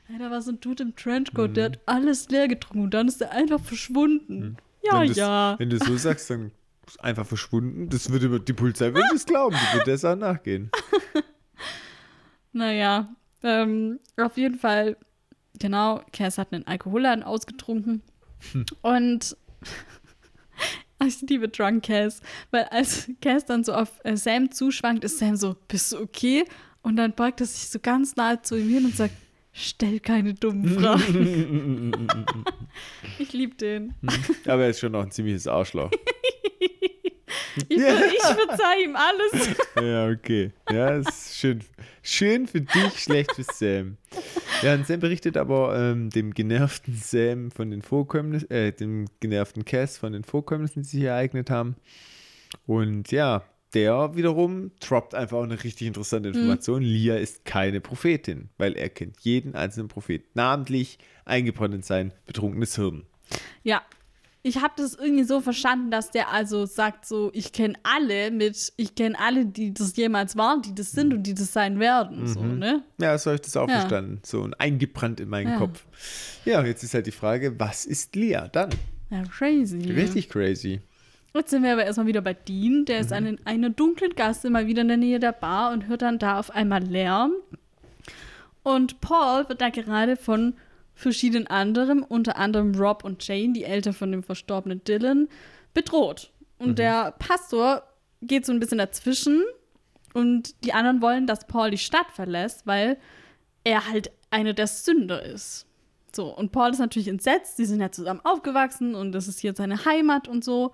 Ja, 0.10 0.20
da 0.20 0.30
war 0.30 0.42
so 0.42 0.52
ein 0.52 0.60
Dude 0.60 0.84
im 0.84 0.96
Trenchcoat, 0.98 1.56
der 1.56 1.66
hat 1.66 1.80
alles 1.86 2.28
leer 2.28 2.50
getrunken 2.50 2.84
und 2.84 2.94
dann 2.94 3.08
ist 3.08 3.22
er 3.22 3.32
einfach 3.32 3.62
verschwunden. 3.62 4.58
Ja, 4.84 5.00
wenn 5.00 5.14
ja. 5.14 5.56
Wenn 5.58 5.70
du 5.70 5.80
so 5.80 5.96
sagst, 5.96 6.30
dann 6.30 6.52
ist 6.86 7.02
einfach 7.02 7.26
verschwunden. 7.26 7.88
Das 7.88 8.10
würde 8.10 8.42
die 8.42 8.52
Polizei 8.52 8.94
würde 8.94 9.08
es 9.16 9.26
glauben, 9.26 9.56
die 9.56 9.74
würde 9.74 9.86
der 9.86 9.98
Sache 9.98 10.18
nachgehen. 10.18 10.70
Naja, 12.54 13.16
ähm, 13.44 14.00
auf 14.18 14.36
jeden 14.36 14.60
Fall, 14.60 14.98
genau, 15.58 16.02
Cass 16.12 16.38
hat 16.38 16.52
einen 16.52 16.68
Alkoholladen 16.68 17.24
ausgetrunken. 17.24 18.02
Und 18.82 19.38
ich 21.08 21.22
liebe 21.22 21.48
Drunk 21.50 21.84
Cass, 21.84 22.22
weil 22.52 22.64
als 22.66 23.10
Cass 23.22 23.46
dann 23.46 23.64
so 23.64 23.74
auf 23.74 23.90
äh, 24.04 24.16
Sam 24.16 24.52
zuschwankt, 24.52 25.04
ist 25.04 25.20
Sam 25.20 25.36
so, 25.36 25.56
bist 25.68 25.92
du 25.92 26.00
okay? 26.00 26.46
Und 26.82 26.96
dann 26.96 27.14
beugt 27.14 27.42
er 27.42 27.48
sich 27.48 27.70
so 27.70 27.80
ganz 27.80 28.16
nahe 28.16 28.42
zu 28.42 28.56
ihm 28.56 28.70
hin 28.70 28.86
und 28.86 28.96
sagt, 28.96 29.14
stell 29.54 30.00
keine 30.00 30.34
dummen 30.34 30.68
Fragen. 30.80 31.94
ich 33.20 33.34
liebe 33.34 33.56
den. 33.56 33.94
Aber 34.46 34.64
er 34.64 34.70
ist 34.70 34.80
schon 34.80 34.94
noch 34.94 35.04
ein 35.04 35.12
ziemliches 35.12 35.48
Arschloch. 35.48 35.92
Ich, 37.68 37.82
ver 37.82 38.06
ich 38.08 38.22
verzeih 38.22 38.84
ihm 38.84 38.96
alles. 38.96 39.50
Ja, 39.82 40.10
okay. 40.10 40.52
Ja, 40.70 40.98
ist 40.98 41.38
schön. 41.38 41.64
Schön 42.04 42.48
für 42.48 42.62
dich, 42.62 43.00
schlecht 43.00 43.32
für 43.34 43.44
Sam. 43.44 43.98
Ja, 44.62 44.74
und 44.74 44.86
Sam 44.86 45.00
berichtet 45.00 45.38
aber 45.38 45.78
ähm, 45.78 46.10
dem 46.10 46.34
genervten 46.34 46.96
Sam 46.96 47.52
von 47.52 47.72
den 47.72 47.82
Vorkommnissen, 47.82 48.50
äh, 48.52 48.72
dem 48.72 49.06
genervten 49.20 49.66
Cass 49.66 49.98
von 49.98 50.14
den 50.14 50.24
Vorkommnissen, 50.24 50.84
die 50.84 50.90
sich 50.90 51.04
ereignet 51.04 51.50
haben. 51.50 51.76
Und 52.66 53.12
ja, 53.12 53.44
der 53.74 54.16
wiederum 54.16 54.72
droppt 54.80 55.16
einfach 55.16 55.38
auch 55.38 55.44
eine 55.44 55.64
richtig 55.64 55.88
interessante 55.88 56.30
Information. 56.30 56.82
Lia 56.82 57.16
ist 57.16 57.46
keine 57.46 57.80
Prophetin, 57.80 58.50
weil 58.58 58.74
er 58.74 58.90
kennt 58.90 59.22
jeden 59.22 59.56
einzelnen 59.56 59.88
Prophet, 59.88 60.24
namentlich 60.36 61.00
eingebrannt 61.26 61.76
in 61.76 61.82
sein 61.82 62.14
betrunkenes 62.26 62.76
Hirn. 62.76 63.06
Ja, 63.64 63.82
ich 64.44 64.62
habe 64.62 64.74
das 64.78 64.96
irgendwie 64.96 65.24
so 65.24 65.40
verstanden, 65.42 65.92
dass 65.92 66.10
der 66.12 66.30
also 66.30 66.66
sagt 66.66 67.06
so, 67.06 67.30
ich 67.34 67.52
kenne 67.54 67.76
alle 67.84 68.32
mit, 68.32 68.74
ich 68.78 68.96
kenne 68.96 69.20
alle, 69.20 69.46
die 69.46 69.74
das 69.74 69.96
jemals 69.96 70.36
waren, 70.36 70.62
die 70.64 70.74
das 70.74 70.92
sind 70.92 71.14
und 71.14 71.24
die 71.24 71.34
das 71.36 71.54
sein 71.54 71.80
werden, 71.80 72.26
so, 72.28 72.42
ne? 72.42 72.84
Ja, 73.00 73.18
so 73.18 73.30
habe 73.30 73.36
ich 73.36 73.42
das 73.42 73.56
auch 73.56 73.68
Ja. 73.70 73.80
verstanden. 73.82 74.20
So 74.26 74.42
und 74.42 74.60
eingebrannt 74.60 75.20
in 75.20 75.30
meinen 75.30 75.52
Ja. 75.52 75.58
Kopf. 75.58 75.86
Ja, 76.46 76.64
jetzt 76.66 76.84
ist 76.84 76.94
halt 76.96 77.06
die 77.06 77.12
Frage, 77.12 77.60
was 77.60 77.86
ist 77.86 78.16
Lia 78.16 78.48
dann? 78.48 78.72
Ja, 79.12 79.24
crazy. 79.26 79.92
Richtig 79.92 80.30
crazy. 80.30 80.82
Jetzt 81.34 81.52
sind 81.52 81.64
wir 81.64 81.74
aber 81.74 81.86
erstmal 81.86 82.08
wieder 82.08 82.22
bei 82.22 82.34
Dean, 82.34 82.86
der 82.86 82.98
Mhm. 82.98 83.02
ist 83.02 83.14
an 83.14 83.26
in 83.26 83.46
einer 83.46 83.70
dunklen 83.70 84.16
Gasse 84.16 84.50
mal 84.50 84.68
wieder 84.68 84.82
in 84.82 84.88
der 84.88 84.98
Nähe 84.98 85.20
der 85.20 85.32
Bar 85.34 85.72
und 85.72 85.88
hört 85.88 86.02
dann 86.02 86.18
da 86.20 86.40
auf 86.40 86.50
einmal 86.52 86.84
Lärm. 86.84 87.32
Und 88.64 89.02
Paul 89.02 89.48
wird 89.50 89.62
da 89.62 89.70
gerade 89.70 90.16
von 90.18 90.54
verschiedenen 91.02 91.48
anderen, 91.48 92.04
unter 92.04 92.38
anderem 92.38 92.76
Rob 92.76 93.04
und 93.04 93.26
Jane, 93.28 93.54
die 93.54 93.64
Eltern 93.64 93.94
von 93.94 94.12
dem 94.12 94.24
verstorbenen 94.24 94.84
Dylan, 94.84 95.28
bedroht. 95.74 96.32
Und 96.58 96.70
Mhm. 96.72 96.76
der 96.76 97.12
Pastor 97.18 97.84
geht 98.22 98.46
so 98.46 98.52
ein 98.54 98.60
bisschen 98.60 98.78
dazwischen 98.78 99.44
und 100.14 100.64
die 100.64 100.74
anderen 100.74 101.02
wollen, 101.02 101.26
dass 101.28 101.48
Paul 101.48 101.72
die 101.72 101.78
Stadt 101.78 102.12
verlässt, 102.14 102.68
weil 102.68 102.98
er 103.64 103.90
halt 103.90 104.12
einer 104.30 104.54
der 104.54 104.68
Sünder 104.68 105.24
ist. 105.24 105.66
So, 106.14 106.28
und 106.36 106.52
Paul 106.52 106.72
ist 106.72 106.80
natürlich 106.80 107.08
entsetzt, 107.08 107.58
die 107.58 107.66
sind 107.66 107.80
ja 107.80 107.92
zusammen 107.92 108.20
aufgewachsen 108.24 108.96
und 108.96 109.12
das 109.14 109.28
ist 109.28 109.40
hier 109.40 109.54
seine 109.56 109.86
Heimat 109.86 110.28
und 110.28 110.44
so. 110.44 110.74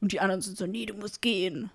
Und 0.00 0.12
die 0.12 0.20
anderen 0.20 0.40
sind 0.40 0.56
so, 0.56 0.66
nee, 0.66 0.86
du 0.86 0.94
musst 0.94 1.20
gehen. 1.20 1.70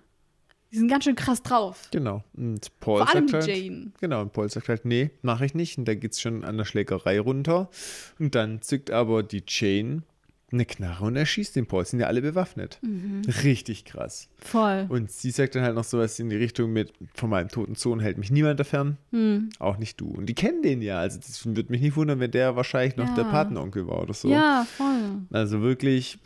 Die 0.74 0.78
sind 0.80 0.88
ganz 0.88 1.04
schön 1.04 1.14
krass 1.14 1.40
drauf. 1.40 1.88
Genau. 1.92 2.24
Und 2.36 2.68
Paul 2.80 2.98
Vor 2.98 3.14
allem 3.14 3.28
sagt 3.28 3.46
die 3.46 3.52
halt, 3.52 3.62
Jane. 3.62 3.92
Genau, 4.00 4.22
und 4.22 4.32
Paul 4.32 4.50
sagt 4.50 4.68
halt, 4.68 4.84
nee, 4.84 5.10
mache 5.22 5.46
ich 5.46 5.54
nicht. 5.54 5.78
Und 5.78 5.84
da 5.86 5.94
geht 5.94 6.12
es 6.12 6.20
schon 6.20 6.44
an 6.44 6.56
der 6.58 6.64
Schlägerei 6.64 7.20
runter. 7.20 7.70
Und 8.18 8.34
dann 8.34 8.60
zückt 8.60 8.90
aber 8.90 9.22
die 9.22 9.44
Jane 9.46 10.02
eine 10.50 10.64
Knarre 10.64 11.04
und 11.04 11.14
erschießt 11.16 11.54
den 11.54 11.66
Paul. 11.66 11.84
Sind 11.84 12.00
ja 12.00 12.08
alle 12.08 12.22
bewaffnet. 12.22 12.78
Mhm. 12.82 13.22
Richtig 13.44 13.84
krass. 13.84 14.28
Voll. 14.38 14.86
Und 14.88 15.12
sie 15.12 15.30
sagt 15.30 15.54
dann 15.54 15.62
halt 15.62 15.76
noch 15.76 15.84
sowas 15.84 16.18
in 16.18 16.28
die 16.28 16.36
Richtung 16.36 16.72
mit, 16.72 16.92
von 17.14 17.30
meinem 17.30 17.48
toten 17.50 17.76
Sohn 17.76 18.00
hält 18.00 18.18
mich 18.18 18.32
niemand 18.32 18.64
fern. 18.66 18.96
Hm. 19.12 19.50
Auch 19.60 19.78
nicht 19.78 20.00
du. 20.00 20.08
Und 20.08 20.26
die 20.26 20.34
kennen 20.34 20.62
den 20.62 20.82
ja. 20.82 20.98
Also 20.98 21.18
das 21.20 21.46
würde 21.46 21.70
mich 21.70 21.82
nicht 21.82 21.94
wundern, 21.96 22.18
wenn 22.18 22.32
der 22.32 22.56
wahrscheinlich 22.56 22.96
noch 22.96 23.08
Ja. 23.08 23.14
der 23.14 23.24
Patenonkel 23.24 23.86
war 23.86 24.02
oder 24.02 24.14
so. 24.14 24.28
Ja, 24.28 24.66
voll. 24.76 25.22
Also 25.30 25.60
wirklich 25.62 26.18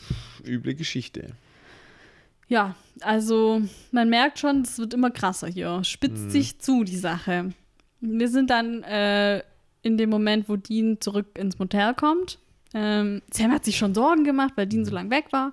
üble 0.46 0.74
Geschichte. 0.74 1.32
Ja, 2.48 2.74
also 3.00 3.62
man 3.92 4.08
merkt 4.08 4.38
schon, 4.38 4.62
es 4.62 4.78
wird 4.78 4.94
immer 4.94 5.10
krasser 5.10 5.48
hier. 5.48 5.84
Spitzt 5.84 6.24
Mhm. 6.24 6.30
sich 6.30 6.58
zu, 6.58 6.82
die 6.84 6.96
Sache. 6.96 7.50
Wir 8.00 8.28
sind 8.28 8.50
dann 8.50 8.82
äh, 8.84 9.42
in 9.82 9.96
dem 9.98 10.10
Moment, 10.10 10.48
wo 10.48 10.56
Dean 10.56 11.00
zurück 11.00 11.26
ins 11.38 11.58
Motel 11.58 11.94
kommt. 11.94 12.38
Ähm, 12.74 13.22
Sam 13.32 13.52
hat 13.52 13.64
sich 13.64 13.76
schon 13.76 13.94
Sorgen 13.94 14.24
gemacht, 14.24 14.52
weil 14.56 14.66
Dean 14.66 14.84
so 14.84 14.92
lange 14.92 15.10
weg 15.10 15.26
war. 15.30 15.52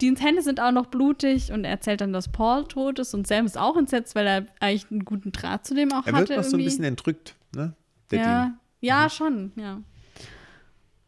Deans 0.00 0.20
Hände 0.22 0.42
sind 0.42 0.60
auch 0.60 0.70
noch 0.70 0.86
blutig 0.86 1.50
und 1.50 1.64
er 1.64 1.70
erzählt 1.72 2.00
dann, 2.00 2.12
dass 2.12 2.28
Paul 2.30 2.64
tot 2.66 3.00
ist 3.00 3.14
und 3.14 3.26
Sam 3.26 3.46
ist 3.46 3.58
auch 3.58 3.76
entsetzt, 3.76 4.14
weil 4.14 4.26
er 4.28 4.46
eigentlich 4.60 4.88
einen 4.92 5.04
guten 5.04 5.32
Draht 5.32 5.66
zu 5.66 5.74
dem 5.74 5.92
auch 5.92 6.06
Er 6.06 6.12
hatte. 6.12 6.28
wird 6.28 6.38
noch 6.38 6.44
so 6.44 6.56
ein 6.56 6.62
bisschen 6.64 6.84
entrückt, 6.84 7.34
ne? 7.54 7.74
Der 8.12 8.18
ja, 8.20 8.42
Dean. 8.44 8.58
ja, 8.80 9.10
schon, 9.10 9.52
ja. 9.56 9.80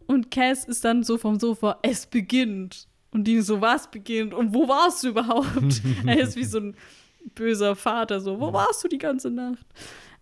Und 0.07 0.33
Cass 0.33 0.65
ist 0.65 0.85
dann 0.85 1.05
so 1.05 1.19
vom 1.19 1.39
Sofa, 1.39 1.79
es 1.83 2.07
beginnt. 2.07 2.89
Und 3.13 3.25
Dean 3.27 3.43
so, 3.43 3.61
was 3.61 3.91
beginnt? 3.91 4.35
Und 4.35 4.55
wo 4.55 4.69
warst 4.69 5.03
du 5.03 5.09
überhaupt? 5.09 5.83
er 6.07 6.21
ist 6.21 6.37
wie 6.37 6.45
so 6.45 6.59
ein 6.59 6.77
böser 7.35 7.75
Vater, 7.77 8.21
so, 8.21 8.39
wo 8.41 8.53
warst 8.53 8.83
du 8.85 8.89
die 8.89 8.99
ganze 8.99 9.31
Nacht? 9.31 9.67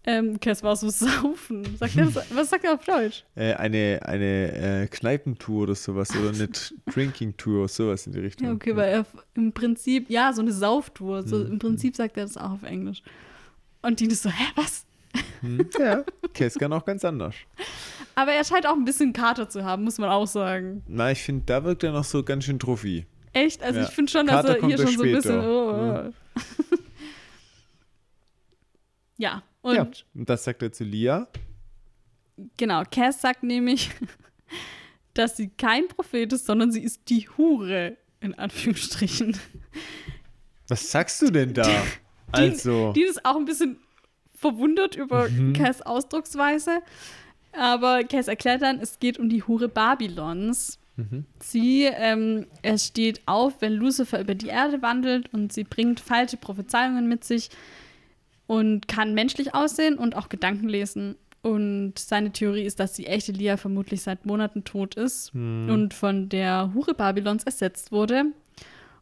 Ähm, 0.05 0.41
Cass 0.41 0.63
war 0.63 0.75
so 0.75 0.89
saufen. 0.91 1.77
Sagt 1.77 1.97
er, 1.97 2.15
was 2.31 2.49
sagt 2.49 2.65
er 2.65 2.75
auf 2.75 2.85
Deutsch? 2.85 3.25
Äh, 3.35 3.53
eine 3.55 4.01
eine 4.05 4.83
äh, 4.83 4.87
Kneipentour 4.87 5.65
oder 5.65 5.75
sowas 5.75 6.11
oder 6.17 6.31
eine 6.31 6.49
Drinking-Tour, 6.87 7.69
sowas 7.69 8.07
in 8.07 8.13
die 8.13 8.21
Richtung. 8.21 8.47
Ja, 8.47 8.55
okay, 8.55 8.75
weil 8.75 8.91
er 8.91 9.07
im 9.35 9.53
Prinzip, 9.53 10.09
ja, 10.09 10.33
so 10.33 10.41
eine 10.41 10.53
Sauftour. 10.53 11.25
So, 11.25 11.37
Mhm. 11.37 11.53
Im 11.53 11.59
Prinzip 11.59 11.95
sagt 11.95 12.17
er 12.17 12.25
das 12.25 12.37
auch 12.39 12.53
auf 12.53 12.63
Englisch. 12.63 13.03
Und 13.83 14.01
Dean 14.01 14.11
ist 14.11 14.23
so, 14.23 14.31
hä, 14.31 14.45
was? 14.57 14.87
Hm, 15.41 15.69
ja, 15.79 16.05
Cass 16.33 16.55
kann 16.55 16.73
auch 16.73 16.85
ganz 16.85 17.05
anders. 17.05 17.35
Aber 18.19 18.33
er 18.33 18.43
scheint 18.43 18.67
auch 18.67 18.73
ein 18.73 18.85
bisschen 18.85 19.13
Kater 19.13 19.49
zu 19.49 19.65
haben, 19.65 19.85
muss 19.85 19.99
man 19.99 20.09
auch 20.11 20.27
sagen. 20.27 20.83
Na, 20.89 21.13
ich 21.13 21.23
finde, 21.23 21.45
da 21.47 21.63
wirkt 21.63 21.85
er 21.85 21.93
noch 21.93 22.03
so 22.03 22.25
ganz 22.25 22.45
schön 22.45 22.59
Trophy. 22.59 23.07
Echt? 23.33 23.63
Also 23.63 23.79
Ja. 23.79 23.87
ich 23.87 23.93
finde 23.95 24.11
schon, 24.11 24.27
dass 24.27 24.45
Kater 24.45 24.59
er 24.59 24.67
hier 24.67 24.77
schon 24.79 24.89
so 24.89 25.03
ein 25.05 25.13
bisschen. 25.13 25.39
Oh, 25.41 26.11
oh. 26.11 26.13
ja, 29.19 29.43
und 29.61 29.75
ja, 29.75 29.89
und 30.15 30.29
das 30.29 30.43
sagt 30.45 30.63
er 30.63 30.73
zu 30.73 30.83
Lia. 30.85 31.29
genau, 32.57 32.83
Cass 32.91 33.21
sagt 33.21 33.43
nämlich, 33.45 33.91
dass 35.15 35.37
sie 35.37 35.49
kein 35.51 35.87
Prophet 35.89 36.33
ist, 36.33 36.47
sondern 36.47 36.71
sie 36.73 36.83
ist 36.83 37.09
die 37.09 37.29
Hure, 37.37 37.97
in 38.21 38.35
Anführungsstrichen. 38.35 39.37
Was 40.69 40.91
sagst 40.91 41.23
du 41.23 41.31
denn 41.31 41.55
da? 41.55 41.69
also, 42.33 42.93
Die 42.95 43.03
ist 43.03 43.25
auch 43.25 43.37
ein 43.37 43.45
bisschen 43.45 43.79
verwundert 44.35 44.95
über 44.97 45.29
Mhm. 45.29 45.53
Cass 45.53 45.83
Ausdrucksweise. 45.83 46.81
Aber 47.59 48.05
Cass 48.05 48.29
erklärt 48.29 48.63
dann, 48.63 48.79
es 48.81 49.01
geht 49.01 49.19
um 49.19 49.29
die 49.29 49.43
Hure 49.43 49.69
Babylons. 49.69 50.79
Mhm. 50.97 51.25
Sie, 51.41 51.85
ähm, 51.85 52.47
es 52.63 52.87
steht 52.87 53.21
auf, 53.27 53.61
wenn 53.61 53.73
Lucifer 53.73 54.21
über 54.21 54.35
die 54.37 54.47
Erde 54.47 54.81
wandelt 54.81 55.33
und 55.35 55.53
sie 55.53 55.65
bringt 55.65 55.99
falsche 55.99 56.37
Prophezeiungen 56.37 57.09
mit 57.09 57.25
sich 57.25 57.51
und 58.47 58.87
kann 58.87 59.13
menschlich 59.15 59.55
aussehen 59.55 59.99
und 59.99 60.17
auch 60.17 60.29
Gedanken 60.29 60.69
lesen. 60.69 61.17
Und 61.43 61.99
seine 61.99 62.33
Theorie 62.33 62.63
ist, 62.65 62.81
dass 62.81 62.93
die 62.93 63.07
echte 63.07 63.33
Lia 63.33 63.57
vermutlich 63.57 64.03
seit 64.03 64.27
Monaten 64.27 64.65
tot 64.65 64.95
ist 64.95 65.33
Hm. 65.33 65.69
und 65.71 65.95
von 65.95 66.29
der 66.29 66.73
Hure 66.75 66.95
Babylons 66.95 67.45
ersetzt 67.45 67.91
wurde. 67.93 68.27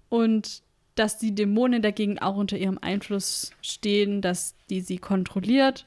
Und 0.08 0.62
dass 0.94 1.18
die 1.18 1.34
Dämonen 1.34 1.82
dagegen 1.82 2.18
auch 2.18 2.36
unter 2.36 2.56
ihrem 2.56 2.78
Einfluss 2.80 3.50
stehen, 3.60 4.22
dass 4.22 4.54
die 4.70 4.80
sie 4.80 4.98
kontrolliert 4.98 5.86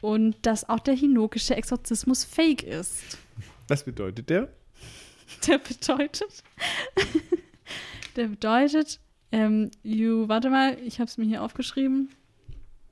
und 0.00 0.36
dass 0.42 0.68
auch 0.68 0.80
der 0.80 0.94
hinokische 0.94 1.54
Exorzismus 1.56 2.24
fake 2.24 2.62
ist. 2.62 3.18
was 3.68 3.84
bedeutet 3.84 4.30
der? 4.30 4.52
Der 5.46 5.58
bedeutet, 5.58 6.42
der 8.16 8.28
bedeutet, 8.28 8.98
ähm, 9.30 9.70
you, 9.84 10.28
warte 10.28 10.50
mal, 10.50 10.76
ich 10.80 10.98
habe 10.98 11.08
es 11.08 11.18
mir 11.18 11.26
hier 11.26 11.42
aufgeschrieben. 11.42 12.08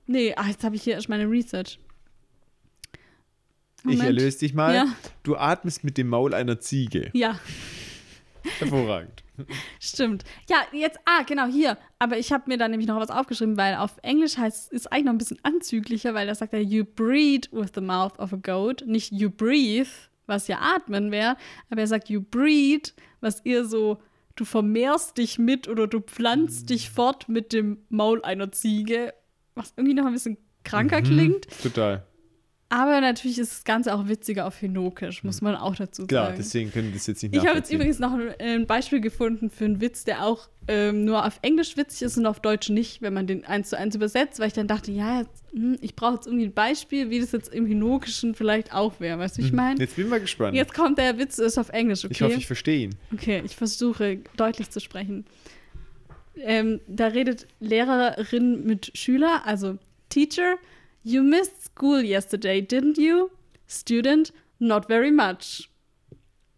Nee, 0.06 0.34
ach, 0.36 0.46
jetzt 0.46 0.62
habe 0.62 0.76
ich 0.76 0.82
hier 0.82 0.94
erst 0.94 1.09
meine 1.09 1.28
Research. 1.28 1.80
Ich 3.78 3.84
Moment. 3.84 4.04
erlöse 4.04 4.38
dich 4.38 4.54
mal. 4.54 4.74
Ja. 4.74 4.86
Du 5.24 5.36
atmest 5.36 5.82
mit 5.84 5.98
dem 5.98 6.09
Maul 6.09 6.32
einer 6.32 6.61
Ziege. 6.61 7.11
Ja, 7.12 7.38
Hervorragend. 8.59 9.22
Stimmt. 9.80 10.24
Ja, 10.49 10.57
jetzt, 10.72 10.99
ah, 11.05 11.22
genau, 11.22 11.47
hier. 11.47 11.78
Aber 11.99 12.18
ich 12.18 12.32
habe 12.32 12.45
mir 12.47 12.59
da 12.59 12.68
nämlich 12.68 12.89
noch 12.89 12.99
was 12.99 13.11
aufgeschrieben, 13.11 13.57
weil 13.57 13.76
auf 13.76 13.97
Englisch 14.03 14.36
heißt 14.36 14.72
ist 14.72 14.93
eigentlich 14.93 15.05
noch 15.05 15.12
ein 15.12 15.18
bisschen 15.18 15.39
anzüglicher, 15.43 16.14
weil 16.14 16.26
da 16.26 16.34
sagt 16.34 16.53
er, 16.53 16.62
you 16.62 16.84
breathe 16.84 17.49
with 17.53 17.70
the 17.74 17.80
mouth 17.80 18.18
of 18.18 18.32
a 18.32 18.36
goat. 18.36 18.84
Nicht 18.86 19.12
you 19.12 19.30
breathe, 19.30 19.89
was 20.26 20.49
ja 20.49 20.59
atmen 20.61 21.11
wäre, 21.11 21.36
aber 21.70 21.80
er 21.80 21.86
sagt, 21.86 22.09
you 22.09 22.20
breathe, 22.20 22.91
was 23.20 23.41
eher 23.41 23.64
so, 23.64 23.99
du 24.36 24.45
vermehrst 24.45 25.18
dich 25.18 25.39
mit 25.39 25.68
oder 25.68 25.86
du 25.86 26.01
pflanzt 26.01 26.70
dich 26.70 26.91
fort 26.91 27.28
mit 27.28 27.53
dem 27.53 27.78
Maul 27.89 28.22
einer 28.22 28.53
Ziege, 28.53 29.14
was 29.55 29.72
irgendwie 29.76 29.95
noch 29.95 30.07
ein 30.07 30.12
bisschen 30.12 30.39
kranker 30.64 31.03
klingt. 31.03 31.49
Total. 31.62 32.07
Aber 32.70 33.00
natürlich 33.00 33.38
ist 33.38 33.52
das 33.52 33.64
Ganze 33.64 33.94
auch 33.94 34.08
witziger 34.08 34.46
auf 34.46 34.58
Hinokisch, 34.58 35.24
muss 35.24 35.40
man 35.40 35.54
auch 35.54 35.74
dazu 35.74 36.02
sagen. 36.02 36.08
Klar, 36.08 36.34
deswegen 36.36 36.70
können 36.70 36.88
wir 36.88 36.94
das 36.94 37.06
jetzt 37.06 37.22
nicht 37.22 37.34
Ich 37.34 37.46
habe 37.46 37.56
jetzt 37.56 37.72
übrigens 37.72 37.98
noch 37.98 38.12
ein, 38.12 38.34
ein 38.38 38.66
Beispiel 38.66 39.00
gefunden 39.00 39.48
für 39.48 39.64
einen 39.64 39.80
Witz, 39.80 40.04
der 40.04 40.26
auch 40.26 40.48
ähm, 40.66 41.06
nur 41.06 41.24
auf 41.24 41.38
Englisch 41.40 41.78
witzig 41.78 42.02
ist 42.02 42.18
und 42.18 42.26
auf 42.26 42.40
Deutsch 42.40 42.68
nicht, 42.68 43.00
wenn 43.00 43.14
man 43.14 43.26
den 43.26 43.46
eins 43.46 43.70
zu 43.70 43.78
eins 43.78 43.94
übersetzt, 43.94 44.38
weil 44.38 44.48
ich 44.48 44.52
dann 44.52 44.66
dachte, 44.66 44.92
ja, 44.92 45.20
jetzt, 45.20 45.44
hm, 45.52 45.78
ich 45.80 45.96
brauche 45.96 46.16
jetzt 46.16 46.26
irgendwie 46.26 46.44
ein 46.44 46.52
Beispiel, 46.52 47.08
wie 47.08 47.20
das 47.20 47.32
jetzt 47.32 47.54
im 47.54 47.64
Hinokischen 47.64 48.34
vielleicht 48.34 48.74
auch 48.74 49.00
wäre. 49.00 49.18
Weißt 49.18 49.38
du, 49.38 49.42
ich 49.42 49.52
meine? 49.52 49.80
Jetzt 49.80 49.96
bin 49.96 50.04
ich 50.04 50.10
mal 50.10 50.20
gespannt. 50.20 50.54
Jetzt 50.54 50.74
kommt 50.74 50.98
der 50.98 51.16
Witz, 51.16 51.38
ist 51.38 51.56
auf 51.56 51.70
Englisch, 51.70 52.04
okay? 52.04 52.12
Ich 52.12 52.22
hoffe, 52.22 52.34
ich 52.34 52.46
verstehe 52.46 52.84
ihn. 52.84 52.94
Okay, 53.14 53.40
ich 53.46 53.56
versuche 53.56 54.18
deutlich 54.36 54.68
zu 54.68 54.80
sprechen. 54.80 55.24
Ähm, 56.36 56.80
da 56.86 57.06
redet 57.06 57.46
Lehrerin 57.60 58.64
mit 58.64 58.92
Schüler, 58.94 59.42
also 59.46 59.78
Teacher, 60.10 60.56
you 61.09 61.22
missed 61.22 61.64
school 61.64 62.02
yesterday, 62.02 62.61
didn't 62.61 62.98
you? 62.98 63.30
Student, 63.66 64.32
not 64.59 64.86
very 64.88 65.11
much. 65.11 65.70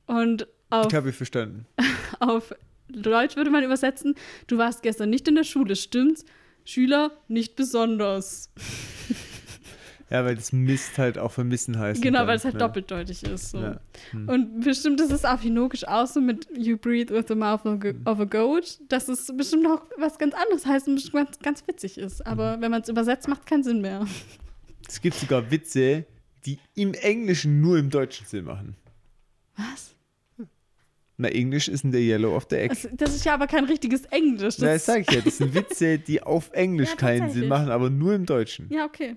Und 0.07 0.47
auf, 0.71 0.87
Ich 0.89 0.95
habe 0.95 1.13
verstanden. 1.13 1.67
auf 2.21 2.55
Deutsch 2.89 3.37
würde 3.37 3.51
man 3.51 3.63
übersetzen, 3.63 4.15
du 4.49 4.59
warst 4.59 4.83
gestern 4.83 5.11
nicht 5.11 5.29
in 5.29 5.37
der 5.37 5.45
Schule, 5.45 5.77
stimmt's? 5.77 6.25
Schüler, 6.65 7.13
nicht 7.29 7.57
besonders. 7.57 8.51
Ja, 10.11 10.25
weil 10.25 10.35
das 10.35 10.53
Mist 10.53 10.99
halt 10.99 11.19
auch 11.19 11.31
vermissen 11.31 11.79
heißt. 11.79 12.03
Genau, 12.03 12.19
dann, 12.21 12.29
weil 12.29 12.37
es 12.37 12.45
halt 12.45 12.55
ne? 12.55 12.61
doppeldeutig 12.61 13.23
ist. 13.23 13.51
So. 13.51 13.59
Ja. 13.61 13.81
Hm. 14.11 14.29
Und 14.29 14.61
bestimmt 14.61 15.01
ist 15.01 15.13
es 15.13 15.25
auch 15.25 15.41
hinokisch 15.41 15.87
auch 15.87 16.07
so 16.07 16.21
mit 16.21 16.49
You 16.57 16.77
breathe 16.77 17.15
with 17.15 17.27
the 17.29 17.37
mouth 17.37 17.65
of 17.65 17.79
a, 18.05 18.11
a 18.11 18.25
goat, 18.25 18.79
dass 18.89 19.09
es 19.09 19.33
bestimmt 19.37 19.67
auch 19.69 19.83
was 19.99 20.19
ganz 20.19 20.35
anderes 20.35 20.67
heißt 20.67 20.89
und 20.89 20.97
bestimmt 20.97 21.15
ganz, 21.15 21.39
ganz 21.39 21.69
witzig 21.69 21.97
ist. 21.99 22.27
Aber 22.27 22.57
Mhm. 22.57 22.63
wenn 22.63 22.71
man 22.73 22.83
es 22.83 22.89
übersetzt, 22.89 23.29
macht 23.29 23.47
keinen 23.47 23.63
Sinn 23.63 23.81
mehr. 23.81 24.07
Es 24.89 25.01
gibt 25.01 25.15
sogar 25.15 25.49
Witze, 25.53 26.05
die 26.45 26.59
im 26.75 26.95
Englischen 26.95 27.61
nur 27.61 27.79
im 27.79 27.91
Deutschen 27.91 28.27
Sinn 28.27 28.45
machen. 28.47 28.75
Was? 29.57 29.95
Na, 31.17 31.29
Englisch 31.29 31.69
ist 31.69 31.85
in 31.85 31.93
der 31.93 32.01
Yellow 32.01 32.35
of 32.35 32.47
the 32.51 32.57
Egg. 32.57 32.69
Das, 32.75 32.89
das 32.95 33.15
ist 33.15 33.25
ja 33.25 33.35
aber 33.35 33.47
kein 33.47 33.67
richtiges 33.67 34.07
Englisch. 34.07 34.57
Na, 34.59 34.67
das 34.73 34.85
Das, 34.85 34.87
sag 34.87 35.01
ich 35.03 35.11
ja. 35.15 35.21
Das 35.21 35.37
sind 35.39 35.55
Witze, 35.55 35.99
die 35.99 36.23
auf 36.23 36.51
Englisch 36.55 36.89
Ja, 36.91 36.97
keinen 36.97 37.31
Sinn 37.31 37.47
machen, 37.47 37.71
aber 37.71 37.89
nur 37.91 38.15
im 38.15 38.27
Deutschen. 38.27 38.69
ja, 38.73 38.85
okay. 38.87 39.17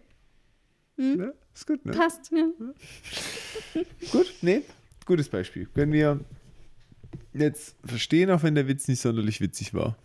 Ne? 0.98 1.34
Ist 1.54 1.68
gut, 1.68 1.86
ne? 1.86 1.92
Passt. 1.94 2.32
Ja. 2.32 2.48
Gut, 4.12 4.34
nee, 4.42 4.62
gutes 5.06 5.28
Beispiel. 5.30 5.66
Können 5.74 5.92
wir 5.92 6.20
jetzt 7.34 7.76
verstehen, 7.86 8.30
auch 8.32 8.44
wenn 8.44 8.56
der 8.56 8.68
Witz 8.68 8.88
nicht 8.88 9.02
sonderlich 9.02 9.42
witzig 9.42 9.74
war. 9.74 9.98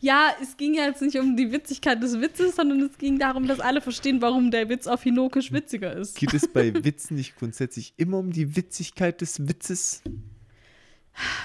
ja, 0.00 0.30
es 0.42 0.56
ging 0.56 0.74
ja 0.74 0.84
jetzt 0.84 1.02
nicht 1.02 1.16
um 1.18 1.36
die 1.36 1.50
Witzigkeit 1.52 2.02
des 2.02 2.20
Witzes, 2.20 2.56
sondern 2.56 2.80
es 2.82 2.96
ging 2.98 3.18
darum, 3.18 3.46
dass 3.46 3.60
alle 3.60 3.80
verstehen, 3.80 4.20
warum 4.22 4.50
der 4.50 4.68
Witz 4.68 4.86
auf 4.86 5.02
Hinokisch 5.02 5.52
witziger 5.52 5.94
ist. 5.96 6.16
Geht 6.16 6.34
es 6.34 6.46
bei 6.48 6.72
Witzen 6.84 7.16
nicht 7.16 7.36
grundsätzlich 7.36 7.94
immer 7.96 8.18
um 8.18 8.32
die 8.32 8.56
Witzigkeit 8.56 9.20
des 9.20 9.46
Witzes? 9.48 10.02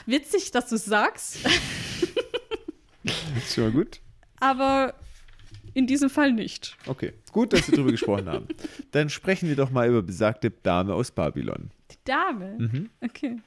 Witzig, 0.06 0.52
dass 0.52 0.68
du 0.70 0.76
es 0.76 0.86
sagst, 0.86 1.38
Ist 3.38 3.54
schon 3.54 3.64
mal 3.66 3.72
gut. 3.72 4.00
aber 4.40 4.94
in 5.76 5.86
diesem 5.88 6.10
Fall 6.10 6.32
nicht. 6.32 6.76
Okay, 6.88 7.14
gut, 7.32 7.54
dass 7.54 7.68
wir 7.68 7.76
darüber 7.76 7.92
gesprochen 7.92 8.28
haben. 8.28 8.48
Dann 8.92 9.10
sprechen 9.10 9.50
wir 9.50 9.56
doch 9.56 9.70
mal 9.70 9.88
über 9.88 10.02
besagte 10.02 10.50
Dame 10.50 10.94
aus 10.94 11.12
Babylon. 11.12 11.70
Die 11.92 11.98
Dame? 12.06 12.56
Mhm. 12.58 12.90
Okay. 13.02 13.38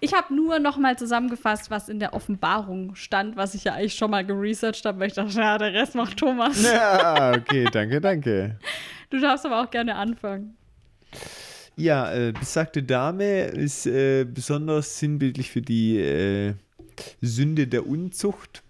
Ich 0.00 0.12
habe 0.14 0.32
nur 0.32 0.58
noch 0.60 0.76
mal 0.76 0.96
zusammengefasst, 0.96 1.70
was 1.70 1.88
in 1.88 1.98
der 1.98 2.12
Offenbarung 2.12 2.94
stand, 2.94 3.36
was 3.36 3.54
ich 3.54 3.64
ja 3.64 3.74
eigentlich 3.74 3.94
schon 3.94 4.10
mal 4.10 4.24
geresearched 4.24 4.84
habe, 4.84 5.00
weil 5.00 5.08
ich 5.08 5.14
dachte, 5.14 5.36
ja, 5.36 5.58
der 5.58 5.72
Rest 5.72 5.96
macht 5.96 6.18
Thomas. 6.18 6.62
Ja, 6.62 7.32
okay, 7.34 7.66
danke, 7.72 8.00
danke. 8.00 8.58
Du 9.10 9.18
darfst 9.18 9.46
aber 9.46 9.62
auch 9.62 9.70
gerne 9.70 9.96
anfangen. 9.96 10.56
Ja, 11.74 12.12
äh, 12.12 12.32
besagte 12.32 12.82
Dame 12.82 13.46
ist 13.46 13.86
äh, 13.86 14.24
besonders 14.24 14.98
sinnbildlich 14.98 15.50
für 15.50 15.62
die 15.62 15.98
äh, 15.98 16.54
Sünde 17.22 17.66
der 17.66 17.86
Unzucht 17.86 18.62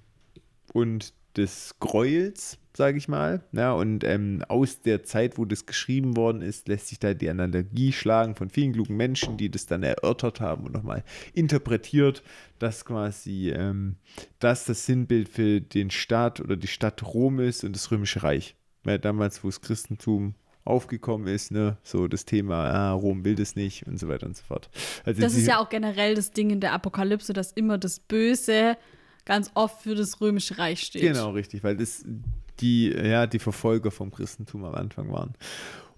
und 0.72 1.12
des 1.36 1.74
Gräuels, 1.78 2.58
sage 2.76 2.98
ich 2.98 3.08
mal. 3.08 3.42
Ja, 3.52 3.72
und 3.72 4.04
ähm, 4.04 4.44
aus 4.48 4.80
der 4.80 5.02
Zeit, 5.04 5.38
wo 5.38 5.44
das 5.44 5.66
geschrieben 5.66 6.16
worden 6.16 6.42
ist, 6.42 6.68
lässt 6.68 6.88
sich 6.88 6.98
da 6.98 7.14
die 7.14 7.28
Analogie 7.28 7.92
schlagen 7.92 8.34
von 8.34 8.50
vielen 8.50 8.72
klugen 8.72 8.96
Menschen, 8.96 9.36
die 9.36 9.50
das 9.50 9.66
dann 9.66 9.82
erörtert 9.82 10.40
haben 10.40 10.64
und 10.64 10.72
nochmal 10.72 11.04
interpretiert, 11.34 12.22
dass 12.58 12.84
quasi 12.84 13.50
ähm, 13.50 13.96
das 14.38 14.64
das 14.64 14.86
Sinnbild 14.86 15.28
für 15.28 15.60
den 15.60 15.90
Staat 15.90 16.40
oder 16.40 16.56
die 16.56 16.66
Stadt 16.66 17.02
Rom 17.02 17.40
ist 17.40 17.64
und 17.64 17.74
das 17.74 17.90
Römische 17.90 18.22
Reich. 18.22 18.56
Weil 18.84 18.98
damals, 18.98 19.42
wo 19.44 19.48
das 19.48 19.60
Christentum 19.60 20.34
aufgekommen 20.64 21.26
ist, 21.28 21.50
ne? 21.50 21.78
So 21.82 22.08
das 22.08 22.26
Thema, 22.26 22.66
ah, 22.66 22.92
Rom 22.92 23.24
will 23.24 23.34
das 23.34 23.56
nicht 23.56 23.86
und 23.86 23.98
so 23.98 24.06
weiter 24.06 24.26
und 24.26 24.36
so 24.36 24.44
fort. 24.44 24.68
Also 25.04 25.20
Das 25.20 25.34
ist 25.34 25.46
ja 25.46 25.58
auch 25.58 25.70
generell 25.70 26.14
das 26.14 26.30
Ding 26.30 26.50
in 26.50 26.60
der 26.60 26.72
Apokalypse, 26.72 27.32
dass 27.32 27.52
immer 27.52 27.78
das 27.78 27.98
Böse 28.00 28.76
ganz 29.28 29.50
oft 29.54 29.82
für 29.82 29.94
das 29.94 30.20
Römische 30.20 30.58
Reich 30.58 30.80
steht. 30.80 31.02
Genau, 31.02 31.30
richtig, 31.30 31.62
weil 31.62 31.76
das 31.76 32.04
die, 32.60 32.90
ja, 32.90 33.26
die 33.26 33.38
Verfolger 33.38 33.90
vom 33.90 34.10
Christentum 34.10 34.64
am 34.64 34.74
Anfang 34.74 35.12
waren. 35.12 35.34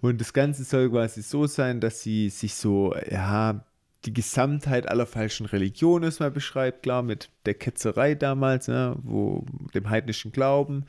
Und 0.01 0.21
das 0.21 0.33
Ganze 0.33 0.65
soll 0.65 0.91
quasi 0.91 1.23
so 1.23 1.47
sein, 1.47 1.81
dass 1.81 2.03
sie 2.03 2.29
sich 2.29 2.55
so, 2.55 2.95
ja, 3.09 3.65
die 4.05 4.15
Gesamtheit 4.15 4.89
aller 4.89 5.07
falschen 5.07 5.47
Religionen 5.47 6.05
erstmal 6.05 6.31
beschreibt, 6.31 6.83
klar, 6.83 7.03
mit 7.03 7.29
der 7.45 7.55
Ketzerei 7.55 8.15
damals, 8.15 8.67
ne, 8.67 8.97
wo 9.03 9.45
dem 9.75 9.91
heidnischen 9.91 10.33
Glauben 10.33 10.87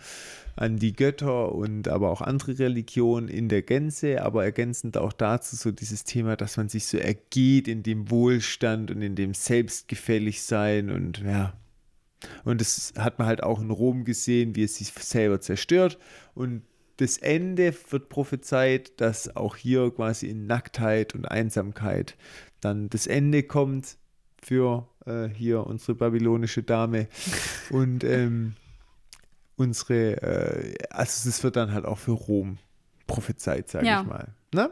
an 0.55 0.77
die 0.77 0.93
Götter 0.93 1.53
und 1.53 1.89
aber 1.89 2.09
auch 2.09 2.21
andere 2.21 2.57
Religionen 2.57 3.27
in 3.27 3.49
der 3.49 3.61
Gänze, 3.61 4.23
aber 4.23 4.45
ergänzend 4.45 4.97
auch 4.97 5.13
dazu 5.13 5.55
so 5.57 5.71
dieses 5.71 6.05
Thema, 6.05 6.37
dass 6.37 6.57
man 6.57 6.69
sich 6.69 6.85
so 6.87 6.97
ergeht 6.97 7.67
in 7.67 7.83
dem 7.83 8.09
Wohlstand 8.09 8.89
und 8.91 9.01
in 9.01 9.15
dem 9.15 9.33
Selbstgefälligsein 9.33 10.89
und 10.89 11.19
ja, 11.19 11.53
und 12.43 12.61
das 12.61 12.93
hat 12.97 13.19
man 13.19 13.27
halt 13.27 13.43
auch 13.43 13.59
in 13.61 13.71
Rom 13.71 14.05
gesehen, 14.05 14.55
wie 14.55 14.63
es 14.63 14.75
sich 14.75 14.89
selber 14.89 15.41
zerstört. 15.41 15.97
Und 16.33 16.63
das 16.97 17.17
Ende 17.17 17.73
wird 17.89 18.09
prophezeit, 18.09 18.99
dass 19.01 19.35
auch 19.35 19.55
hier 19.55 19.91
quasi 19.91 20.27
in 20.27 20.45
Nacktheit 20.45 21.15
und 21.15 21.25
Einsamkeit 21.25 22.15
dann 22.59 22.89
das 22.89 23.07
Ende 23.07 23.43
kommt 23.43 23.97
für 24.41 24.87
äh, 25.05 25.27
hier 25.29 25.65
unsere 25.65 25.95
babylonische 25.95 26.63
Dame. 26.63 27.07
Und 27.69 28.03
ähm, 28.03 28.55
unsere, 29.55 30.21
äh, 30.21 30.75
also 30.89 31.27
das 31.29 31.43
wird 31.43 31.55
dann 31.55 31.73
halt 31.73 31.85
auch 31.85 31.97
für 31.97 32.11
Rom 32.11 32.57
prophezeit, 33.07 33.69
sage 33.69 33.87
Ja. 33.87 34.01
ich 34.01 34.07
mal. 34.07 34.27
Ne? 34.53 34.69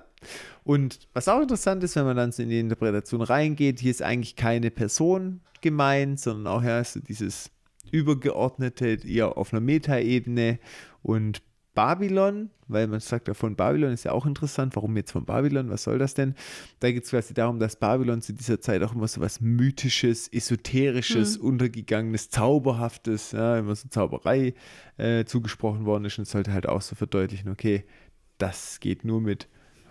Und 0.64 0.99
was 1.14 1.27
auch 1.27 1.41
interessant 1.41 1.84
ist, 1.84 1.95
wenn 1.95 2.06
man 2.06 2.18
dann 2.18 2.31
so 2.31 2.43
in 2.43 2.49
die 2.49 2.60
Interpretation 2.60 3.22
reingeht, 3.22 3.80
hier 3.80 3.91
ist 3.91 4.01
eigentlich 4.01 4.35
keine 4.35 4.72
Person 4.72 5.41
gemeint, 5.61 6.19
sondern 6.19 6.47
auch 6.47 6.64
ja, 6.64 6.84
so 6.84 6.99
dieses 6.99 7.51
übergeordnete, 7.91 8.99
eher 9.06 9.38
auf 9.38 9.53
einer 9.53 9.61
Metaebene. 9.61 10.60
Und 11.01 11.41
Babylon, 11.73 12.49
weil 12.68 12.88
man 12.88 12.99
sagt 12.99 13.30
ja 13.30 13.34
von 13.34 13.56
Babylon 13.56 13.93
ist 13.93 14.03
ja 14.03 14.11
auch 14.11 14.26
interessant, 14.26 14.76
warum 14.76 14.97
jetzt 14.97 15.11
von 15.11 15.23
Babylon, 15.23 15.69
was 15.69 15.84
soll 15.84 15.97
das 15.97 16.14
denn? 16.14 16.35
Da 16.81 16.91
geht 16.91 17.06
es 17.06 17.11
quasi 17.11 17.34
darum, 17.34 17.60
dass 17.60 17.77
Babylon 17.77 18.22
zu 18.22 18.34
dieser 18.34 18.60
Zeit 18.60 18.84
auch 18.84 18.93
immer 18.93 19.07
so 19.07 19.22
was 19.22 19.39
Mythisches, 19.39 20.27
Esoterisches, 20.27 21.38
Untergegangenes, 21.38 22.30
Zauberhaftes, 22.30 23.31
ja, 23.31 23.57
immer 23.57 23.76
so 23.76 23.88
Zauberei 23.88 24.56
äh, 24.97 25.23
zugesprochen 25.23 25.85
worden 25.85 26.06
ist. 26.06 26.19
Und 26.19 26.27
sollte 26.27 26.51
halt 26.51 26.68
auch 26.68 26.81
so 26.81 26.95
verdeutlichen, 26.95 27.49
okay, 27.49 27.85
das 28.39 28.80
geht 28.81 29.06
nur 29.06 29.22
mit 29.22 29.47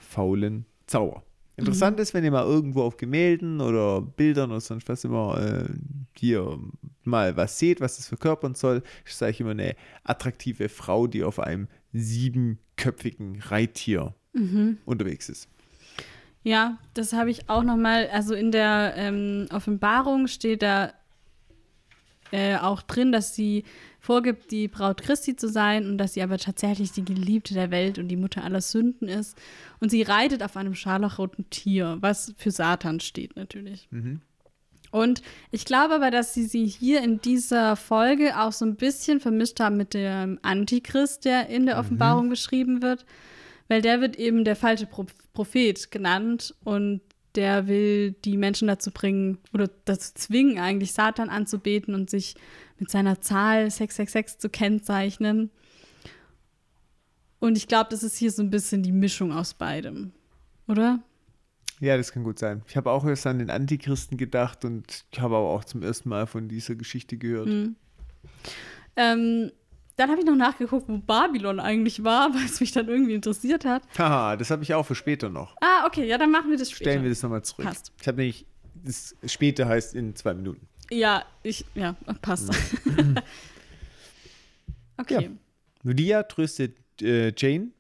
faulen 0.09 0.65
Zauber. 0.87 1.23
Interessant 1.57 1.99
ist, 1.99 2.15
wenn 2.15 2.23
ihr 2.23 2.31
mal 2.31 2.47
irgendwo 2.47 2.83
auf 2.83 2.97
Gemälden 2.97 3.61
oder 3.61 4.01
Bildern 4.01 4.51
oder 4.51 4.61
sonst 4.61 4.89
was 4.89 5.03
immer 5.03 5.41
äh, 5.41 5.69
hier 6.17 6.57
mal 7.03 7.37
was 7.37 7.59
seht, 7.59 7.81
was 7.81 7.97
das 7.97 8.07
verkörpern 8.07 8.55
soll, 8.55 8.83
ist 9.05 9.23
eigentlich 9.23 9.41
immer 9.41 9.51
eine 9.51 9.75
attraktive 10.05 10.69
Frau, 10.69 11.09
die 11.09 11.25
auf 11.25 11.41
einem 11.41 11.67
siebenköpfigen 11.93 13.41
Reittier 13.41 14.15
unterwegs 14.85 15.29
ist. 15.29 15.49
Ja, 16.45 16.79
das 16.95 17.13
habe 17.13 17.31
ich 17.31 17.49
auch 17.51 17.65
noch 17.65 17.77
mal, 17.77 18.09
also 18.11 18.35
in 18.35 18.53
der 18.53 18.95
ähm, 18.97 19.49
Offenbarung 19.53 20.29
steht 20.29 20.63
da 20.63 20.93
äh, 22.31 22.57
auch 22.57 22.83
drin, 22.83 23.11
dass 23.11 23.35
sie 23.35 23.65
vorgibt, 24.09 24.51
die 24.53 24.69
Braut 24.69 25.03
Christi 25.03 25.37
zu 25.37 25.51
sein 25.51 25.85
und 25.85 25.99
dass 25.99 26.15
sie 26.15 26.23
aber 26.23 26.39
tatsächlich 26.39 26.93
die 26.93 27.05
Geliebte 27.05 27.53
der 27.53 27.71
Welt 27.71 27.99
und 27.99 28.09
die 28.09 28.17
Mutter 28.17 28.43
aller 28.43 28.63
Sünden 28.63 29.07
ist. 29.07 29.37
Und 29.81 29.91
sie 29.91 30.01
reitet 30.01 30.43
auf 30.43 30.57
einem 30.57 30.75
scharlachroten 30.75 31.51
Tier, 31.51 31.99
was 32.01 32.33
für 32.39 32.51
Satan 32.51 33.01
steht 33.01 33.37
natürlich. 33.37 33.87
Und 34.93 35.21
ich 35.51 35.67
glaube 35.67 35.97
aber, 35.97 36.11
dass 36.11 36.33
sie 36.33 36.47
sie 36.47 36.65
hier 36.65 37.03
in 37.03 37.21
dieser 37.21 37.77
Folge 37.77 38.41
auch 38.41 38.53
so 38.53 38.65
ein 38.65 38.77
bisschen 38.77 39.21
vermischt 39.21 39.61
haben 39.61 39.77
mit 39.77 39.93
dem 39.93 40.39
Antichrist, 40.41 41.27
der 41.27 41.49
in 41.51 41.67
der 41.67 41.79
Offenbarung 41.79 42.31
beschrieben 42.31 42.81
wird. 42.81 43.05
Weil 43.69 43.83
der 43.83 44.01
wird 44.01 44.17
eben 44.17 44.43
der 44.43 44.57
falsche 44.57 44.87
Pro 44.87 45.05
Prophet 45.35 45.91
genannt 45.91 46.55
und 46.65 47.03
der 47.35 47.67
will 47.67 48.13
die 48.25 48.37
Menschen 48.37 48.69
dazu 48.69 48.91
bringen 48.91 49.39
oder 49.53 49.69
dazu 49.85 50.13
zwingen, 50.15 50.59
eigentlich 50.59 50.93
Satan 50.93 51.29
anzubeten 51.29 51.95
und 51.95 52.11
sich 52.11 52.35
mit 52.79 52.91
seiner 52.91 53.21
Zahl 53.21 53.71
666 53.71 54.39
zu 54.39 54.49
kennzeichnen. 54.49 55.51
Und 57.41 57.57
ich 57.57 57.69
glaube, 57.69 57.91
das 57.91 58.03
ist 58.03 58.17
hier 58.17 58.33
so 58.33 58.43
ein 58.43 58.51
bisschen 58.51 58.83
die 58.83 58.93
Mischung 58.93 59.33
aus 59.33 59.55
beidem, 59.55 60.13
oder? 60.67 61.01
Ja, 61.81 61.97
das 61.97 62.13
kann 62.13 62.25
gut 62.25 62.39
sein. 62.39 62.63
Ich 62.67 62.77
habe 62.77 62.91
auch 62.91 63.05
erst 63.05 63.27
an 63.27 63.39
den 63.39 63.51
Antichristen 63.51 64.19
gedacht 64.19 64.65
und 64.65 65.05
ich 65.13 65.21
habe 65.21 65.37
aber 65.37 65.49
auch 65.49 65.65
zum 65.65 65.83
ersten 65.83 66.09
Mal 66.09 66.27
von 66.27 66.49
dieser 66.49 66.75
Geschichte 66.75 67.17
gehört. 67.17 67.49
Ähm, 68.97 69.53
dann 69.99 70.11
habe 70.11 70.21
ich 70.21 70.27
noch 70.27 70.37
nachgeguckt, 70.37 70.89
wo 70.89 70.99
Babylon 70.99 71.59
eigentlich 71.61 72.05
war, 72.05 72.33
weil 72.35 72.45
es 72.45 72.61
mich 72.61 72.73
dann 72.73 72.89
irgendwie 72.89 73.15
interessiert 73.15 73.65
hat. 73.65 73.83
Haha, 73.99 74.37
das 74.37 74.51
habe 74.51 74.63
ich 74.63 74.73
auch 74.73 74.85
für 74.85 74.95
später 74.95 75.29
noch. 75.29 75.57
Ah, 75.61 75.87
okay, 75.87 76.07
ja, 76.07 76.17
dann 76.17 76.31
machen 76.31 76.51
wir 76.51 76.57
das 76.57 76.71
später. 76.71 76.91
Stellen 76.91 77.03
wir 77.03 77.11
das 77.11 77.23
nochmal 77.23 77.43
zurück. 77.43 77.67
Passt. 77.67 77.93
Ich 78.01 78.07
habe 78.07 78.19
nämlich, 78.19 78.47
das 78.75 79.17
später 79.27 79.67
heißt 79.67 79.95
in 79.95 80.15
zwei 80.15 80.35
Minuten. 80.35 80.67
Ja, 80.91 81.25
ich, 81.43 81.65
ja, 81.75 81.97
passt. 82.23 82.51
okay. 84.97 85.23
Ja. 85.25 85.31
Lydia 85.83 86.23
tröstet 86.23 86.77
äh, 87.03 87.33
Jane, 87.37 87.73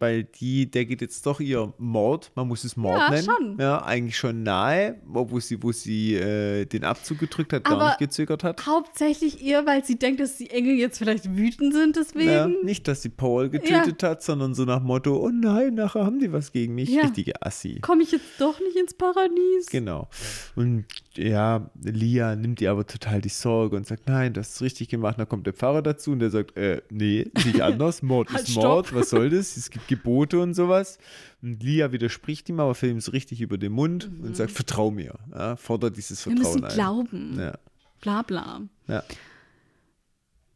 weil 0.00 0.24
die, 0.24 0.70
der 0.70 0.84
geht 0.86 1.00
jetzt 1.02 1.24
doch 1.26 1.38
ihr 1.40 1.72
Mord, 1.78 2.32
man 2.34 2.48
muss 2.48 2.64
es 2.64 2.76
Mord 2.76 2.98
Ja, 2.98 3.10
nennen. 3.10 3.24
schon. 3.24 3.56
Ja, 3.60 3.82
eigentlich 3.84 4.16
schon 4.16 4.42
nahe, 4.42 4.96
wo 5.06 5.38
sie, 5.38 5.62
wo 5.62 5.70
sie 5.72 6.14
äh, 6.16 6.64
den 6.64 6.82
Abzug 6.84 7.18
gedrückt 7.18 7.52
hat, 7.52 7.64
gar 7.64 7.74
Aber- 7.76 7.86
nicht 7.88 7.98
gezögert 7.98 8.42
hat. 8.42 8.66
Hauptsächlich 8.66 9.42
ihr, 9.42 9.64
weil 9.66 9.84
sie 9.84 9.96
denkt, 9.98 10.20
dass 10.20 10.36
die 10.38 10.50
Engel 10.50 10.74
jetzt 10.76 10.98
vielleicht 10.98 11.36
wütend 11.36 11.74
sind 11.74 11.96
deswegen. 11.96 12.30
Ja, 12.30 12.46
nicht, 12.48 12.88
dass 12.88 13.02
sie 13.02 13.10
Paul 13.10 13.50
getötet 13.50 14.02
hat, 14.02 14.22
sondern 14.22 14.54
so 14.54 14.64
nach 14.64 14.82
Motto, 14.82 15.16
oh 15.16 15.28
nein, 15.30 15.74
nachher 15.74 16.04
haben 16.04 16.18
die 16.18 16.32
was 16.32 16.50
gegen 16.52 16.74
mich. 16.74 16.88
Ja. 16.88 17.02
Richtige 17.02 17.40
Assi. 17.42 17.78
Komme 17.80 18.02
ich 18.02 18.12
jetzt 18.12 18.24
doch 18.40 18.58
nicht 18.58 18.76
ins 18.76 18.94
Paradies? 18.94 19.66
Genau. 19.70 20.08
Und 20.56 20.86
ja, 21.14 21.70
Lia 21.82 22.36
nimmt 22.36 22.60
ihr 22.62 22.70
aber 22.70 22.86
total 22.86 23.20
die 23.20 23.28
Sorge 23.28 23.76
und 23.76 23.86
sagt, 23.86 24.08
nein, 24.08 24.32
das 24.32 24.54
ist 24.54 24.62
richtig 24.62 24.88
gemacht. 24.88 25.18
Dann 25.18 25.28
kommt 25.28 25.46
der 25.46 25.52
Pfarrer 25.52 25.82
dazu 25.82 26.12
und 26.12 26.20
der 26.20 26.30
sagt, 26.30 26.56
äh, 26.56 26.80
nee, 26.90 27.26
nicht 27.44 27.60
anders. 27.60 28.02
Mord 28.02 28.32
Halt, 28.32 28.48
ist 28.48 28.54
Mord. 28.56 28.94
Was 28.94 29.10
soll 29.10 29.28
das? 29.30 29.56
Es 29.56 29.70
gibt 29.70 29.86
Gebote 29.90 30.38
und 30.40 30.54
sowas. 30.54 30.98
Und 31.42 31.62
Lia 31.62 31.92
widerspricht 31.92 32.48
ihm, 32.48 32.58
aber 32.60 32.74
fällt 32.74 32.92
ihm 32.92 33.00
so 33.00 33.10
richtig 33.10 33.40
über 33.42 33.58
den 33.58 33.72
Mund 33.72 34.10
und 34.22 34.34
sagt, 34.36 34.52
vertrau 34.52 34.90
mir. 34.90 35.14
Ja, 35.34 35.56
fordert 35.56 35.96
dieses 35.98 36.24
Mhm. 36.24 36.30
Wir 36.30 36.36
Vertrauen 36.44 36.54
müssen 36.54 36.64
ein. 36.64 36.74
glauben. 36.74 37.38
Ja, 37.38 37.58
Bla 38.00 38.22
bla. 38.22 38.62
ja. 38.88 39.02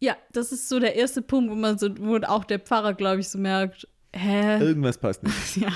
Ja, 0.00 0.16
das 0.32 0.52
ist 0.52 0.68
so 0.68 0.78
der 0.80 0.96
erste 0.96 1.22
Punkt, 1.22 1.50
wo 1.50 1.54
man 1.54 1.78
so, 1.78 1.88
wo 1.98 2.16
auch 2.26 2.44
der 2.44 2.58
Pfarrer, 2.58 2.92
glaube 2.94 3.20
ich, 3.20 3.28
so 3.28 3.38
merkt, 3.38 3.88
hä? 4.14 4.58
Irgendwas 4.60 4.98
passt 4.98 5.22
nicht. 5.22 5.56
Ja. 5.56 5.68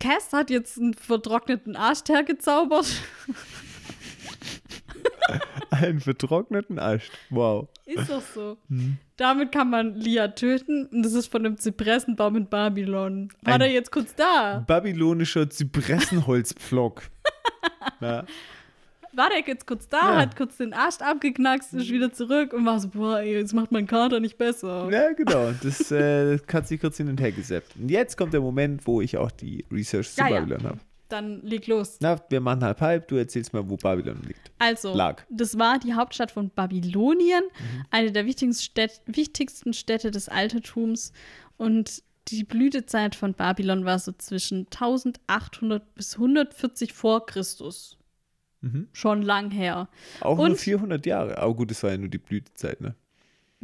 Cass 0.00 0.32
hat 0.32 0.50
jetzt 0.50 0.76
einen 0.78 0.92
vertrockneten 0.94 1.76
Arschteer 1.76 2.24
gezaubert. 2.24 2.86
Einen 5.82 6.00
vertrockneten 6.00 6.78
Ast. 6.78 7.10
Wow. 7.30 7.68
Ist 7.86 8.10
doch 8.10 8.22
so. 8.34 8.56
Mhm. 8.68 8.98
Damit 9.16 9.52
kann 9.52 9.70
man 9.70 9.94
Lia 9.94 10.28
töten 10.28 10.86
und 10.86 11.02
das 11.02 11.12
ist 11.12 11.26
von 11.30 11.44
einem 11.44 11.58
Zypressenbaum 11.58 12.36
in 12.36 12.46
Babylon. 12.48 13.28
War 13.42 13.54
Ein- 13.54 13.60
der 13.60 13.70
jetzt 13.70 13.90
kurz 13.92 14.14
da? 14.14 14.64
Babylonischer 14.66 15.48
Zypressenholzpflock. 15.50 17.02
ja. 18.00 18.24
War 19.16 19.28
der 19.30 19.46
jetzt 19.46 19.66
kurz 19.66 19.88
da, 19.88 19.98
Ja. 19.98 20.16
hat 20.22 20.36
kurz 20.36 20.56
den 20.56 20.72
Arsch 20.72 20.96
abgeknackst, 21.00 21.72
ist 21.74 21.88
wieder 21.90 22.12
zurück 22.12 22.52
und 22.52 22.66
war 22.66 22.80
so, 22.80 22.88
boah, 22.88 23.20
ey, 23.20 23.34
jetzt 23.34 23.52
macht 23.54 23.70
mein 23.70 23.86
Kater 23.86 24.18
nicht 24.18 24.36
besser. 24.38 24.88
Ja, 24.90 25.12
genau. 25.12 25.52
Das 25.62 25.92
äh, 25.92 26.38
hat 26.52 26.66
sich 26.66 26.80
kurz 26.80 26.96
hin 26.96 27.08
und 27.08 27.20
her 27.20 27.30
gesäppt. 27.30 27.76
Und 27.76 27.90
jetzt 27.90 28.16
kommt 28.16 28.32
der 28.32 28.40
Moment, 28.40 28.84
wo 28.88 29.00
ich 29.00 29.16
auch 29.16 29.30
die 29.30 29.64
Research 29.70 30.10
zu 30.14 30.20
ja. 30.20 30.28
Babylon 30.28 30.64
habe. 30.64 30.78
Dann 31.14 31.42
leg 31.42 31.68
los. 31.68 31.98
Na, 32.00 32.20
wir 32.28 32.40
machen 32.40 32.64
halb 32.64 32.80
halb. 32.80 33.06
Du 33.06 33.14
erzählst 33.14 33.52
mal, 33.52 33.68
wo 33.70 33.76
Babylon 33.76 34.20
liegt. 34.26 34.50
Also, 34.58 34.92
Lag. 34.94 35.22
das 35.30 35.56
war 35.58 35.78
die 35.78 35.94
Hauptstadt 35.94 36.32
von 36.32 36.50
Babylonien, 36.50 37.44
Mhm. 37.44 37.84
eine 37.90 38.10
der 38.10 38.26
wichtigsten, 38.26 38.60
Städt 38.64 39.00
wichtigsten 39.06 39.72
Städte 39.72 40.10
des 40.10 40.28
Altertums. 40.28 41.12
Und 41.56 42.02
die 42.28 42.42
Blütezeit 42.42 43.14
von 43.14 43.32
Babylon 43.34 43.84
war 43.84 44.00
so 44.00 44.10
zwischen 44.12 44.66
1800 44.70 45.94
bis 45.94 46.18
140 46.18 46.92
vor 46.92 47.26
Christus. 47.26 47.96
Mhm. 48.60 48.88
Schon 48.92 49.22
lang 49.22 49.50
her. 49.52 49.88
Auch 50.20 50.36
nur 50.38 50.46
Und- 50.46 50.56
400 50.56 51.06
Jahre. 51.06 51.38
Aber 51.38 51.54
gut, 51.54 51.70
das 51.70 51.82
war 51.84 51.90
ja 51.92 51.98
nur 51.98 52.08
die 52.08 52.18
Blütezeit, 52.18 52.80
ne? 52.80 52.96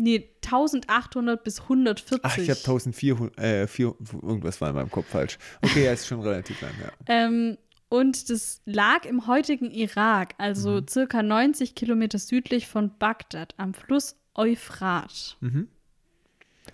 Nee, 0.03 0.31
1800 0.45 1.45
bis 1.45 1.61
140. 1.61 2.21
Ach, 2.23 2.39
ich 2.39 2.49
habe 2.49 2.59
1400, 2.59 3.39
äh, 3.39 3.67
4, 3.67 3.95
irgendwas 4.23 4.61
war 4.61 4.71
in 4.71 4.75
meinem 4.77 4.91
Kopf 4.91 5.07
falsch. 5.09 5.39
Okay, 5.63 5.85
ja, 5.85 5.93
ist 5.93 6.07
schon 6.07 6.21
relativ 6.21 6.61
lang, 6.63 6.73
ja. 6.83 6.91
Ähm, 7.07 7.59
und 7.91 8.31
das 8.31 8.63
lag 8.65 9.05
im 9.05 9.27
heutigen 9.27 9.71
Irak, 9.71 10.35
also 10.39 10.81
Mhm. 10.81 10.89
circa 10.89 11.23
90 11.23 11.75
Kilometer 11.75 12.19
südlich 12.19 12.67
von 12.67 12.97
Bagdad 12.99 13.55
am 13.59 13.75
Fluss 13.75 14.17
Euphrat. 14.35 15.37
Und 15.41 15.69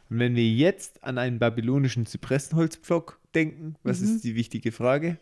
wenn 0.09 0.37
wir 0.37 0.47
jetzt 0.49 1.03
an 1.03 1.19
einen 1.19 1.39
babylonischen 1.39 2.07
Zypressenholzpflock 2.07 3.19
denken, 3.35 3.77
was 3.83 4.01
Mhm. 4.01 4.07
ist 4.15 4.25
die 4.25 4.35
wichtige 4.37 4.71
Frage? 4.73 5.19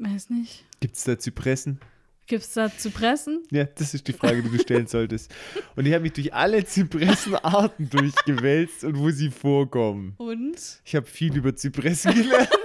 Weiß 0.00 0.28
nicht. 0.30 0.64
Gibt 0.80 0.96
es 0.96 1.04
da 1.04 1.18
Zypressen? 1.18 1.80
Gibt 2.26 2.44
es 2.44 2.52
da 2.52 2.74
zu 2.74 2.90
pressen? 2.90 3.42
Ja, 3.50 3.64
das 3.64 3.94
ist 3.94 4.06
die 4.06 4.12
Frage, 4.12 4.42
die 4.42 4.50
du 4.50 4.58
stellen 4.58 4.86
solltest. 4.86 5.30
Und 5.76 5.86
ich 5.86 5.92
habe 5.92 6.02
mich 6.02 6.12
durch 6.12 6.32
alle 6.32 6.64
Zypressenarten 6.64 7.90
durchgewälzt 7.90 8.84
und 8.84 8.98
wo 8.98 9.10
sie 9.10 9.30
vorkommen. 9.30 10.14
Und? 10.18 10.80
Ich 10.84 10.94
habe 10.94 11.06
viel 11.06 11.36
über 11.36 11.54
Zypressen 11.54 12.14
gelernt. 12.14 12.48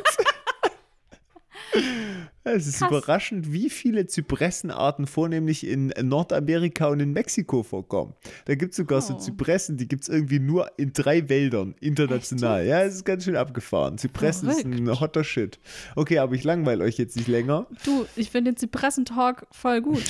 Es 2.55 2.67
ist 2.67 2.79
Krass. 2.79 2.89
überraschend, 2.89 3.51
wie 3.51 3.69
viele 3.69 4.07
Zypressenarten 4.07 5.07
vornehmlich 5.07 5.65
in 5.67 5.93
Nordamerika 6.01 6.87
und 6.87 6.99
in 6.99 7.11
Mexiko 7.13 7.63
vorkommen. 7.63 8.13
Da 8.45 8.55
gibt 8.55 8.71
es 8.71 8.77
sogar 8.77 9.01
so 9.01 9.15
Oh. 9.15 9.17
Zypressen, 9.17 9.77
die 9.77 9.87
gibt 9.87 10.03
es 10.03 10.09
irgendwie 10.09 10.39
nur 10.39 10.71
in 10.77 10.93
drei 10.93 11.27
Wäldern 11.29 11.75
international. 11.79 12.61
Echt 12.61 12.69
Ja, 12.69 12.83
es 12.83 12.95
ist 12.95 13.05
ganz 13.05 13.23
schön 13.25 13.35
abgefahren. 13.35 13.97
Zypressen 13.97 14.49
ist 14.49 14.65
ein 14.65 14.85
Verrückt. 14.85 15.01
hotter 15.01 15.23
Shit. 15.23 15.59
Okay, 15.95 16.19
aber 16.19 16.35
ich 16.35 16.43
langweile 16.43 16.83
euch 16.83 16.97
jetzt 16.97 17.15
nicht 17.15 17.27
länger. 17.27 17.67
Du, 17.83 18.05
ich 18.15 18.29
finde 18.31 18.51
den 18.51 18.57
Zypressen-Talk 18.57 19.47
voll 19.51 19.81
gut. 19.81 20.03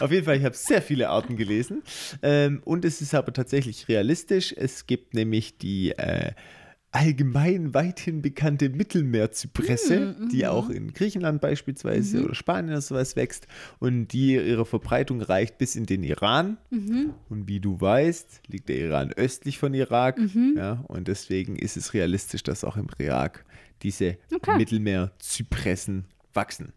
Auf 0.00 0.10
jeden 0.10 0.24
Fall, 0.24 0.36
ich 0.36 0.44
habe 0.44 0.56
sehr 0.56 0.82
viele 0.82 1.08
Arten 1.10 1.36
gelesen. 1.36 1.82
Ähm, 2.22 2.60
und 2.64 2.84
es 2.84 3.00
ist 3.00 3.14
aber 3.14 3.32
tatsächlich 3.32 3.88
realistisch. 3.88 4.54
Es 4.56 4.86
gibt 4.86 5.14
nämlich 5.14 5.58
die 5.58 5.90
äh, 5.92 6.32
allgemein 6.92 7.72
weithin 7.74 8.20
bekannte 8.22 8.68
Mittelmeerzypresse, 8.68 10.14
die 10.30 10.46
auch 10.46 10.68
in 10.68 10.92
Griechenland 10.92 11.40
beispielsweise 11.40 12.22
oder 12.24 12.34
Spanien 12.34 12.70
oder 12.72 12.80
sowas 12.82 13.16
wächst. 13.16 13.46
Und 13.78 14.08
die 14.08 14.34
ihre 14.34 14.66
Verbreitung 14.66 15.20
reicht 15.22 15.58
bis 15.58 15.74
in 15.74 15.86
den 15.86 16.02
Iran. 16.04 16.58
Und 16.70 17.48
wie 17.48 17.60
du 17.60 17.80
weißt, 17.80 18.42
liegt 18.46 18.68
der 18.68 18.76
Iran 18.76 19.12
östlich 19.12 19.58
von 19.58 19.72
Irak. 19.74 20.20
Ja, 20.54 20.84
und 20.88 21.08
deswegen 21.08 21.56
ist 21.56 21.76
es 21.76 21.94
realistisch, 21.94 22.42
dass 22.42 22.62
auch 22.62 22.76
im 22.76 22.88
Irak 22.98 23.44
diese 23.82 24.18
Okay. 24.32 24.56
Mittelmeerzypressen 24.58 26.04
wachsen. 26.34 26.72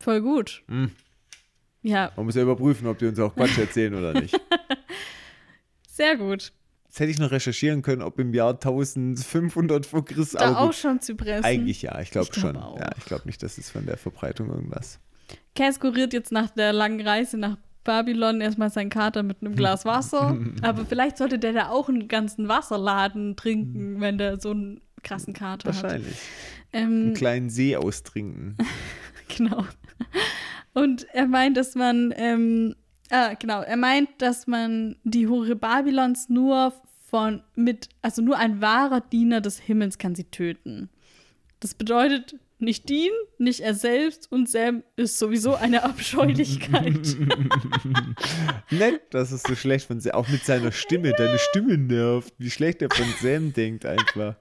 Voll 0.00 0.20
gut. 0.22 0.62
Mhm. 0.66 0.90
Ja, 1.82 2.10
Man 2.16 2.26
muss 2.26 2.34
ja 2.34 2.42
überprüfen, 2.42 2.86
ob 2.88 2.98
die 2.98 3.06
uns 3.06 3.18
auch 3.20 3.34
Quatsch 3.34 3.58
erzählen 3.58 3.94
oder 3.94 4.20
nicht. 4.20 4.38
sehr 5.88 6.16
gut. 6.16 6.52
Jetzt 6.98 7.02
hätte 7.02 7.12
ich 7.12 7.18
noch 7.20 7.30
recherchieren 7.30 7.82
können, 7.82 8.02
ob 8.02 8.18
im 8.18 8.34
Jahr 8.34 8.54
1500 8.54 9.86
vor 9.86 10.04
Christus 10.04 10.30
Da 10.30 10.56
auch 10.56 10.72
schon 10.72 11.00
Zypressen. 11.00 11.44
Eigentlich 11.44 11.80
ja, 11.82 12.00
ich 12.00 12.10
glaube 12.10 12.28
glaub 12.28 12.42
schon. 12.44 12.56
auch. 12.56 12.76
Ja, 12.76 12.90
ich 12.98 13.04
glaube 13.04 13.24
nicht, 13.26 13.40
dass 13.40 13.56
es 13.56 13.70
von 13.70 13.86
der 13.86 13.96
Verbreitung 13.96 14.50
irgendwas. 14.50 14.98
Cass 15.54 15.78
kuriert 15.78 16.12
jetzt 16.12 16.32
nach 16.32 16.50
der 16.50 16.72
langen 16.72 17.00
Reise 17.00 17.36
nach 17.36 17.56
Babylon 17.84 18.40
erstmal 18.40 18.70
seinen 18.70 18.90
Kater 18.90 19.22
mit 19.22 19.42
einem 19.42 19.54
Glas 19.54 19.84
Wasser. 19.84 20.36
Aber 20.62 20.84
vielleicht 20.86 21.18
sollte 21.18 21.38
der 21.38 21.52
da 21.52 21.68
auch 21.68 21.88
einen 21.88 22.08
ganzen 22.08 22.48
Wasserladen 22.48 23.36
trinken, 23.36 24.00
wenn 24.00 24.18
der 24.18 24.40
so 24.40 24.50
einen 24.50 24.80
krassen 25.04 25.34
Kater 25.34 25.68
hat. 25.68 25.80
Wahrscheinlich. 25.80 26.16
Ähm, 26.72 26.88
Einen 26.88 27.14
kleinen 27.14 27.48
See 27.48 27.76
austrinken. 27.76 28.56
Genau. 29.36 29.66
Und 30.72 31.06
er 31.12 31.26
meint, 31.26 31.58
dass 31.58 31.74
man, 31.74 32.14
ähm, 32.16 32.74
ah, 33.10 33.34
genau, 33.34 33.60
er 33.60 33.76
meint, 33.76 34.08
dass 34.18 34.46
man 34.46 34.96
die 35.04 35.28
Hure 35.28 35.54
Babylons 35.54 36.30
nur 36.30 36.72
von, 37.10 37.42
mit, 37.54 37.88
also 38.02 38.22
nur 38.22 38.38
ein 38.38 38.60
wahrer 38.60 39.00
Diener 39.00 39.40
des 39.40 39.58
Himmels 39.58 39.98
kann 39.98 40.14
sie 40.14 40.24
töten. 40.24 40.90
Das 41.60 41.74
bedeutet, 41.74 42.36
nicht 42.58 42.88
Dean, 42.88 43.12
nicht 43.38 43.60
er 43.60 43.74
selbst 43.74 44.30
und 44.30 44.48
Sam 44.48 44.82
ist 44.96 45.18
sowieso 45.18 45.54
eine 45.54 45.84
Abscheulichkeit. 45.84 47.16
Nett, 48.70 49.02
dass 49.10 49.32
es 49.32 49.42
so 49.42 49.54
schlecht 49.54 49.86
von 49.86 50.00
Sam, 50.00 50.12
auch 50.12 50.28
mit 50.28 50.44
seiner 50.44 50.72
Stimme, 50.72 51.12
deine 51.16 51.38
Stimme 51.38 51.78
nervt, 51.78 52.34
wie 52.38 52.50
schlecht 52.50 52.82
er 52.82 52.90
von 52.90 53.06
Sam 53.20 53.52
denkt 53.52 53.86
einfach. 53.86 54.34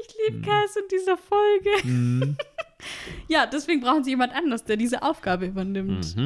Ich 0.00 0.14
liebe 0.26 0.46
Cass 0.46 0.76
in 0.76 0.88
dieser 0.90 1.16
Folge. 1.16 2.36
ja, 3.28 3.46
deswegen 3.46 3.80
brauchen 3.80 4.04
sie 4.04 4.10
jemand 4.10 4.34
anders, 4.34 4.64
der 4.64 4.76
diese 4.76 5.02
Aufgabe 5.02 5.46
übernimmt. 5.46 6.16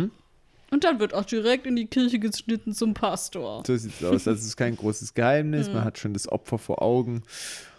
Und 0.73 0.85
dann 0.85 0.99
wird 1.01 1.13
auch 1.13 1.27
direkt 1.27 1.67
in 1.67 1.77
die 1.77 1.87
Kirche 1.87 2.19
geschnitten 2.19 2.73
zum 2.73 2.95
Pastor. 2.95 3.63
So 3.67 3.77
sieht 3.77 3.93
es 4.01 4.05
aus. 4.05 4.25
Das 4.25 4.43
ist 4.43 4.57
kein 4.57 4.75
großes 4.75 5.13
Geheimnis. 5.13 5.69
Man 5.69 5.85
hat 5.85 5.99
schon 5.99 6.15
das 6.15 6.27
Opfer 6.29 6.57
vor 6.59 6.81
Augen. 6.81 7.23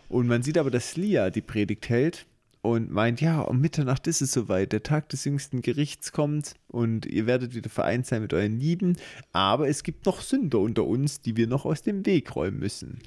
Und 0.09 0.27
man 0.27 0.43
sieht 0.43 0.59
aber, 0.59 0.69
dass 0.69 0.95
Lia 0.95 1.31
die 1.31 1.41
Predigt 1.41 1.89
hält 1.89 2.27
und 2.61 2.91
meint, 2.91 3.19
ja, 3.19 3.41
um 3.41 3.59
Mitternacht 3.59 4.05
ist 4.05 4.21
es 4.21 4.31
soweit. 4.31 4.71
Der 4.73 4.83
Tag 4.83 5.09
des 5.09 5.25
jüngsten 5.25 5.63
Gerichts 5.63 6.11
kommt 6.11 6.53
und 6.67 7.07
ihr 7.07 7.25
werdet 7.25 7.55
wieder 7.55 7.69
vereint 7.71 8.05
sein 8.05 8.21
mit 8.21 8.31
euren 8.31 8.59
Lieben. 8.59 8.95
Aber 9.31 9.67
es 9.67 9.81
gibt 9.81 10.05
noch 10.05 10.21
Sünder 10.21 10.59
unter 10.59 10.85
uns, 10.85 11.19
die 11.19 11.35
wir 11.35 11.47
noch 11.47 11.65
aus 11.65 11.81
dem 11.81 12.05
Weg 12.05 12.35
räumen 12.35 12.59
müssen. 12.59 12.99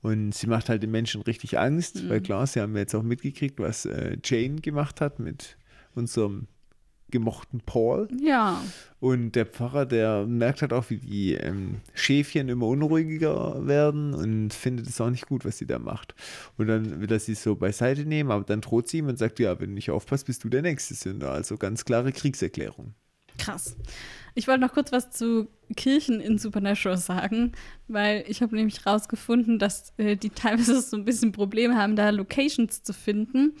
Und 0.00 0.34
sie 0.34 0.46
macht 0.46 0.70
halt 0.70 0.82
den 0.82 0.90
Menschen 0.90 1.20
richtig 1.20 1.58
Angst, 1.58 2.00
Hm. 2.00 2.08
weil 2.08 2.20
klar, 2.22 2.46
sie 2.46 2.60
haben 2.60 2.74
jetzt 2.76 2.94
auch 2.94 3.02
mitgekriegt, 3.02 3.58
was 3.60 3.84
äh, 3.84 4.16
Jane 4.24 4.56
gemacht 4.62 5.02
hat 5.02 5.18
mit 5.18 5.58
unserem 5.94 6.46
gemochten 7.14 7.60
Paul. 7.60 8.08
Ja, 8.20 8.60
Und 8.98 9.36
der 9.36 9.46
Pfarrer, 9.46 9.86
der 9.86 10.26
merkt 10.26 10.62
halt 10.62 10.72
auch, 10.72 10.90
wie 10.90 10.96
die 10.96 11.34
ähm, 11.34 11.76
Schäfchen 11.94 12.48
immer 12.48 12.66
unruhiger 12.66 13.64
werden 13.66 14.14
und 14.14 14.52
findet 14.52 14.88
es 14.88 15.00
auch 15.00 15.10
nicht 15.10 15.26
gut, 15.26 15.44
was 15.44 15.58
sie 15.58 15.66
da 15.66 15.78
macht. 15.78 16.16
Und 16.58 16.66
dann 16.66 17.00
will 17.00 17.12
er 17.12 17.20
sie 17.20 17.36
so 17.36 17.54
beiseite 17.54 18.04
nehmen, 18.04 18.32
aber 18.32 18.42
dann 18.42 18.60
droht 18.60 18.88
sie 18.88 18.98
ihm 18.98 19.06
und 19.06 19.16
sagt, 19.16 19.38
ja, 19.38 19.60
wenn 19.60 19.70
du 19.70 19.74
nicht 19.74 19.92
aufpasst, 19.92 20.26
bist 20.26 20.42
du 20.42 20.48
der 20.48 20.62
nächste 20.62 20.94
Sünder. 20.94 21.30
Also 21.30 21.56
ganz 21.56 21.84
klare 21.84 22.10
Kriegserklärung. 22.10 22.94
Krass. 23.38 23.76
Ich 24.34 24.48
wollte 24.48 24.60
noch 24.60 24.72
kurz 24.72 24.90
was 24.90 25.10
zu 25.12 25.46
Kirchen 25.76 26.20
in 26.20 26.38
Supernatural 26.38 26.98
sagen, 26.98 27.52
weil 27.86 28.24
ich 28.26 28.42
habe 28.42 28.56
nämlich 28.56 28.84
rausgefunden, 28.84 29.60
dass 29.60 29.92
äh, 29.98 30.16
die 30.16 30.30
teilweise 30.30 30.80
so 30.82 30.96
ein 30.96 31.04
bisschen 31.04 31.30
Probleme 31.30 31.76
haben, 31.76 31.94
da 31.94 32.10
Locations 32.10 32.82
zu 32.82 32.92
finden. 32.92 33.52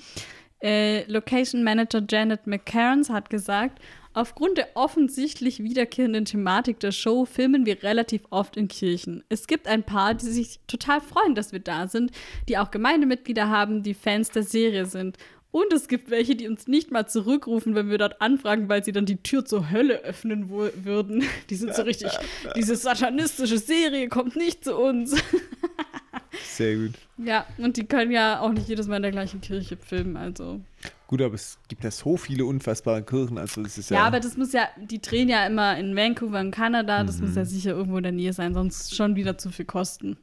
Äh, 0.64 1.04
Location 1.12 1.62
Manager 1.62 2.02
Janet 2.08 2.46
McCarrans 2.46 3.10
hat 3.10 3.28
gesagt, 3.28 3.82
aufgrund 4.14 4.56
der 4.56 4.68
offensichtlich 4.74 5.62
wiederkehrenden 5.62 6.24
Thematik 6.24 6.80
der 6.80 6.90
Show 6.90 7.26
filmen 7.26 7.66
wir 7.66 7.82
relativ 7.82 8.22
oft 8.30 8.56
in 8.56 8.68
Kirchen. 8.68 9.22
Es 9.28 9.46
gibt 9.46 9.68
ein 9.68 9.82
paar, 9.82 10.14
die 10.14 10.24
sich 10.24 10.60
total 10.66 11.02
freuen, 11.02 11.34
dass 11.34 11.52
wir 11.52 11.60
da 11.60 11.86
sind, 11.86 12.12
die 12.48 12.56
auch 12.56 12.70
Gemeindemitglieder 12.70 13.50
haben, 13.50 13.82
die 13.82 13.92
Fans 13.92 14.30
der 14.30 14.42
Serie 14.42 14.86
sind. 14.86 15.18
Und 15.50 15.70
es 15.72 15.86
gibt 15.86 16.10
welche, 16.10 16.34
die 16.34 16.48
uns 16.48 16.66
nicht 16.66 16.90
mal 16.90 17.06
zurückrufen, 17.06 17.74
wenn 17.74 17.90
wir 17.90 17.98
dort 17.98 18.20
anfragen, 18.22 18.68
weil 18.68 18.82
sie 18.82 18.90
dann 18.90 19.06
die 19.06 19.22
Tür 19.22 19.44
zur 19.44 19.70
Hölle 19.70 20.00
öffnen 20.00 20.48
würden. 20.48 21.22
Die 21.50 21.54
sind 21.54 21.74
so 21.76 21.82
richtig, 21.82 22.10
diese 22.56 22.74
satanistische 22.74 23.58
Serie 23.58 24.08
kommt 24.08 24.34
nicht 24.34 24.64
zu 24.64 24.76
uns. 24.76 25.14
Sehr 26.42 26.76
gut. 26.76 26.92
Ja, 27.18 27.46
und 27.58 27.76
die 27.76 27.84
können 27.84 28.10
ja 28.10 28.40
auch 28.40 28.52
nicht 28.52 28.68
jedes 28.68 28.86
Mal 28.86 28.96
in 28.96 29.02
der 29.02 29.12
gleichen 29.12 29.40
Kirche 29.40 29.76
filmen, 29.76 30.16
also. 30.16 30.60
Gut, 31.06 31.22
aber 31.22 31.34
es 31.34 31.58
gibt 31.68 31.84
ja 31.84 31.90
so 31.90 32.16
viele 32.16 32.44
unfassbare 32.44 33.02
Kirchen, 33.02 33.38
also 33.38 33.62
das 33.62 33.78
ist 33.78 33.90
ja. 33.90 33.98
Ja, 33.98 34.04
aber 34.04 34.20
das 34.20 34.36
muss 34.36 34.52
ja, 34.52 34.68
die 34.76 35.00
drehen 35.00 35.28
ja 35.28 35.46
immer 35.46 35.78
in 35.78 35.94
Vancouver 35.94 36.40
in 36.40 36.50
Kanada, 36.50 37.04
das 37.04 37.20
muss 37.20 37.36
ja 37.36 37.44
sicher 37.44 37.72
irgendwo 37.72 37.98
in 37.98 38.02
der 38.02 38.12
Nähe 38.12 38.32
sein, 38.32 38.54
sonst 38.54 38.94
schon 38.94 39.14
wieder 39.16 39.38
zu 39.38 39.50
viel 39.50 39.64
kosten. 39.64 40.16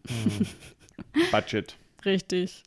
Budget. 1.31 1.77
Richtig. 2.05 2.63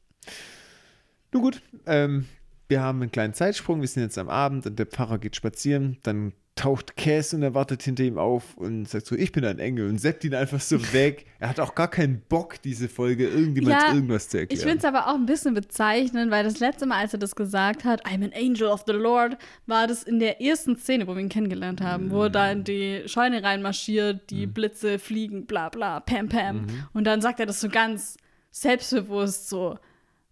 Nun 1.33 1.43
gut, 1.43 1.61
ähm, 1.87 2.27
wir 2.69 2.81
haben 2.81 3.03
einen 3.03 3.12
kleinen 3.12 3.35
Zeitsprung, 3.35 3.81
wir 3.81 3.89
sind 3.89 4.05
jetzt 4.05 4.19
am 4.19 4.29
Abend 4.29 4.66
und 4.66 4.79
der 4.79 4.87
Pfarrer 4.87 5.19
geht 5.19 5.37
spazieren, 5.37 5.99
dann 6.03 6.33
taucht 6.56 6.97
Cass 6.97 7.35
und 7.35 7.43
er 7.43 7.52
wartet 7.55 7.82
hinter 7.82 8.05
ihm 8.05 8.16
auf 8.16 8.56
und 8.56 8.89
sagt 8.89 9.06
so, 9.06 9.16
ich 9.16 9.32
bin 9.32 9.44
ein 9.44 9.59
Engel 9.59 9.89
und 9.89 9.98
seppt 9.98 10.22
ihn 10.24 10.35
einfach 10.35 10.60
so 10.60 10.81
weg. 10.93 11.26
Er 11.44 11.51
hat 11.51 11.60
auch 11.60 11.74
gar 11.74 11.89
keinen 11.89 12.22
Bock, 12.28 12.62
diese 12.62 12.89
Folge 12.89 13.28
irgendjemand 13.28 13.82
Ja, 13.82 13.93
irgendwas 13.93 14.28
zu 14.31 14.39
Ich 14.39 14.43
erklären. 14.43 14.62
finde 14.62 14.78
es 14.78 14.85
aber 14.86 15.09
auch 15.09 15.14
ein 15.14 15.26
bisschen 15.26 15.52
bezeichnend, 15.52 16.31
weil 16.31 16.43
das 16.44 16.59
letzte 16.60 16.86
Mal, 16.86 17.01
als 17.01 17.12
er 17.12 17.18
das 17.18 17.36
gesagt 17.36 17.85
hat, 17.85 18.06
I'm 18.06 18.24
an 18.24 18.32
angel 18.35 18.68
of 18.68 18.85
the 18.86 18.93
Lord, 18.94 19.36
war 19.66 19.86
das 19.86 20.05
in 20.05 20.20
der 20.20 20.40
ersten 20.40 20.76
Szene, 20.76 21.06
wo 21.06 21.14
wir 21.14 21.20
ihn 21.20 21.28
kennengelernt 21.28 21.82
haben, 21.82 22.10
wo 22.10 22.22
er 22.22 22.31
da 22.31 22.51
in 22.51 22.64
die 22.64 23.02
Scheune 23.06 23.43
reinmarschiert, 23.43 24.31
die 24.31 24.47
Blitze 24.47 24.98
fliegen, 24.98 25.44
bla 25.44 25.68
bla, 25.68 26.01
pam 26.01 26.28
pam. 26.31 26.66
Und 26.94 27.05
dann 27.05 27.20
sagt 27.20 27.40
er 27.40 27.47
das 27.47 27.60
so 27.60 27.68
ganz 27.68 28.16
selbstbewusst, 28.52 29.48
so, 29.51 29.78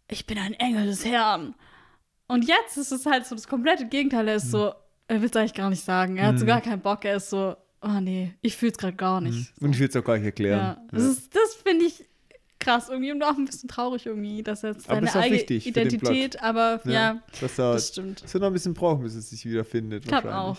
ich 0.08 0.26
bin 0.26 0.38
ein 0.38 0.54
Engel 0.54 0.86
des 0.86 1.04
Herrn. 1.04 1.54
Und 2.28 2.46
jetzt 2.48 2.78
ist 2.78 2.92
es 2.92 3.04
halt 3.04 3.26
so 3.26 3.34
das 3.34 3.46
komplette 3.48 3.86
Gegenteil. 3.86 4.26
Er 4.28 4.36
ist 4.36 4.50
so, 4.50 4.72
er 5.12 5.20
will 5.22 5.28
es 5.30 5.36
eigentlich 5.36 5.54
gar 5.54 5.70
nicht 5.70 5.84
sagen. 5.84 6.16
Er 6.16 6.28
hat 6.28 6.38
so 6.38 6.46
gar 6.46 6.60
keinen 6.60 6.80
Bock. 6.80 7.04
Er 7.04 7.16
ist 7.16 7.30
so, 7.30 7.56
oh 7.82 8.00
nee, 8.00 8.34
ich 8.42 8.56
fühle 8.56 8.72
es 8.72 8.78
gerade 8.78 8.96
gar 8.96 9.20
nicht. 9.20 9.52
und 9.60 9.72
ich 9.74 9.80
will 9.80 9.88
es 9.88 9.96
auch 9.96 10.04
gar 10.04 10.16
nicht 10.16 10.24
erklären. 10.26 10.58
Ja, 10.58 10.82
das, 10.90 11.02
ist- 11.04 11.34
das 11.34 11.54
finde 11.64 11.84
ich 11.86 12.04
krass 12.58 12.88
irgendwie 12.88 13.10
und 13.10 13.22
auch 13.24 13.36
ein 13.36 13.44
bisschen 13.44 13.68
traurig 13.68 14.06
irgendwie, 14.06 14.42
dass 14.42 14.62
er 14.62 14.70
jetzt 14.72 14.86
seine 14.86 15.12
eigene 15.14 15.40
Identität, 15.42 16.40
aber 16.40 16.80
ja, 16.84 17.20
dass 17.40 17.58
er 17.58 17.72
das 17.72 17.88
stimmt. 17.88 18.22
so 18.24 18.38
noch 18.38 18.46
ein 18.48 18.52
bisschen 18.52 18.72
braucht, 18.74 19.02
bis 19.02 19.14
es 19.16 19.30
sich 19.30 19.44
wiederfindet. 19.44 20.04
Ich 20.06 20.12
auch. 20.12 20.58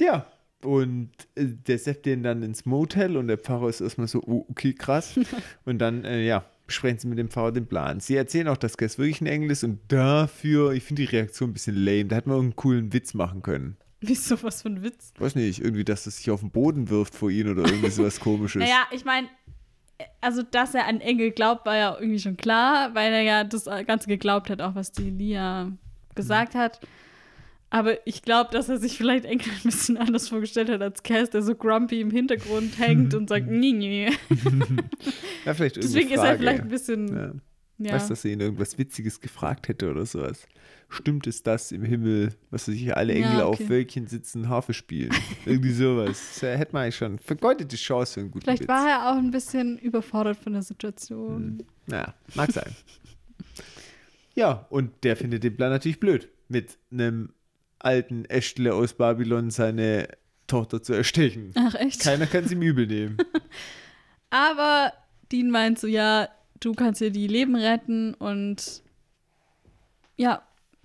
Ja, 0.00 0.26
und 0.64 1.10
äh, 1.36 1.44
der 1.44 1.78
seppt 1.78 2.06
den 2.06 2.22
dann 2.24 2.42
ins 2.42 2.66
Motel 2.66 3.16
und 3.16 3.28
der 3.28 3.38
Pfarrer 3.38 3.68
ist 3.68 3.80
erstmal 3.80 4.08
so, 4.08 4.20
oh, 4.26 4.44
okay, 4.50 4.72
krass. 4.72 5.14
und 5.64 5.78
dann, 5.78 6.04
äh, 6.04 6.24
ja, 6.24 6.44
besprechen 6.72 6.98
sie 6.98 7.06
mit 7.06 7.18
dem 7.18 7.28
Pfarrer 7.28 7.52
den 7.52 7.66
Plan. 7.66 8.00
Sie 8.00 8.16
erzählen 8.16 8.48
auch, 8.48 8.56
dass 8.56 8.78
Cass 8.78 8.98
wirklich 8.98 9.20
ein 9.20 9.26
Engel 9.26 9.50
ist 9.50 9.62
und 9.62 9.80
dafür, 9.88 10.72
ich 10.72 10.82
finde 10.82 11.02
die 11.02 11.08
Reaktion 11.08 11.50
ein 11.50 11.52
bisschen 11.52 11.76
lame. 11.76 12.06
Da 12.06 12.16
hätte 12.16 12.30
man 12.30 12.40
einen 12.40 12.56
coolen 12.56 12.92
Witz 12.94 13.12
machen 13.12 13.42
können. 13.42 13.76
Wieso 14.00 14.42
was 14.42 14.62
für 14.62 14.68
ein 14.68 14.82
Witz? 14.82 15.12
Weiß 15.18 15.34
nicht, 15.34 15.60
irgendwie, 15.60 15.84
dass 15.84 16.06
es 16.06 16.16
sich 16.16 16.30
auf 16.30 16.40
den 16.40 16.50
Boden 16.50 16.88
wirft 16.88 17.14
vor 17.14 17.30
ihnen 17.30 17.50
oder 17.50 17.68
irgendwie 17.68 17.90
sowas 17.90 18.18
komisches. 18.18 18.60
Naja, 18.62 18.86
ich 18.90 19.04
meine, 19.04 19.28
also 20.20 20.42
dass 20.42 20.74
er 20.74 20.86
an 20.86 21.00
Engel 21.00 21.30
glaubt, 21.30 21.66
war 21.66 21.76
ja 21.76 21.96
irgendwie 22.00 22.18
schon 22.18 22.38
klar, 22.38 22.94
weil 22.94 23.12
er 23.12 23.22
ja 23.22 23.44
das 23.44 23.66
Ganze 23.86 24.08
geglaubt 24.08 24.48
hat, 24.48 24.62
auch 24.62 24.74
was 24.74 24.92
die 24.92 25.10
Lia 25.10 25.70
gesagt 26.14 26.54
hat. 26.54 26.80
Aber 27.74 28.06
ich 28.06 28.20
glaube, 28.20 28.50
dass 28.52 28.68
er 28.68 28.76
sich 28.76 28.98
vielleicht 28.98 29.24
Engel 29.24 29.48
ein 29.50 29.62
bisschen 29.62 29.96
anders 29.96 30.28
vorgestellt 30.28 30.68
hat 30.68 30.82
als 30.82 31.02
Cass, 31.02 31.30
der 31.30 31.40
so 31.42 31.54
grumpy 31.54 32.02
im 32.02 32.10
Hintergrund 32.10 32.78
hängt 32.78 33.14
und 33.14 33.30
sagt, 33.30 33.46
nee, 33.50 33.72
nee. 33.72 34.10
Ja, 35.46 35.54
vielleicht 35.54 35.76
Deswegen 35.76 36.10
irgendeine 36.10 36.12
ist 36.12 36.18
er 36.18 36.24
Frage. 36.26 36.38
vielleicht 36.38 36.62
ein 36.62 36.68
bisschen, 36.68 37.08
Ja. 37.16 37.32
ja. 37.78 37.94
Weißt 37.94 38.10
du, 38.10 38.12
dass 38.12 38.24
er 38.26 38.32
ihn 38.32 38.40
irgendwas 38.40 38.76
Witziges 38.76 39.20
gefragt 39.22 39.68
hätte 39.68 39.90
oder 39.90 40.04
sowas? 40.04 40.46
Stimmt 40.90 41.26
es 41.26 41.42
das 41.42 41.72
im 41.72 41.82
Himmel, 41.82 42.34
was 42.50 42.68
weiß 42.68 42.74
ich, 42.74 42.94
alle 42.94 43.18
Ja, 43.18 43.26
Engel 43.30 43.42
okay. 43.44 43.62
auf 43.64 43.68
Wölkchen 43.70 44.06
sitzen, 44.06 44.50
Harfe 44.50 44.74
spielen? 44.74 45.10
Irgendwie 45.46 45.72
sowas. 45.72 46.20
Das 46.42 46.58
hätte 46.58 46.74
man 46.74 46.82
eigentlich 46.82 46.96
schon 46.96 47.18
vergeudete 47.20 47.76
Chance 47.76 48.12
für 48.14 48.20
einen 48.20 48.30
guten 48.32 48.44
Vielleicht 48.44 48.62
Witz. 48.64 48.68
war 48.68 48.86
er 48.88 49.10
auch 49.10 49.16
ein 49.16 49.30
bisschen 49.30 49.78
überfordert 49.78 50.36
von 50.36 50.52
der 50.52 50.60
Situation. 50.62 51.62
Ja, 51.90 52.12
mag 52.34 52.52
sein. 52.52 52.70
ja, 54.34 54.66
und 54.70 54.90
der 55.04 55.16
findet 55.16 55.42
den 55.44 55.56
Plan 55.56 55.70
natürlich 55.70 56.00
blöd, 56.00 56.28
mit 56.48 56.76
einem 56.90 57.30
alten 57.84 58.24
Äschtle 58.26 58.74
aus 58.74 58.94
Babylon 58.94 59.50
seine 59.50 60.08
Tochter 60.46 60.82
zu 60.82 60.92
erstechen. 60.92 61.52
Ach, 61.54 61.74
echt? 61.74 62.00
Keiner 62.00 62.26
kann 62.26 62.44
es 62.44 62.52
ihm 62.52 62.62
übel 62.62 62.86
nehmen. 62.86 63.16
Aber 64.30 64.92
Dean 65.30 65.50
meint 65.50 65.78
so, 65.78 65.86
ja, 65.86 66.28
du 66.60 66.72
kannst 66.74 67.00
ihr 67.00 67.10
die 67.10 67.26
Leben 67.26 67.56
retten 67.56 68.14
und 68.14 68.82
ja, 70.16 70.42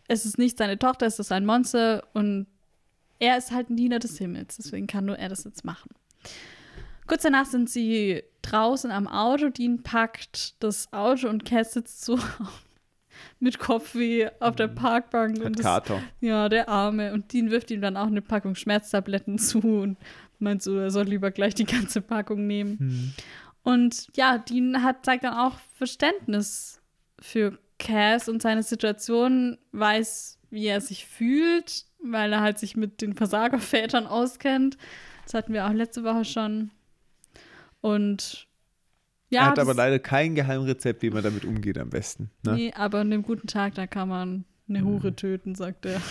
es 0.08 0.26
ist 0.26 0.38
nicht 0.38 0.58
seine 0.58 0.80
Tochter, 0.80 1.06
es 1.06 1.20
ist 1.20 1.32
ein 1.32 1.46
Monster 1.46 2.08
und 2.14 2.48
er 3.20 3.38
ist 3.38 3.52
halt 3.52 3.70
ein 3.70 3.76
Diener 3.76 4.00
des 4.00 4.18
Himmels, 4.18 4.58
deswegen 4.58 4.88
kann 4.88 5.06
nur 5.06 5.18
er 5.18 5.30
das 5.30 5.44
jetzt 5.44 5.66
machen. 5.66 5.90
Kurz 7.08 7.24
danach 7.24 7.46
sind 7.46 7.70
sie 7.70 8.24
draußen 8.42 8.92
am 8.92 9.08
Auto, 9.08 9.50
Dean 9.50 9.84
packt 9.84 10.62
das 10.64 10.92
Auto 10.94 11.30
und 11.30 11.46
Cass 11.46 11.74
sitzt 11.74 12.04
so 12.06 12.20
mit 13.40 13.60
Kopfweh 13.60 14.30
auf 14.40 14.56
der 14.56 14.68
Parkbank. 14.68 15.40
Hat 15.40 15.46
und 15.46 15.60
das, 15.60 15.66
Kater. 15.66 16.02
ja, 16.22 16.50
der 16.50 16.70
Arme. 16.70 17.14
Und 17.14 17.34
Dean 17.34 17.52
wirft 17.52 17.72
ihm 17.72 17.82
dann 17.82 17.98
auch 17.98 18.08
eine 18.08 18.22
Packung 18.22 18.56
Schmerztabletten 18.56 19.38
zu 19.40 19.60
und 19.60 19.98
meint 20.40 20.62
so, 20.62 20.78
er 20.78 20.92
soll 20.92 21.06
lieber 21.06 21.32
gleich 21.32 21.56
die 21.56 21.66
ganze 21.66 22.02
Packung 22.02 22.46
nehmen. 22.48 23.14
Und 23.64 24.08
ja, 24.16 24.38
Dean 24.38 24.84
hat, 24.84 25.04
zeigt 25.04 25.24
dann 25.24 25.34
auch 25.34 25.60
Verständnis 25.76 26.82
für 27.20 27.58
Cass 27.80 28.30
und 28.30 28.42
seine 28.42 28.64
Situation, 28.64 29.58
weiß, 29.72 30.40
wie 30.50 30.66
er 30.66 30.82
sich 30.82 31.06
fühlt, 31.06 31.86
weil 32.04 32.32
er 32.34 32.42
halt 32.42 32.60
sich 32.60 32.76
mit 32.76 33.02
den 33.02 33.14
Versagervätern 33.14 34.08
auskennt. 34.08 34.78
Das 35.24 35.34
hatten 35.34 35.54
wir 35.54 35.68
auch 35.68 35.74
letzte 35.74 36.04
Woche 36.04 36.26
schon. 36.26 36.72
Und 37.82 38.47
ja, 39.30 39.42
er 39.42 39.48
hat 39.48 39.60
aber 39.60 39.74
leider 39.74 40.00
kein 40.00 40.36
Geheimrezept, 40.36 41.02
wie 41.02 41.10
man 41.10 41.24
damit 41.24 41.46
umgeht 41.46 41.78
am 41.78 41.90
besten. 41.90 42.32
Ne? 42.44 42.54
Nee, 42.54 42.74
aber 42.74 43.00
an 43.00 43.10
dem 43.10 43.24
guten 43.24 43.48
Tag, 43.48 43.76
da 43.76 43.88
kann 43.88 44.08
man 44.08 44.46
eine 44.70 44.84
Hure 44.84 45.16
töten, 45.16 45.56
sagt 45.56 45.86
er. 45.86 46.02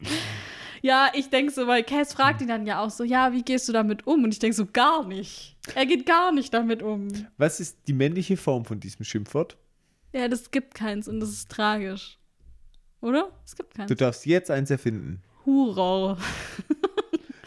ja, 0.82 1.10
ich 1.14 1.30
denke 1.30 1.52
so, 1.52 1.66
weil 1.66 1.82
Cass 1.82 2.12
fragt 2.12 2.42
ihn 2.42 2.48
dann 2.48 2.66
ja 2.66 2.82
auch 2.82 2.90
so, 2.90 3.04
ja, 3.04 3.32
wie 3.32 3.42
gehst 3.42 3.68
du 3.68 3.72
damit 3.72 4.06
um? 4.06 4.24
Und 4.24 4.32
ich 4.32 4.38
denke 4.38 4.56
so, 4.56 4.66
gar 4.66 5.06
nicht. 5.06 5.56
Er 5.74 5.86
geht 5.86 6.06
gar 6.06 6.32
nicht 6.32 6.52
damit 6.52 6.82
um. 6.82 7.08
Was 7.38 7.60
ist 7.60 7.78
die 7.88 7.92
männliche 7.92 8.36
Form 8.36 8.64
von 8.64 8.80
diesem 8.80 9.04
Schimpfwort? 9.04 9.56
Ja, 10.12 10.28
das 10.28 10.50
gibt 10.50 10.74
keins 10.74 11.08
und 11.08 11.20
das 11.20 11.30
ist 11.30 11.50
tragisch. 11.50 12.18
Oder? 13.00 13.30
Es 13.44 13.56
gibt 13.56 13.74
keins. 13.74 13.88
Du 13.88 13.94
darfst 13.94 14.26
jetzt 14.26 14.50
eins 14.50 14.70
erfinden. 14.70 15.22
Hurau. 15.44 16.16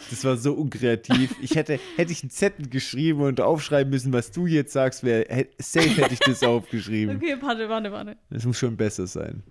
Das 0.09 0.23
war 0.23 0.37
so 0.37 0.53
unkreativ. 0.53 1.35
Ich 1.41 1.55
hätte, 1.55 1.79
hätte 1.95 2.11
ich 2.11 2.23
einen 2.23 2.29
Zettel 2.31 2.67
geschrieben 2.69 3.21
und 3.21 3.39
aufschreiben 3.41 3.91
müssen, 3.91 4.11
was 4.13 4.31
du 4.31 4.47
jetzt 4.47 4.73
sagst, 4.73 5.03
wäre 5.03 5.25
hä- 5.29 5.49
safe 5.59 5.89
hätte 5.89 6.13
ich 6.13 6.19
das 6.19 6.41
aufgeschrieben. 6.43 7.17
Okay, 7.17 7.37
warte, 7.41 7.69
warte, 7.69 7.91
warte. 7.91 8.17
Das 8.29 8.45
muss 8.45 8.57
schon 8.57 8.75
besser 8.77 9.05
sein. 9.07 9.43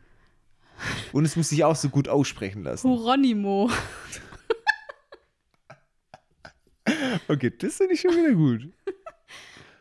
Und 1.12 1.24
es 1.24 1.36
muss 1.36 1.48
sich 1.48 1.64
auch 1.64 1.76
so 1.76 1.88
gut 1.88 2.08
aussprechen 2.08 2.62
lassen. 2.62 2.88
Huronymo. 2.88 3.70
Okay, 7.28 7.52
das 7.58 7.76
finde 7.76 7.94
ich 7.94 8.00
schon 8.00 8.12
wieder 8.12 8.32
gut. 8.32 8.68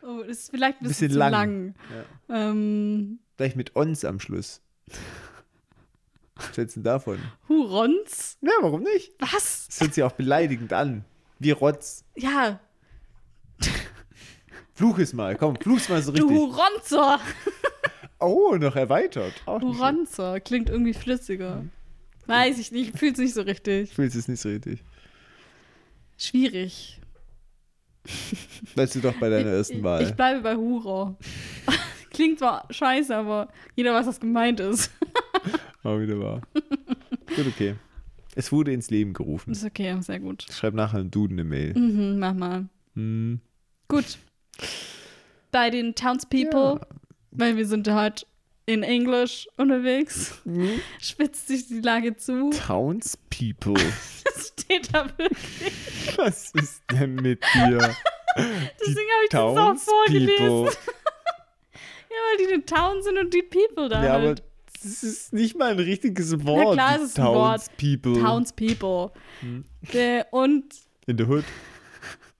Oh, 0.02 0.22
das 0.26 0.38
ist 0.38 0.50
vielleicht 0.50 0.80
ein 0.80 0.88
bisschen, 0.88 1.08
Bisschen 1.08 1.12
zu 1.12 1.18
lang. 1.18 1.32
lang. 1.32 1.74
Ähm, 2.28 3.18
Gleich 3.36 3.56
mit 3.56 3.74
ons 3.76 4.04
am 4.04 4.20
Schluss. 4.20 4.60
Was 6.38 6.56
hältst 6.56 6.76
du 6.76 6.80
denn 6.80 6.84
davon? 6.84 7.18
Hurons? 7.48 8.38
Ja, 8.40 8.52
warum 8.60 8.82
nicht? 8.82 9.12
Was? 9.18 9.66
Das 9.68 9.80
hört 9.80 9.94
sich 9.94 10.04
auch 10.04 10.12
beleidigend 10.12 10.72
an. 10.72 11.04
Wie 11.38 11.50
Rotz. 11.50 12.04
Ja, 12.16 12.60
Fluch 14.74 14.98
es 15.00 15.12
mal, 15.12 15.34
komm, 15.34 15.56
fluch's 15.56 15.88
mal 15.88 16.00
so 16.00 16.12
du 16.12 16.22
richtig. 16.22 16.38
Huronzer. 16.38 17.20
Oh, 18.20 18.56
noch 18.56 18.76
erweitert. 18.76 19.32
Auch. 19.46 19.60
Huronzer. 19.60 20.40
Klingt 20.40 20.70
irgendwie 20.70 20.94
flüssiger. 20.94 21.64
Weiß 22.26 22.58
ich 22.58 22.72
nicht, 22.72 22.98
fühlt 22.98 23.16
sich 23.16 23.26
nicht 23.26 23.34
so 23.34 23.42
richtig. 23.42 23.90
Ich 23.90 23.94
fühle 23.94 24.08
es 24.08 24.28
nicht 24.28 24.40
so 24.40 24.48
richtig. 24.48 24.84
Schwierig. 26.16 27.00
Bleibst 28.74 28.94
du 28.94 29.00
doch 29.00 29.14
bei 29.14 29.28
deiner 29.28 29.50
ersten 29.50 29.78
ich, 29.78 29.82
Wahl. 29.82 30.02
Ich 30.02 30.14
bleibe 30.14 30.42
bei 30.42 30.56
Huro. 30.56 31.16
Klingt 32.10 32.38
zwar 32.38 32.66
scheiße, 32.70 33.14
aber 33.16 33.48
jeder 33.76 33.94
weiß, 33.94 34.06
was 34.06 34.20
gemeint 34.20 34.60
ist. 34.60 34.90
Auch 35.88 36.00
wieder 36.00 36.18
wahr. 36.20 36.42
Gut, 37.34 37.46
okay. 37.46 37.76
Es 38.34 38.52
wurde 38.52 38.72
ins 38.72 38.90
Leben 38.90 39.14
gerufen. 39.14 39.52
Ist 39.52 39.64
okay, 39.64 39.96
sehr 40.00 40.20
gut. 40.20 40.46
Ich 40.48 40.54
schreibe 40.56 40.76
nachher 40.76 40.98
einen 40.98 41.10
Duden 41.10 41.38
eine 41.40 41.44
Mail. 41.48 41.74
Mhm, 41.76 42.18
mach 42.18 42.34
mal. 42.34 42.68
Hm. 42.94 43.40
Gut. 43.88 44.18
Bei 45.50 45.70
den 45.70 45.94
Townspeople, 45.94 46.80
weil 47.30 47.56
wir 47.56 47.66
sind 47.66 47.88
heute 47.92 48.26
in 48.66 48.82
Englisch 48.82 49.48
unterwegs, 49.56 50.40
Hm? 50.44 50.68
spitzt 51.00 51.48
sich 51.48 51.66
die 51.68 51.80
Lage 51.80 52.16
zu. 52.16 52.50
Townspeople. 52.50 53.74
Das 54.24 54.52
steht 54.60 54.94
da 54.94 55.06
wirklich. 55.18 55.72
Was 56.16 56.52
ist 56.52 56.82
denn 56.92 57.14
mit 57.16 57.42
dir? 57.54 57.78
Deswegen 58.36 59.08
habe 59.10 59.24
ich 59.24 59.30
das 59.30 59.40
auch 59.40 59.76
vorgelesen. 59.76 60.64
Ja, 60.66 62.16
weil 62.30 62.46
die 62.46 62.52
in 62.54 62.66
Town 62.66 63.02
sind 63.02 63.18
und 63.18 63.32
die 63.34 63.42
People 63.42 63.88
da. 63.88 64.04
Ja, 64.04 64.14
aber 64.14 64.26
halt. 64.28 64.42
Das 64.82 65.02
ist 65.02 65.32
nicht 65.32 65.56
mal 65.56 65.72
ein 65.72 65.78
richtiges 65.78 66.44
Wort. 66.44 66.74
klar, 66.74 66.98
die 66.98 67.04
es 67.04 67.10
ist 67.10 67.18
ein 67.18 67.26
Wort. 67.26 67.60
Townspeople. 67.60 68.20
Townspeople. 68.20 69.10
Hm. 69.40 69.64
Der, 69.92 70.26
und 70.32 70.74
In 71.06 71.16
der 71.16 71.28
Hood. 71.28 71.44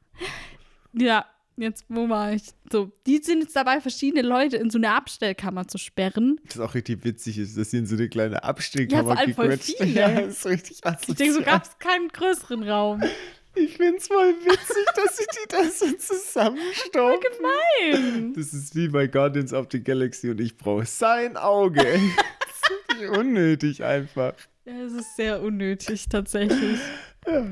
ja, 0.92 1.24
jetzt, 1.56 1.84
wo 1.88 2.08
war 2.08 2.32
ich? 2.32 2.42
So, 2.70 2.92
die 3.06 3.18
sind 3.18 3.40
jetzt 3.40 3.56
dabei, 3.56 3.80
verschiedene 3.80 4.22
Leute 4.22 4.56
in 4.56 4.70
so 4.70 4.78
eine 4.78 4.92
Abstellkammer 4.92 5.68
zu 5.68 5.78
sperren. 5.78 6.40
Das 6.46 6.60
auch 6.60 6.74
richtig 6.74 7.04
witzig 7.04 7.38
ist, 7.38 7.56
dass 7.56 7.70
sie 7.70 7.78
in 7.78 7.86
so 7.86 7.96
eine 7.96 8.08
kleine 8.08 8.42
Abstellkammer 8.42 9.10
Ja, 9.10 9.14
vor 9.14 9.18
allem 9.18 9.34
voll 9.34 9.48
gequetscht 9.48 9.78
viele. 9.78 10.00
Ja, 10.00 10.08
das 10.20 10.38
ist 10.38 10.46
richtig 10.46 10.80
Ich 11.06 11.14
denke, 11.14 11.34
so 11.34 11.42
gab 11.42 11.64
es 11.64 11.78
keinen 11.78 12.08
größeren 12.08 12.62
Raum. 12.62 13.02
Ich 13.60 13.76
finde 13.76 13.96
es 13.96 14.06
voll 14.06 14.34
witzig, 14.44 14.86
dass 14.94 15.16
sie 15.16 15.24
die 15.24 15.48
da 15.48 15.64
so 15.64 15.92
zusammenstauben. 15.92 17.30
Nein. 17.42 18.32
Das 18.34 18.52
ist 18.52 18.74
wie 18.74 18.88
bei 18.88 19.06
Guardians 19.06 19.52
of 19.52 19.66
the 19.72 19.82
Galaxy 19.82 20.30
und 20.30 20.40
ich 20.40 20.56
brauche 20.56 20.86
sein 20.86 21.36
Auge. 21.36 21.82
das 22.40 22.56
ist 22.56 22.70
richtig 22.70 23.18
unnötig 23.18 23.84
einfach. 23.84 24.34
Ja, 24.64 24.80
es 24.82 24.92
ist 24.92 25.16
sehr 25.16 25.42
unnötig, 25.42 26.08
tatsächlich. 26.08 26.78
Ja, 27.26 27.46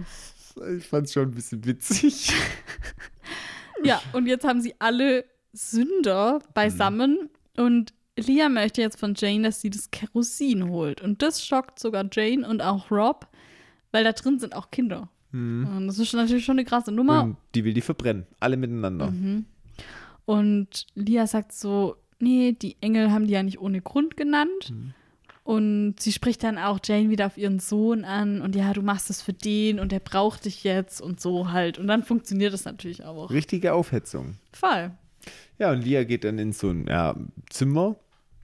ich 0.77 0.87
fand 0.87 1.07
es 1.07 1.13
schon 1.13 1.29
ein 1.29 1.35
bisschen 1.35 1.65
witzig. 1.65 2.33
Ja, 3.83 4.01
und 4.13 4.27
jetzt 4.27 4.45
haben 4.45 4.61
sie 4.61 4.75
alle 4.79 5.25
Sünder 5.53 6.41
beisammen 6.55 7.31
und 7.57 7.93
Lia 8.19 8.49
möchte 8.49 8.81
jetzt 8.81 8.99
von 8.99 9.15
Jane, 9.15 9.43
dass 9.43 9.61
sie 9.61 9.71
das 9.71 9.91
Kerosin 9.91 10.71
holt. 10.71 11.03
Und 11.03 11.21
das 11.21 11.45
schockt 11.45 11.79
sogar 11.79 12.09
Jane 12.11 12.49
und 12.49 12.63
auch 12.63 12.91
Rob, 12.91 13.29
weil 13.93 14.05
da 14.05 14.13
drin 14.13 14.39
sind 14.39 14.55
auch 14.55 14.71
Kinder. 14.71 15.11
Und 15.33 15.87
das 15.87 15.99
ist 15.99 16.15
natürlich 16.15 16.45
schon 16.45 16.59
eine 16.59 16.65
krasse 16.65 16.93
Nummer. 16.93 17.25
Und 17.25 17.37
die 17.55 17.65
will 17.65 17.75
die 17.75 17.81
verbrennen. 17.81 18.27
Alle 18.41 18.57
miteinander. 18.57 19.13
Und 20.25 20.87
Lia 20.95 21.27
sagt 21.27 21.53
so, 21.53 21.97
nee, 22.19 22.53
die 22.53 22.77
Engel 22.81 23.11
haben 23.11 23.27
die 23.27 23.35
ja 23.35 23.43
nicht 23.43 23.61
ohne 23.61 23.81
Grund 23.81 24.17
genannt. 24.17 24.73
Und 25.45 25.95
sie 26.01 26.11
spricht 26.11 26.43
dann 26.43 26.59
auch 26.59 26.81
Jane 26.85 27.09
wieder 27.09 27.27
auf 27.27 27.39
ihren 27.39 27.61
Sohn 27.61 28.05
an 28.05 28.41
und 28.41 28.57
ja, 28.57 28.73
du 28.73 28.83
machst 28.83 29.11
das 29.11 29.23
für 29.23 29.33
den 29.33 29.79
und 29.79 29.93
der 29.93 30.01
braucht 30.01 30.45
dich 30.45 30.65
jetzt 30.65 31.01
und 31.01 31.21
so 31.21 31.53
halt. 31.53 31.79
Und 31.79 31.87
dann 31.87 32.03
funktioniert 32.03 32.53
das 32.53 32.65
natürlich 32.65 33.05
auch. 33.05 33.31
Richtige 33.31 33.73
Aufhetzung. 33.73 34.39
Voll. 34.53 34.91
Ja, 35.59 35.71
und 35.71 35.85
Lia 35.85 36.03
geht 36.03 36.25
dann 36.25 36.41
in 36.41 36.53
so 36.53 36.71
ein 36.71 36.87
ja, 36.89 37.15
Zimmer. 37.49 37.95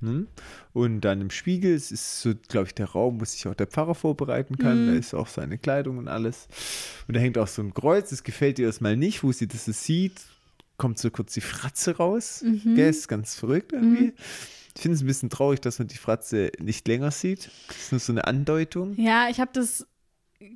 Ne? 0.02 0.26
Und 0.72 1.00
dann 1.02 1.20
im 1.20 1.30
Spiegel, 1.30 1.74
es 1.74 1.92
ist 1.92 2.20
so, 2.20 2.34
glaube 2.48 2.66
ich, 2.66 2.74
der 2.74 2.86
Raum, 2.86 3.20
wo 3.20 3.24
sich 3.24 3.46
auch 3.46 3.54
der 3.54 3.68
Pfarrer 3.68 3.94
vorbereiten 3.94 4.58
kann. 4.58 4.88
Da 4.88 4.94
ist 4.94 5.14
auch 5.14 5.28
seine 5.28 5.58
Kleidung 5.58 5.98
und 5.98 6.08
alles. 6.08 6.48
Und 7.06 7.16
da 7.16 7.20
hängt 7.20 7.38
auch 7.38 7.46
so 7.46 7.62
ein 7.62 7.72
Kreuz, 7.72 8.10
das 8.10 8.24
gefällt 8.24 8.58
ihr 8.58 8.66
erstmal 8.66 8.96
nicht, 8.96 9.22
wo 9.22 9.32
sie 9.32 9.46
das 9.46 9.66
sieht. 9.66 10.20
Kommt 10.76 10.98
so 10.98 11.10
kurz 11.10 11.34
die 11.34 11.40
Fratze 11.40 11.96
raus. 11.96 12.44
Gell, 12.64 12.90
ist 12.90 13.06
ganz 13.06 13.34
verrückt 13.36 13.72
irgendwie. 13.72 14.12
Ich 14.74 14.82
finde 14.82 14.96
es 14.96 15.02
ein 15.02 15.06
bisschen 15.06 15.30
traurig, 15.30 15.60
dass 15.60 15.78
man 15.78 15.88
die 15.88 15.98
Fratze 15.98 16.50
nicht 16.58 16.88
länger 16.88 17.10
sieht. 17.10 17.50
Das 17.68 17.76
ist 17.76 17.92
nur 17.92 18.00
so 18.00 18.12
eine 18.12 18.26
Andeutung. 18.26 18.94
Ja, 18.96 19.28
ich 19.30 19.38
habe 19.38 19.50
das 19.52 19.86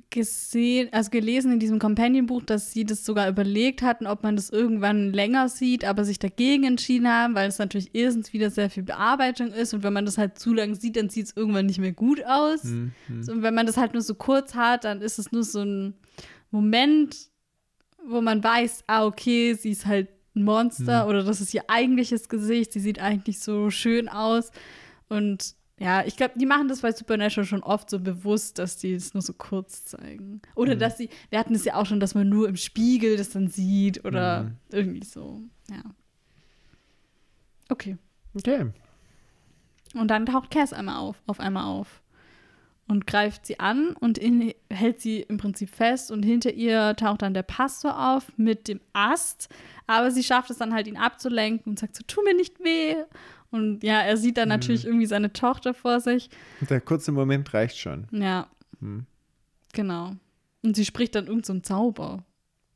gesehen, 0.09 0.89
also 0.91 1.09
gelesen 1.09 1.51
in 1.51 1.59
diesem 1.59 1.79
Companion-Buch, 1.79 2.43
dass 2.43 2.71
sie 2.71 2.85
das 2.85 3.05
sogar 3.05 3.27
überlegt 3.29 3.81
hatten, 3.81 4.07
ob 4.07 4.23
man 4.23 4.35
das 4.35 4.49
irgendwann 4.49 5.11
länger 5.13 5.49
sieht, 5.49 5.85
aber 5.85 6.05
sich 6.05 6.19
dagegen 6.19 6.63
entschieden 6.63 7.07
haben, 7.07 7.35
weil 7.35 7.49
es 7.49 7.59
natürlich 7.59 7.91
erstens 7.93 8.33
wieder 8.33 8.49
sehr 8.49 8.69
viel 8.69 8.83
Bearbeitung 8.83 9.51
ist 9.51 9.73
und 9.73 9.83
wenn 9.83 9.93
man 9.93 10.05
das 10.05 10.17
halt 10.17 10.39
zu 10.39 10.53
lang 10.53 10.75
sieht, 10.75 10.95
dann 10.95 11.09
sieht 11.09 11.27
es 11.27 11.35
irgendwann 11.35 11.65
nicht 11.65 11.79
mehr 11.79 11.91
gut 11.91 12.23
aus. 12.25 12.63
Mhm. 12.63 12.91
So, 13.21 13.31
und 13.31 13.43
wenn 13.43 13.55
man 13.55 13.65
das 13.65 13.77
halt 13.77 13.93
nur 13.93 14.01
so 14.01 14.15
kurz 14.15 14.55
hat, 14.55 14.83
dann 14.83 15.01
ist 15.01 15.19
es 15.19 15.31
nur 15.31 15.43
so 15.43 15.61
ein 15.61 15.93
Moment, 16.51 17.15
wo 18.05 18.21
man 18.21 18.43
weiß, 18.43 18.83
ah, 18.87 19.05
okay, 19.05 19.53
sie 19.53 19.71
ist 19.71 19.85
halt 19.85 20.07
ein 20.35 20.43
Monster 20.43 21.07
oder 21.07 21.23
das 21.23 21.41
ist 21.41 21.53
ihr 21.53 21.63
eigentliches 21.67 22.29
Gesicht, 22.29 22.71
sie 22.71 22.79
sieht 22.79 22.99
eigentlich 22.99 23.39
so 23.39 23.69
schön 23.69 24.07
aus 24.07 24.51
und 25.09 25.55
ja, 25.79 26.03
ich 26.05 26.15
glaube, 26.17 26.33
die 26.37 26.45
machen 26.45 26.67
das 26.67 26.81
bei 26.81 26.91
Supernatural 26.91 27.45
schon 27.45 27.61
oft 27.63 27.89
so 27.89 27.99
bewusst, 27.99 28.57
dass 28.57 28.77
die 28.77 28.93
es 28.93 29.13
nur 29.13 29.21
so 29.21 29.33
kurz 29.33 29.85
zeigen. 29.85 30.41
Oder 30.55 30.75
dass 30.75 30.97
sie, 30.97 31.09
wir 31.29 31.37
hatten 31.39 31.53
es 31.53 31.65
ja 31.65 31.75
auch 31.75 31.85
schon, 31.85 31.99
dass 31.99 32.15
man 32.15 32.27
nur 32.29 32.49
im 32.49 32.55
Spiegel 32.55 33.15
das 33.17 33.29
dann 33.29 33.47
sieht 33.47 34.03
oder 34.05 34.43
Mhm. 34.43 34.57
irgendwie 34.71 35.05
so. 35.05 35.41
Ja. 35.69 35.83
Okay. 37.69 37.97
Okay. 38.35 38.71
Und 39.93 40.09
dann 40.09 40.25
taucht 40.25 40.51
Cass 40.51 40.73
einmal 40.73 40.97
auf, 40.97 41.21
auf 41.27 41.39
einmal 41.39 41.65
auf 41.65 42.01
und 42.87 43.05
greift 43.07 43.45
sie 43.45 43.59
an 43.59 43.89
und 43.99 44.17
in, 44.17 44.53
hält 44.71 45.01
sie 45.01 45.21
im 45.21 45.37
Prinzip 45.37 45.69
fest 45.69 46.09
und 46.11 46.23
hinter 46.23 46.53
ihr 46.53 46.95
taucht 46.95 47.21
dann 47.21 47.33
der 47.33 47.43
Pastor 47.43 48.13
auf 48.15 48.31
mit 48.37 48.67
dem 48.67 48.79
Ast, 48.93 49.49
aber 49.87 50.11
sie 50.11 50.23
schafft 50.23 50.49
es 50.51 50.57
dann 50.57 50.73
halt, 50.73 50.87
ihn 50.87 50.97
abzulenken 50.97 51.71
und 51.71 51.79
sagt 51.79 51.95
so, 51.95 52.03
tu 52.07 52.21
mir 52.23 52.35
nicht 52.35 52.59
weh. 52.63 52.95
Und 53.51 53.83
ja, 53.83 54.01
er 54.01 54.17
sieht 54.17 54.37
dann 54.37 54.49
natürlich 54.49 54.85
irgendwie 54.85 55.05
seine 55.05 55.31
Tochter 55.33 55.73
vor 55.73 55.99
sich. 56.01 56.29
Der 56.69 56.81
kurze 56.81 57.11
Moment 57.11 57.53
reicht 57.53 57.77
schon. 57.77 58.07
Ja, 58.11 58.47
Hm. 58.79 59.05
genau. 59.73 60.15
Und 60.63 60.75
sie 60.75 60.85
spricht 60.85 61.15
dann 61.15 61.27
irgend 61.27 61.45
so 61.45 61.57
Zauber. 61.59 62.23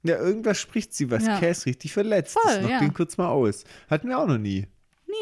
Ja, 0.03 0.17
irgendwas 0.17 0.57
spricht 0.59 0.93
sie, 0.93 1.11
was 1.11 1.25
Ja. 1.25 1.39
Cass 1.39 1.65
richtig 1.65 1.93
verletzt. 1.93 2.37
Voll, 2.41 2.53
das 2.55 2.61
noch 2.63 2.69
ja. 2.69 2.79
den 2.79 2.93
kurz 2.93 3.17
mal 3.17 3.27
aus. 3.27 3.63
Hatten 3.89 4.07
wir 4.09 4.17
auch 4.17 4.27
noch 4.27 4.37
nie. 4.37 4.65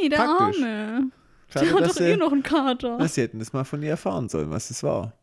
Nee, 0.02 0.08
der 0.10 0.18
Praktisch. 0.18 0.62
Arme. 0.62 1.12
Schade, 1.52 1.66
Der 1.66 1.76
hat 1.76 1.90
doch 1.90 2.00
eh 2.02 2.16
noch 2.16 2.32
einen 2.32 2.44
Kater. 2.44 2.98
dass 2.98 3.16
sie 3.16 3.22
hätten 3.24 3.40
das 3.40 3.52
mal 3.52 3.64
von 3.64 3.82
ihr 3.82 3.90
erfahren 3.90 4.30
sollen, 4.30 4.52
was 4.52 4.70
es 4.70 4.84
war. 4.84 5.14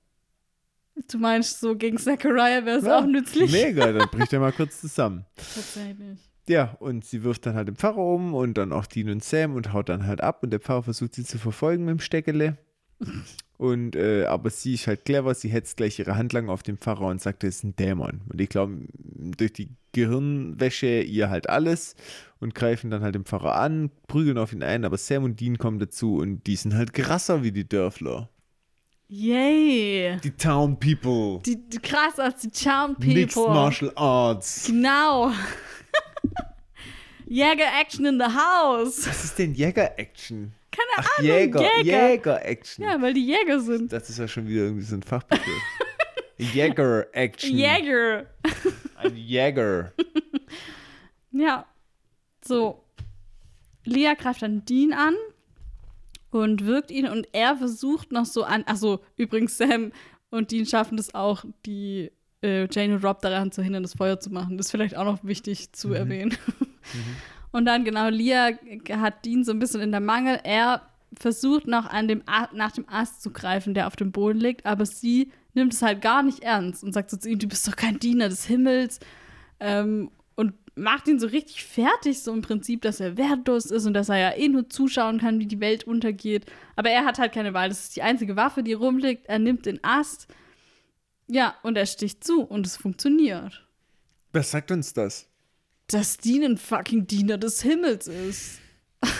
Du 1.10 1.18
meinst, 1.18 1.60
so 1.60 1.76
gegen 1.76 1.98
Zachariah 1.98 2.64
wäre 2.64 2.78
es 2.78 2.84
Ja, 2.84 2.98
auch 2.98 3.06
nützlich? 3.06 3.52
Mega, 3.52 3.92
dann 3.92 4.08
bricht 4.10 4.32
er 4.32 4.40
mal 4.40 4.52
kurz 4.52 4.80
zusammen. 4.80 5.24
Tatsächlich. 5.36 6.18
Ja, 6.48 6.76
und 6.78 7.04
sie 7.04 7.24
wirft 7.24 7.46
dann 7.46 7.54
halt 7.54 7.68
den 7.68 7.76
Pfarrer 7.76 7.98
um 7.98 8.34
und 8.34 8.56
dann 8.56 8.72
auch 8.72 8.86
Dean 8.86 9.10
und 9.10 9.24
Sam 9.24 9.54
und 9.54 9.72
haut 9.72 9.88
dann 9.88 10.06
halt 10.06 10.20
ab 10.20 10.42
und 10.42 10.50
der 10.50 10.60
Pfarrer 10.60 10.84
versucht 10.84 11.14
sie 11.14 11.24
zu 11.24 11.38
verfolgen 11.38 11.84
mit 11.84 11.92
dem 11.92 12.00
Steckele. 12.00 12.56
Und 13.58 13.96
äh, 13.96 14.26
aber 14.26 14.50
sie 14.50 14.74
ist 14.74 14.86
halt 14.86 15.04
clever, 15.04 15.34
sie 15.34 15.48
hetzt 15.48 15.78
gleich 15.78 15.98
ihre 15.98 16.16
Handlange 16.16 16.52
auf 16.52 16.62
den 16.62 16.76
Pfarrer 16.76 17.06
und 17.06 17.20
sagt, 17.20 17.42
das 17.42 17.56
ist 17.56 17.64
ein 17.64 17.74
Dämon. 17.76 18.20
Und 18.28 18.40
ich 18.40 18.48
glaube, 18.48 18.76
durch 18.92 19.52
die 19.52 19.70
Gehirnwäsche 19.92 21.00
ihr 21.00 21.30
halt 21.30 21.48
alles 21.48 21.96
und 22.38 22.54
greifen 22.54 22.90
dann 22.90 23.02
halt 23.02 23.14
den 23.14 23.24
Pfarrer 23.24 23.56
an, 23.56 23.90
prügeln 24.08 24.36
auf 24.36 24.52
ihn 24.52 24.62
ein, 24.62 24.84
aber 24.84 24.98
Sam 24.98 25.24
und 25.24 25.40
Dean 25.40 25.58
kommen 25.58 25.78
dazu 25.78 26.18
und 26.18 26.46
die 26.46 26.56
sind 26.56 26.74
halt 26.74 26.92
krasser 26.92 27.42
wie 27.42 27.52
die 27.52 27.66
Dörfler. 27.66 28.28
Yay! 29.08 30.18
Die 30.22 30.32
Town 30.32 30.78
People. 30.78 31.40
Die, 31.46 31.68
die 31.68 31.78
krass 31.78 32.18
als 32.18 32.42
die 32.42 32.48
Mixed 32.98 33.36
People. 33.36 33.54
Martial 33.54 33.92
Arts. 33.94 34.66
Genau. 34.66 35.30
Jäger 37.26 37.68
Action 37.80 38.06
in 38.06 38.18
the 38.18 38.26
house. 38.26 39.06
Was 39.06 39.24
ist 39.24 39.38
denn 39.38 39.52
Jäger-Action? 39.54 40.52
Keine 40.70 40.88
Ach, 40.96 41.18
Ahnung. 41.18 41.30
Jäger, 41.30 41.60
Jäger. 41.82 42.08
Jäger-Action. 42.10 42.84
Ja, 42.84 43.02
weil 43.02 43.14
die 43.14 43.26
Jäger 43.26 43.60
sind. 43.60 43.92
Das 43.92 44.08
ist 44.08 44.18
ja 44.18 44.28
schon 44.28 44.46
wieder 44.46 44.62
irgendwie 44.62 44.84
so 44.84 44.94
ein 44.94 45.02
Fachbegriff. 45.02 45.62
Jäger-Action. 46.38 47.56
Jäger. 47.56 48.26
Ein 48.96 49.16
Jäger. 49.16 49.92
Ja. 51.32 51.66
So. 52.42 52.82
Lea 53.84 54.14
greift 54.18 54.40
dann 54.40 54.64
Dean 54.64 54.94
an 54.94 55.14
und 56.30 56.64
wirkt 56.64 56.90
ihn 56.90 57.06
und 57.06 57.28
er 57.32 57.56
versucht 57.56 58.10
noch 58.10 58.24
so 58.24 58.42
an. 58.42 58.64
Achso, 58.66 59.00
übrigens, 59.16 59.58
Sam 59.58 59.92
und 60.30 60.50
Dean 60.50 60.64
schaffen 60.64 60.96
das 60.96 61.14
auch, 61.14 61.44
die 61.66 62.10
äh, 62.42 62.68
Jane 62.70 62.94
und 62.94 63.04
Rob 63.04 63.20
daran 63.20 63.52
zu 63.52 63.62
hindern, 63.62 63.82
das 63.82 63.94
Feuer 63.94 64.20
zu 64.20 64.30
machen. 64.30 64.56
Das 64.56 64.66
ist 64.66 64.70
vielleicht 64.70 64.96
auch 64.96 65.04
noch 65.04 65.24
wichtig 65.24 65.72
zu 65.72 65.92
erwähnen. 65.92 66.36
Und 67.52 67.64
dann, 67.64 67.84
genau, 67.84 68.08
Lia 68.08 68.50
hat 68.90 69.24
Dean 69.24 69.44
so 69.44 69.52
ein 69.52 69.58
bisschen 69.58 69.80
in 69.80 69.90
der 69.90 70.00
Mangel. 70.00 70.40
Er 70.44 70.82
versucht 71.18 71.66
noch 71.66 71.86
an 71.86 72.08
dem 72.08 72.22
A 72.26 72.48
nach 72.52 72.72
dem 72.72 72.86
Ast 72.88 73.22
zu 73.22 73.30
greifen, 73.30 73.72
der 73.72 73.86
auf 73.86 73.96
dem 73.96 74.12
Boden 74.12 74.38
liegt, 74.38 74.66
aber 74.66 74.84
sie 74.84 75.32
nimmt 75.54 75.72
es 75.72 75.80
halt 75.80 76.02
gar 76.02 76.22
nicht 76.22 76.40
ernst 76.40 76.84
und 76.84 76.92
sagt 76.92 77.10
so 77.10 77.16
zu 77.16 77.30
ihm, 77.30 77.38
du 77.38 77.48
bist 77.48 77.66
doch 77.66 77.76
kein 77.76 77.98
Diener 77.98 78.28
des 78.28 78.44
Himmels. 78.44 79.00
Ähm, 79.58 80.10
und 80.34 80.52
macht 80.74 81.08
ihn 81.08 81.18
so 81.18 81.26
richtig 81.28 81.64
fertig, 81.64 82.22
so 82.22 82.32
im 82.32 82.42
Prinzip, 82.42 82.82
dass 82.82 83.00
er 83.00 83.16
wertlos 83.16 83.66
ist 83.66 83.86
und 83.86 83.94
dass 83.94 84.10
er 84.10 84.18
ja 84.18 84.36
eh 84.36 84.48
nur 84.48 84.68
zuschauen 84.68 85.18
kann, 85.18 85.38
wie 85.38 85.46
die 85.46 85.60
Welt 85.60 85.84
untergeht. 85.84 86.44
Aber 86.76 86.90
er 86.90 87.06
hat 87.06 87.18
halt 87.18 87.32
keine 87.32 87.54
Wahl. 87.54 87.70
Das 87.70 87.84
ist 87.84 87.96
die 87.96 88.02
einzige 88.02 88.36
Waffe, 88.36 88.62
die 88.62 88.74
rumliegt. 88.74 89.26
Er 89.26 89.38
nimmt 89.38 89.64
den 89.64 89.82
Ast. 89.82 90.28
Ja, 91.28 91.54
und 91.62 91.76
er 91.76 91.86
sticht 91.86 92.22
zu 92.24 92.42
und 92.42 92.66
es 92.66 92.76
funktioniert. 92.76 93.66
Was 94.32 94.50
sagt 94.50 94.70
uns 94.70 94.92
das? 94.92 95.28
Dass 95.88 96.18
Dean 96.18 96.44
ein 96.44 96.56
fucking 96.56 97.06
Diener 97.06 97.38
des 97.38 97.62
Himmels 97.62 98.06
ist. 98.08 98.60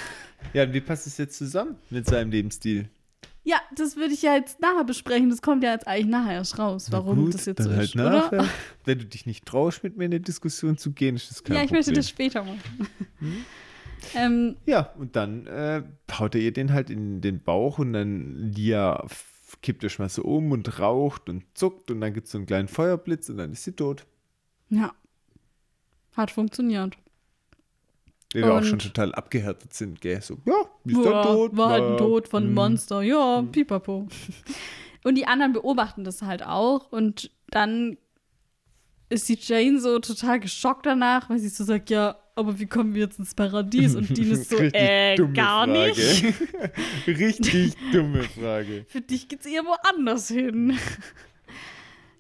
Ja, 0.53 0.63
und 0.63 0.73
wie 0.73 0.81
passt 0.81 1.07
es 1.09 1.19
jetzt 1.19 1.37
zusammen 1.37 1.77
mit 1.91 2.07
seinem 2.07 2.31
Lebensstil? 2.31 2.89
Ja, 3.43 3.57
das 3.75 3.97
würde 3.97 4.15
ich 4.15 4.23
ja 4.23 4.37
jetzt 4.37 4.61
nachher 4.61 4.85
besprechen. 4.85 5.29
Das 5.29 5.43
kommt 5.43 5.65
ja 5.65 5.73
jetzt 5.73 5.87
eigentlich 5.89 6.07
nachher 6.07 6.35
erst 6.35 6.59
raus, 6.59 6.87
warum 6.93 7.17
gut, 7.17 7.35
das 7.35 7.47
jetzt 7.47 7.63
so 7.65 7.71
halt 7.71 7.83
ist, 7.83 7.95
nachher. 7.97 8.29
oder? 8.41 8.49
Wenn 8.85 8.99
du 9.01 9.05
dich 9.07 9.27
nicht 9.27 9.45
traust, 9.45 9.83
mit 9.83 9.97
mir 9.97 10.05
in 10.05 10.13
eine 10.13 10.21
Diskussion 10.21 10.79
zu 10.79 10.93
gehen, 10.93 11.17
ist 11.17 11.31
das 11.31 11.43
kein 11.43 11.57
Ja, 11.57 11.63
ich 11.63 11.67
Problem. 11.69 11.79
möchte 11.79 11.93
das 11.95 12.09
später 12.09 12.45
machen. 12.45 12.61
Hm? 13.19 13.45
ähm, 14.15 14.57
Ja, 14.67 14.93
und 14.99 15.17
dann 15.17 15.47
äh, 15.47 15.83
haut 16.13 16.35
er 16.37 16.41
ihr 16.41 16.53
den 16.53 16.73
halt 16.73 16.91
in 16.91 17.21
den 17.21 17.43
Bauch 17.43 17.79
und 17.79 17.93
dann 17.93 18.53
Lia 18.55 19.05
kippt 19.63 19.85
er 19.85 19.91
schon 19.91 20.05
mal 20.05 20.09
so 20.11 20.23
um 20.23 20.53
und 20.53 20.79
raucht 20.79 21.29
und 21.29 21.45
zuckt 21.55 21.91
und 21.91 22.01
dann 22.01 22.13
gibt 22.15 22.27
es 22.27 22.33
so 22.33 22.39
einen 22.39 22.47
kleinen 22.47 22.69
Feuerblitz 22.69 23.29
und 23.29 23.39
dann 23.39 23.53
ist 23.53 23.65
sie 23.65 23.73
tot. 23.73 24.07
ja. 24.71 24.93
Hat 26.17 26.31
funktioniert. 26.31 26.97
Weil 28.33 28.43
wir 28.45 28.53
auch 28.55 28.57
Und- 28.59 28.65
schon 28.65 28.79
total 28.79 29.15
abgehärtet 29.15 29.75
sind, 29.75 30.01
gell? 30.01 30.21
So, 30.23 30.39
ja, 30.47 30.55
ist 30.85 31.05
dann 31.05 31.23
tot. 31.25 31.57
War 31.57 31.69
halt 31.69 31.83
ja, 31.83 31.91
ein 31.91 31.97
Tod 31.99 32.29
von 32.29 32.45
hm. 32.45 32.55
Monster. 32.55 33.03
Ja, 33.03 33.43
pipapo. 33.43 34.09
Und 35.05 35.15
die 35.15 35.27
anderen 35.27 35.53
beobachten 35.53 36.05
das 36.05 36.23
halt 36.23 36.43
auch. 36.43 36.91
Und 36.91 37.31
dann 37.49 37.99
ist 39.09 39.29
die 39.29 39.39
Jane 39.41 39.81
so 39.81 39.99
total 39.99 40.41
geschockt 40.41 40.87
danach, 40.87 41.31
weil 41.31 41.39
sie 41.39 41.49
so 41.49 41.65
sagt, 41.65 41.91
ja, 41.91 42.17
aber 42.35 42.59
wie 42.59 42.67
kommen 42.67 42.95
wir 42.95 43.03
jetzt 43.03 43.19
ins 43.19 43.35
Paradies? 43.35 43.95
Und 43.95 44.17
Dean 44.17 44.31
ist 44.33 44.51
so, 44.51 44.59
äh, 44.59 45.17
gar 45.33 45.67
Frage. 45.67 45.89
nicht. 45.89 46.35
Richtig 47.07 47.75
dumme 47.93 48.25
Frage. 48.25 48.85
Für 48.89 49.01
dich 49.01 49.29
geht's 49.29 49.47
eher 49.47 49.65
woanders 49.65 50.29
hin. 50.29 50.77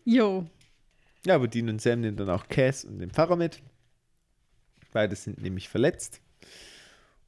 Jo. 0.08 0.46
Ja, 1.26 1.34
aber 1.34 1.48
Dean 1.48 1.68
und 1.68 1.82
Sam 1.82 2.00
nehmen 2.00 2.16
dann 2.16 2.30
auch 2.30 2.46
Cass 2.46 2.84
und 2.84 3.00
den 3.00 3.10
Pfarrer 3.10 3.34
mit. 3.34 3.60
Beide 4.92 5.16
sind 5.16 5.42
nämlich 5.42 5.68
verletzt. 5.68 6.20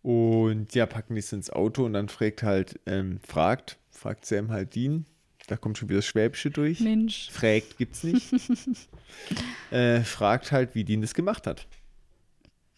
Und 0.03 0.73
ja, 0.77 0.87
packen 0.87 1.17
die 1.17 1.25
ins 1.33 1.51
Auto 1.51 1.85
und 1.85 1.95
dann 1.95 2.09
fragt 2.09 2.45
halt, 2.45 2.79
ähm, 2.87 3.19
fragt, 3.27 3.79
fragt 3.91 4.27
Sam 4.27 4.53
halt 4.53 4.77
Dean. 4.77 5.07
Da 5.49 5.57
kommt 5.57 5.77
schon 5.79 5.89
wieder 5.89 5.99
das 5.99 6.07
Schwäbische 6.07 6.51
durch. 6.51 6.79
Mensch. 6.81 7.31
Fragt 7.31 7.77
gibt's 7.79 8.05
nicht. 8.05 8.31
äh, 9.71 10.01
fragt 10.03 10.53
halt, 10.53 10.75
wie 10.75 10.85
Dean 10.85 11.01
das 11.01 11.15
gemacht 11.15 11.47
hat. 11.47 11.67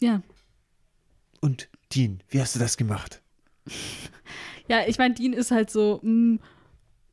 Ja. 0.01 0.23
Und 1.41 1.69
Dean, 1.93 2.23
wie 2.29 2.41
hast 2.41 2.55
du 2.55 2.59
das 2.59 2.77
gemacht? 2.77 3.21
Ja, 4.69 4.87
ich 4.87 4.99
meine, 4.99 5.15
Dean 5.15 5.33
ist 5.33 5.51
halt 5.51 5.69
so, 5.71 6.01
mh, 6.03 6.39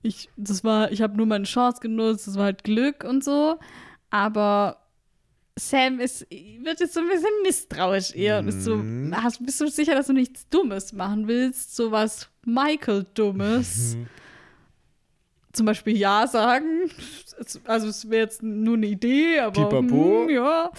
ich, 0.04 0.30
das 0.38 0.64
war, 0.64 0.92
ich 0.92 1.02
habe 1.02 1.18
nur 1.18 1.26
meine 1.26 1.46
Chance 1.46 1.80
genutzt, 1.82 2.28
das 2.28 2.36
war 2.36 2.46
halt 2.46 2.64
Glück 2.64 3.04
und 3.04 3.24
so. 3.24 3.60
Aber 4.12 4.86
Sam 5.58 6.00
ist, 6.00 6.22
wird 6.30 6.80
jetzt 6.80 6.94
so 6.94 7.00
ein 7.00 7.08
bisschen 7.10 7.30
misstrauisch 7.44 8.14
eher 8.14 8.40
und 8.40 8.48
ist 8.48 8.62
so, 8.64 8.76
Mhm. 8.76 9.16
hast, 9.24 9.44
bist 9.44 9.60
du 9.60 9.68
sicher, 9.68 9.96
dass 9.96 10.06
du 10.08 10.14
nichts 10.14 10.48
Dummes 10.50 10.94
machen 10.94 11.28
willst? 11.28 11.76
So 11.76 11.92
was 11.92 12.30
Michael-Dummes. 12.46 13.96
Mhm. 13.96 14.08
Zum 15.58 15.66
Beispiel 15.66 15.98
Ja 15.98 16.28
sagen. 16.28 16.92
Also 17.66 17.88
es 17.88 18.10
wäre 18.10 18.22
jetzt 18.24 18.44
nur 18.44 18.76
eine 18.76 18.86
Idee, 18.86 19.40
aber 19.40 19.72
hm, 19.72 20.30
ja. 20.30 20.72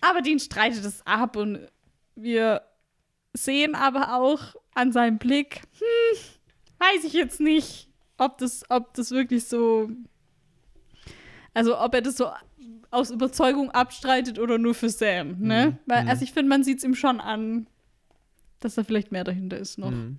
Aber 0.00 0.20
Dean 0.20 0.38
streitet 0.38 0.84
es 0.84 1.06
ab 1.06 1.36
und 1.36 1.60
wir 2.14 2.62
sehen 3.32 3.74
aber 3.74 4.14
auch 4.14 4.56
an 4.74 4.92
seinem 4.92 5.18
Blick, 5.18 5.62
hm, 5.78 6.18
weiß 6.78 7.04
ich 7.04 7.14
jetzt 7.14 7.40
nicht, 7.40 7.88
ob 8.18 8.38
das, 8.38 8.62
ob 8.68 8.92
das 8.94 9.10
wirklich 9.10 9.46
so, 9.46 9.90
also 11.54 11.78
ob 11.80 11.94
er 11.94 12.02
das 12.02 12.16
so 12.16 12.28
aus 12.90 13.10
Überzeugung 13.10 13.70
abstreitet 13.70 14.38
oder 14.38 14.58
nur 14.58 14.74
für 14.74 14.88
Sam, 14.90 15.38
ne? 15.40 15.70
Mhm. 15.70 15.78
Weil, 15.86 16.02
Mhm. 16.04 16.08
also 16.10 16.24
ich 16.24 16.32
finde, 16.32 16.48
man 16.50 16.62
sieht 16.64 16.78
es 16.78 16.84
ihm 16.84 16.94
schon 16.94 17.20
an, 17.20 17.66
dass 18.60 18.74
da 18.74 18.84
vielleicht 18.84 19.12
mehr 19.12 19.24
dahinter 19.24 19.58
ist 19.58 19.78
noch. 19.78 19.90
Mhm. 19.90 20.18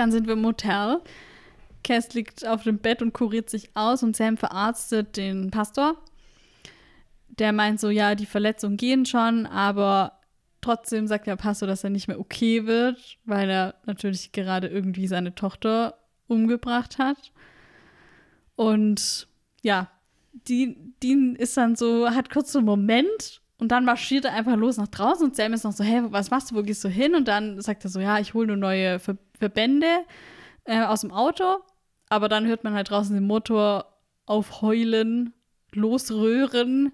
Dann 0.00 0.12
sind 0.12 0.26
wir 0.26 0.32
im 0.32 0.46
Hotel. 0.46 1.02
Cass 1.84 2.14
liegt 2.14 2.46
auf 2.46 2.62
dem 2.62 2.78
Bett 2.78 3.02
und 3.02 3.12
kuriert 3.12 3.50
sich 3.50 3.76
aus 3.76 4.02
und 4.02 4.16
Sam 4.16 4.38
verarztet 4.38 5.18
den 5.18 5.50
Pastor. 5.50 5.94
Der 7.28 7.52
meint 7.52 7.80
so, 7.80 7.90
ja, 7.90 8.14
die 8.14 8.24
Verletzungen 8.24 8.78
gehen 8.78 9.04
schon, 9.04 9.44
aber 9.44 10.18
trotzdem 10.62 11.06
sagt 11.06 11.26
der 11.26 11.36
Pastor, 11.36 11.68
dass 11.68 11.84
er 11.84 11.90
nicht 11.90 12.08
mehr 12.08 12.18
okay 12.18 12.64
wird, 12.64 13.18
weil 13.26 13.50
er 13.50 13.74
natürlich 13.84 14.32
gerade 14.32 14.68
irgendwie 14.68 15.06
seine 15.06 15.34
Tochter 15.34 15.98
umgebracht 16.28 16.96
hat. 16.96 17.30
Und 18.56 19.28
ja, 19.60 19.90
Dean, 20.32 20.94
Dean 21.02 21.36
ist 21.36 21.58
dann 21.58 21.76
so, 21.76 22.08
hat 22.08 22.30
kurz 22.30 22.52
so 22.52 22.60
einen 22.60 22.66
Moment 22.66 23.42
und 23.58 23.70
dann 23.70 23.84
marschiert 23.84 24.24
er 24.24 24.32
einfach 24.32 24.56
los 24.56 24.78
nach 24.78 24.88
draußen 24.88 25.26
und 25.26 25.36
Sam 25.36 25.52
ist 25.52 25.64
noch 25.64 25.72
so, 25.72 25.84
hey, 25.84 26.04
was 26.10 26.30
machst 26.30 26.50
du, 26.50 26.54
wo 26.54 26.62
gehst 26.62 26.82
du 26.84 26.88
hin? 26.88 27.14
Und 27.14 27.28
dann 27.28 27.60
sagt 27.60 27.84
er 27.84 27.90
so, 27.90 28.00
ja, 28.00 28.18
ich 28.18 28.32
hole 28.32 28.46
nur 28.46 28.56
neue 28.56 28.98
Ver 28.98 29.18
Verbände 29.40 30.04
äh, 30.64 30.82
aus 30.82 31.00
dem 31.00 31.10
Auto. 31.10 31.58
Aber 32.08 32.28
dann 32.28 32.46
hört 32.46 32.62
man 32.62 32.74
halt 32.74 32.90
draußen 32.90 33.14
den 33.14 33.26
Motor 33.26 33.86
aufheulen, 34.26 35.32
losröhren 35.72 36.92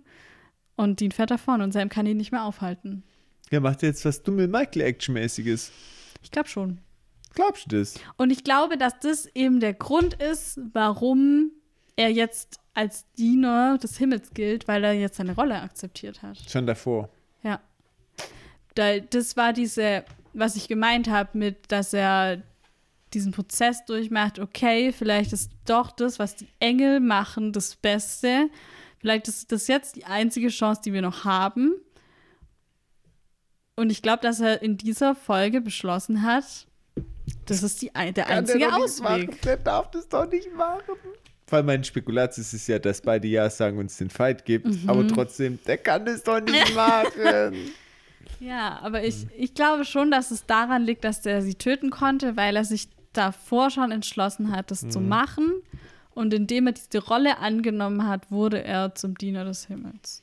und 0.76 1.00
Dean 1.00 1.10
fährt 1.10 1.30
davon 1.30 1.60
und 1.62 1.72
Sam 1.72 1.88
kann 1.88 2.06
ihn 2.06 2.16
nicht 2.16 2.32
mehr 2.32 2.44
aufhalten. 2.44 3.02
Ja, 3.50 3.60
macht 3.60 3.82
jetzt 3.82 4.04
was 4.04 4.22
dumme 4.22 4.48
Michael-Action-mäßiges. 4.48 5.70
Ich 6.22 6.30
glaube 6.30 6.48
schon. 6.48 6.78
Glaubst 7.34 7.70
du 7.70 7.78
das? 7.78 7.94
Und 8.16 8.30
ich 8.30 8.44
glaube, 8.44 8.76
dass 8.78 8.98
das 9.00 9.26
eben 9.34 9.60
der 9.60 9.74
Grund 9.74 10.14
ist, 10.14 10.58
warum 10.72 11.52
er 11.96 12.10
jetzt 12.10 12.58
als 12.74 13.10
Diener 13.12 13.78
des 13.78 13.96
Himmels 13.98 14.30
gilt, 14.34 14.68
weil 14.68 14.84
er 14.84 14.92
jetzt 14.92 15.16
seine 15.16 15.34
Rolle 15.34 15.60
akzeptiert 15.60 16.22
hat. 16.22 16.38
Schon 16.48 16.66
davor. 16.66 17.08
Ja. 17.42 17.60
Da, 18.74 18.98
das 18.98 19.36
war 19.36 19.52
diese, 19.52 20.04
was 20.36 20.56
ich 20.56 20.68
gemeint 20.68 21.08
habe, 21.08 21.36
mit, 21.38 21.72
dass 21.72 21.92
er 21.92 22.42
diesen 23.14 23.32
Prozess 23.32 23.84
durchmacht, 23.86 24.38
okay, 24.38 24.92
vielleicht 24.92 25.32
ist 25.32 25.50
doch 25.64 25.90
das, 25.90 26.18
was 26.18 26.36
die 26.36 26.48
Engel 26.60 27.00
machen, 27.00 27.52
das 27.52 27.76
Beste. 27.76 28.50
Vielleicht 28.98 29.28
ist 29.28 29.52
das 29.52 29.68
jetzt 29.68 29.96
die 29.96 30.04
einzige 30.04 30.48
Chance, 30.48 30.82
die 30.84 30.92
wir 30.92 31.02
noch 31.02 31.24
haben. 31.24 31.74
Und 33.76 33.90
ich 33.90 34.02
glaube, 34.02 34.22
dass 34.22 34.40
er 34.40 34.62
in 34.62 34.76
dieser 34.76 35.14
Folge 35.14 35.60
beschlossen 35.60 36.22
hat, 36.22 36.66
das 37.46 37.62
ist 37.62 37.82
die, 37.82 37.90
der 37.90 38.28
einzige 38.28 38.74
Ausweg. 38.74 39.40
Der 39.42 39.56
darf 39.56 39.90
das 39.90 40.08
doch 40.08 40.28
nicht 40.28 40.54
machen. 40.54 40.94
Weil 41.48 41.62
mein 41.62 41.84
Spekulatius 41.84 42.52
ist 42.52 42.66
ja, 42.66 42.78
dass 42.78 43.00
beide 43.00 43.28
Ja 43.28 43.48
sagen 43.48 43.78
und 43.78 43.86
es 43.86 43.98
den 43.98 44.10
Fight 44.10 44.44
gibt. 44.44 44.66
Mhm. 44.66 44.88
Aber 44.88 45.06
trotzdem, 45.06 45.58
der 45.64 45.78
kann 45.78 46.04
das 46.04 46.22
doch 46.22 46.40
nicht 46.40 46.74
machen. 46.74 47.54
Ja, 48.40 48.78
aber 48.82 49.04
ich, 49.04 49.26
ich 49.36 49.54
glaube 49.54 49.84
schon, 49.84 50.10
dass 50.10 50.30
es 50.30 50.46
daran 50.46 50.82
liegt, 50.82 51.04
dass 51.04 51.24
er 51.24 51.42
sie 51.42 51.54
töten 51.54 51.90
konnte, 51.90 52.36
weil 52.36 52.56
er 52.56 52.64
sich 52.64 52.88
davor 53.12 53.70
schon 53.70 53.92
entschlossen 53.92 54.50
hat, 54.54 54.70
das 54.70 54.82
mhm. 54.82 54.90
zu 54.90 55.00
machen. 55.00 55.52
Und 56.10 56.32
indem 56.32 56.66
er 56.66 56.72
diese 56.72 56.98
Rolle 56.98 57.38
angenommen 57.38 58.06
hat, 58.06 58.30
wurde 58.30 58.62
er 58.62 58.94
zum 58.94 59.16
Diener 59.16 59.44
des 59.44 59.66
Himmels. 59.66 60.22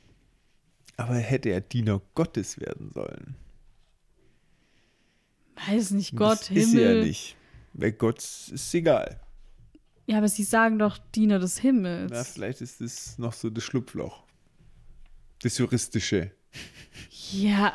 Aber 0.97 1.15
hätte 1.15 1.49
er 1.49 1.61
Diener 1.61 2.01
Gottes 2.15 2.59
werden 2.59 2.91
sollen? 2.91 3.35
Weiß 5.67 5.91
nicht, 5.91 6.15
Gott, 6.15 6.41
das 6.41 6.47
Himmel. 6.47 6.63
Ist 6.63 6.73
er 6.75 6.95
ja 6.95 7.03
nicht. 7.03 7.35
Weil 7.73 7.91
Gott 7.91 8.17
ist 8.19 8.73
egal. 8.73 9.19
Ja, 10.05 10.17
aber 10.17 10.27
sie 10.27 10.43
sagen 10.43 10.79
doch 10.79 10.97
Diener 10.97 11.39
des 11.39 11.59
Himmels. 11.59 12.11
Na, 12.11 12.23
vielleicht 12.23 12.61
ist 12.61 12.81
das 12.81 13.17
noch 13.17 13.33
so 13.33 13.49
das 13.49 13.63
Schlupfloch. 13.63 14.23
Das 15.41 15.57
Juristische. 15.57 16.31
Ja, 17.31 17.73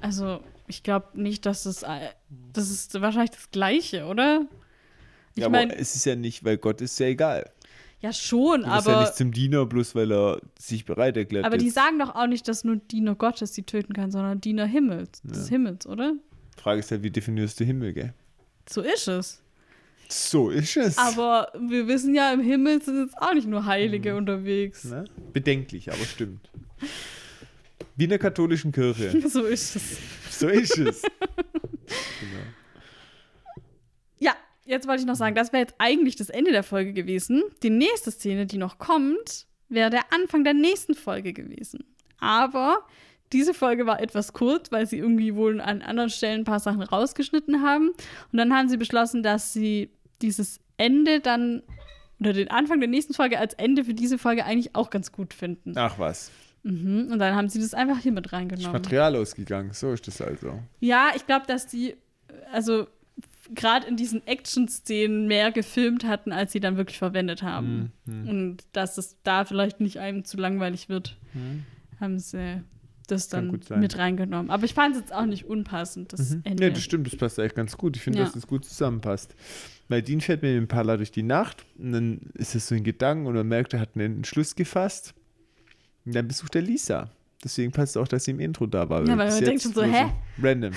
also 0.00 0.40
ich 0.66 0.82
glaube 0.82 1.08
nicht, 1.14 1.46
dass 1.46 1.64
das. 1.64 1.84
Das 2.52 2.70
ist 2.70 3.00
wahrscheinlich 3.00 3.30
das 3.30 3.50
Gleiche, 3.50 4.06
oder? 4.06 4.46
Ich 5.34 5.42
ja, 5.42 5.48
mein, 5.48 5.70
aber 5.70 5.78
es 5.78 5.94
ist 5.94 6.06
ja 6.06 6.16
nicht, 6.16 6.44
weil 6.44 6.56
Gott 6.56 6.80
ist 6.80 6.98
ja 6.98 7.06
egal. 7.06 7.50
Ja, 8.00 8.12
schon, 8.12 8.62
du 8.62 8.66
aber. 8.66 8.78
Ist 8.78 8.86
ja 8.86 9.00
nicht 9.00 9.16
zum 9.16 9.32
Diener, 9.32 9.66
bloß 9.66 9.94
weil 9.94 10.12
er 10.12 10.40
sich 10.58 10.84
bereit 10.84 11.16
erklärt. 11.16 11.44
Aber 11.44 11.56
jetzt. 11.56 11.64
die 11.64 11.70
sagen 11.70 11.98
doch 11.98 12.14
auch 12.14 12.26
nicht, 12.26 12.46
dass 12.48 12.64
nur 12.64 12.76
Diener 12.76 13.14
Gottes 13.14 13.54
sie 13.54 13.62
töten 13.62 13.92
kann, 13.92 14.10
sondern 14.10 14.40
Diener 14.40 14.66
Himmels, 14.66 15.22
ja. 15.24 15.32
des 15.32 15.48
Himmels, 15.48 15.86
oder? 15.86 16.14
Frage 16.56 16.80
ist 16.80 16.90
ja, 16.90 17.02
wie 17.02 17.10
definierst 17.10 17.60
du 17.60 17.64
Himmel, 17.64 17.92
gell? 17.92 18.14
So 18.68 18.80
ist 18.80 19.08
es. 19.08 19.42
So 20.08 20.50
ist 20.50 20.76
es. 20.76 20.98
Aber 20.98 21.52
wir 21.58 21.88
wissen 21.88 22.14
ja, 22.14 22.32
im 22.32 22.40
Himmel 22.40 22.82
sind 22.82 23.04
jetzt 23.04 23.18
auch 23.18 23.34
nicht 23.34 23.48
nur 23.48 23.66
Heilige 23.66 24.12
mhm. 24.12 24.18
unterwegs. 24.18 24.84
Ne? 24.84 25.04
Bedenklich, 25.32 25.92
aber 25.92 26.04
stimmt. 26.04 26.50
Wie 27.96 28.04
in 28.04 28.10
der 28.10 28.18
katholischen 28.18 28.72
Kirche. 28.72 29.20
so 29.28 29.44
ist 29.44 29.76
es. 29.76 29.98
So 30.30 30.48
ist 30.48 30.78
es. 30.78 31.02
genau. 31.02 32.42
Ja, 34.18 34.34
jetzt 34.64 34.86
wollte 34.86 35.00
ich 35.00 35.06
noch 35.06 35.16
sagen, 35.16 35.34
das 35.34 35.52
wäre 35.52 35.62
jetzt 35.62 35.74
eigentlich 35.78 36.16
das 36.16 36.28
Ende 36.28 36.52
der 36.52 36.62
Folge 36.62 36.92
gewesen. 36.92 37.42
Die 37.62 37.70
nächste 37.70 38.10
Szene, 38.10 38.46
die 38.46 38.58
noch 38.58 38.78
kommt, 38.78 39.46
wäre 39.68 39.90
der 39.90 40.12
Anfang 40.12 40.44
der 40.44 40.54
nächsten 40.54 40.94
Folge 40.94 41.32
gewesen. 41.32 41.84
Aber 42.18 42.84
diese 43.32 43.54
Folge 43.54 43.86
war 43.86 44.00
etwas 44.00 44.32
kurz, 44.32 44.70
weil 44.70 44.86
sie 44.86 44.98
irgendwie 44.98 45.34
wohl 45.34 45.60
an 45.60 45.82
anderen 45.82 46.10
Stellen 46.10 46.42
ein 46.42 46.44
paar 46.44 46.60
Sachen 46.60 46.82
rausgeschnitten 46.82 47.62
haben. 47.62 47.88
Und 47.88 48.38
dann 48.38 48.54
haben 48.54 48.68
sie 48.68 48.76
beschlossen, 48.76 49.22
dass 49.22 49.52
sie 49.52 49.90
dieses 50.22 50.60
Ende 50.76 51.20
dann 51.20 51.62
oder 52.20 52.32
den 52.32 52.50
Anfang 52.50 52.80
der 52.80 52.88
nächsten 52.88 53.12
Folge 53.12 53.38
als 53.38 53.54
Ende 53.54 53.84
für 53.84 53.94
diese 53.94 54.16
Folge 54.16 54.44
eigentlich 54.44 54.74
auch 54.74 54.90
ganz 54.90 55.12
gut 55.12 55.34
finden. 55.34 55.74
Ach 55.76 55.98
was. 55.98 56.30
Mhm. 56.66 57.12
Und 57.12 57.18
dann 57.20 57.36
haben 57.36 57.48
sie 57.48 57.60
das 57.60 57.74
einfach 57.74 57.98
hier 57.98 58.12
mit 58.12 58.32
reingenommen. 58.32 58.66
Ist 58.66 58.72
Material 58.72 59.14
ausgegangen, 59.14 59.70
so 59.72 59.92
ist 59.92 60.06
das 60.08 60.20
also. 60.20 60.60
Ja, 60.80 61.10
ich 61.14 61.24
glaube, 61.26 61.46
dass 61.46 61.68
die, 61.68 61.94
also 62.52 62.88
gerade 63.54 63.86
in 63.86 63.96
diesen 63.96 64.26
Action-Szenen 64.26 65.28
mehr 65.28 65.52
gefilmt 65.52 66.04
hatten, 66.04 66.32
als 66.32 66.50
sie 66.50 66.58
dann 66.58 66.76
wirklich 66.76 66.98
verwendet 66.98 67.42
haben. 67.44 67.92
Mhm. 68.04 68.28
Und 68.28 68.56
dass 68.72 68.98
es 68.98 69.16
da 69.22 69.44
vielleicht 69.44 69.80
nicht 69.80 70.00
einem 70.00 70.24
zu 70.24 70.36
langweilig 70.36 70.88
wird, 70.88 71.16
mhm. 71.34 71.64
haben 72.00 72.18
sie 72.18 72.62
das 73.06 73.28
dann 73.28 73.60
mit 73.76 73.98
reingenommen. 73.98 74.50
Aber 74.50 74.64
ich 74.64 74.74
fand 74.74 74.96
es 74.96 75.02
jetzt 75.02 75.14
auch 75.14 75.26
nicht 75.26 75.44
unpassend, 75.44 76.12
das 76.12 76.30
mhm. 76.30 76.40
Ende. 76.42 76.64
Ja, 76.64 76.70
das 76.70 76.82
stimmt, 76.82 77.06
das 77.06 77.14
passt 77.14 77.38
eigentlich 77.38 77.54
ganz 77.54 77.76
gut. 77.76 77.96
Ich 77.96 78.02
finde, 78.02 78.18
ja. 78.18 78.24
dass 78.24 78.34
das 78.34 78.48
gut 78.48 78.64
zusammenpasst. 78.64 79.36
Weil 79.86 80.02
Dean 80.02 80.20
fährt 80.20 80.42
mit 80.42 80.50
dem 80.50 80.66
Pala 80.66 80.96
durch 80.96 81.12
die 81.12 81.22
Nacht 81.22 81.64
und 81.78 81.92
dann 81.92 82.20
ist 82.34 82.56
es 82.56 82.66
so 82.66 82.74
ein 82.74 82.82
Gedanken 82.82 83.26
und 83.26 83.34
man 83.34 83.46
merkt, 83.46 83.72
er 83.74 83.78
hat 83.78 83.90
einen 83.94 84.16
Entschluss 84.16 84.56
gefasst. 84.56 85.14
Und 86.06 86.14
dann 86.14 86.28
besucht 86.28 86.54
er 86.54 86.62
Lisa. 86.62 87.10
Deswegen 87.44 87.70
passt 87.70 87.96
es 87.96 88.02
auch, 88.02 88.08
dass 88.08 88.24
sie 88.24 88.30
im 88.30 88.40
Intro 88.40 88.66
da 88.66 88.88
war. 88.88 89.06
Ja, 89.06 89.18
weil 89.18 89.30
man 89.30 89.44
denkt 89.44 89.62
schon 89.62 89.74
so, 89.74 89.82
hä? 89.82 90.06
Random. 90.42 90.72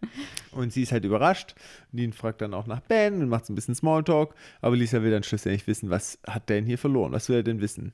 und 0.52 0.72
sie 0.72 0.82
ist 0.82 0.92
halt 0.92 1.04
überrascht. 1.04 1.54
Und 1.90 1.98
Dean 1.98 2.12
fragt 2.12 2.42
dann 2.42 2.52
auch 2.52 2.66
nach 2.66 2.80
Ben 2.80 3.22
und 3.22 3.28
macht 3.28 3.46
so 3.46 3.52
ein 3.52 3.56
bisschen 3.56 3.74
Smalltalk. 3.74 4.34
Aber 4.60 4.76
Lisa 4.76 5.02
will 5.02 5.10
dann 5.10 5.22
schlussendlich 5.22 5.66
wissen, 5.66 5.90
was 5.90 6.18
hat 6.26 6.48
der 6.48 6.56
denn 6.56 6.66
hier 6.66 6.78
verloren? 6.78 7.12
Was 7.12 7.28
will 7.28 7.36
er 7.36 7.42
denn 7.42 7.60
wissen? 7.60 7.92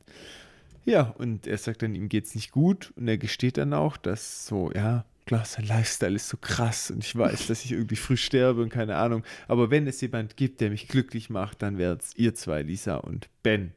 Ja, 0.84 1.14
und 1.18 1.46
er 1.46 1.58
sagt 1.58 1.82
dann, 1.82 1.94
ihm 1.94 2.08
geht's 2.08 2.34
nicht 2.34 2.50
gut 2.50 2.92
und 2.96 3.06
er 3.06 3.18
gesteht 3.18 3.58
dann 3.58 3.74
auch, 3.74 3.96
dass 3.96 4.46
so, 4.46 4.72
ja, 4.74 5.04
klar, 5.26 5.44
sein 5.44 5.66
Lifestyle 5.66 6.16
ist 6.16 6.28
so 6.28 6.36
krass 6.38 6.90
und 6.90 7.04
ich 7.04 7.14
weiß, 7.14 7.46
dass 7.46 7.64
ich 7.64 7.72
irgendwie 7.72 7.96
früh 7.96 8.16
sterbe 8.16 8.62
und 8.62 8.70
keine 8.70 8.96
Ahnung. 8.96 9.22
Aber 9.46 9.70
wenn 9.70 9.86
es 9.86 10.00
jemand 10.00 10.36
gibt, 10.36 10.60
der 10.60 10.70
mich 10.70 10.88
glücklich 10.88 11.30
macht, 11.30 11.62
dann 11.62 11.78
wäre 11.78 11.96
es 11.96 12.16
ihr 12.16 12.34
zwei, 12.34 12.62
Lisa 12.62 12.96
und 12.96 13.28
Ben. 13.42 13.72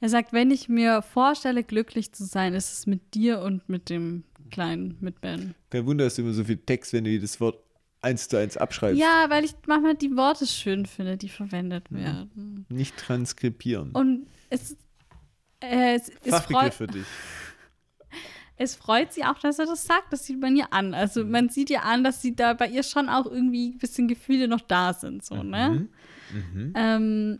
Er 0.00 0.08
sagt, 0.08 0.32
wenn 0.32 0.50
ich 0.50 0.68
mir 0.68 1.02
vorstelle, 1.02 1.64
glücklich 1.64 2.12
zu 2.12 2.24
sein, 2.24 2.54
ist 2.54 2.72
es 2.72 2.86
mit 2.86 3.14
dir 3.14 3.40
und 3.40 3.68
mit 3.68 3.88
dem 3.88 4.24
Kleinen, 4.50 4.96
mit 5.00 5.20
Ben. 5.20 5.54
Kein 5.70 5.86
Wunder, 5.86 6.04
dass 6.04 6.16
du 6.16 6.22
immer 6.22 6.32
so 6.32 6.44
viel 6.44 6.58
Text, 6.58 6.92
wenn 6.92 7.04
du 7.04 7.10
jedes 7.10 7.40
Wort 7.40 7.62
eins 8.02 8.28
zu 8.28 8.36
eins 8.36 8.56
abschreibst. 8.56 9.00
Ja, 9.00 9.26
weil 9.28 9.44
ich 9.44 9.52
manchmal 9.66 9.94
die 9.94 10.16
Worte 10.16 10.46
schön 10.46 10.86
finde, 10.86 11.16
die 11.16 11.28
verwendet 11.28 11.90
mhm. 11.90 11.96
werden. 11.98 12.66
Nicht 12.68 12.96
transkribieren. 12.96 13.92
Und 13.92 14.26
es 14.48 14.76
äh, 15.60 15.96
es, 15.96 16.10
es 16.24 16.40
freut, 16.40 16.74
für 16.74 16.86
dich. 16.86 17.06
Es 18.62 18.74
freut 18.74 19.10
sie 19.10 19.24
auch, 19.24 19.38
dass 19.38 19.58
er 19.58 19.64
das 19.64 19.86
sagt. 19.86 20.12
Das 20.12 20.26
sieht 20.26 20.38
man 20.38 20.54
ihr 20.54 20.70
an. 20.70 20.92
Also 20.92 21.24
man 21.24 21.48
sieht 21.48 21.70
ihr 21.70 21.82
an, 21.82 22.04
dass 22.04 22.20
sie 22.20 22.36
da 22.36 22.52
bei 22.52 22.68
ihr 22.68 22.82
schon 22.82 23.08
auch 23.08 23.24
irgendwie 23.24 23.70
ein 23.70 23.78
bisschen 23.78 24.06
Gefühle 24.06 24.48
noch 24.48 24.60
da 24.60 24.92
sind. 24.92 25.24
So, 25.24 25.42
ne? 25.42 25.88
Mhm. 26.30 26.72
Ähm, 26.76 27.38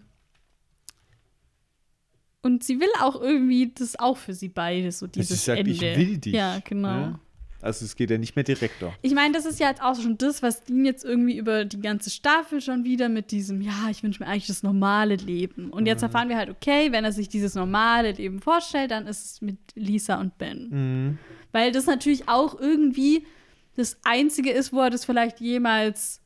und 2.43 2.65
sie 2.65 2.81
will 2.81 2.91
auch 3.01 3.21
irgendwie 3.21 3.73
das 3.75 3.99
auch 3.99 4.17
für 4.17 4.35
sie 4.35 4.49
beide, 4.49 4.93
so 4.93 5.07
dieses 5.07 5.29
sie 5.29 5.37
sagt, 5.37 5.59
Ende. 5.61 5.71
Ich 5.73 5.81
will 5.81 6.19
dich. 6.19 6.33
Ja, 6.33 6.59
genau. 6.65 6.89
Ja? 6.89 7.21
Also 7.63 7.85
es 7.85 7.95
geht 7.95 8.11
ja 8.11 8.17
nicht 8.17 8.37
mehr 8.37 8.43
direkter. 8.43 8.95
Ich 9.03 9.15
meine, 9.15 9.35
das 9.35 9.45
ist 9.45 9.61
ja 9.61 9.69
jetzt 9.69 9.83
auch 9.83 9.95
schon 10.01 10.17
das, 10.17 10.43
was 10.43 10.65
Dean 10.65 10.87
jetzt 10.87 11.05
irgendwie 11.05 11.37
über 11.37 11.67
die 11.67 11.81
ganze 11.81 12.09
Staffel 12.09 12.63
schon 12.63 12.85
wieder 12.85 13.11
mit 13.11 13.31
diesem, 13.33 13.61
ja, 13.61 13.89
ich 13.91 14.03
wünsche 14.03 14.23
mir 14.23 14.29
eigentlich 14.31 14.47
das 14.47 14.63
normale 14.63 15.17
Leben. 15.17 15.71
Und 15.71 15.85
jetzt 15.85 16.01
mhm. 16.01 16.07
erfahren 16.07 16.29
wir 16.31 16.39
halt, 16.39 16.49
okay, 16.49 16.91
wenn 16.91 17.05
er 17.05 17.13
sich 17.13 17.29
dieses 17.29 17.55
normale 17.55 18.13
Leben 18.13 18.41
vorstellt, 18.41 18.93
dann 18.93 19.07
ist 19.07 19.25
es 19.25 19.41
mit 19.43 19.59
Lisa 19.75 20.19
und 20.19 20.39
Ben. 20.39 20.69
Mhm. 20.71 21.19
Weil 21.53 21.73
das 21.73 21.85
natürlich 21.85 22.29
auch 22.29 22.59
irgendwie 22.59 23.27
das 23.77 23.99
Einzige 24.05 24.51
ist, 24.53 24.73
wo 24.73 24.81
er 24.81 24.91
das 24.91 25.05
vielleicht 25.05 25.41
jemals 25.41 26.21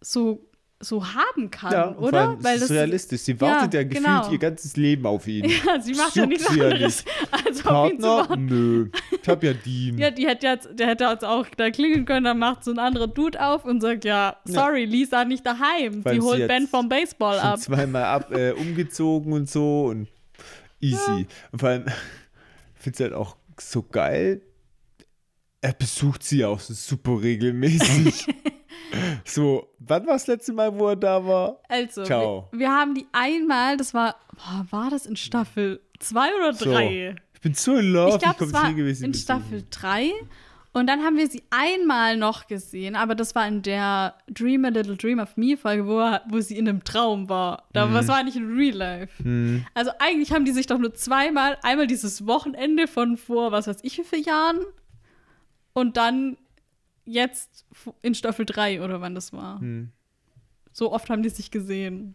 so 0.00 0.46
so 0.84 1.04
haben 1.06 1.50
kann, 1.50 1.72
Ja, 1.72 1.96
oder? 1.96 2.28
allem, 2.30 2.42
das 2.42 2.62
ist 2.62 2.70
realistisch. 2.70 3.20
Sie 3.22 3.40
wartet 3.40 3.72
ja, 3.74 3.82
gefühlt 3.84 4.04
genau. 4.04 4.30
ihr 4.30 4.38
ganzes 4.38 4.76
Leben 4.76 5.06
auf 5.06 5.26
ihn. 5.28 5.44
Ja, 5.66 5.80
sie 5.80 5.94
macht 5.94 6.14
ja 6.16 6.22
Juckt 6.24 6.28
nichts 6.38 6.56
ja 6.56 6.64
anderes, 6.68 7.04
als 7.30 7.44
auf 7.44 7.46
ihn 7.46 7.54
zu 7.54 7.62
Partner? 7.62 8.08
warten. 8.08 8.44
Nö. 8.46 8.88
Ich 9.22 9.28
hab 9.28 9.42
ja 9.44 9.52
Dean. 9.66 9.96
Ja, 9.98 10.10
die 10.10 10.26
hätte 10.26 10.46
jetzt, 10.46 10.68
der 10.72 10.88
hätte 10.88 11.04
jetzt 11.04 11.24
auch 11.24 11.46
da 11.56 11.70
klingeln 11.70 12.04
können, 12.04 12.24
dann 12.24 12.38
macht 12.38 12.64
so 12.64 12.70
ein 12.72 12.78
anderer 12.78 13.06
Dude 13.08 13.40
auf 13.40 13.64
und 13.64 13.80
sagt, 13.80 14.04
ja, 14.04 14.36
sorry, 14.44 14.84
Lisa 14.84 15.24
nicht 15.24 15.46
daheim. 15.46 16.04
Weil 16.04 16.14
die 16.16 16.20
sie 16.20 16.26
holt 16.26 16.48
Ben 16.48 16.66
vom 16.66 16.88
Baseball 16.88 17.38
ab. 17.38 17.58
zweimal 17.60 18.04
ab, 18.04 18.32
äh, 18.32 18.50
umgezogen 18.52 19.32
und 19.32 19.48
so 19.48 19.86
und 19.86 20.08
easy. 20.80 21.26
Und 21.52 21.58
vor 21.60 21.68
allem, 21.68 21.84
ich 21.86 22.82
finde 22.82 22.96
es 22.96 23.00
halt 23.00 23.12
auch 23.12 23.36
so 23.60 23.82
geil. 23.82 24.42
Er 25.60 25.72
besucht 25.74 26.24
sie 26.24 26.44
auch 26.44 26.58
so 26.58 26.74
super 26.74 27.22
regelmäßig. 27.22 28.26
So, 29.24 29.68
wann 29.78 30.06
war 30.06 30.14
das 30.14 30.26
letzte 30.26 30.52
Mal, 30.52 30.76
wo 30.78 30.88
er 30.88 30.96
da 30.96 31.24
war? 31.26 31.58
Also, 31.68 32.04
Ciao. 32.04 32.48
Wir, 32.52 32.60
wir 32.60 32.70
haben 32.70 32.94
die 32.94 33.06
einmal, 33.12 33.76
das 33.76 33.94
war, 33.94 34.16
boah, 34.34 34.66
war 34.70 34.90
das 34.90 35.06
in 35.06 35.16
Staffel 35.16 35.80
2 35.98 36.28
oder 36.36 36.52
So. 36.54 36.64
3? 36.72 37.16
Ich 37.34 37.40
bin 37.40 37.54
so 37.54 37.76
in 37.76 37.92
love. 37.92 38.10
Ich 38.14 38.18
glaube, 38.18 38.36
komm 38.38 38.48
es 38.48 38.54
war 38.54 38.68
regelmäßig 38.68 39.04
in. 39.06 39.14
Staffel 39.14 39.64
3. 39.70 40.10
Und 40.74 40.86
dann 40.86 41.02
haben 41.02 41.18
wir 41.18 41.26
sie 41.28 41.42
einmal 41.50 42.16
noch 42.16 42.46
gesehen, 42.46 42.96
aber 42.96 43.14
das 43.14 43.34
war 43.34 43.46
in 43.46 43.60
der 43.60 44.14
Dream 44.28 44.64
a 44.64 44.68
Little 44.68 44.96
Dream 44.96 45.18
of 45.18 45.36
Me 45.36 45.56
Folge, 45.58 45.86
wo, 45.86 45.98
er- 45.98 46.22
wo 46.30 46.40
sie 46.40 46.56
in 46.56 46.66
einem 46.66 46.82
Traum 46.82 47.28
war. 47.28 47.64
Da, 47.74 47.84
Mhm. 47.86 47.92
Das 47.94 48.08
war 48.08 48.22
nicht 48.22 48.36
in 48.38 48.54
Real 48.56 48.74
Life. 48.74 49.22
Also 49.74 49.90
eigentlich 49.98 50.32
haben 50.32 50.46
die 50.46 50.52
sich 50.52 50.66
doch 50.66 50.78
nur 50.78 50.94
zweimal, 50.94 51.58
einmal 51.62 51.86
dieses 51.86 52.26
Wochenende 52.26 52.86
von 52.88 53.18
vor, 53.18 53.52
was 53.52 53.66
weiß 53.66 53.80
ich, 53.82 53.98
wie 53.98 54.04
vielen 54.04 54.24
Jahren 54.24 54.60
und 55.74 55.98
dann 55.98 56.38
jetzt 57.04 57.66
in 58.02 58.14
Staffel 58.14 58.44
3 58.46 58.82
oder 58.82 59.00
wann 59.00 59.14
das 59.14 59.32
war. 59.32 59.60
Hm. 59.60 59.90
So 60.72 60.92
oft 60.92 61.10
haben 61.10 61.22
die 61.22 61.28
sich 61.28 61.50
gesehen. 61.50 62.14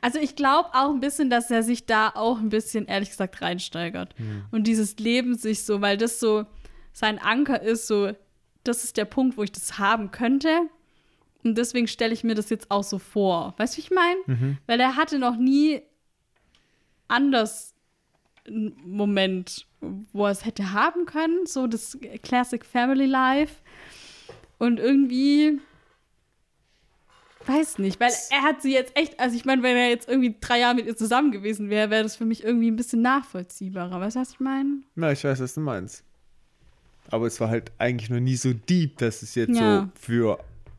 Also 0.00 0.18
ich 0.18 0.36
glaube 0.36 0.70
auch 0.72 0.90
ein 0.90 1.00
bisschen, 1.00 1.30
dass 1.30 1.50
er 1.50 1.62
sich 1.62 1.86
da 1.86 2.10
auch 2.14 2.38
ein 2.38 2.48
bisschen, 2.48 2.86
ehrlich 2.86 3.10
gesagt, 3.10 3.42
reinsteigert. 3.42 4.14
Und 4.50 4.66
dieses 4.66 4.96
Leben 4.96 5.34
sich 5.34 5.64
so, 5.64 5.80
weil 5.80 5.96
das 5.96 6.18
so 6.20 6.46
sein 6.92 7.18
Anker 7.18 7.60
ist, 7.60 7.86
so, 7.86 8.12
das 8.64 8.84
ist 8.84 8.96
der 8.96 9.04
Punkt, 9.04 9.36
wo 9.36 9.42
ich 9.42 9.52
das 9.52 9.78
haben 9.78 10.10
könnte. 10.10 10.62
Und 11.44 11.58
deswegen 11.58 11.86
stelle 11.86 12.12
ich 12.12 12.24
mir 12.24 12.34
das 12.34 12.50
jetzt 12.50 12.70
auch 12.70 12.82
so 12.82 12.98
vor. 12.98 13.54
Weißt 13.58 13.74
du, 13.74 13.78
wie 13.78 13.82
ich 13.82 13.90
meine? 13.90 14.18
Weil 14.66 14.80
er 14.80 14.96
hatte 14.96 15.18
noch 15.18 15.36
nie 15.36 15.82
anders 17.06 17.74
einen 18.46 18.76
Moment, 18.84 19.66
wo 20.12 20.26
er 20.26 20.32
es 20.32 20.44
hätte 20.44 20.72
haben 20.72 21.06
können, 21.06 21.46
so 21.46 21.66
das 21.66 21.98
Classic 22.22 22.64
Family 22.64 23.06
Life. 23.06 23.56
Und 24.58 24.80
irgendwie, 24.80 25.60
weiß 27.46 27.78
nicht, 27.78 28.00
weil 28.00 28.12
er 28.30 28.42
hat 28.42 28.62
sie 28.62 28.72
jetzt 28.72 28.96
echt, 28.96 29.20
also 29.20 29.36
ich 29.36 29.44
meine, 29.44 29.62
wenn 29.62 29.76
er 29.76 29.88
jetzt 29.88 30.08
irgendwie 30.08 30.34
drei 30.40 30.60
Jahre 30.60 30.74
mit 30.74 30.86
ihr 30.86 30.96
zusammen 30.96 31.30
gewesen 31.30 31.70
wäre, 31.70 31.90
wäre 31.90 32.02
das 32.02 32.16
für 32.16 32.24
mich 32.24 32.42
irgendwie 32.42 32.70
ein 32.70 32.76
bisschen 32.76 33.02
nachvollziehbarer. 33.02 34.00
Weißt 34.00 34.16
du, 34.16 34.20
was 34.20 34.30
ich 34.32 34.40
meine? 34.40 34.80
Na, 34.94 35.12
ich 35.12 35.22
weiß, 35.22 35.40
was 35.40 35.54
du 35.54 35.60
meinst. 35.60 36.02
Aber 37.10 37.26
es 37.26 37.38
war 37.40 37.48
halt 37.48 37.70
eigentlich 37.78 38.10
noch 38.10 38.18
nie 38.18 38.34
so 38.36 38.52
deep, 38.52 38.98
dass 38.98 39.22
es 39.22 39.34
jetzt 39.36 39.56
Ja. 39.56 39.82
so 39.82 39.88
für 40.00 40.38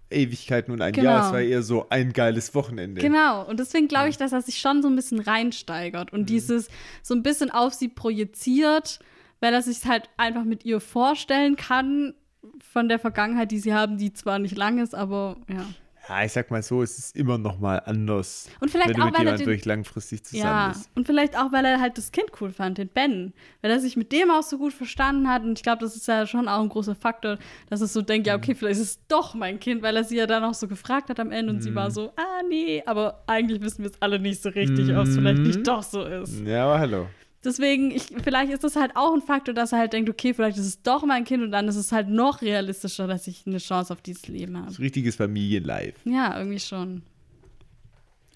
Ewigkeiten 0.09 0.71
und 0.73 0.81
ein 0.81 0.91
Genau. 0.93 1.11
Jahr, 1.11 1.25
es 1.27 1.31
war 1.31 1.41
eher 1.41 1.61
so 1.61 1.87
ein 1.89 2.11
geiles 2.13 2.53
Wochenende. 2.55 2.99
Genau, 3.01 3.45
und 3.47 3.59
deswegen 3.59 3.87
glaube 3.87 4.09
ich, 4.09 4.17
dass 4.17 4.31
er 4.33 4.41
sich 4.41 4.57
schon 4.59 4.81
so 4.81 4.89
ein 4.89 4.95
bisschen 4.95 5.19
reinsteigert 5.19 6.11
und 6.11 6.29
dieses 6.29 6.67
so 7.01 7.13
ein 7.13 7.23
bisschen 7.23 7.49
auf 7.51 7.73
sie 7.73 7.87
projiziert, 7.89 8.99
weil 9.39 9.53
er 9.53 9.61
sich 9.61 9.85
halt 9.85 10.09
einfach 10.17 10.43
mit 10.43 10.65
ihr 10.65 10.79
vorstellen 10.81 11.55
kann 11.57 12.13
von 12.59 12.89
der 12.89 12.99
Vergangenheit, 12.99 13.51
die 13.51 13.59
sie 13.59 13.73
haben, 13.73 13.97
die 13.97 14.13
zwar 14.13 14.39
nicht 14.39 14.57
lang 14.57 14.79
ist, 14.79 14.95
aber 14.95 15.37
ja. 15.49 15.65
Ja, 16.09 16.23
ich 16.23 16.31
sag 16.31 16.49
mal 16.51 16.63
so, 16.63 16.81
es 16.81 16.97
ist 16.97 17.17
immer 17.17 17.37
noch 17.37 17.59
mal 17.59 17.81
anders, 17.85 18.47
Und 18.61 18.71
vielleicht 18.71 18.91
wenn 18.91 18.95
du 18.95 19.01
auch, 19.01 19.05
mit 19.07 19.15
weil 19.15 19.21
er 19.27 19.31
jemandem 19.33 19.45
durch 19.45 19.65
langfristig 19.65 20.23
zusammen 20.23 20.45
Ja, 20.45 20.67
bist. 20.69 20.89
und 20.95 21.05
vielleicht 21.05 21.37
auch, 21.37 21.51
weil 21.51 21.65
er 21.65 21.81
halt 21.81 21.97
das 21.97 22.13
Kind 22.13 22.29
cool 22.39 22.49
fand, 22.51 22.77
den 22.77 22.87
Ben. 22.87 23.33
Weil 23.61 23.71
er 23.71 23.81
sich 23.81 23.97
mit 23.97 24.13
dem 24.13 24.31
auch 24.31 24.41
so 24.43 24.57
gut 24.57 24.71
verstanden 24.71 25.27
hat. 25.27 25.43
Und 25.43 25.59
ich 25.59 25.63
glaube, 25.63 25.79
das 25.81 25.97
ist 25.97 26.07
ja 26.07 26.25
schon 26.25 26.47
auch 26.47 26.61
ein 26.61 26.69
großer 26.69 26.95
Faktor, 26.95 27.37
dass 27.69 27.81
es 27.81 27.91
so 27.91 28.01
denkt, 28.01 28.25
ja, 28.25 28.37
okay, 28.37 28.55
vielleicht 28.55 28.79
ist 28.79 28.87
es 28.87 29.07
doch 29.09 29.33
mein 29.35 29.59
Kind, 29.59 29.81
weil 29.81 29.97
er 29.97 30.05
sie 30.05 30.15
ja 30.15 30.27
dann 30.27 30.45
auch 30.45 30.53
so 30.53 30.69
gefragt 30.69 31.09
hat 31.09 31.19
am 31.19 31.31
Ende 31.31 31.51
und 31.51 31.61
sie 31.61 31.75
war 31.75 31.91
so, 31.91 32.13
ah, 32.15 32.41
nee, 32.47 32.81
aber 32.85 33.21
eigentlich 33.27 33.59
wissen 33.59 33.83
wir 33.83 33.91
es 33.91 34.01
alle 34.01 34.17
nicht 34.17 34.41
so 34.41 34.47
richtig, 34.47 34.95
ob 34.95 35.07
es 35.07 35.15
vielleicht 35.15 35.39
nicht 35.39 35.67
doch 35.67 35.83
so 35.83 36.03
ist. 36.05 36.39
Ja, 36.45 36.63
aber 36.69 36.79
hallo. 36.79 37.07
Deswegen, 37.43 37.91
ich, 37.91 38.07
vielleicht 38.23 38.51
ist 38.51 38.63
das 38.63 38.75
halt 38.75 38.95
auch 38.95 39.13
ein 39.13 39.21
Faktor, 39.21 39.53
dass 39.53 39.71
er 39.71 39.79
halt 39.79 39.93
denkt, 39.93 40.09
okay, 40.09 40.33
vielleicht 40.33 40.57
ist 40.57 40.65
es 40.65 40.81
doch 40.81 41.05
mein 41.05 41.23
Kind 41.23 41.43
und 41.43 41.51
dann 41.51 41.67
ist 41.67 41.75
es 41.75 41.91
halt 41.91 42.09
noch 42.09 42.41
realistischer, 42.41 43.07
dass 43.07 43.27
ich 43.27 43.45
eine 43.45 43.59
Chance 43.59 43.93
auf 43.93 44.01
dieses 44.01 44.27
Leben 44.27 44.57
habe. 44.57 44.71
So 44.71 44.81
richtiges 44.81 45.15
Familienlife. 45.15 45.97
Ja, 46.05 46.37
irgendwie 46.37 46.59
schon. 46.59 47.03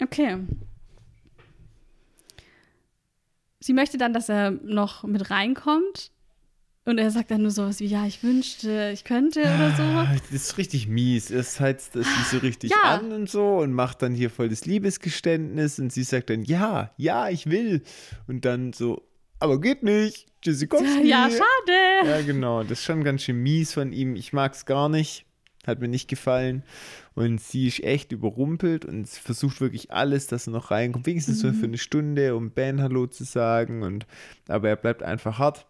Okay. 0.00 0.38
Sie 3.60 3.72
möchte 3.72 3.98
dann, 3.98 4.12
dass 4.12 4.28
er 4.28 4.50
noch 4.50 5.04
mit 5.04 5.30
reinkommt. 5.30 6.10
Und 6.84 6.98
er 6.98 7.12
sagt 7.12 7.30
dann 7.30 7.42
nur 7.42 7.52
sowas 7.52 7.78
wie, 7.78 7.86
ja, 7.86 8.06
ich 8.06 8.24
wünschte, 8.24 8.90
ich 8.92 9.04
könnte 9.04 9.40
oder 9.40 9.70
so. 9.76 10.18
Das 10.32 10.32
ist 10.32 10.58
richtig 10.58 10.88
mies. 10.88 11.30
Es 11.30 11.60
heizt 11.60 11.94
das 11.94 12.06
sie 12.06 12.36
so 12.36 12.38
richtig 12.38 12.72
Ja. 12.72 12.96
an 12.98 13.12
und 13.12 13.30
so 13.30 13.58
und 13.58 13.72
macht 13.72 14.02
dann 14.02 14.14
hier 14.14 14.30
voll 14.30 14.48
das 14.48 14.64
Liebesgeständnis 14.66 15.78
und 15.78 15.92
sie 15.92 16.02
sagt 16.02 16.30
dann, 16.30 16.42
ja, 16.42 16.90
ja, 16.96 17.28
ich 17.28 17.46
will. 17.48 17.82
Und 18.26 18.44
dann 18.44 18.72
so, 18.72 19.02
aber 19.38 19.60
geht 19.60 19.84
nicht. 19.84 20.26
Tschüssikowski. 20.42 21.06
Ja, 21.06 21.28
schade. 21.30 22.08
Ja, 22.08 22.20
genau. 22.22 22.62
Das 22.64 22.72
ist 22.80 22.84
schon 22.84 23.04
ganz 23.04 23.22
schön 23.22 23.36
mies 23.42 23.72
von 23.74 23.92
ihm. 23.92 24.16
Ich 24.16 24.32
mag 24.32 24.54
es 24.54 24.66
gar 24.66 24.88
nicht. 24.88 25.24
Hat 25.64 25.80
mir 25.80 25.86
nicht 25.86 26.08
gefallen. 26.08 26.64
Und 27.14 27.40
sie 27.40 27.68
ist 27.68 27.78
echt 27.84 28.10
überrumpelt 28.10 28.84
und 28.84 29.08
versucht 29.08 29.60
wirklich 29.60 29.92
alles, 29.92 30.26
dass 30.26 30.48
er 30.48 30.52
noch 30.52 30.72
reinkommt. 30.72 31.06
Wenigstens 31.06 31.44
Mhm. 31.44 31.48
so 31.48 31.52
für 31.60 31.66
eine 31.66 31.78
Stunde, 31.78 32.34
um 32.34 32.50
Ben 32.50 32.82
Hallo 32.82 33.06
zu 33.06 33.22
sagen. 33.22 33.84
Und, 33.84 34.04
aber 34.48 34.68
er 34.68 34.74
bleibt 34.76 35.04
einfach 35.04 35.38
hart. 35.38 35.66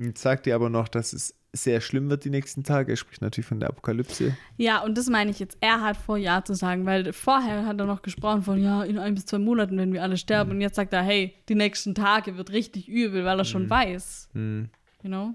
Und 0.00 0.16
sagt 0.16 0.46
ihr 0.46 0.54
aber 0.54 0.70
noch, 0.70 0.88
dass 0.88 1.12
es 1.12 1.34
sehr 1.52 1.82
schlimm 1.82 2.08
wird 2.08 2.24
die 2.24 2.30
nächsten 2.30 2.64
Tage. 2.64 2.92
Er 2.92 2.96
spricht 2.96 3.20
natürlich 3.20 3.46
von 3.46 3.60
der 3.60 3.68
Apokalypse. 3.68 4.34
Ja, 4.56 4.82
und 4.82 4.96
das 4.96 5.08
meine 5.08 5.30
ich 5.30 5.38
jetzt. 5.40 5.58
Er 5.60 5.82
hat 5.82 5.96
vor, 5.96 6.16
Ja 6.16 6.42
zu 6.42 6.54
sagen, 6.54 6.86
weil 6.86 7.12
vorher 7.12 7.66
hat 7.66 7.78
er 7.78 7.86
noch 7.86 8.00
gesprochen 8.00 8.42
von, 8.42 8.62
ja, 8.62 8.82
in 8.82 8.98
ein 8.98 9.14
bis 9.14 9.26
zwei 9.26 9.38
Monaten, 9.38 9.76
wenn 9.76 9.92
wir 9.92 10.02
alle 10.02 10.16
sterben. 10.16 10.52
Und 10.52 10.60
jetzt 10.62 10.76
sagt 10.76 10.94
er, 10.94 11.02
hey, 11.02 11.34
die 11.48 11.54
nächsten 11.54 11.94
Tage 11.94 12.38
wird 12.38 12.50
richtig 12.50 12.88
übel, 12.88 13.24
weil 13.26 13.38
er 13.38 13.44
schon 13.44 13.68
weiß. 13.68 14.30
You 14.32 14.68
know? 15.02 15.34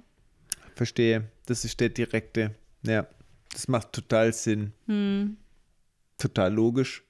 Verstehe. 0.74 1.30
Das 1.46 1.64
ist 1.64 1.80
der 1.80 1.90
direkte. 1.90 2.56
Ja, 2.82 3.06
das 3.52 3.68
macht 3.68 3.94
total 3.94 4.34
Sinn. 4.34 4.74
Hm. 4.88 5.38
Total 6.18 6.52
logisch. 6.52 7.04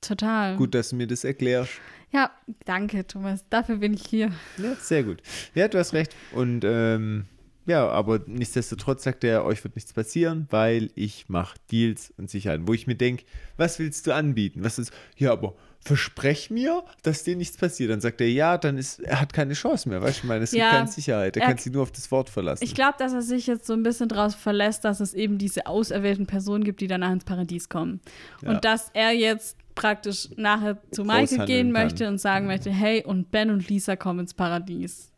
Total. 0.00 0.56
Gut, 0.56 0.74
dass 0.74 0.90
du 0.90 0.96
mir 0.96 1.06
das 1.06 1.24
erklärst. 1.24 1.72
Ja, 2.12 2.30
danke, 2.64 3.06
Thomas. 3.06 3.44
Dafür 3.50 3.76
bin 3.76 3.94
ich 3.94 4.06
hier. 4.06 4.30
Ja, 4.58 4.74
sehr 4.76 5.02
gut. 5.02 5.22
Ja, 5.54 5.68
du 5.68 5.78
hast 5.78 5.92
recht. 5.92 6.14
Und 6.32 6.64
ähm, 6.64 7.26
ja, 7.66 7.88
aber 7.88 8.20
nichtsdestotrotz 8.26 9.02
sagt 9.02 9.24
er, 9.24 9.44
euch 9.44 9.64
wird 9.64 9.74
nichts 9.74 9.92
passieren, 9.92 10.46
weil 10.50 10.90
ich 10.94 11.28
mache 11.28 11.58
Deals 11.72 12.14
und 12.16 12.30
Sicherheiten. 12.30 12.68
Wo 12.68 12.74
ich 12.74 12.86
mir 12.86 12.94
denke, 12.94 13.24
was 13.56 13.78
willst 13.80 14.06
du 14.06 14.14
anbieten? 14.14 14.62
Was 14.62 14.78
ist, 14.78 14.92
ja, 15.16 15.32
aber 15.32 15.56
versprech 15.86 16.50
mir, 16.50 16.82
dass 17.02 17.22
dir 17.22 17.36
nichts 17.36 17.56
passiert. 17.56 17.90
Dann 17.90 18.00
sagt 18.00 18.20
er, 18.20 18.28
ja, 18.28 18.58
dann 18.58 18.76
ist, 18.76 19.00
er 19.00 19.20
hat 19.20 19.32
keine 19.32 19.54
Chance 19.54 19.88
mehr. 19.88 20.02
Weißt 20.02 20.18
du, 20.18 20.22
ich 20.22 20.28
meine, 20.28 20.44
es 20.44 20.50
gibt 20.50 20.60
Ja, 20.62 20.70
keine 20.70 20.88
Sicherheit. 20.88 21.36
Er, 21.36 21.42
er- 21.42 21.48
kann 21.48 21.58
sich 21.58 21.72
nur 21.72 21.82
auf 21.82 21.92
das 21.92 22.10
Wort 22.10 22.28
verlassen. 22.28 22.64
Ich 22.64 22.74
glaube, 22.74 22.94
dass 22.98 23.12
er 23.12 23.22
sich 23.22 23.46
jetzt 23.46 23.66
so 23.66 23.72
ein 23.72 23.82
bisschen 23.82 24.08
daraus 24.08 24.34
verlässt, 24.34 24.84
dass 24.84 25.00
es 25.00 25.14
eben 25.14 25.38
diese 25.38 25.66
auserwählten 25.66 26.26
Personen 26.26 26.64
gibt, 26.64 26.80
die 26.80 26.88
danach 26.88 27.12
ins 27.12 27.24
Paradies 27.24 27.68
kommen. 27.68 28.00
Ja. 28.42 28.50
Und 28.50 28.64
dass 28.64 28.90
er 28.94 29.12
jetzt 29.12 29.56
praktisch 29.74 30.28
nachher 30.36 30.78
zu 30.90 31.04
Michael 31.04 31.46
gehen 31.46 31.72
kann. 31.72 31.84
möchte 31.84 32.08
und 32.08 32.18
sagen 32.18 32.46
möchte, 32.46 32.70
hey, 32.70 33.04
und 33.04 33.30
Ben 33.30 33.50
und 33.50 33.68
Lisa 33.68 33.94
kommen 33.94 34.20
ins 34.20 34.34
Paradies. 34.34 35.12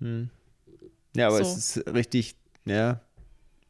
ja, 1.17 1.29
aber 1.29 1.43
so. 1.45 1.51
es 1.51 1.77
ist 1.77 1.95
richtig, 1.95 2.37
ja, 2.67 3.01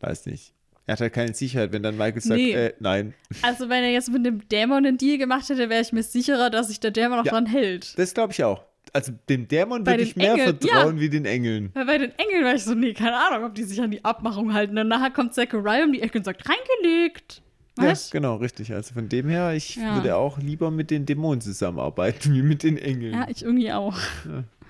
weiß 0.00 0.26
nicht. 0.26 0.54
Er 0.88 0.92
hat 0.94 1.00
halt 1.02 1.12
keine 1.12 1.34
Sicherheit, 1.34 1.70
wenn 1.72 1.82
dann 1.82 1.98
Michael 1.98 2.20
sagt, 2.22 2.40
Nee. 2.40 2.52
äh, 2.52 2.72
nein. 2.80 3.12
Also 3.42 3.68
wenn 3.68 3.84
er 3.84 3.90
jetzt 3.92 4.10
mit 4.10 4.24
dem 4.24 4.48
Dämon 4.48 4.86
einen 4.86 4.96
Deal 4.96 5.18
gemacht 5.18 5.46
hätte, 5.50 5.68
wäre 5.68 5.82
ich 5.82 5.92
mir 5.92 6.02
sicherer, 6.02 6.48
dass 6.48 6.68
sich 6.68 6.80
der 6.80 6.90
Dämon 6.92 7.18
auch 7.20 7.24
Ja. 7.26 7.32
dran 7.32 7.44
hält. 7.46 7.98
Das 7.98 8.14
glaube 8.14 8.32
ich 8.32 8.42
auch. 8.42 8.64
Also 8.94 9.12
dem 9.28 9.46
Dämon 9.48 9.86
würde 9.86 10.02
ich 10.02 10.16
mehr 10.16 10.32
Engeln, 10.32 10.58
vertrauen 10.58 10.98
wie 10.98 11.10
den 11.10 11.26
Engeln. 11.26 11.70
Weil 11.74 11.84
bei 11.84 11.98
den 11.98 12.12
Engeln 12.18 12.42
war 12.42 12.54
ich 12.54 12.64
so, 12.64 12.74
nee, 12.74 12.94
keine 12.94 13.16
Ahnung, 13.18 13.44
ob 13.46 13.54
die 13.54 13.64
sich 13.64 13.82
an 13.82 13.90
die 13.90 14.02
Abmachung 14.02 14.54
halten. 14.54 14.78
Und 14.78 14.88
nachher 14.88 15.10
kommt 15.10 15.34
Zachariah 15.34 15.84
um 15.84 15.92
die 15.92 16.00
Ecke 16.00 16.16
und 16.18 16.24
sagt, 16.24 16.42
reingelegt. 16.48 17.42
Ja, 17.78 17.90
Was? 17.90 18.10
genau, 18.10 18.36
richtig. 18.36 18.72
Also 18.72 18.94
von 18.94 19.10
dem 19.10 19.28
her, 19.28 19.52
ich 19.52 19.76
Ja. 19.76 19.94
würde 19.94 20.16
auch 20.16 20.38
lieber 20.38 20.70
mit 20.70 20.90
den 20.90 21.04
Dämonen 21.04 21.42
zusammenarbeiten, 21.42 22.32
wie 22.34 22.40
mit 22.42 22.62
den 22.62 22.78
Engeln. 22.78 23.12
Ja, 23.12 23.26
ich 23.28 23.42
irgendwie 23.44 23.70
auch. 23.72 23.94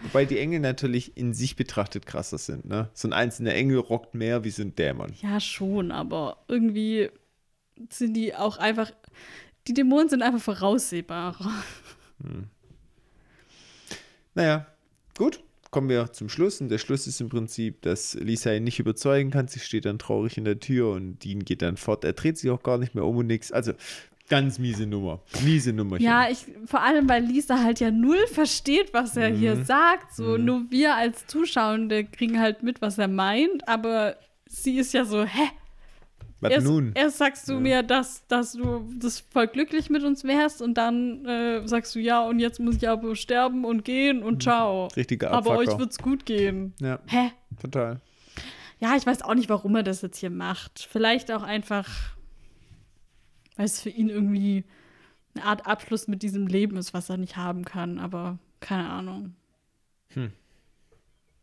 Wobei 0.03 0.25
die 0.25 0.39
Engel 0.39 0.61
natürlich 0.61 1.17
in 1.17 1.35
sich 1.35 1.57
betrachtet 1.57 2.07
krasser 2.07 2.39
sind. 2.39 2.65
Ne? 2.65 2.89
So 2.95 3.09
ein 3.09 3.13
einzelner 3.13 3.55
Engel 3.55 3.79
rockt 3.79 4.15
mehr 4.15 4.45
wie 4.45 4.51
so 4.51 4.63
ein 4.63 4.75
Dämon. 4.75 5.13
Ja, 5.21 5.41
schon, 5.41 5.91
aber 5.91 6.45
irgendwie 6.49 7.11
sind 7.91 8.15
die 8.15 8.35
auch 8.35 8.59
einfach. 8.59 8.93
Die 9.67 9.75
Dämonen 9.75 10.09
sind 10.09 10.23
einfach 10.23 10.41
voraussehbarer. 10.41 11.53
Naja, 14.35 14.67
gut. 15.17 15.43
Kommen 15.71 15.91
wir 15.91 16.13
zum 16.13 16.31
Schluss. 16.31 16.63
Und 16.63 16.71
der 16.71 16.79
Schluss 16.79 17.07
ist 17.07 17.21
im 17.21 17.29
Prinzip, 17.29 17.83
dass 17.83 18.15
Lisa 18.15 18.55
ihn 18.55 18.65
nicht 18.65 18.79
überzeugen 18.79 19.31
kann. 19.31 19.49
Sie 19.49 19.59
steht 19.59 19.85
dann 19.85 19.99
traurig 19.99 20.39
in 20.39 20.45
der 20.45 20.61
Tür 20.61 20.93
und 20.93 21.23
Dean 21.23 21.45
geht 21.45 21.61
dann 21.61 21.77
fort. 21.77 22.05
Er 22.05 22.15
dreht 22.15 22.39
sich 22.39 22.51
auch 22.51 22.63
gar 22.63 22.79
nicht 22.79 22.95
mehr 22.95 23.05
um 23.05 23.17
und 23.19 23.27
nix. 23.27 23.53
Also, 23.53 23.73
Ganz 24.29 24.59
miese 24.59 24.87
Nummer. 24.87 25.21
Miese 25.45 25.73
Nummer. 25.73 25.99
Ja, 26.01 26.29
ich, 26.31 26.45
vor 26.67 26.83
allem, 26.83 27.09
weil 27.09 27.25
Lisa 27.25 27.63
halt 27.63 27.81
ja 27.81 27.91
null 27.91 28.27
versteht, 28.31 28.93
was 28.93 29.17
er 29.17 29.31
Mhm. 29.31 29.37
hier 29.37 29.65
sagt. 29.65 30.15
So, 30.15 30.37
nur 30.37 30.71
wir 30.71 30.95
als 30.97 31.27
Zuschauende 31.27 32.05
kriegen 32.05 32.39
halt 32.39 32.63
mit, 32.63 32.83
was 32.83 32.99
er 32.99 33.09
meint, 33.09 33.67
aber 33.67 34.17
sie 34.47 34.79
ist 34.79 34.93
ja 34.93 35.05
so, 35.05 35.25
hä? 35.25 35.49
Was 36.41 36.53
Erst, 36.53 36.67
nun? 36.69 36.93
erst 36.95 37.19
sagst 37.19 37.49
du 37.49 37.55
mir, 37.59 37.83
dass, 37.83 38.25
dass 38.29 38.53
du 38.53 38.89
das 38.97 39.19
voll 39.19 39.49
glücklich 39.49 39.91
mit 39.91 40.05
uns 40.05 40.23
wärst 40.23 40.63
und 40.63 40.75
dann 40.75 41.25
äh, 41.27 41.67
sagst 41.67 41.97
du, 41.97 41.99
ja, 41.99 42.23
und 42.23 42.39
jetzt 42.39 42.61
muss 42.61 42.77
ich 42.77 42.89
aber 42.89 43.17
sterben 43.17 43.65
und 43.65 43.85
gehen 43.85 44.23
und 44.23 44.43
ciao. 44.45 44.87
Richtiger 44.95 45.33
Aber 45.33 45.51
euch 45.53 45.63
Abfucker. 45.67 45.79
wird's 45.81 45.99
gut 45.99 46.27
gehen. 46.27 46.75
Ja, 46.81 47.01
Hä? 47.07 47.33
total. 47.61 48.01
Ja, 48.79 48.95
ich 48.97 49.05
weiß 49.05 49.23
auch 49.23 49.35
nicht, 49.35 49.49
warum 49.49 49.75
er 49.75 49.83
das 49.83 50.03
jetzt 50.03 50.19
hier 50.19 50.31
macht. 50.31 50.87
Vielleicht 50.89 51.33
auch 51.33 51.43
einfach, 51.43 51.89
weil 53.59 53.67
es 53.67 53.83
für 53.83 53.91
ihn 53.91 54.09
irgendwie 54.09 54.65
eine 55.35 55.45
Art 55.45 55.67
Abschluss 55.67 56.09
mit 56.09 56.23
diesem 56.23 56.47
Leben 56.47 56.77
ist, 56.79 56.95
was 56.95 57.11
er 57.11 57.19
nicht 57.19 57.37
haben 57.37 57.65
kann. 57.67 57.99
Aber 57.99 58.39
keine 58.61 58.89
Ahnung. 58.89 59.35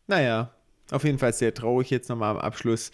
Naja, 0.06 0.52
auf 0.90 1.04
jeden 1.04 1.18
Fall 1.18 1.32
sehr 1.32 1.54
traurig 1.54 1.90
jetzt 1.90 2.08
nochmal 2.08 2.30
am 2.32 2.38
Abschluss. 2.38 2.90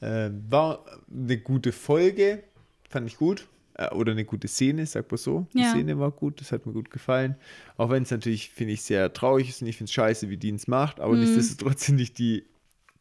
Äh, 0.00 0.30
war 0.48 0.84
eine 1.12 1.38
gute 1.38 1.72
Folge, 1.72 2.42
fand 2.88 3.06
ich 3.06 3.16
gut. 3.16 3.46
Äh, 3.74 3.90
oder 3.94 4.12
eine 4.12 4.24
gute 4.24 4.48
Szene, 4.48 4.86
sag 4.86 5.10
mal 5.10 5.16
so. 5.18 5.46
Die 5.54 5.60
Ja. 5.60 5.70
Szene 5.70 5.98
war 5.98 6.10
gut, 6.10 6.40
das 6.40 6.52
hat 6.52 6.66
mir 6.66 6.72
gut 6.72 6.90
gefallen. 6.90 7.36
Auch 7.76 7.90
wenn 7.90 8.02
es 8.02 8.10
natürlich, 8.10 8.50
finde 8.50 8.72
ich, 8.72 8.82
sehr 8.82 9.12
traurig 9.12 9.48
ist 9.48 9.62
und 9.62 9.68
ich 9.68 9.76
finde 9.76 9.88
es 9.90 9.92
scheiße, 9.94 10.28
wie 10.30 10.36
die 10.36 10.50
es 10.50 10.66
macht, 10.68 11.00
aber 11.00 11.16
nichtsdestotrotz 11.16 11.84
finde 11.86 12.02
ich 12.02 12.12
die 12.14 12.44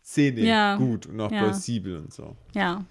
Szene. 0.03 0.41
Ja. 0.41 0.75
gut 0.77 1.05
und 1.05 1.19
auch 1.21 1.31
Ja. 1.31 1.43
plausibel 1.43 1.97
und 1.97 2.13
so. 2.13 2.35
Ja. 2.53 2.85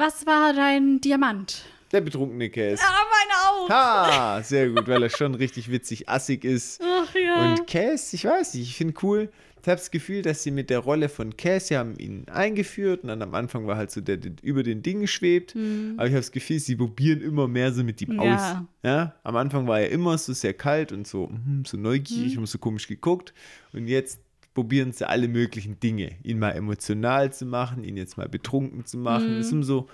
Was 0.00 0.24
war 0.24 0.54
dein 0.54 0.98
Diamant? 1.02 1.62
Der 1.92 2.00
betrunkene 2.00 2.48
Käse. 2.48 2.82
Ah, 2.82 3.04
meine 3.10 3.66
auch. 3.66 3.68
Ha, 3.68 4.42
sehr 4.42 4.70
gut, 4.70 4.88
weil 4.88 5.02
er 5.02 5.10
schon 5.10 5.34
richtig 5.34 5.70
witzig 5.70 6.08
assig 6.08 6.42
ist. 6.44 6.80
Ach 6.82 7.14
ja. 7.14 7.50
Und 7.52 7.66
Cass, 7.66 8.14
ich 8.14 8.24
weiß 8.24 8.54
nicht, 8.54 8.62
ich 8.70 8.76
finde 8.76 8.94
cool. 9.02 9.30
Ich 9.60 9.68
habe 9.68 9.76
das 9.76 9.90
Gefühl, 9.90 10.22
dass 10.22 10.42
sie 10.42 10.52
mit 10.52 10.70
der 10.70 10.78
Rolle 10.78 11.10
von 11.10 11.36
Cass, 11.36 11.68
sie 11.68 11.76
haben 11.76 11.98
ihn 11.98 12.24
eingeführt 12.32 13.02
und 13.02 13.08
dann 13.10 13.20
am 13.20 13.34
Anfang 13.34 13.66
war 13.66 13.76
halt 13.76 13.90
so 13.90 14.00
der, 14.00 14.16
der 14.16 14.32
über 14.40 14.62
den 14.62 14.82
Dingen 14.82 15.06
schwebt. 15.06 15.54
Aber 15.54 16.06
ich 16.06 16.12
habe 16.12 16.20
das 16.20 16.32
Gefühl, 16.32 16.60
sie 16.60 16.76
probieren 16.76 17.20
immer 17.20 17.46
mehr 17.46 17.70
so 17.70 17.84
mit 17.84 18.00
ihm 18.00 18.12
Hm. 18.18 18.22
Ja. 18.22 18.34
aus. 18.52 18.66
Ja, 18.82 19.14
am 19.22 19.36
Anfang 19.36 19.66
war 19.68 19.80
er 19.80 19.90
immer 19.90 20.16
so 20.16 20.32
sehr 20.32 20.54
kalt 20.54 20.92
und 20.92 21.06
so, 21.06 21.26
mhm, 21.26 21.64
so 21.66 21.76
neugierig 21.76 22.32
Hm. 22.36 22.38
und 22.40 22.46
so 22.46 22.56
komisch 22.56 22.88
geguckt. 22.88 23.34
Und 23.74 23.86
jetzt 23.86 24.20
probieren 24.54 24.92
sie 24.92 25.08
alle 25.08 25.28
möglichen 25.28 25.78
Dinge, 25.80 26.16
ihn 26.22 26.38
mal 26.38 26.50
emotional 26.50 27.32
zu 27.32 27.46
machen, 27.46 27.84
ihn 27.84 27.96
jetzt 27.96 28.16
mal 28.16 28.28
betrunken 28.28 28.84
zu 28.84 28.98
machen. 28.98 29.36
Das 29.38 29.48
sind 29.48 29.62
so 29.62 29.88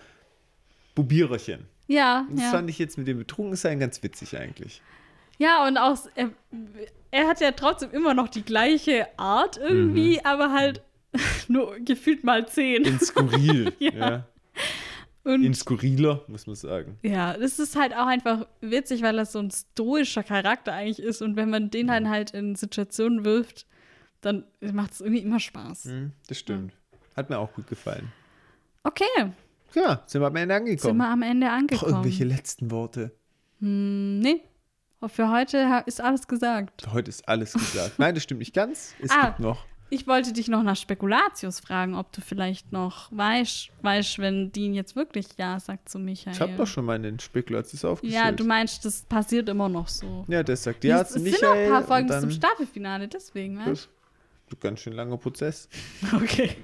Probiererchen. 0.95 1.67
ja, 1.89 2.27
Und 2.29 2.37
das 2.37 2.47
ja. 2.47 2.51
fand 2.51 2.71
ich 2.71 2.79
jetzt 2.79 2.97
mit 2.97 3.07
dem 3.07 3.19
Betrunkensein 3.19 3.79
ganz 3.79 4.03
witzig 4.03 4.37
eigentlich. 4.37 4.81
Ja, 5.39 5.67
und 5.67 5.77
auch, 5.77 5.99
er, 6.15 6.31
er 7.11 7.27
hat 7.29 7.41
ja 7.41 7.53
trotzdem 7.53 7.91
immer 7.91 8.15
noch 8.15 8.29
die 8.29 8.43
gleiche 8.43 9.07
Art 9.19 9.59
irgendwie, 9.59 10.25
aber 10.25 10.53
halt 10.53 10.81
nur 11.49 11.79
gefühlt 11.81 12.25
mal 12.25 12.49
zehn. 12.49 12.85
In 12.85 12.99
skurril. 13.01 13.73
Ja. 13.79 13.91
ja. 13.93 14.27
Und 15.25 15.43
In 15.43 15.55
skurriler, 15.55 16.23
muss 16.29 16.47
man 16.47 16.55
sagen. 16.55 16.99
ja, 17.03 17.37
das 17.37 17.59
ist 17.59 17.75
halt 17.77 17.93
auch 17.95 18.07
einfach 18.07 18.47
witzig, 18.61 19.03
weil 19.03 19.17
das 19.17 19.33
so 19.33 19.41
ein 19.41 19.51
stoischer 19.51 20.23
Charakter 20.23 20.73
eigentlich 20.73 21.01
ist. 21.01 21.21
Und 21.21 21.35
wenn 21.35 21.51
man 21.51 21.69
den 21.69 21.89
dann 21.89 22.09
halt 22.09 22.31
in 22.31 22.55
Situationen 22.55 23.25
wirft, 23.25 23.67
dann 24.21 24.45
macht 24.73 24.93
es 24.93 25.01
irgendwie 25.01 25.23
immer 25.23 25.41
Spaß. 25.41 25.85
Hm, 25.85 26.13
das 26.29 26.39
stimmt. 26.39 26.73
Hat 27.17 27.31
mir 27.31 27.39
auch 27.39 27.53
gut 27.55 27.67
gefallen. 27.67 28.13
Okay, 28.83 29.05
Ja, 29.75 30.03
sind 30.07 30.21
wir 30.21 30.27
am 30.29 30.37
Ende 30.37 30.55
sind 30.55 30.63
angekommen. 30.63 30.99
wir 30.99 31.09
am 31.09 31.23
Ende 31.23 31.47
Noch 31.47 31.53
angekommen. 31.55 31.91
irgendwelche 31.93 32.25
letzten 32.25 32.71
Worte. 32.71 33.13
Hm, 33.61 34.19
nee, 34.21 34.43
für 35.09 35.31
heute 35.31 35.83
ist 35.87 36.01
alles 36.01 36.27
gesagt. 36.29 36.87
Heute 36.93 37.09
ist 37.11 37.29
alles 37.29 37.53
gesagt. 37.53 37.99
Nein, 37.99 38.15
das 38.15 38.25
stimmt 38.25 38.41
nicht 38.41 38.55
ganz. 38.55 38.95
Es 39.01 39.11
Ah. 39.11 39.27
gibt 39.29 39.41
noch. 39.41 39.65
Ich 39.89 40.09
wollte 40.09 40.33
dich 40.33 40.49
noch 40.49 40.65
nach 40.65 40.75
Spekulatius 40.75 41.61
fragen, 41.61 41.95
ob 41.95 42.11
du 42.11 42.21
vielleicht 42.21 42.73
noch 42.73 43.09
weißt, 43.13 43.71
weißt 43.83 44.19
wenn 44.19 44.51
Dean 44.51 44.75
jetzt 44.75 44.97
wirklich 44.97 45.29
Ja 45.39 45.61
sagt 45.61 45.89
zu 45.89 46.01
Michael. 46.01 46.35
Ich 46.35 46.41
habe 46.41 46.53
doch 46.57 46.67
schon 46.67 46.85
mal 46.87 46.95
einen 46.97 47.21
Spekulatius 47.21 47.83
Ja, 47.83 47.91
aufgestellt. 47.91 48.41
du 48.41 48.45
meinst, 48.45 48.85
das 48.85 49.03
passiert 49.03 49.49
immer 49.49 49.69
noch 49.69 49.87
so. 49.87 50.25
Ja, 50.27 50.43
der 50.43 50.57
sagt 50.57 50.83
ja 50.83 51.03
es 51.03 51.11
zu 51.11 51.19
es 51.19 51.23
Michael. 51.23 51.39
sind 51.41 51.49
noch 51.49 51.57
ein 51.57 51.71
paar 51.71 51.85
Folgen 51.85 52.09
bis 52.09 52.21
zum 52.21 52.31
Staffelfinale, 52.33 53.07
deswegen, 53.07 53.59
weißt 53.65 53.89
ein 53.89 53.96
ganz 54.61 54.81
schön 54.81 54.93
langer 54.93 55.17
Prozess. 55.19 55.69
Okay. 56.15 56.57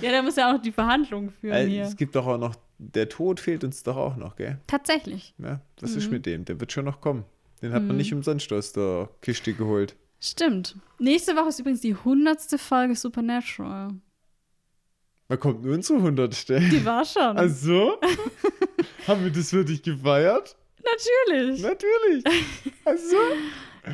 ja, 0.00 0.10
der 0.10 0.22
muss 0.22 0.36
ja 0.36 0.48
auch 0.48 0.54
noch 0.54 0.62
die 0.62 0.72
Verhandlungen 0.72 1.30
führen 1.30 1.54
Äh, 1.54 1.66
hier. 1.66 1.82
es 1.84 1.96
gibt 1.96 2.14
doch 2.14 2.26
auch 2.26 2.38
noch, 2.38 2.54
der 2.78 3.08
Tod 3.08 3.40
fehlt 3.40 3.64
uns 3.64 3.82
doch 3.82 3.96
auch 3.96 4.16
noch, 4.16 4.36
gell? 4.36 4.58
Tatsächlich. 4.66 5.34
Ja, 5.38 5.60
was 5.80 5.92
Mhm. 5.92 5.98
ist 5.98 6.10
mit 6.10 6.26
dem? 6.26 6.44
Der 6.44 6.58
wird 6.60 6.72
schon 6.72 6.84
noch 6.84 7.00
kommen. 7.00 7.24
Den 7.62 7.72
hat 7.72 7.82
man 7.82 7.96
nicht 7.96 8.12
umsonst 8.14 8.50
aus 8.52 8.72
der 8.72 9.10
Kiste 9.20 9.52
geholt. 9.52 9.94
Stimmt. 10.18 10.76
Nächste 10.98 11.36
Woche 11.36 11.48
ist 11.50 11.58
übrigens 11.60 11.80
die 11.82 11.94
hundertste 11.94 12.56
Folge 12.58 12.94
Supernatural. 12.96 13.90
Wann 15.28 15.40
kommt 15.40 15.62
nur 15.62 15.74
unsere 15.74 16.00
hundertste? 16.00 16.58
Die 16.58 16.84
war 16.84 17.04
schon. 17.04 17.36
Also? 17.36 17.98
Haben 19.06 19.24
wir 19.24 19.30
das 19.30 19.52
wirklich 19.52 19.82
gefeiert? 19.82 20.56
Natürlich. 20.82 21.60
Natürlich. 21.62 22.24
Also? 22.84 23.16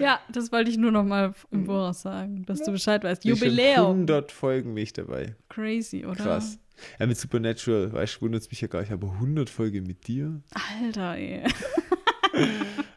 Ja, 0.00 0.20
das 0.30 0.52
wollte 0.52 0.70
ich 0.70 0.76
nur 0.76 0.90
noch 0.90 1.04
mal 1.04 1.34
im 1.50 1.66
Voraus 1.66 2.02
sagen, 2.02 2.44
dass 2.46 2.62
du 2.62 2.72
Bescheid 2.72 3.04
weißt. 3.04 3.22
Schon 3.22 3.32
Jubiläum. 3.32 3.92
100 3.92 4.32
Folgen 4.32 4.74
bin 4.74 4.82
ich 4.82 4.92
dabei. 4.92 5.36
Crazy, 5.48 6.04
oder? 6.04 6.24
Krass. 6.24 6.58
Ja, 6.98 7.06
mit 7.06 7.16
Supernatural, 7.16 7.92
weißt 7.92 8.16
du, 8.16 8.20
wundert 8.22 8.42
es 8.42 8.50
mich 8.50 8.60
ja 8.60 8.68
gar 8.68 8.80
nicht, 8.80 8.92
aber 8.92 9.10
100 9.12 9.48
Folgen 9.48 9.86
mit 9.86 10.06
dir? 10.06 10.42
Alter, 10.82 11.16
ey. 11.16 11.44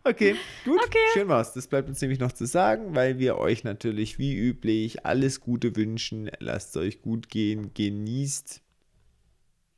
Okay, 0.04 0.36
gut. 0.66 0.82
Okay. 0.86 0.98
Schön 1.14 1.28
war's. 1.28 1.54
Das 1.54 1.68
bleibt 1.68 1.88
uns 1.88 2.02
nämlich 2.02 2.20
noch 2.20 2.32
zu 2.32 2.46
sagen, 2.46 2.96
weil 2.96 3.20
wir 3.20 3.38
euch 3.38 3.64
natürlich 3.64 4.18
wie 4.18 4.36
üblich 4.36 5.06
alles 5.06 5.40
Gute 5.40 5.76
wünschen. 5.76 6.32
Lasst 6.40 6.76
es 6.76 6.82
euch 6.82 7.02
gut 7.02 7.30
gehen. 7.30 7.72
Genießt 7.74 8.62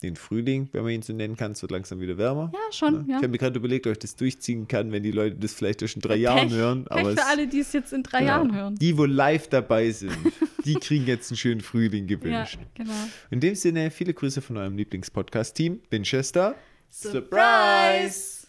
den 0.03 0.15
Frühling, 0.15 0.69
wenn 0.71 0.83
man 0.83 0.91
ihn 0.91 1.01
so 1.01 1.13
nennen 1.13 1.37
kann. 1.37 1.51
Es 1.51 1.61
wird 1.61 1.71
langsam 1.71 1.99
wieder 1.99 2.17
wärmer. 2.17 2.51
Ja, 2.53 2.59
schon, 2.71 3.05
ja. 3.07 3.17
Ich 3.17 3.23
habe 3.23 3.27
mir 3.27 3.37
gerade 3.37 3.57
überlegt, 3.59 3.85
ob 3.87 3.93
ich 3.93 3.99
das 3.99 4.15
durchziehen 4.15 4.67
kann, 4.67 4.91
wenn 4.91 5.03
die 5.03 5.11
Leute 5.11 5.35
das 5.35 5.53
vielleicht 5.53 5.81
erst 5.81 5.95
in 5.95 6.01
drei 6.01 6.15
Jahren 6.15 6.49
Pech, 6.49 6.57
hören. 6.57 6.85
Pech 6.85 6.91
Aber 6.97 7.09
für 7.13 7.19
es, 7.21 7.25
alle, 7.27 7.47
die 7.47 7.59
es 7.59 7.73
jetzt 7.73 7.93
in 7.93 8.03
drei 8.03 8.19
genau. 8.19 8.31
Jahren 8.31 8.55
hören. 8.55 8.75
Die, 8.75 8.97
wo 8.97 9.05
live 9.05 9.47
dabei 9.49 9.91
sind, 9.91 10.15
die 10.65 10.73
kriegen 10.75 11.05
jetzt 11.05 11.31
einen 11.31 11.37
schönen 11.37 11.61
Frühling 11.61 12.07
Ja, 12.07 12.17
gewünscht. 12.17 12.59
genau. 12.73 12.91
In 13.29 13.39
dem 13.39 13.55
Sinne, 13.55 13.91
viele 13.91 14.13
Grüße 14.13 14.41
von 14.41 14.57
eurem 14.57 14.75
Lieblingspodcast-Team. 14.77 15.81
Winchester. 15.89 16.55
Surprise! 16.89 18.40